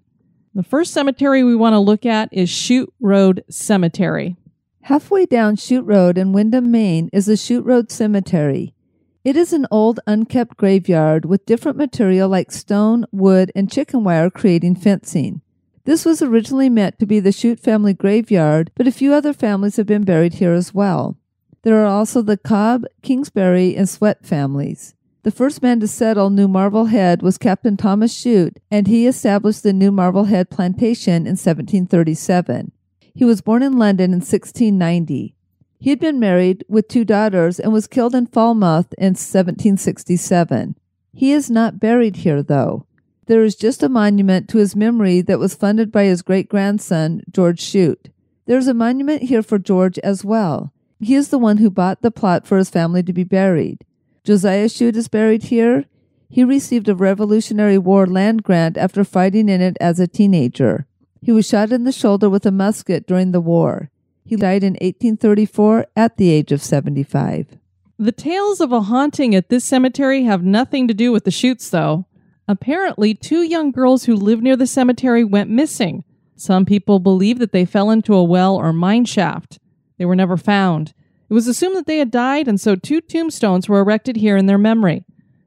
The 0.55 0.61
first 0.61 0.93
cemetery 0.93 1.43
we 1.43 1.55
want 1.55 1.73
to 1.73 1.79
look 1.79 2.05
at 2.05 2.29
is 2.31 2.47
Chute 2.47 2.93
Road 2.99 3.43
Cemetery. 3.49 4.35
Halfway 4.81 5.25
down 5.25 5.55
Chute 5.55 5.83
Road 5.83 6.15
in 6.15 6.31
Windham, 6.31 6.69
Maine 6.69 7.09
is 7.11 7.25
the 7.25 7.35
Chute 7.35 7.65
Road 7.65 7.89
Cemetery. 7.91 8.75
It 9.23 9.35
is 9.35 9.51
an 9.51 9.65
old, 9.71 9.99
unkept 10.05 10.55
graveyard 10.55 11.25
with 11.25 11.47
different 11.47 11.79
material 11.79 12.29
like 12.29 12.51
stone, 12.51 13.05
wood, 13.11 13.51
and 13.55 13.71
chicken 13.71 14.03
wire 14.03 14.29
creating 14.29 14.75
fencing. 14.75 15.41
This 15.85 16.05
was 16.05 16.21
originally 16.21 16.69
meant 16.69 16.99
to 16.99 17.07
be 17.07 17.19
the 17.19 17.31
Chute 17.31 17.59
family 17.59 17.95
graveyard, 17.95 18.69
but 18.75 18.85
a 18.85 18.91
few 18.91 19.11
other 19.11 19.33
families 19.33 19.77
have 19.77 19.87
been 19.87 20.03
buried 20.03 20.35
here 20.35 20.53
as 20.53 20.71
well. 20.71 21.17
There 21.63 21.81
are 21.81 21.87
also 21.87 22.21
the 22.21 22.37
Cobb, 22.37 22.85
Kingsbury, 23.01 23.75
and 23.75 23.89
Sweat 23.89 24.23
families. 24.23 24.93
The 25.23 25.31
first 25.31 25.61
man 25.61 25.79
to 25.79 25.87
settle 25.87 26.29
New 26.29 26.49
Marblehead 26.49 27.21
was 27.21 27.37
Captain 27.37 27.77
Thomas 27.77 28.13
Chute, 28.13 28.59
and 28.69 28.87
he 28.87 29.07
established 29.07 29.63
the 29.63 29.71
New 29.71 29.89
Marblehead 29.89 30.49
plantation 30.49 31.25
in 31.25 31.37
1737. 31.37 32.73
He 33.15 33.23
was 33.23 33.39
born 33.39 33.63
in 33.63 33.77
London 33.77 34.11
in 34.11 34.19
1690. 34.19 35.33
He 35.79 35.89
had 35.89 35.99
been 35.99 36.19
married 36.19 36.65
with 36.67 36.89
two 36.89 37.05
daughters 37.05 37.57
and 37.57 37.71
was 37.71 37.87
killed 37.87 38.13
in 38.13 38.27
Falmouth 38.27 38.93
in 38.97 39.11
1767. 39.11 40.75
He 41.13 41.31
is 41.31 41.49
not 41.49 41.79
buried 41.79 42.17
here, 42.17 42.43
though. 42.43 42.85
There 43.27 43.43
is 43.43 43.55
just 43.55 43.81
a 43.81 43.87
monument 43.87 44.49
to 44.49 44.57
his 44.57 44.75
memory 44.75 45.21
that 45.21 45.39
was 45.39 45.55
funded 45.55 45.89
by 45.89 46.03
his 46.03 46.21
great 46.21 46.49
grandson, 46.49 47.21
George 47.31 47.61
Chute. 47.61 48.09
There 48.45 48.57
is 48.57 48.67
a 48.67 48.73
monument 48.73 49.23
here 49.23 49.43
for 49.43 49.57
George 49.57 49.97
as 49.99 50.25
well. 50.25 50.73
He 50.99 51.15
is 51.15 51.29
the 51.29 51.39
one 51.39 51.57
who 51.57 51.69
bought 51.69 52.01
the 52.01 52.11
plot 52.11 52.45
for 52.45 52.57
his 52.57 52.69
family 52.69 53.03
to 53.03 53.13
be 53.13 53.23
buried. 53.23 53.85
Josiah 54.23 54.69
Chute 54.69 54.95
is 54.95 55.09
buried 55.09 55.43
here. 55.43 55.83
He 56.29 56.45
received 56.45 56.87
a 56.87 56.95
Revolutionary 56.95 57.77
War 57.77 58.07
land 58.07 58.41
grant 58.41 58.77
after 58.77 59.03
fighting 59.03 59.49
in 59.49 59.59
it 59.59 59.75
as 59.81 59.99
a 59.99 60.07
teenager. 60.07 60.87
He 61.21 61.33
was 61.33 61.47
shot 61.47 61.73
in 61.73 61.83
the 61.83 61.91
shoulder 61.91 62.29
with 62.29 62.45
a 62.45 62.51
musket 62.51 63.05
during 63.05 63.31
the 63.31 63.41
war. 63.41 63.91
He 64.23 64.37
died 64.37 64.63
in 64.63 64.73
1834 64.73 65.87
at 65.97 66.15
the 66.15 66.29
age 66.29 66.53
of 66.53 66.63
75. 66.63 67.57
The 67.99 68.11
tales 68.13 68.61
of 68.61 68.71
a 68.71 68.81
haunting 68.81 69.35
at 69.35 69.49
this 69.49 69.65
cemetery 69.65 70.23
have 70.23 70.43
nothing 70.43 70.87
to 70.87 70.93
do 70.93 71.11
with 71.11 71.25
the 71.25 71.31
Chutes, 71.31 71.69
though. 71.69 72.05
Apparently, 72.47 73.13
two 73.13 73.41
young 73.41 73.71
girls 73.71 74.05
who 74.05 74.15
lived 74.15 74.41
near 74.41 74.55
the 74.55 74.67
cemetery 74.67 75.23
went 75.25 75.49
missing. 75.49 76.05
Some 76.35 76.65
people 76.65 76.99
believe 76.99 77.39
that 77.39 77.51
they 77.51 77.65
fell 77.65 77.91
into 77.91 78.13
a 78.13 78.23
well 78.23 78.55
or 78.55 78.71
mine 78.71 79.05
shaft. 79.05 79.59
They 79.97 80.05
were 80.05 80.15
never 80.15 80.37
found. 80.37 80.93
It 81.33 81.41
was 81.41 81.47
assumed 81.47 81.75
that 81.77 81.87
they 81.87 81.97
had 81.97 82.11
died, 82.11 82.47
and 82.47 82.61
so 82.61 82.75
two 82.75 83.01
tombstones 83.01 83.67
were 83.67 83.79
erected 83.79 84.17
here 84.17 84.37
in 84.37 84.45
their 84.45 84.59
memory. 84.59 85.03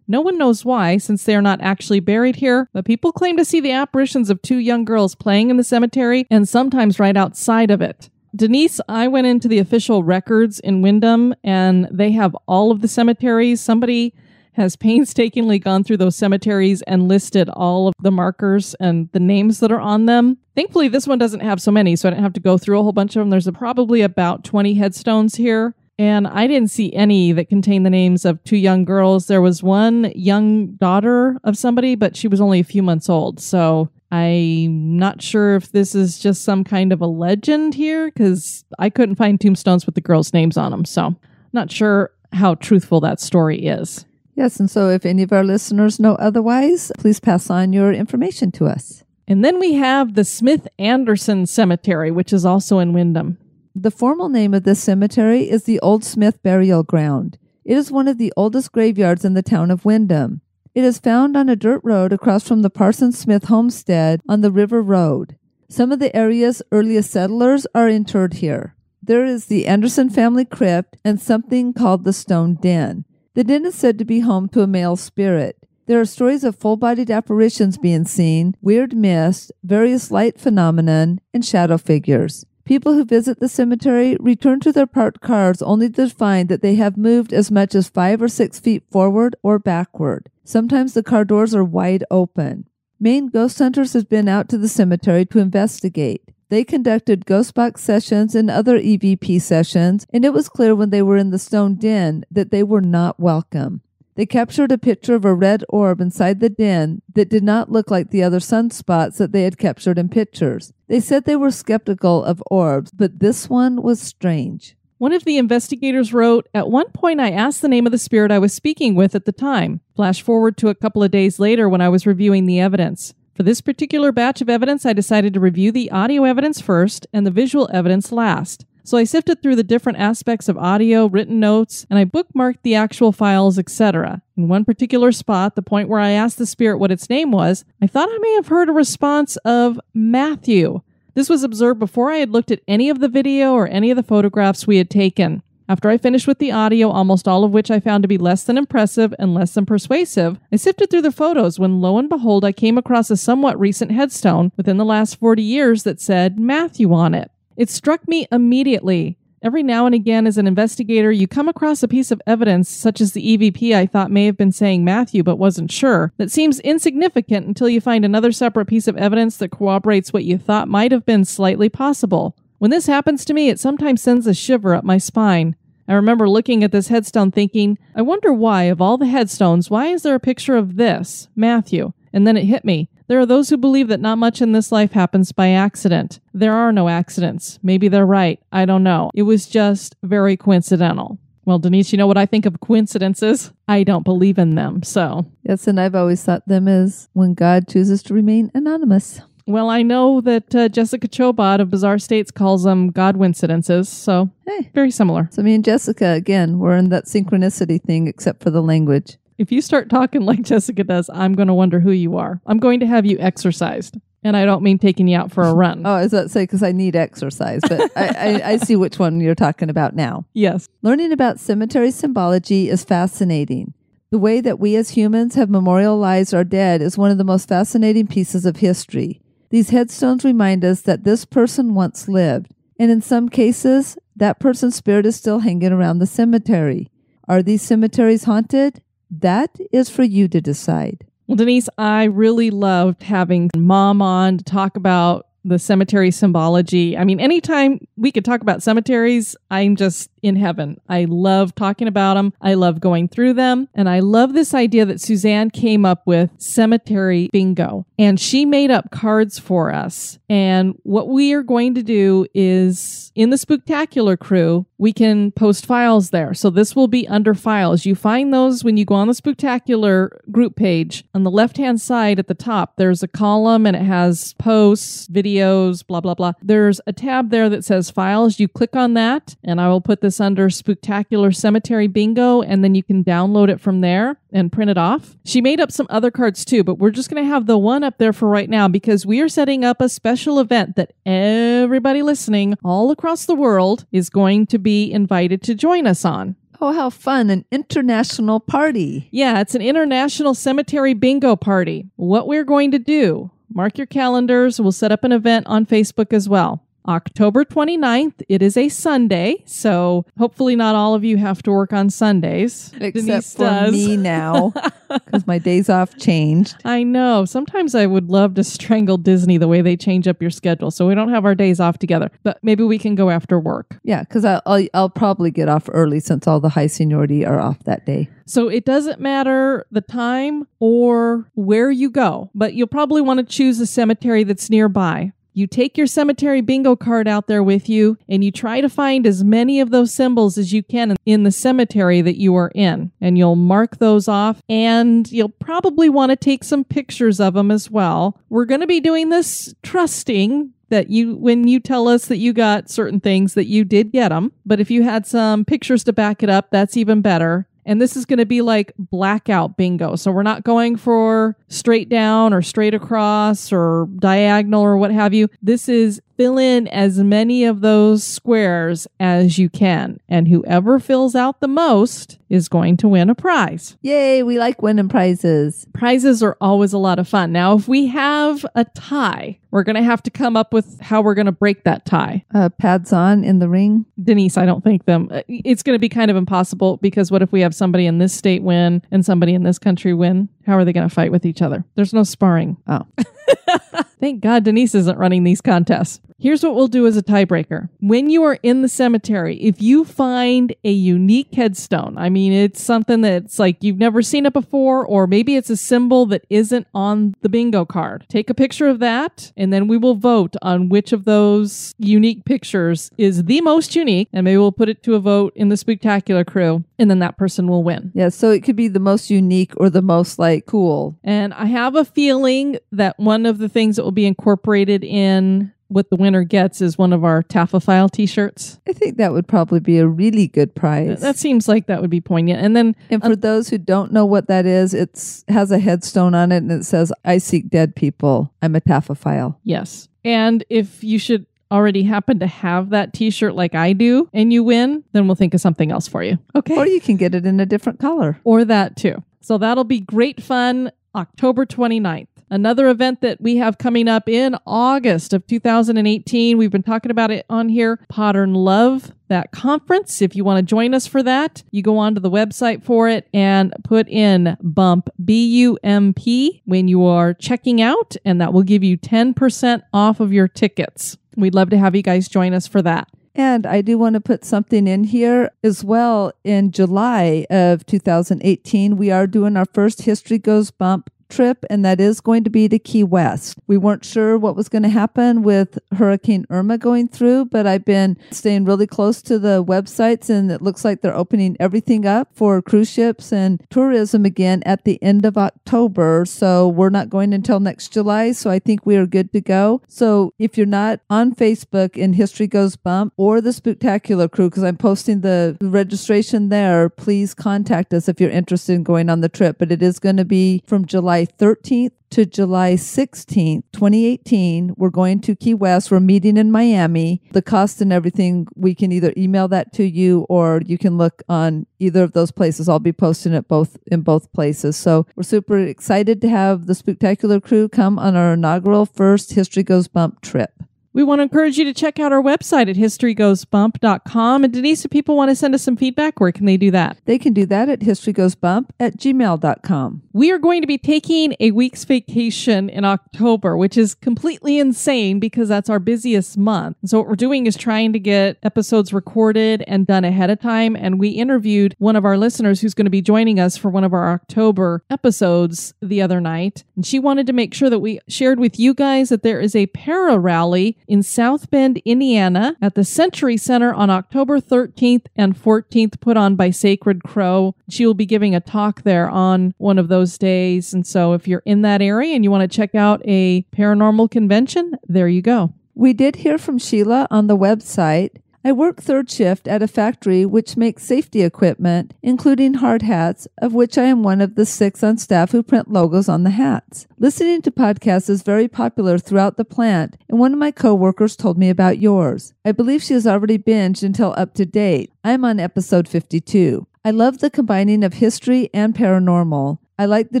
No 0.08 0.20
one 0.20 0.36
knows 0.36 0.64
why, 0.64 0.96
since 0.96 1.22
they 1.22 1.36
are 1.36 1.40
not 1.40 1.60
actually 1.60 2.00
buried 2.00 2.34
here, 2.34 2.68
but 2.72 2.84
people 2.84 3.12
claim 3.12 3.36
to 3.36 3.44
see 3.44 3.60
the 3.60 3.70
apparitions 3.70 4.28
of 4.28 4.42
two 4.42 4.56
young 4.56 4.84
girls 4.84 5.14
playing 5.14 5.48
in 5.48 5.58
the 5.58 5.62
cemetery 5.62 6.26
and 6.28 6.48
sometimes 6.48 6.98
right 6.98 7.16
outside 7.16 7.70
of 7.70 7.80
it. 7.80 8.10
Denise, 8.34 8.80
I 8.88 9.06
went 9.06 9.28
into 9.28 9.46
the 9.46 9.60
official 9.60 10.02
records 10.02 10.58
in 10.58 10.82
Windham 10.82 11.36
and 11.44 11.86
they 11.92 12.10
have 12.10 12.36
all 12.48 12.72
of 12.72 12.80
the 12.80 12.88
cemeteries. 12.88 13.60
Somebody 13.60 14.12
has 14.56 14.74
painstakingly 14.74 15.58
gone 15.58 15.84
through 15.84 15.98
those 15.98 16.16
cemeteries 16.16 16.82
and 16.82 17.08
listed 17.08 17.48
all 17.50 17.88
of 17.88 17.94
the 18.00 18.10
markers 18.10 18.74
and 18.80 19.10
the 19.12 19.20
names 19.20 19.60
that 19.60 19.70
are 19.70 19.80
on 19.80 20.06
them. 20.06 20.38
Thankfully, 20.54 20.88
this 20.88 21.06
one 21.06 21.18
doesn't 21.18 21.40
have 21.40 21.60
so 21.60 21.70
many, 21.70 21.94
so 21.94 22.08
I 22.08 22.10
didn't 22.10 22.24
have 22.24 22.32
to 22.32 22.40
go 22.40 22.56
through 22.56 22.80
a 22.80 22.82
whole 22.82 22.92
bunch 22.92 23.14
of 23.16 23.20
them. 23.20 23.30
There's 23.30 23.50
probably 23.50 24.00
about 24.00 24.44
20 24.44 24.74
headstones 24.74 25.36
here. 25.36 25.74
And 25.98 26.26
I 26.26 26.46
didn't 26.46 26.70
see 26.70 26.92
any 26.92 27.32
that 27.32 27.48
contained 27.48 27.86
the 27.86 27.90
names 27.90 28.24
of 28.24 28.42
two 28.44 28.56
young 28.56 28.84
girls. 28.84 29.28
There 29.28 29.40
was 29.40 29.62
one 29.62 30.12
young 30.14 30.72
daughter 30.72 31.38
of 31.42 31.56
somebody, 31.56 31.94
but 31.94 32.16
she 32.16 32.28
was 32.28 32.40
only 32.40 32.60
a 32.60 32.64
few 32.64 32.82
months 32.82 33.08
old. 33.08 33.40
So 33.40 33.88
I'm 34.10 34.96
not 34.96 35.22
sure 35.22 35.56
if 35.56 35.72
this 35.72 35.94
is 35.94 36.18
just 36.18 36.44
some 36.44 36.64
kind 36.64 36.92
of 36.92 37.00
a 37.00 37.06
legend 37.06 37.74
here 37.74 38.06
because 38.06 38.64
I 38.78 38.90
couldn't 38.90 39.16
find 39.16 39.40
tombstones 39.40 39.86
with 39.86 39.94
the 39.94 40.00
girls' 40.00 40.32
names 40.32 40.56
on 40.56 40.70
them. 40.70 40.84
So, 40.84 41.16
not 41.52 41.70
sure 41.70 42.10
how 42.32 42.54
truthful 42.56 43.00
that 43.00 43.20
story 43.20 43.66
is. 43.66 44.04
Yes, 44.36 44.60
and 44.60 44.70
so 44.70 44.90
if 44.90 45.06
any 45.06 45.22
of 45.22 45.32
our 45.32 45.42
listeners 45.42 45.98
know 45.98 46.14
otherwise, 46.16 46.92
please 46.98 47.20
pass 47.20 47.48
on 47.48 47.72
your 47.72 47.90
information 47.90 48.52
to 48.52 48.66
us. 48.66 49.02
And 49.26 49.42
then 49.42 49.58
we 49.58 49.74
have 49.74 50.14
the 50.14 50.24
Smith 50.24 50.68
Anderson 50.78 51.46
Cemetery, 51.46 52.10
which 52.10 52.34
is 52.34 52.44
also 52.44 52.78
in 52.78 52.92
Windham. 52.92 53.38
The 53.74 53.90
formal 53.90 54.28
name 54.28 54.52
of 54.52 54.64
this 54.64 54.78
cemetery 54.78 55.48
is 55.48 55.64
the 55.64 55.80
Old 55.80 56.04
Smith 56.04 56.42
Burial 56.42 56.82
Ground. 56.82 57.38
It 57.64 57.78
is 57.78 57.90
one 57.90 58.08
of 58.08 58.18
the 58.18 58.32
oldest 58.36 58.72
graveyards 58.72 59.24
in 59.24 59.32
the 59.32 59.42
town 59.42 59.70
of 59.70 59.86
Windham. 59.86 60.42
It 60.74 60.84
is 60.84 60.98
found 60.98 61.34
on 61.34 61.48
a 61.48 61.56
dirt 61.56 61.80
road 61.82 62.12
across 62.12 62.46
from 62.46 62.60
the 62.60 62.70
Parson 62.70 63.12
Smith 63.12 63.44
homestead 63.44 64.20
on 64.28 64.42
the 64.42 64.52
River 64.52 64.82
Road. 64.82 65.38
Some 65.70 65.90
of 65.90 65.98
the 65.98 66.14
area's 66.14 66.62
earliest 66.70 67.10
settlers 67.10 67.66
are 67.74 67.88
interred 67.88 68.34
here. 68.34 68.76
There 69.02 69.24
is 69.24 69.46
the 69.46 69.66
Anderson 69.66 70.10
family 70.10 70.44
crypt 70.44 70.98
and 71.04 71.20
something 71.20 71.72
called 71.72 72.04
the 72.04 72.12
Stone 72.12 72.58
Den. 72.60 73.06
The 73.36 73.44
den 73.44 73.66
is 73.66 73.74
said 73.74 73.98
to 73.98 74.06
be 74.06 74.20
home 74.20 74.48
to 74.48 74.62
a 74.62 74.66
male 74.66 74.96
spirit. 74.96 75.58
There 75.84 76.00
are 76.00 76.06
stories 76.06 76.42
of 76.42 76.56
full 76.56 76.78
bodied 76.78 77.10
apparitions 77.10 77.76
being 77.76 78.06
seen, 78.06 78.56
weird 78.62 78.96
mist, 78.96 79.52
various 79.62 80.10
light 80.10 80.40
phenomenon, 80.40 81.20
and 81.34 81.44
shadow 81.44 81.76
figures. 81.76 82.46
People 82.64 82.94
who 82.94 83.04
visit 83.04 83.38
the 83.38 83.50
cemetery 83.50 84.16
return 84.20 84.60
to 84.60 84.72
their 84.72 84.86
parked 84.86 85.20
cars 85.20 85.60
only 85.60 85.90
to 85.90 86.08
find 86.08 86.48
that 86.48 86.62
they 86.62 86.76
have 86.76 86.96
moved 86.96 87.34
as 87.34 87.50
much 87.50 87.74
as 87.74 87.90
five 87.90 88.22
or 88.22 88.28
six 88.28 88.58
feet 88.58 88.84
forward 88.90 89.36
or 89.42 89.58
backward. 89.58 90.30
Sometimes 90.42 90.94
the 90.94 91.02
car 91.02 91.26
doors 91.26 91.54
are 91.54 91.62
wide 91.62 92.04
open. 92.10 92.66
Maine 92.98 93.26
Ghost 93.26 93.58
Hunters 93.58 93.92
has 93.92 94.06
been 94.06 94.28
out 94.28 94.48
to 94.48 94.56
the 94.56 94.66
cemetery 94.66 95.26
to 95.26 95.40
investigate. 95.40 96.25
They 96.48 96.62
conducted 96.62 97.26
ghost 97.26 97.54
box 97.54 97.82
sessions 97.82 98.34
and 98.34 98.50
other 98.50 98.78
EVP 98.78 99.40
sessions, 99.40 100.06
and 100.12 100.24
it 100.24 100.32
was 100.32 100.48
clear 100.48 100.76
when 100.76 100.90
they 100.90 101.02
were 101.02 101.16
in 101.16 101.30
the 101.30 101.38
stone 101.38 101.74
den 101.74 102.24
that 102.30 102.52
they 102.52 102.62
were 102.62 102.80
not 102.80 103.18
welcome. 103.18 103.80
They 104.14 104.26
captured 104.26 104.72
a 104.72 104.78
picture 104.78 105.14
of 105.14 105.24
a 105.24 105.34
red 105.34 105.64
orb 105.68 106.00
inside 106.00 106.40
the 106.40 106.48
den 106.48 107.02
that 107.14 107.28
did 107.28 107.42
not 107.42 107.70
look 107.70 107.90
like 107.90 108.10
the 108.10 108.22
other 108.22 108.38
sunspots 108.38 109.18
that 109.18 109.32
they 109.32 109.42
had 109.42 109.58
captured 109.58 109.98
in 109.98 110.08
pictures. 110.08 110.72
They 110.88 111.00
said 111.00 111.24
they 111.24 111.36
were 111.36 111.50
skeptical 111.50 112.24
of 112.24 112.42
orbs, 112.50 112.92
but 112.92 113.18
this 113.18 113.50
one 113.50 113.82
was 113.82 114.00
strange. 114.00 114.76
One 114.98 115.12
of 115.12 115.24
the 115.24 115.36
investigators 115.36 116.14
wrote, 116.14 116.48
At 116.54 116.70
one 116.70 116.90
point, 116.92 117.20
I 117.20 117.30
asked 117.30 117.60
the 117.60 117.68
name 117.68 117.84
of 117.84 117.92
the 117.92 117.98
spirit 117.98 118.30
I 118.30 118.38
was 118.38 118.54
speaking 118.54 118.94
with 118.94 119.14
at 119.14 119.26
the 119.26 119.32
time. 119.32 119.80
Flash 119.94 120.22
forward 120.22 120.56
to 120.58 120.68
a 120.68 120.74
couple 120.74 121.02
of 121.02 121.10
days 121.10 121.38
later 121.38 121.68
when 121.68 121.82
I 121.82 121.90
was 121.90 122.06
reviewing 122.06 122.46
the 122.46 122.60
evidence. 122.60 123.12
For 123.36 123.42
this 123.42 123.60
particular 123.60 124.12
batch 124.12 124.40
of 124.40 124.48
evidence, 124.48 124.86
I 124.86 124.94
decided 124.94 125.34
to 125.34 125.40
review 125.40 125.70
the 125.70 125.90
audio 125.90 126.24
evidence 126.24 126.58
first 126.58 127.06
and 127.12 127.26
the 127.26 127.30
visual 127.30 127.68
evidence 127.70 128.10
last. 128.10 128.64
So 128.82 128.96
I 128.96 129.04
sifted 129.04 129.42
through 129.42 129.56
the 129.56 129.62
different 129.62 129.98
aspects 129.98 130.48
of 130.48 130.56
audio, 130.56 131.04
written 131.04 131.38
notes, 131.38 131.86
and 131.90 131.98
I 131.98 132.06
bookmarked 132.06 132.62
the 132.62 132.74
actual 132.74 133.12
files, 133.12 133.58
etc. 133.58 134.22
In 134.38 134.48
one 134.48 134.64
particular 134.64 135.12
spot, 135.12 135.54
the 135.54 135.60
point 135.60 135.90
where 135.90 136.00
I 136.00 136.12
asked 136.12 136.38
the 136.38 136.46
spirit 136.46 136.78
what 136.78 136.90
its 136.90 137.10
name 137.10 137.30
was, 137.30 137.66
I 137.82 137.86
thought 137.86 138.08
I 138.10 138.18
may 138.22 138.32
have 138.36 138.48
heard 138.48 138.70
a 138.70 138.72
response 138.72 139.36
of 139.44 139.78
Matthew. 139.92 140.80
This 141.12 141.28
was 141.28 141.42
observed 141.42 141.78
before 141.78 142.10
I 142.10 142.18
had 142.18 142.30
looked 142.30 142.50
at 142.50 142.62
any 142.66 142.88
of 142.88 143.00
the 143.00 143.08
video 143.08 143.52
or 143.52 143.68
any 143.68 143.90
of 143.90 143.98
the 143.98 144.02
photographs 144.02 144.66
we 144.66 144.78
had 144.78 144.88
taken. 144.88 145.42
After 145.68 145.90
I 145.90 145.98
finished 145.98 146.28
with 146.28 146.38
the 146.38 146.52
audio, 146.52 146.90
almost 146.90 147.26
all 147.26 147.42
of 147.42 147.50
which 147.50 147.72
I 147.72 147.80
found 147.80 148.02
to 148.02 148.08
be 148.08 148.18
less 148.18 148.44
than 148.44 148.56
impressive 148.56 149.12
and 149.18 149.34
less 149.34 149.54
than 149.54 149.66
persuasive, 149.66 150.38
I 150.52 150.56
sifted 150.56 150.90
through 150.90 151.02
the 151.02 151.10
photos 151.10 151.58
when 151.58 151.80
lo 151.80 151.98
and 151.98 152.08
behold 152.08 152.44
I 152.44 152.52
came 152.52 152.78
across 152.78 153.10
a 153.10 153.16
somewhat 153.16 153.58
recent 153.58 153.90
headstone 153.90 154.52
within 154.56 154.76
the 154.76 154.84
last 154.84 155.18
40 155.18 155.42
years 155.42 155.82
that 155.82 156.00
said 156.00 156.38
Matthew 156.38 156.92
on 156.92 157.14
it. 157.14 157.32
It 157.56 157.68
struck 157.68 158.06
me 158.06 158.28
immediately. 158.30 159.18
Every 159.42 159.62
now 159.62 159.86
and 159.86 159.94
again, 159.94 160.26
as 160.26 160.38
an 160.38 160.46
investigator, 160.46 161.10
you 161.10 161.26
come 161.26 161.48
across 161.48 161.82
a 161.82 161.88
piece 161.88 162.10
of 162.10 162.22
evidence, 162.26 162.68
such 162.68 163.00
as 163.00 163.12
the 163.12 163.36
EVP 163.36 163.74
I 163.74 163.86
thought 163.86 164.10
may 164.10 164.26
have 164.26 164.36
been 164.36 164.52
saying 164.52 164.84
Matthew 164.84 165.22
but 165.22 165.36
wasn't 165.36 165.72
sure, 165.72 166.12
that 166.16 166.30
seems 166.30 166.60
insignificant 166.60 167.46
until 167.46 167.68
you 167.68 167.80
find 167.80 168.04
another 168.04 168.32
separate 168.32 168.66
piece 168.66 168.88
of 168.88 168.96
evidence 168.96 169.36
that 169.38 169.50
corroborates 169.50 170.12
what 170.12 170.24
you 170.24 170.38
thought 170.38 170.68
might 170.68 170.92
have 170.92 171.04
been 171.04 171.24
slightly 171.24 171.68
possible. 171.68 172.36
When 172.58 172.70
this 172.70 172.86
happens 172.86 173.24
to 173.26 173.34
me, 173.34 173.48
it 173.48 173.60
sometimes 173.60 174.02
sends 174.02 174.26
a 174.26 174.32
shiver 174.32 174.74
up 174.74 174.84
my 174.84 174.98
spine. 174.98 175.56
I 175.88 175.94
remember 175.94 176.28
looking 176.28 176.64
at 176.64 176.72
this 176.72 176.88
headstone 176.88 177.30
thinking, 177.30 177.78
I 177.94 178.02
wonder 178.02 178.32
why, 178.32 178.64
of 178.64 178.80
all 178.80 178.96
the 178.96 179.06
headstones, 179.06 179.70
why 179.70 179.86
is 179.86 180.02
there 180.02 180.14
a 180.14 180.20
picture 180.20 180.56
of 180.56 180.76
this, 180.76 181.28
Matthew? 181.36 181.92
And 182.12 182.26
then 182.26 182.36
it 182.36 182.44
hit 182.44 182.64
me. 182.64 182.88
There 183.08 183.20
are 183.20 183.26
those 183.26 183.50
who 183.50 183.56
believe 183.56 183.88
that 183.88 184.00
not 184.00 184.18
much 184.18 184.42
in 184.42 184.52
this 184.52 184.72
life 184.72 184.92
happens 184.92 185.30
by 185.30 185.50
accident. 185.50 186.18
There 186.34 186.54
are 186.54 186.72
no 186.72 186.88
accidents. 186.88 187.60
Maybe 187.62 187.88
they're 187.88 188.06
right. 188.06 188.40
I 188.50 188.64
don't 188.64 188.82
know. 188.82 189.10
It 189.14 189.22
was 189.22 189.46
just 189.46 189.94
very 190.02 190.36
coincidental. 190.36 191.18
Well, 191.44 191.60
Denise, 191.60 191.92
you 191.92 191.98
know 191.98 192.08
what 192.08 192.18
I 192.18 192.26
think 192.26 192.46
of 192.46 192.58
coincidences? 192.58 193.52
I 193.68 193.84
don't 193.84 194.02
believe 194.02 194.38
in 194.38 194.56
them, 194.56 194.82
so. 194.82 195.26
Yes, 195.44 195.68
and 195.68 195.78
I've 195.78 195.94
always 195.94 196.24
thought 196.24 196.48
them 196.48 196.66
as 196.66 197.08
when 197.12 197.34
God 197.34 197.68
chooses 197.68 198.02
to 198.04 198.14
remain 198.14 198.50
anonymous. 198.54 199.20
Well, 199.46 199.70
I 199.70 199.82
know 199.82 200.20
that 200.22 200.54
uh, 200.54 200.68
Jessica 200.68 201.06
Chobot 201.06 201.60
of 201.60 201.70
Bizarre 201.70 201.98
States 202.00 202.32
calls 202.32 202.64
them 202.64 202.90
God 202.90 203.16
coincidences, 203.16 203.88
so 203.88 204.30
Hey. 204.46 204.70
very 204.74 204.90
similar. 204.90 205.28
So 205.30 205.40
me 205.42 205.54
and 205.54 205.64
Jessica, 205.64 206.12
again, 206.14 206.58
we're 206.58 206.76
in 206.76 206.88
that 206.88 207.04
synchronicity 207.04 207.80
thing 207.80 208.08
except 208.08 208.42
for 208.42 208.50
the 208.50 208.62
language. 208.62 209.18
If 209.38 209.52
you 209.52 209.60
start 209.60 209.88
talking 209.88 210.22
like 210.22 210.42
Jessica 210.42 210.82
does, 210.82 211.08
I'm 211.12 211.34
going 211.34 211.46
to 211.48 211.54
wonder 211.54 211.78
who 211.78 211.92
you 211.92 212.16
are. 212.16 212.40
I'm 212.46 212.58
going 212.58 212.80
to 212.80 212.86
have 212.86 213.06
you 213.06 213.18
exercised. 213.20 213.98
And 214.24 214.36
I 214.36 214.44
don't 214.44 214.62
mean 214.64 214.78
taking 214.80 215.06
you 215.06 215.16
out 215.16 215.30
for 215.30 215.44
a 215.44 215.54
run. 215.64 215.82
Oh, 215.86 215.96
is 215.98 216.10
that 216.10 216.30
say 216.32 216.42
because 216.42 216.64
I 216.64 216.72
need 216.72 216.96
exercise? 216.96 217.60
But 217.68 217.92
I, 217.96 218.06
I, 218.08 218.50
I 218.52 218.56
see 218.56 218.74
which 218.74 218.98
one 218.98 219.20
you're 219.20 219.36
talking 219.36 219.70
about 219.70 219.94
now. 219.94 220.24
Yes. 220.34 220.68
Learning 220.82 221.12
about 221.12 221.38
cemetery 221.38 221.92
symbology 221.92 222.68
is 222.68 222.82
fascinating. 222.82 223.74
The 224.10 224.18
way 224.18 224.40
that 224.40 224.58
we 224.58 224.74
as 224.74 224.90
humans 224.90 225.36
have 225.36 225.50
memorialized 225.50 226.34
our 226.34 226.42
dead 226.44 226.82
is 226.82 226.98
one 226.98 227.12
of 227.12 227.18
the 227.18 227.24
most 227.24 227.48
fascinating 227.48 228.06
pieces 228.08 228.44
of 228.46 228.56
history. 228.56 229.20
These 229.56 229.70
headstones 229.70 230.22
remind 230.22 230.66
us 230.66 230.82
that 230.82 231.04
this 231.04 231.24
person 231.24 231.72
once 231.74 232.08
lived, 232.08 232.52
and 232.78 232.90
in 232.90 233.00
some 233.00 233.30
cases, 233.30 233.96
that 234.14 234.38
person's 234.38 234.76
spirit 234.76 235.06
is 235.06 235.16
still 235.16 235.38
hanging 235.38 235.72
around 235.72 235.98
the 235.98 236.06
cemetery. 236.06 236.90
Are 237.26 237.42
these 237.42 237.62
cemeteries 237.62 238.24
haunted? 238.24 238.82
That 239.10 239.56
is 239.72 239.88
for 239.88 240.02
you 240.02 240.28
to 240.28 240.42
decide. 240.42 241.06
Well, 241.26 241.36
Denise, 241.36 241.70
I 241.78 242.04
really 242.04 242.50
loved 242.50 243.02
having 243.02 243.48
mom 243.56 244.02
on 244.02 244.36
to 244.36 244.44
talk 244.44 244.76
about 244.76 245.28
the 245.42 245.58
cemetery 245.58 246.10
symbology. 246.10 246.98
I 246.98 247.04
mean, 247.04 247.18
anytime 247.18 247.78
we 247.96 248.12
could 248.12 248.26
talk 248.26 248.42
about 248.42 248.62
cemeteries, 248.62 249.36
I'm 249.50 249.74
just 249.74 250.10
in 250.26 250.36
heaven. 250.36 250.80
I 250.88 251.06
love 251.08 251.54
talking 251.54 251.88
about 251.88 252.14
them. 252.14 252.32
I 252.40 252.54
love 252.54 252.80
going 252.80 253.08
through 253.08 253.34
them. 253.34 253.68
And 253.74 253.88
I 253.88 254.00
love 254.00 254.32
this 254.32 254.54
idea 254.54 254.84
that 254.86 255.00
Suzanne 255.00 255.50
came 255.50 255.84
up 255.84 256.02
with 256.06 256.30
cemetery 256.38 257.28
bingo. 257.32 257.86
And 257.98 258.18
she 258.20 258.44
made 258.44 258.70
up 258.70 258.90
cards 258.90 259.38
for 259.38 259.72
us. 259.72 260.18
And 260.28 260.78
what 260.82 261.08
we 261.08 261.32
are 261.32 261.42
going 261.42 261.74
to 261.74 261.82
do 261.82 262.26
is 262.34 263.12
in 263.14 263.30
the 263.30 263.36
Spooktacular 263.36 264.18
crew, 264.18 264.66
we 264.78 264.92
can 264.92 265.32
post 265.32 265.64
files 265.64 266.10
there. 266.10 266.34
So 266.34 266.50
this 266.50 266.76
will 266.76 266.88
be 266.88 267.08
under 267.08 267.34
files. 267.34 267.86
You 267.86 267.94
find 267.94 268.32
those 268.32 268.62
when 268.62 268.76
you 268.76 268.84
go 268.84 268.94
on 268.94 269.06
the 269.06 269.14
Spooktacular 269.14 270.10
group 270.30 270.56
page. 270.56 271.04
On 271.14 271.22
the 271.22 271.30
left 271.30 271.56
hand 271.56 271.80
side 271.80 272.18
at 272.18 272.26
the 272.26 272.34
top, 272.34 272.76
there's 272.76 273.02
a 273.02 273.08
column 273.08 273.66
and 273.66 273.76
it 273.76 273.82
has 273.82 274.34
posts, 274.34 275.06
videos, 275.06 275.86
blah, 275.86 276.00
blah, 276.00 276.14
blah. 276.14 276.32
There's 276.42 276.80
a 276.86 276.92
tab 276.92 277.30
there 277.30 277.48
that 277.48 277.64
says 277.64 277.90
files. 277.90 278.38
You 278.38 278.48
click 278.48 278.76
on 278.76 278.94
that, 278.94 279.36
and 279.42 279.60
I 279.60 279.68
will 279.68 279.80
put 279.80 280.00
this 280.00 280.15
us 280.16 280.20
under 280.20 280.48
Spooktacular 280.48 281.34
Cemetery 281.34 281.86
Bingo, 281.86 282.40
and 282.40 282.64
then 282.64 282.74
you 282.74 282.82
can 282.82 283.04
download 283.04 283.48
it 283.50 283.60
from 283.60 283.82
there 283.82 284.16
and 284.32 284.50
print 284.50 284.70
it 284.70 284.78
off. 284.78 285.16
She 285.24 285.40
made 285.40 285.60
up 285.60 285.70
some 285.70 285.86
other 285.90 286.10
cards 286.10 286.44
too, 286.44 286.64
but 286.64 286.78
we're 286.78 286.90
just 286.90 287.10
going 287.10 287.22
to 287.22 287.28
have 287.28 287.46
the 287.46 287.58
one 287.58 287.84
up 287.84 287.98
there 287.98 288.12
for 288.12 288.28
right 288.28 288.48
now 288.48 288.68
because 288.68 289.04
we 289.04 289.20
are 289.20 289.28
setting 289.28 289.64
up 289.64 289.80
a 289.80 289.88
special 289.88 290.40
event 290.40 290.76
that 290.76 290.94
everybody 291.04 292.02
listening 292.02 292.54
all 292.64 292.90
across 292.90 293.26
the 293.26 293.34
world 293.34 293.84
is 293.92 294.08
going 294.08 294.46
to 294.46 294.58
be 294.58 294.90
invited 294.90 295.42
to 295.42 295.54
join 295.54 295.86
us 295.86 296.04
on. 296.04 296.36
Oh, 296.58 296.72
how 296.72 296.88
fun! 296.88 297.28
An 297.28 297.44
international 297.52 298.40
party. 298.40 299.08
Yeah, 299.10 299.40
it's 299.40 299.54
an 299.54 299.60
international 299.60 300.32
cemetery 300.32 300.94
bingo 300.94 301.36
party. 301.36 301.90
What 301.96 302.26
we're 302.26 302.44
going 302.44 302.70
to 302.70 302.78
do, 302.78 303.30
mark 303.52 303.76
your 303.76 303.86
calendars, 303.86 304.58
we'll 304.58 304.72
set 304.72 304.90
up 304.90 305.04
an 305.04 305.12
event 305.12 305.46
on 305.48 305.66
Facebook 305.66 306.14
as 306.14 306.30
well. 306.30 306.65
October 306.88 307.44
29th, 307.44 308.22
it 308.28 308.42
is 308.42 308.56
a 308.56 308.68
Sunday, 308.68 309.42
so 309.44 310.04
hopefully 310.18 310.56
not 310.56 310.74
all 310.74 310.94
of 310.94 311.04
you 311.04 311.16
have 311.16 311.42
to 311.42 311.50
work 311.50 311.72
on 311.72 311.90
Sundays. 311.90 312.72
Except 312.80 313.06
Denise 313.06 313.34
for 313.34 313.44
does. 313.44 313.72
me 313.72 313.96
now, 313.96 314.52
because 314.88 315.26
my 315.26 315.38
days 315.38 315.68
off 315.68 315.96
changed. 315.98 316.56
I 316.64 316.82
know. 316.82 317.24
Sometimes 317.24 317.74
I 317.74 317.86
would 317.86 318.08
love 318.08 318.34
to 318.34 318.44
strangle 318.44 318.98
Disney 318.98 319.38
the 319.38 319.48
way 319.48 319.62
they 319.62 319.76
change 319.76 320.06
up 320.06 320.20
your 320.20 320.30
schedule 320.30 320.70
so 320.70 320.86
we 320.86 320.94
don't 320.94 321.10
have 321.10 321.24
our 321.24 321.34
days 321.34 321.60
off 321.60 321.78
together. 321.78 322.10
But 322.22 322.38
maybe 322.42 322.62
we 322.62 322.78
can 322.78 322.94
go 322.94 323.10
after 323.10 323.38
work. 323.38 323.78
Yeah, 323.82 324.02
because 324.02 324.24
I'll, 324.24 324.66
I'll 324.74 324.90
probably 324.90 325.30
get 325.30 325.48
off 325.48 325.68
early 325.72 326.00
since 326.00 326.26
all 326.26 326.40
the 326.40 326.50
high 326.50 326.68
seniority 326.68 327.24
are 327.24 327.40
off 327.40 327.64
that 327.64 327.84
day. 327.84 328.08
So 328.26 328.48
it 328.48 328.64
doesn't 328.64 329.00
matter 329.00 329.66
the 329.70 329.80
time 329.80 330.48
or 330.58 331.30
where 331.34 331.70
you 331.70 331.90
go, 331.90 332.30
but 332.34 332.54
you'll 332.54 332.66
probably 332.66 333.00
want 333.00 333.18
to 333.18 333.24
choose 333.24 333.60
a 333.60 333.66
cemetery 333.66 334.24
that's 334.24 334.50
nearby. 334.50 335.12
You 335.36 335.46
take 335.46 335.76
your 335.76 335.86
cemetery 335.86 336.40
bingo 336.40 336.76
card 336.76 337.06
out 337.06 337.26
there 337.26 337.42
with 337.42 337.68
you 337.68 337.98
and 338.08 338.24
you 338.24 338.32
try 338.32 338.62
to 338.62 338.70
find 338.70 339.06
as 339.06 339.22
many 339.22 339.60
of 339.60 339.70
those 339.70 339.94
symbols 339.94 340.38
as 340.38 340.50
you 340.50 340.62
can 340.62 340.96
in 341.04 341.24
the 341.24 341.30
cemetery 341.30 342.00
that 342.00 342.18
you 342.18 342.34
are 342.36 342.50
in. 342.54 342.90
And 343.02 343.18
you'll 343.18 343.36
mark 343.36 343.76
those 343.76 344.08
off 344.08 344.40
and 344.48 345.06
you'll 345.12 345.28
probably 345.28 345.90
want 345.90 346.08
to 346.08 346.16
take 346.16 346.42
some 346.42 346.64
pictures 346.64 347.20
of 347.20 347.34
them 347.34 347.50
as 347.50 347.70
well. 347.70 348.18
We're 348.30 348.46
going 348.46 348.62
to 348.62 348.66
be 348.66 348.80
doing 348.80 349.10
this 349.10 349.54
trusting 349.62 350.54
that 350.70 350.88
you 350.88 351.16
when 351.16 351.46
you 351.46 351.60
tell 351.60 351.86
us 351.86 352.06
that 352.06 352.16
you 352.16 352.32
got 352.32 352.70
certain 352.70 352.98
things 352.98 353.34
that 353.34 353.46
you 353.46 353.62
did 353.62 353.92
get 353.92 354.08
them 354.08 354.32
but 354.44 354.58
if 354.58 354.68
you 354.68 354.82
had 354.82 355.06
some 355.06 355.44
pictures 355.44 355.84
to 355.84 355.92
back 355.92 356.24
it 356.24 356.28
up 356.28 356.50
that's 356.50 356.76
even 356.76 357.00
better 357.00 357.46
and 357.66 357.82
this 357.82 357.96
is 357.96 358.06
going 358.06 358.18
to 358.18 358.26
be 358.26 358.40
like 358.40 358.72
blackout 358.78 359.56
bingo. 359.56 359.96
So 359.96 360.12
we're 360.12 360.22
not 360.22 360.44
going 360.44 360.76
for 360.76 361.36
straight 361.48 361.88
down 361.88 362.32
or 362.32 362.40
straight 362.40 362.72
across 362.72 363.52
or 363.52 363.88
diagonal 363.98 364.62
or 364.62 364.78
what 364.78 364.92
have 364.92 365.12
you. 365.12 365.28
This 365.42 365.68
is 365.68 366.00
fill 366.16 366.38
in 366.38 366.66
as 366.68 366.98
many 366.98 367.44
of 367.44 367.60
those 367.60 368.02
squares 368.04 368.86
as 368.98 369.38
you 369.38 369.48
can 369.50 369.98
and 370.08 370.28
whoever 370.28 370.78
fills 370.78 371.14
out 371.14 371.40
the 371.40 371.48
most 371.48 372.18
is 372.28 372.48
going 372.48 372.76
to 372.76 372.88
win 372.88 373.08
a 373.10 373.14
prize 373.14 373.76
Yay, 373.82 374.22
we 374.22 374.38
like 374.38 374.62
winning 374.62 374.88
prizes. 374.88 375.66
prizes 375.72 376.22
are 376.22 376.36
always 376.40 376.72
a 376.72 376.78
lot 376.78 376.98
of 376.98 377.06
fun. 377.06 377.30
Now, 377.32 377.54
if 377.54 377.68
we 377.68 377.86
have 377.86 378.44
a 378.54 378.64
tie, 378.64 379.38
we're 379.52 379.62
going 379.62 379.76
to 379.76 379.82
have 379.82 380.02
to 380.02 380.10
come 380.10 380.36
up 380.36 380.52
with 380.52 380.80
how 380.80 381.00
we're 381.02 381.14
going 381.14 381.26
to 381.26 381.32
break 381.32 381.62
that 381.64 381.84
tie. 381.86 382.24
Uh, 382.34 382.48
pads 382.48 382.92
on 382.92 383.22
in 383.22 383.38
the 383.38 383.48
ring. 383.48 383.86
Denise, 384.02 384.36
I 384.36 384.44
don't 384.46 384.64
think 384.64 384.84
them. 384.86 385.08
uh, 385.12 385.22
It's 385.28 385.62
going 385.62 385.74
to 385.76 385.80
be 385.80 385.88
kind 385.88 386.10
of 386.10 386.16
impossible 386.16 386.78
because 386.78 387.10
what 387.12 387.22
if 387.22 387.30
we 387.30 387.40
have 387.42 387.54
somebody 387.54 387.86
in 387.86 387.98
this 387.98 388.12
state 388.12 388.42
win 388.42 388.82
and 388.90 389.04
somebody 389.06 389.34
in 389.34 389.44
this 389.44 389.58
country 389.58 389.94
win? 389.94 390.28
How 390.46 390.54
are 390.56 390.64
they 390.64 390.72
going 390.72 390.88
to 390.88 390.94
fight 390.94 391.12
with 391.12 391.24
each 391.24 391.42
other? 391.42 391.64
There's 391.76 391.94
no 391.94 392.02
sparring. 392.02 392.56
Oh. 392.66 392.82
Thank 394.00 394.20
God 394.20 394.44
Denise 394.44 394.74
isn't 394.74 394.98
running 394.98 395.24
these 395.24 395.40
contests. 395.40 396.00
Here's 396.18 396.42
what 396.42 396.54
we'll 396.54 396.68
do 396.68 396.86
as 396.86 396.96
a 396.96 397.02
tiebreaker. 397.02 397.68
When 397.80 398.08
you 398.08 398.22
are 398.22 398.38
in 398.42 398.62
the 398.62 398.68
cemetery, 398.68 399.36
if 399.36 399.60
you 399.60 399.84
find 399.84 400.54
a 400.64 400.72
unique 400.72 401.34
headstone, 401.34 401.98
I 401.98 402.08
mean, 402.08 402.32
it's 402.32 402.62
something 402.62 403.02
that's 403.02 403.38
like 403.38 403.62
you've 403.62 403.76
never 403.76 404.00
seen 404.00 404.24
it 404.24 404.32
before, 404.32 404.84
or 404.84 405.06
maybe 405.06 405.36
it's 405.36 405.50
a 405.50 405.56
symbol 405.56 406.06
that 406.06 406.24
isn't 406.30 406.66
on 406.72 407.14
the 407.20 407.28
bingo 407.28 407.66
card, 407.66 408.06
take 408.08 408.30
a 408.30 408.34
picture 408.34 408.66
of 408.66 408.78
that, 408.78 409.30
and 409.36 409.52
then 409.52 409.68
we 409.68 409.76
will 409.76 409.94
vote 409.94 410.36
on 410.40 410.70
which 410.70 410.92
of 410.92 411.04
those 411.04 411.74
unique 411.78 412.24
pictures 412.24 412.90
is 412.96 413.24
the 413.24 413.42
most 413.42 413.76
unique, 413.76 414.08
and 414.12 414.24
maybe 414.24 414.38
we'll 414.38 414.52
put 414.52 414.70
it 414.70 414.82
to 414.84 414.94
a 414.94 415.00
vote 415.00 415.34
in 415.36 415.50
the 415.50 415.56
Spooktacular 415.56 416.26
crew, 416.26 416.64
and 416.78 416.90
then 416.90 417.00
that 417.00 417.18
person 417.18 417.46
will 417.46 417.62
win. 417.62 417.92
Yeah, 417.94 418.08
so 418.08 418.30
it 418.30 418.42
could 418.42 418.56
be 418.56 418.68
the 418.68 418.80
most 418.80 419.10
unique 419.10 419.52
or 419.58 419.68
the 419.68 419.82
most 419.82 420.18
like 420.18 420.46
cool. 420.46 420.98
And 421.04 421.34
I 421.34 421.44
have 421.44 421.74
a 421.74 421.84
feeling 421.84 422.58
that 422.72 422.98
one 422.98 423.26
of 423.26 423.36
the 423.36 423.50
things 423.50 423.76
that 423.76 423.84
will 423.84 423.92
be 423.92 424.06
incorporated 424.06 424.82
in 424.82 425.52
what 425.68 425.90
the 425.90 425.96
winner 425.96 426.22
gets 426.24 426.60
is 426.60 426.78
one 426.78 426.92
of 426.92 427.04
our 427.04 427.22
Taphophile 427.22 427.90
t-shirts. 427.90 428.60
I 428.68 428.72
think 428.72 428.96
that 428.98 429.12
would 429.12 429.26
probably 429.26 429.60
be 429.60 429.78
a 429.78 429.86
really 429.86 430.26
good 430.28 430.54
prize. 430.54 431.00
That 431.00 431.16
seems 431.16 431.48
like 431.48 431.66
that 431.66 431.80
would 431.80 431.90
be 431.90 432.00
poignant. 432.00 432.40
And 432.44 432.56
then 432.56 432.76
and 432.90 433.02
for 433.02 433.16
those 433.16 433.48
who 433.48 433.58
don't 433.58 433.92
know 433.92 434.06
what 434.06 434.28
that 434.28 434.46
is, 434.46 434.74
it's 434.74 435.24
has 435.28 435.50
a 435.50 435.58
headstone 435.58 436.14
on 436.14 436.30
it 436.32 436.38
and 436.38 436.52
it 436.52 436.64
says, 436.64 436.92
I 437.04 437.18
seek 437.18 437.48
dead 437.50 437.74
people. 437.76 438.32
I'm 438.42 438.54
a 438.56 438.60
taphophile. 438.60 439.36
yes. 439.42 439.88
And 440.04 440.44
if 440.48 440.84
you 440.84 441.00
should 441.00 441.26
already 441.50 441.82
happen 441.82 442.20
to 442.20 442.26
have 442.28 442.70
that 442.70 442.92
t-shirt 442.92 443.34
like 443.34 443.54
I 443.56 443.72
do 443.72 444.08
and 444.12 444.32
you 444.32 444.44
win, 444.44 444.84
then 444.92 445.06
we'll 445.08 445.16
think 445.16 445.34
of 445.34 445.40
something 445.40 445.72
else 445.72 445.88
for 445.88 446.02
you. 446.04 446.18
Okay. 446.36 446.56
Or 446.56 446.66
you 446.66 446.80
can 446.80 446.96
get 446.96 447.14
it 447.14 447.26
in 447.26 447.40
a 447.40 447.46
different 447.46 447.80
color. 447.80 448.20
or 448.22 448.44
that 448.44 448.76
too. 448.76 449.02
So 449.20 449.36
that'll 449.38 449.64
be 449.64 449.80
great 449.80 450.22
fun 450.22 450.70
October 450.94 451.44
29th. 451.44 452.06
Another 452.28 452.68
event 452.68 453.02
that 453.02 453.20
we 453.20 453.36
have 453.36 453.56
coming 453.56 453.86
up 453.86 454.08
in 454.08 454.36
August 454.46 455.12
of 455.12 455.24
2018. 455.28 456.36
We've 456.36 456.50
been 456.50 456.64
talking 456.64 456.90
about 456.90 457.12
it 457.12 457.24
on 457.30 457.48
here. 457.48 457.78
Pattern 457.88 458.34
Love, 458.34 458.92
that 459.06 459.30
conference. 459.30 460.02
If 460.02 460.16
you 460.16 460.24
want 460.24 460.38
to 460.38 460.42
join 460.42 460.74
us 460.74 460.88
for 460.88 461.04
that, 461.04 461.44
you 461.52 461.62
go 461.62 461.78
onto 461.78 462.00
the 462.00 462.10
website 462.10 462.64
for 462.64 462.88
it 462.88 463.08
and 463.14 463.54
put 463.62 463.88
in 463.88 464.36
bump 464.42 464.88
B 465.04 465.24
U 465.42 465.56
M 465.62 465.94
P 465.94 466.42
when 466.46 466.66
you 466.66 466.84
are 466.84 467.14
checking 467.14 467.62
out, 467.62 467.94
and 468.04 468.20
that 468.20 468.32
will 468.32 468.42
give 468.42 468.64
you 468.64 468.76
10% 468.76 469.62
off 469.72 470.00
of 470.00 470.12
your 470.12 470.26
tickets. 470.26 470.96
We'd 471.16 471.34
love 471.34 471.50
to 471.50 471.58
have 471.58 471.76
you 471.76 471.82
guys 471.82 472.08
join 472.08 472.34
us 472.34 472.48
for 472.48 472.60
that. 472.62 472.88
And 473.14 473.46
I 473.46 473.62
do 473.62 473.78
want 473.78 473.94
to 473.94 474.00
put 474.00 474.24
something 474.24 474.66
in 474.66 474.84
here 474.84 475.30
as 475.42 475.64
well. 475.64 476.12
In 476.24 476.50
July 476.50 477.24
of 477.30 477.64
2018, 477.64 478.76
we 478.76 478.90
are 478.90 479.06
doing 479.06 479.36
our 479.36 479.46
first 479.54 479.82
History 479.82 480.18
Goes 480.18 480.50
Bump 480.50 480.90
trip, 481.08 481.44
and 481.50 481.64
that 481.64 481.80
is 481.80 482.00
going 482.00 482.24
to 482.24 482.30
be 482.30 482.48
to 482.48 482.58
Key 482.58 482.84
West. 482.84 483.38
We 483.46 483.56
weren't 483.56 483.84
sure 483.84 484.18
what 484.18 484.36
was 484.36 484.48
going 484.48 484.62
to 484.62 484.68
happen 484.68 485.22
with 485.22 485.58
Hurricane 485.72 486.26
Irma 486.30 486.58
going 486.58 486.88
through, 486.88 487.26
but 487.26 487.46
I've 487.46 487.64
been 487.64 487.96
staying 488.10 488.44
really 488.44 488.66
close 488.66 489.02
to 489.02 489.18
the 489.18 489.44
websites, 489.44 490.10
and 490.10 490.30
it 490.30 490.42
looks 490.42 490.64
like 490.64 490.80
they're 490.80 490.96
opening 490.96 491.36
everything 491.38 491.86
up 491.86 492.08
for 492.12 492.42
cruise 492.42 492.70
ships 492.70 493.12
and 493.12 493.42
tourism 493.50 494.04
again 494.04 494.42
at 494.46 494.64
the 494.64 494.82
end 494.82 495.04
of 495.04 495.16
October. 495.18 496.04
So 496.06 496.48
we're 496.48 496.70
not 496.70 496.90
going 496.90 497.12
until 497.12 497.40
next 497.40 497.72
July. 497.72 498.12
So 498.12 498.30
I 498.30 498.38
think 498.38 498.66
we 498.66 498.76
are 498.76 498.86
good 498.86 499.12
to 499.12 499.20
go. 499.20 499.62
So 499.68 500.12
if 500.18 500.36
you're 500.36 500.46
not 500.46 500.80
on 500.90 501.14
Facebook 501.14 501.76
in 501.76 501.92
History 501.92 502.26
Goes 502.26 502.56
Bump 502.56 502.92
or 502.96 503.20
the 503.20 503.30
Spooktacular 503.30 504.10
Crew, 504.10 504.30
because 504.30 504.44
I'm 504.44 504.56
posting 504.56 505.00
the 505.00 505.36
registration 505.40 506.28
there, 506.28 506.68
please 506.68 507.14
contact 507.14 507.72
us 507.74 507.88
if 507.88 508.00
you're 508.00 508.10
interested 508.10 508.54
in 508.54 508.62
going 508.62 508.88
on 508.88 509.00
the 509.00 509.08
trip. 509.08 509.38
But 509.38 509.52
it 509.52 509.62
is 509.62 509.78
going 509.78 509.96
to 509.96 510.04
be 510.04 510.42
from 510.46 510.64
July 510.64 510.95
13th 511.04 511.72
to 511.90 512.06
July 512.06 512.54
16th, 512.54 513.44
2018. 513.52 514.54
We're 514.56 514.70
going 514.70 515.00
to 515.02 515.14
Key 515.14 515.34
West. 515.34 515.70
We're 515.70 515.80
meeting 515.80 516.16
in 516.16 516.30
Miami. 516.30 517.02
The 517.12 517.22
cost 517.22 517.60
and 517.60 517.72
everything, 517.72 518.26
we 518.34 518.54
can 518.54 518.72
either 518.72 518.92
email 518.96 519.28
that 519.28 519.52
to 519.54 519.64
you 519.64 520.06
or 520.08 520.42
you 520.44 520.58
can 520.58 520.78
look 520.78 521.02
on 521.08 521.46
either 521.58 521.82
of 521.82 521.92
those 521.92 522.10
places. 522.10 522.48
I'll 522.48 522.58
be 522.58 522.72
posting 522.72 523.12
it 523.12 523.28
both 523.28 523.56
in 523.66 523.82
both 523.82 524.12
places. 524.12 524.56
So 524.56 524.86
we're 524.96 525.02
super 525.02 525.38
excited 525.38 526.00
to 526.00 526.08
have 526.08 526.46
the 526.46 526.54
Spooktacular 526.54 527.22
crew 527.22 527.48
come 527.48 527.78
on 527.78 527.96
our 527.96 528.14
inaugural 528.14 528.66
first 528.66 529.12
History 529.12 529.42
Goes 529.42 529.68
Bump 529.68 530.00
trip. 530.00 530.35
We 530.76 530.84
want 530.84 530.98
to 530.98 531.04
encourage 531.04 531.38
you 531.38 531.46
to 531.46 531.54
check 531.54 531.80
out 531.80 531.90
our 531.90 532.02
website 532.02 532.50
at 532.50 532.56
historygoesbump.com. 532.56 534.24
And 534.24 534.30
Denise, 534.30 534.62
if 534.66 534.70
people 534.70 534.94
want 534.94 535.10
to 535.10 535.16
send 535.16 535.34
us 535.34 535.40
some 535.40 535.56
feedback, 535.56 536.00
where 536.00 536.12
can 536.12 536.26
they 536.26 536.36
do 536.36 536.50
that? 536.50 536.76
They 536.84 536.98
can 536.98 537.14
do 537.14 537.24
that 537.24 537.48
at 537.48 537.60
historygoesbump 537.60 538.50
at 538.60 538.76
gmail.com. 538.76 539.82
We 539.94 540.12
are 540.12 540.18
going 540.18 540.42
to 540.42 540.46
be 540.46 540.58
taking 540.58 541.16
a 541.18 541.30
week's 541.30 541.64
vacation 541.64 542.50
in 542.50 542.66
October, 542.66 543.38
which 543.38 543.56
is 543.56 543.74
completely 543.74 544.38
insane 544.38 545.00
because 545.00 545.30
that's 545.30 545.48
our 545.48 545.58
busiest 545.58 546.18
month. 546.18 546.58
So, 546.66 546.76
what 546.76 546.88
we're 546.88 546.94
doing 546.94 547.26
is 547.26 547.38
trying 547.38 547.72
to 547.72 547.78
get 547.78 548.18
episodes 548.22 548.74
recorded 548.74 549.44
and 549.46 549.66
done 549.66 549.86
ahead 549.86 550.10
of 550.10 550.20
time. 550.20 550.56
And 550.56 550.78
we 550.78 550.90
interviewed 550.90 551.56
one 551.56 551.76
of 551.76 551.86
our 551.86 551.96
listeners 551.96 552.42
who's 552.42 552.52
going 552.52 552.66
to 552.66 552.70
be 552.70 552.82
joining 552.82 553.18
us 553.18 553.38
for 553.38 553.48
one 553.48 553.64
of 553.64 553.72
our 553.72 553.94
October 553.94 554.62
episodes 554.68 555.54
the 555.62 555.80
other 555.80 556.02
night. 556.02 556.44
And 556.54 556.66
she 556.66 556.78
wanted 556.78 557.06
to 557.06 557.14
make 557.14 557.32
sure 557.32 557.48
that 557.48 557.60
we 557.60 557.80
shared 557.88 558.20
with 558.20 558.38
you 558.38 558.52
guys 558.52 558.90
that 558.90 559.02
there 559.02 559.20
is 559.20 559.34
a 559.34 559.46
para 559.46 559.98
rally 559.98 560.58
in 560.68 560.82
South 560.82 561.30
Bend, 561.30 561.58
Indiana 561.64 562.36
at 562.40 562.54
the 562.54 562.64
Century 562.64 563.16
Center 563.16 563.52
on 563.52 563.70
October 563.70 564.20
13th 564.20 564.86
and 564.96 565.16
14th, 565.16 565.80
put 565.80 565.96
on 565.96 566.16
by 566.16 566.30
Sacred 566.30 566.82
Crow. 566.82 567.34
She 567.48 567.66
will 567.66 567.74
be 567.74 567.86
giving 567.86 568.14
a 568.14 568.20
talk 568.20 568.62
there 568.62 568.88
on 568.88 569.34
one 569.38 569.58
of 569.58 569.68
those 569.68 569.98
days. 569.98 570.52
And 570.52 570.66
so 570.66 570.92
if 570.92 571.06
you're 571.08 571.22
in 571.24 571.42
that 571.42 571.62
area 571.62 571.94
and 571.94 572.04
you 572.04 572.10
want 572.10 572.30
to 572.30 572.36
check 572.36 572.54
out 572.54 572.80
a 572.84 573.22
paranormal 573.36 573.90
convention, 573.90 574.52
there 574.66 574.88
you 574.88 575.02
go. 575.02 575.32
We 575.54 575.72
did 575.72 575.96
hear 575.96 576.18
from 576.18 576.38
Sheila 576.38 576.86
on 576.90 577.06
the 577.06 577.16
website. 577.16 577.96
I 578.26 578.32
work 578.32 578.60
third 578.60 578.90
shift 578.90 579.28
at 579.28 579.40
a 579.40 579.46
factory 579.46 580.04
which 580.04 580.36
makes 580.36 580.64
safety 580.64 581.02
equipment, 581.02 581.74
including 581.80 582.34
hard 582.34 582.62
hats, 582.62 583.06
of 583.18 583.34
which 583.34 583.56
I 583.56 583.66
am 583.66 583.84
one 583.84 584.00
of 584.00 584.16
the 584.16 584.26
six 584.26 584.64
on 584.64 584.78
staff 584.78 585.12
who 585.12 585.22
print 585.22 585.52
logos 585.52 585.88
on 585.88 586.02
the 586.02 586.10
hats. 586.10 586.66
Listening 586.76 587.22
to 587.22 587.30
podcasts 587.30 587.88
is 587.88 588.02
very 588.02 588.26
popular 588.26 588.78
throughout 588.78 589.16
the 589.16 589.24
plant, 589.24 589.76
and 589.88 590.00
one 590.00 590.12
of 590.12 590.18
my 590.18 590.32
coworkers 590.32 590.96
told 590.96 591.16
me 591.16 591.30
about 591.30 591.60
yours. 591.60 592.14
I 592.24 592.32
believe 592.32 592.64
she 592.64 592.74
has 592.74 592.84
already 592.84 593.16
binged 593.16 593.62
until 593.62 593.94
up 593.96 594.14
to 594.14 594.26
date. 594.26 594.72
I'm 594.82 595.04
on 595.04 595.20
episode 595.20 595.68
52. 595.68 596.48
I 596.64 596.72
love 596.72 596.98
the 596.98 597.10
combining 597.10 597.62
of 597.62 597.74
history 597.74 598.28
and 598.34 598.56
paranormal. 598.56 599.38
I 599.58 599.64
like 599.64 599.90
the 599.90 600.00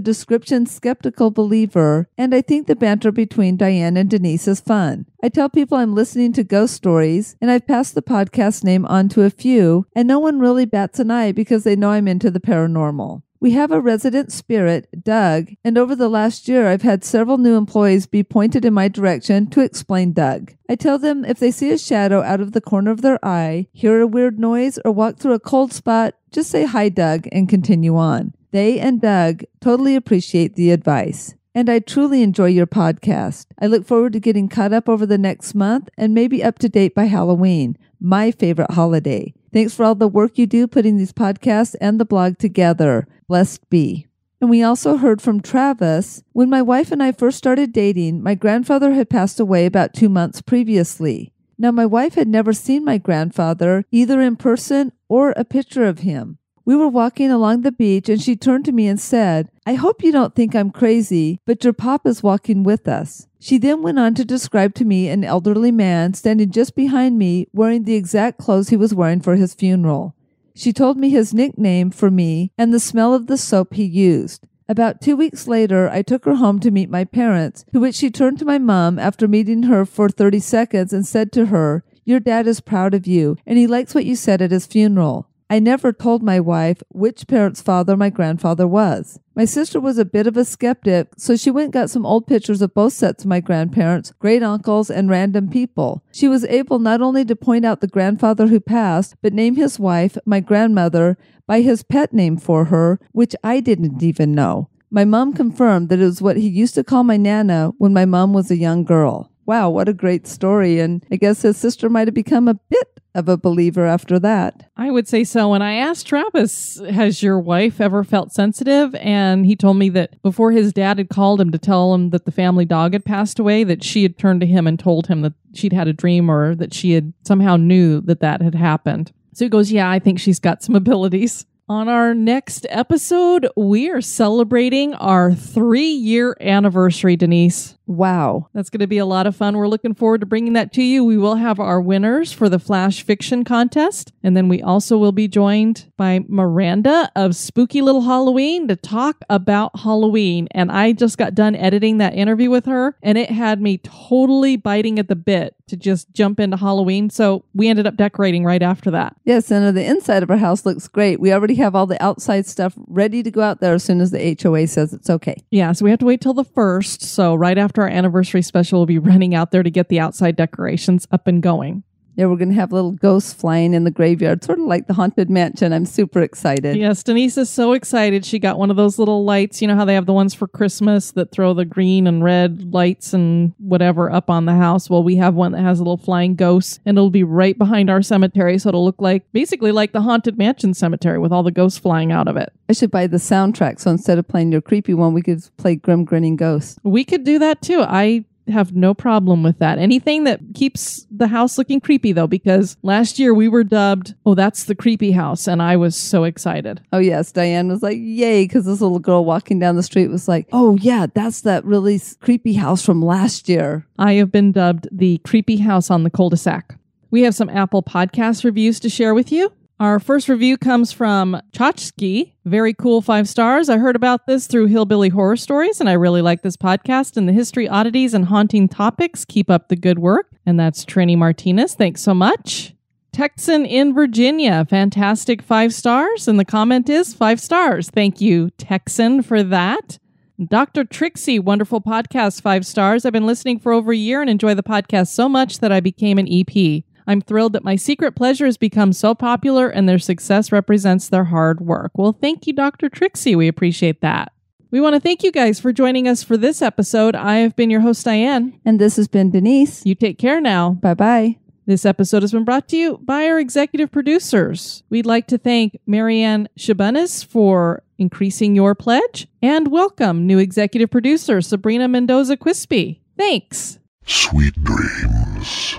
description 0.00 0.66
skeptical 0.66 1.30
believer, 1.30 2.10
and 2.18 2.34
I 2.34 2.42
think 2.42 2.66
the 2.66 2.76
banter 2.76 3.10
between 3.10 3.56
Diane 3.56 3.96
and 3.96 4.10
Denise 4.10 4.46
is 4.46 4.60
fun. 4.60 5.06
I 5.22 5.30
tell 5.30 5.48
people 5.48 5.78
I'm 5.78 5.94
listening 5.94 6.34
to 6.34 6.44
ghost 6.44 6.74
stories, 6.74 7.36
and 7.40 7.50
I've 7.50 7.66
passed 7.66 7.94
the 7.94 8.02
podcast 8.02 8.64
name 8.64 8.84
on 8.84 9.08
to 9.10 9.22
a 9.22 9.30
few, 9.30 9.86
and 9.96 10.06
no 10.06 10.18
one 10.18 10.40
really 10.40 10.66
bats 10.66 10.98
an 10.98 11.10
eye 11.10 11.32
because 11.32 11.64
they 11.64 11.74
know 11.74 11.90
I'm 11.90 12.06
into 12.06 12.30
the 12.30 12.40
paranormal. 12.40 13.22
We 13.40 13.52
have 13.52 13.70
a 13.70 13.80
resident 13.80 14.30
spirit, 14.32 14.88
Doug, 15.04 15.48
and 15.64 15.78
over 15.78 15.94
the 15.94 16.08
last 16.08 16.48
year 16.48 16.68
I've 16.68 16.82
had 16.82 17.04
several 17.04 17.38
new 17.38 17.56
employees 17.56 18.06
be 18.06 18.22
pointed 18.22 18.64
in 18.64 18.74
my 18.74 18.88
direction 18.88 19.48
to 19.50 19.60
explain 19.60 20.12
Doug. 20.12 20.54
I 20.68 20.74
tell 20.74 20.98
them 20.98 21.24
if 21.24 21.38
they 21.38 21.50
see 21.50 21.70
a 21.70 21.78
shadow 21.78 22.22
out 22.22 22.40
of 22.40 22.52
the 22.52 22.60
corner 22.60 22.90
of 22.90 23.02
their 23.02 23.24
eye, 23.24 23.68
hear 23.72 24.00
a 24.00 24.06
weird 24.06 24.38
noise, 24.38 24.78
or 24.84 24.92
walk 24.92 25.18
through 25.18 25.34
a 25.34 25.40
cold 25.40 25.72
spot, 25.72 26.14
just 26.30 26.50
say 26.50 26.64
hi, 26.64 26.88
Doug, 26.88 27.28
and 27.30 27.48
continue 27.48 27.96
on. 27.96 28.34
They 28.56 28.80
and 28.80 29.02
Doug 29.02 29.44
totally 29.60 29.96
appreciate 29.96 30.54
the 30.54 30.70
advice. 30.70 31.34
And 31.54 31.68
I 31.68 31.78
truly 31.78 32.22
enjoy 32.22 32.46
your 32.46 32.66
podcast. 32.66 33.48
I 33.60 33.66
look 33.66 33.84
forward 33.84 34.14
to 34.14 34.18
getting 34.18 34.48
caught 34.48 34.72
up 34.72 34.88
over 34.88 35.04
the 35.04 35.18
next 35.18 35.54
month 35.54 35.90
and 35.98 36.14
maybe 36.14 36.42
up 36.42 36.58
to 36.60 36.70
date 36.70 36.94
by 36.94 37.04
Halloween, 37.04 37.76
my 38.00 38.30
favorite 38.30 38.70
holiday. 38.70 39.34
Thanks 39.52 39.74
for 39.74 39.84
all 39.84 39.94
the 39.94 40.08
work 40.08 40.38
you 40.38 40.46
do 40.46 40.66
putting 40.66 40.96
these 40.96 41.12
podcasts 41.12 41.74
and 41.82 42.00
the 42.00 42.06
blog 42.06 42.38
together. 42.38 43.06
Blessed 43.28 43.68
be. 43.68 44.06
And 44.40 44.48
we 44.48 44.62
also 44.62 44.96
heard 44.96 45.20
from 45.20 45.42
Travis. 45.42 46.22
When 46.32 46.48
my 46.48 46.62
wife 46.62 46.90
and 46.90 47.02
I 47.02 47.12
first 47.12 47.36
started 47.36 47.74
dating, 47.74 48.22
my 48.22 48.34
grandfather 48.34 48.92
had 48.92 49.10
passed 49.10 49.38
away 49.38 49.66
about 49.66 49.92
two 49.92 50.08
months 50.08 50.40
previously. 50.40 51.30
Now, 51.58 51.72
my 51.72 51.84
wife 51.84 52.14
had 52.14 52.26
never 52.26 52.54
seen 52.54 52.86
my 52.86 52.96
grandfather, 52.96 53.84
either 53.90 54.18
in 54.22 54.36
person 54.36 54.92
or 55.10 55.34
a 55.36 55.44
picture 55.44 55.84
of 55.84 55.98
him. 55.98 56.38
We 56.66 56.74
were 56.74 56.88
walking 56.88 57.30
along 57.30 57.60
the 57.60 57.70
beach 57.70 58.08
and 58.08 58.20
she 58.20 58.34
turned 58.34 58.64
to 58.64 58.72
me 58.72 58.88
and 58.88 59.00
said, 59.00 59.48
I 59.64 59.74
hope 59.74 60.02
you 60.02 60.10
don't 60.10 60.34
think 60.34 60.56
I'm 60.56 60.72
crazy, 60.72 61.38
but 61.46 61.62
your 61.62 61.72
papa's 61.72 62.24
walking 62.24 62.64
with 62.64 62.88
us. 62.88 63.28
She 63.38 63.56
then 63.56 63.82
went 63.82 64.00
on 64.00 64.16
to 64.16 64.24
describe 64.24 64.74
to 64.74 64.84
me 64.84 65.08
an 65.08 65.22
elderly 65.22 65.70
man 65.70 66.14
standing 66.14 66.50
just 66.50 66.74
behind 66.74 67.20
me 67.20 67.46
wearing 67.52 67.84
the 67.84 67.94
exact 67.94 68.38
clothes 68.38 68.70
he 68.70 68.76
was 68.76 68.92
wearing 68.92 69.20
for 69.20 69.36
his 69.36 69.54
funeral. 69.54 70.16
She 70.56 70.72
told 70.72 70.96
me 70.96 71.08
his 71.08 71.32
nickname 71.32 71.92
for 71.92 72.10
me 72.10 72.50
and 72.58 72.74
the 72.74 72.80
smell 72.80 73.14
of 73.14 73.28
the 73.28 73.38
soap 73.38 73.74
he 73.74 73.84
used. 73.84 74.44
About 74.68 75.00
two 75.00 75.16
weeks 75.16 75.46
later, 75.46 75.88
I 75.88 76.02
took 76.02 76.24
her 76.24 76.34
home 76.34 76.58
to 76.58 76.72
meet 76.72 76.90
my 76.90 77.04
parents, 77.04 77.64
to 77.72 77.78
which 77.78 77.94
she 77.94 78.10
turned 78.10 78.40
to 78.40 78.44
my 78.44 78.58
mom 78.58 78.98
after 78.98 79.28
meeting 79.28 79.64
her 79.64 79.86
for 79.86 80.08
30 80.08 80.40
seconds 80.40 80.92
and 80.92 81.06
said 81.06 81.30
to 81.30 81.46
her, 81.46 81.84
Your 82.04 82.18
dad 82.18 82.48
is 82.48 82.60
proud 82.60 82.92
of 82.92 83.06
you, 83.06 83.36
and 83.46 83.56
he 83.56 83.68
likes 83.68 83.94
what 83.94 84.04
you 84.04 84.16
said 84.16 84.42
at 84.42 84.50
his 84.50 84.66
funeral. 84.66 85.28
I 85.48 85.60
never 85.60 85.92
told 85.92 86.24
my 86.24 86.40
wife 86.40 86.82
which 86.88 87.28
parent's 87.28 87.62
father 87.62 87.96
my 87.96 88.10
grandfather 88.10 88.66
was. 88.66 89.20
My 89.36 89.44
sister 89.44 89.78
was 89.78 89.96
a 89.96 90.04
bit 90.04 90.26
of 90.26 90.36
a 90.36 90.44
skeptic, 90.44 91.08
so 91.16 91.36
she 91.36 91.52
went 91.52 91.66
and 91.66 91.72
got 91.72 91.90
some 91.90 92.04
old 92.04 92.26
pictures 92.26 92.62
of 92.62 92.74
both 92.74 92.94
sets 92.94 93.22
of 93.22 93.28
my 93.28 93.38
grandparents, 93.38 94.12
great 94.18 94.42
uncles, 94.42 94.90
and 94.90 95.08
random 95.08 95.48
people. 95.48 96.02
She 96.10 96.26
was 96.26 96.44
able 96.46 96.80
not 96.80 97.00
only 97.00 97.24
to 97.24 97.36
point 97.36 97.64
out 97.64 97.80
the 97.80 97.86
grandfather 97.86 98.48
who 98.48 98.58
passed, 98.58 99.14
but 99.22 99.32
name 99.32 99.54
his 99.54 99.78
wife, 99.78 100.18
my 100.26 100.40
grandmother, 100.40 101.16
by 101.46 101.60
his 101.60 101.84
pet 101.84 102.12
name 102.12 102.38
for 102.38 102.64
her, 102.66 102.98
which 103.12 103.36
I 103.44 103.60
didn't 103.60 104.02
even 104.02 104.34
know. 104.34 104.68
My 104.90 105.04
mom 105.04 105.32
confirmed 105.32 105.90
that 105.90 106.00
it 106.00 106.04
was 106.04 106.22
what 106.22 106.36
he 106.36 106.48
used 106.48 106.74
to 106.74 106.84
call 106.84 107.04
my 107.04 107.16
Nana 107.16 107.72
when 107.78 107.92
my 107.92 108.04
mom 108.04 108.32
was 108.32 108.50
a 108.50 108.56
young 108.56 108.82
girl. 108.82 109.30
Wow, 109.46 109.70
what 109.70 109.88
a 109.88 109.94
great 109.94 110.26
story. 110.26 110.80
And 110.80 111.04
I 111.10 111.16
guess 111.16 111.42
his 111.42 111.56
sister 111.56 111.88
might 111.88 112.08
have 112.08 112.14
become 112.14 112.48
a 112.48 112.54
bit 112.54 113.00
of 113.14 113.28
a 113.28 113.36
believer 113.36 113.86
after 113.86 114.18
that. 114.18 114.70
I 114.76 114.90
would 114.90 115.08
say 115.08 115.24
so. 115.24 115.48
When 115.50 115.62
I 115.62 115.74
asked 115.74 116.06
Travis, 116.06 116.78
has 116.90 117.22
your 117.22 117.40
wife 117.40 117.80
ever 117.80 118.04
felt 118.04 118.32
sensitive? 118.32 118.94
And 118.96 119.46
he 119.46 119.56
told 119.56 119.78
me 119.78 119.88
that 119.90 120.20
before 120.22 120.52
his 120.52 120.72
dad 120.72 120.98
had 120.98 121.08
called 121.08 121.40
him 121.40 121.50
to 121.52 121.58
tell 121.58 121.94
him 121.94 122.10
that 122.10 122.26
the 122.26 122.32
family 122.32 122.66
dog 122.66 122.92
had 122.92 123.06
passed 123.06 123.38
away, 123.38 123.64
that 123.64 123.82
she 123.82 124.02
had 124.02 124.18
turned 124.18 124.40
to 124.42 124.46
him 124.46 124.66
and 124.66 124.78
told 124.78 125.06
him 125.06 125.22
that 125.22 125.32
she'd 125.54 125.72
had 125.72 125.88
a 125.88 125.94
dream 125.94 126.30
or 126.30 126.54
that 126.56 126.74
she 126.74 126.92
had 126.92 127.14
somehow 127.24 127.56
knew 127.56 128.02
that 128.02 128.20
that 128.20 128.42
had 128.42 128.54
happened. 128.54 129.12
So 129.32 129.44
he 129.44 129.48
goes, 129.48 129.72
Yeah, 129.72 129.90
I 129.90 129.98
think 129.98 130.20
she's 130.20 130.38
got 130.38 130.62
some 130.62 130.74
abilities. 130.74 131.46
On 131.68 131.88
our 131.88 132.14
next 132.14 132.64
episode, 132.70 133.48
we 133.56 133.90
are 133.90 134.00
celebrating 134.00 134.94
our 134.94 135.34
three 135.34 135.90
year 135.90 136.36
anniversary, 136.40 137.16
Denise. 137.16 137.76
Wow. 137.86 138.48
That's 138.52 138.70
going 138.70 138.80
to 138.80 138.86
be 138.86 138.98
a 138.98 139.06
lot 139.06 139.26
of 139.26 139.36
fun. 139.36 139.56
We're 139.56 139.68
looking 139.68 139.94
forward 139.94 140.20
to 140.20 140.26
bringing 140.26 140.54
that 140.54 140.72
to 140.72 140.82
you. 140.82 141.04
We 141.04 141.16
will 141.16 141.36
have 141.36 141.60
our 141.60 141.80
winners 141.80 142.32
for 142.32 142.48
the 142.48 142.58
Flash 142.58 143.02
Fiction 143.02 143.44
Contest. 143.44 144.12
And 144.22 144.36
then 144.36 144.48
we 144.48 144.60
also 144.60 144.98
will 144.98 145.12
be 145.12 145.28
joined 145.28 145.90
by 145.96 146.24
Miranda 146.28 147.10
of 147.14 147.36
Spooky 147.36 147.82
Little 147.82 148.02
Halloween 148.02 148.66
to 148.68 148.76
talk 148.76 149.22
about 149.30 149.80
Halloween. 149.80 150.48
And 150.50 150.72
I 150.72 150.92
just 150.92 151.16
got 151.16 151.34
done 151.34 151.54
editing 151.54 151.98
that 151.98 152.14
interview 152.14 152.50
with 152.50 152.66
her, 152.66 152.96
and 153.02 153.16
it 153.16 153.30
had 153.30 153.60
me 153.60 153.78
totally 153.78 154.56
biting 154.56 154.98
at 154.98 155.08
the 155.08 155.16
bit 155.16 155.54
to 155.68 155.76
just 155.76 156.12
jump 156.12 156.40
into 156.40 156.56
Halloween. 156.56 157.10
So 157.10 157.44
we 157.54 157.68
ended 157.68 157.86
up 157.86 157.96
decorating 157.96 158.44
right 158.44 158.62
after 158.62 158.90
that. 158.92 159.16
Yes, 159.24 159.50
and 159.50 159.76
the 159.76 159.84
inside 159.84 160.22
of 160.22 160.30
our 160.30 160.36
house 160.36 160.66
looks 160.66 160.88
great. 160.88 161.20
We 161.20 161.32
already 161.32 161.54
have 161.56 161.74
all 161.74 161.86
the 161.86 162.02
outside 162.02 162.46
stuff 162.46 162.74
ready 162.86 163.22
to 163.22 163.30
go 163.30 163.40
out 163.40 163.60
there 163.60 163.74
as 163.74 163.84
soon 163.84 164.00
as 164.00 164.10
the 164.10 164.36
HOA 164.40 164.66
says 164.66 164.92
it's 164.92 165.10
okay. 165.10 165.42
Yeah, 165.50 165.72
so 165.72 165.84
we 165.84 165.90
have 165.90 166.00
to 166.00 166.06
wait 166.06 166.20
till 166.20 166.34
the 166.34 166.44
first. 166.44 167.02
So 167.02 167.34
right 167.34 167.58
after 167.58 167.82
our 167.82 167.88
anniversary 167.88 168.42
special, 168.42 168.80
we'll 168.80 168.86
be 168.86 168.98
running 169.06 169.34
out 169.34 169.50
there 169.50 169.62
to 169.62 169.70
get 169.70 169.88
the 169.88 170.00
outside 170.00 170.36
decorations 170.36 171.06
up 171.10 171.26
and 171.26 171.42
going. 171.42 171.82
Yeah, 172.16 172.26
we're 172.26 172.36
going 172.36 172.48
to 172.48 172.54
have 172.54 172.72
little 172.72 172.92
ghosts 172.92 173.34
flying 173.34 173.74
in 173.74 173.84
the 173.84 173.90
graveyard, 173.90 174.42
sort 174.42 174.58
of 174.58 174.64
like 174.64 174.86
the 174.86 174.94
Haunted 174.94 175.28
Mansion. 175.28 175.74
I'm 175.74 175.84
super 175.84 176.22
excited. 176.22 176.74
Yes, 176.76 177.02
Denise 177.02 177.36
is 177.36 177.50
so 177.50 177.74
excited. 177.74 178.24
She 178.24 178.38
got 178.38 178.58
one 178.58 178.70
of 178.70 178.76
those 178.76 178.98
little 178.98 179.24
lights. 179.24 179.60
You 179.60 179.68
know 179.68 179.76
how 179.76 179.84
they 179.84 179.94
have 179.94 180.06
the 180.06 180.14
ones 180.14 180.32
for 180.32 180.48
Christmas 180.48 181.10
that 181.12 181.30
throw 181.30 181.52
the 181.52 181.66
green 181.66 182.06
and 182.06 182.24
red 182.24 182.72
lights 182.72 183.12
and 183.12 183.52
whatever 183.58 184.10
up 184.10 184.30
on 184.30 184.46
the 184.46 184.54
house? 184.54 184.88
Well, 184.88 185.02
we 185.02 185.16
have 185.16 185.34
one 185.34 185.52
that 185.52 185.60
has 185.60 185.78
a 185.78 185.82
little 185.82 185.98
flying 185.98 186.36
ghost, 186.36 186.80
and 186.86 186.96
it'll 186.96 187.10
be 187.10 187.22
right 187.22 187.56
behind 187.56 187.90
our 187.90 188.00
cemetery. 188.00 188.58
So 188.58 188.70
it'll 188.70 188.84
look 188.84 189.00
like 189.00 189.30
basically 189.32 189.72
like 189.72 189.92
the 189.92 190.00
Haunted 190.00 190.38
Mansion 190.38 190.72
cemetery 190.72 191.18
with 191.18 191.32
all 191.32 191.42
the 191.42 191.50
ghosts 191.50 191.78
flying 191.78 192.12
out 192.12 192.28
of 192.28 192.38
it. 192.38 192.50
I 192.70 192.72
should 192.72 192.90
buy 192.90 193.06
the 193.08 193.18
soundtrack. 193.18 193.78
So 193.78 193.90
instead 193.90 194.16
of 194.18 194.26
playing 194.26 194.52
your 194.52 194.62
creepy 194.62 194.94
one, 194.94 195.12
we 195.12 195.20
could 195.22 195.46
play 195.58 195.76
Grim 195.76 196.04
Grinning 196.04 196.36
Ghost. 196.36 196.78
We 196.82 197.04
could 197.04 197.24
do 197.24 197.38
that 197.40 197.60
too. 197.60 197.84
I 197.86 198.24
have 198.48 198.74
no 198.74 198.94
problem 198.94 199.42
with 199.42 199.58
that. 199.58 199.78
Anything 199.78 200.24
that 200.24 200.40
keeps 200.54 201.06
the 201.10 201.28
house 201.28 201.58
looking 201.58 201.80
creepy, 201.80 202.12
though, 202.12 202.26
because 202.26 202.76
last 202.82 203.18
year 203.18 203.34
we 203.34 203.48
were 203.48 203.64
dubbed, 203.64 204.14
oh, 204.24 204.34
that's 204.34 204.64
the 204.64 204.74
creepy 204.74 205.12
house. 205.12 205.46
And 205.46 205.62
I 205.62 205.76
was 205.76 205.96
so 205.96 206.24
excited. 206.24 206.80
Oh, 206.92 206.98
yes. 206.98 207.32
Diane 207.32 207.68
was 207.68 207.82
like, 207.82 207.98
yay, 208.00 208.44
because 208.44 208.64
this 208.64 208.80
little 208.80 208.98
girl 208.98 209.24
walking 209.24 209.58
down 209.58 209.76
the 209.76 209.82
street 209.82 210.08
was 210.08 210.28
like, 210.28 210.48
oh, 210.52 210.76
yeah, 210.76 211.06
that's 211.12 211.42
that 211.42 211.64
really 211.64 212.00
creepy 212.20 212.54
house 212.54 212.84
from 212.84 213.02
last 213.02 213.48
year. 213.48 213.86
I 213.98 214.14
have 214.14 214.30
been 214.30 214.52
dubbed 214.52 214.88
the 214.92 215.18
creepy 215.18 215.58
house 215.58 215.90
on 215.90 216.02
the 216.02 216.10
cul 216.10 216.30
de 216.30 216.36
sac. 216.36 216.78
We 217.10 217.22
have 217.22 217.34
some 217.34 217.48
Apple 217.48 217.82
Podcast 217.82 218.44
reviews 218.44 218.80
to 218.80 218.88
share 218.88 219.14
with 219.14 219.32
you. 219.32 219.52
Our 219.78 220.00
first 220.00 220.30
review 220.30 220.56
comes 220.56 220.90
from 220.90 221.38
Chachki. 221.52 222.32
Very 222.46 222.72
cool, 222.72 223.02
five 223.02 223.28
stars. 223.28 223.68
I 223.68 223.76
heard 223.76 223.94
about 223.94 224.26
this 224.26 224.46
through 224.46 224.66
Hillbilly 224.68 225.10
Horror 225.10 225.36
Stories, 225.36 225.80
and 225.80 225.88
I 225.88 225.92
really 225.92 226.22
like 226.22 226.40
this 226.40 226.56
podcast 226.56 227.18
and 227.18 227.28
the 227.28 227.34
history, 227.34 227.68
oddities, 227.68 228.14
and 228.14 228.24
haunting 228.24 228.68
topics. 228.70 229.26
Keep 229.26 229.50
up 229.50 229.68
the 229.68 229.76
good 229.76 229.98
work. 229.98 230.28
And 230.46 230.58
that's 230.58 230.82
Trini 230.82 231.14
Martinez. 231.18 231.74
Thanks 231.74 232.00
so 232.00 232.14
much. 232.14 232.74
Texan 233.12 233.66
in 233.66 233.92
Virginia, 233.92 234.64
fantastic 234.64 235.42
five 235.42 235.74
stars. 235.74 236.26
And 236.26 236.40
the 236.40 236.46
comment 236.46 236.88
is 236.88 237.12
five 237.12 237.38
stars. 237.38 237.90
Thank 237.90 238.18
you, 238.18 238.48
Texan, 238.56 239.20
for 239.20 239.42
that. 239.42 239.98
Dr. 240.42 240.84
Trixie, 240.84 241.38
wonderful 241.38 241.82
podcast, 241.82 242.40
five 242.40 242.64
stars. 242.64 243.04
I've 243.04 243.12
been 243.12 243.26
listening 243.26 243.58
for 243.58 243.72
over 243.72 243.92
a 243.92 243.96
year 243.96 244.22
and 244.22 244.30
enjoy 244.30 244.54
the 244.54 244.62
podcast 244.62 245.08
so 245.08 245.28
much 245.28 245.58
that 245.58 245.72
I 245.72 245.80
became 245.80 246.16
an 246.16 246.28
EP. 246.30 246.82
I'm 247.06 247.20
thrilled 247.20 247.52
that 247.52 247.64
my 247.64 247.76
secret 247.76 248.12
pleasure 248.12 248.46
has 248.46 248.56
become 248.56 248.92
so 248.92 249.14
popular 249.14 249.68
and 249.68 249.88
their 249.88 249.98
success 249.98 250.50
represents 250.50 251.08
their 251.08 251.24
hard 251.24 251.60
work. 251.60 251.92
Well, 251.96 252.16
thank 252.20 252.46
you, 252.46 252.52
Dr. 252.52 252.88
Trixie. 252.88 253.36
We 253.36 253.48
appreciate 253.48 254.00
that. 254.00 254.32
We 254.70 254.80
want 254.80 254.94
to 254.94 255.00
thank 255.00 255.22
you 255.22 255.30
guys 255.30 255.60
for 255.60 255.72
joining 255.72 256.08
us 256.08 256.22
for 256.22 256.36
this 256.36 256.60
episode. 256.60 257.14
I 257.14 257.36
have 257.36 257.54
been 257.54 257.70
your 257.70 257.80
host, 257.80 258.04
Diane. 258.04 258.60
And 258.64 258.80
this 258.80 258.96
has 258.96 259.08
been 259.08 259.30
Denise. 259.30 259.86
You 259.86 259.94
take 259.94 260.18
care 260.18 260.40
now. 260.40 260.70
Bye 260.70 260.94
bye. 260.94 261.38
This 261.66 261.84
episode 261.84 262.22
has 262.22 262.32
been 262.32 262.44
brought 262.44 262.68
to 262.68 262.76
you 262.76 262.98
by 263.02 263.26
our 263.26 263.40
executive 263.40 263.90
producers. 263.90 264.82
We'd 264.88 265.06
like 265.06 265.26
to 265.28 265.38
thank 265.38 265.80
Marianne 265.86 266.48
Shabunis 266.56 267.24
for 267.24 267.82
increasing 267.98 268.54
your 268.54 268.74
pledge 268.74 269.26
and 269.42 269.68
welcome 269.68 270.26
new 270.26 270.38
executive 270.38 270.90
producer 270.90 271.40
Sabrina 271.40 271.88
Mendoza 271.88 272.36
Quispe. 272.36 273.00
Thanks. 273.16 273.78
Sweet 274.04 274.54
dreams. 274.62 275.76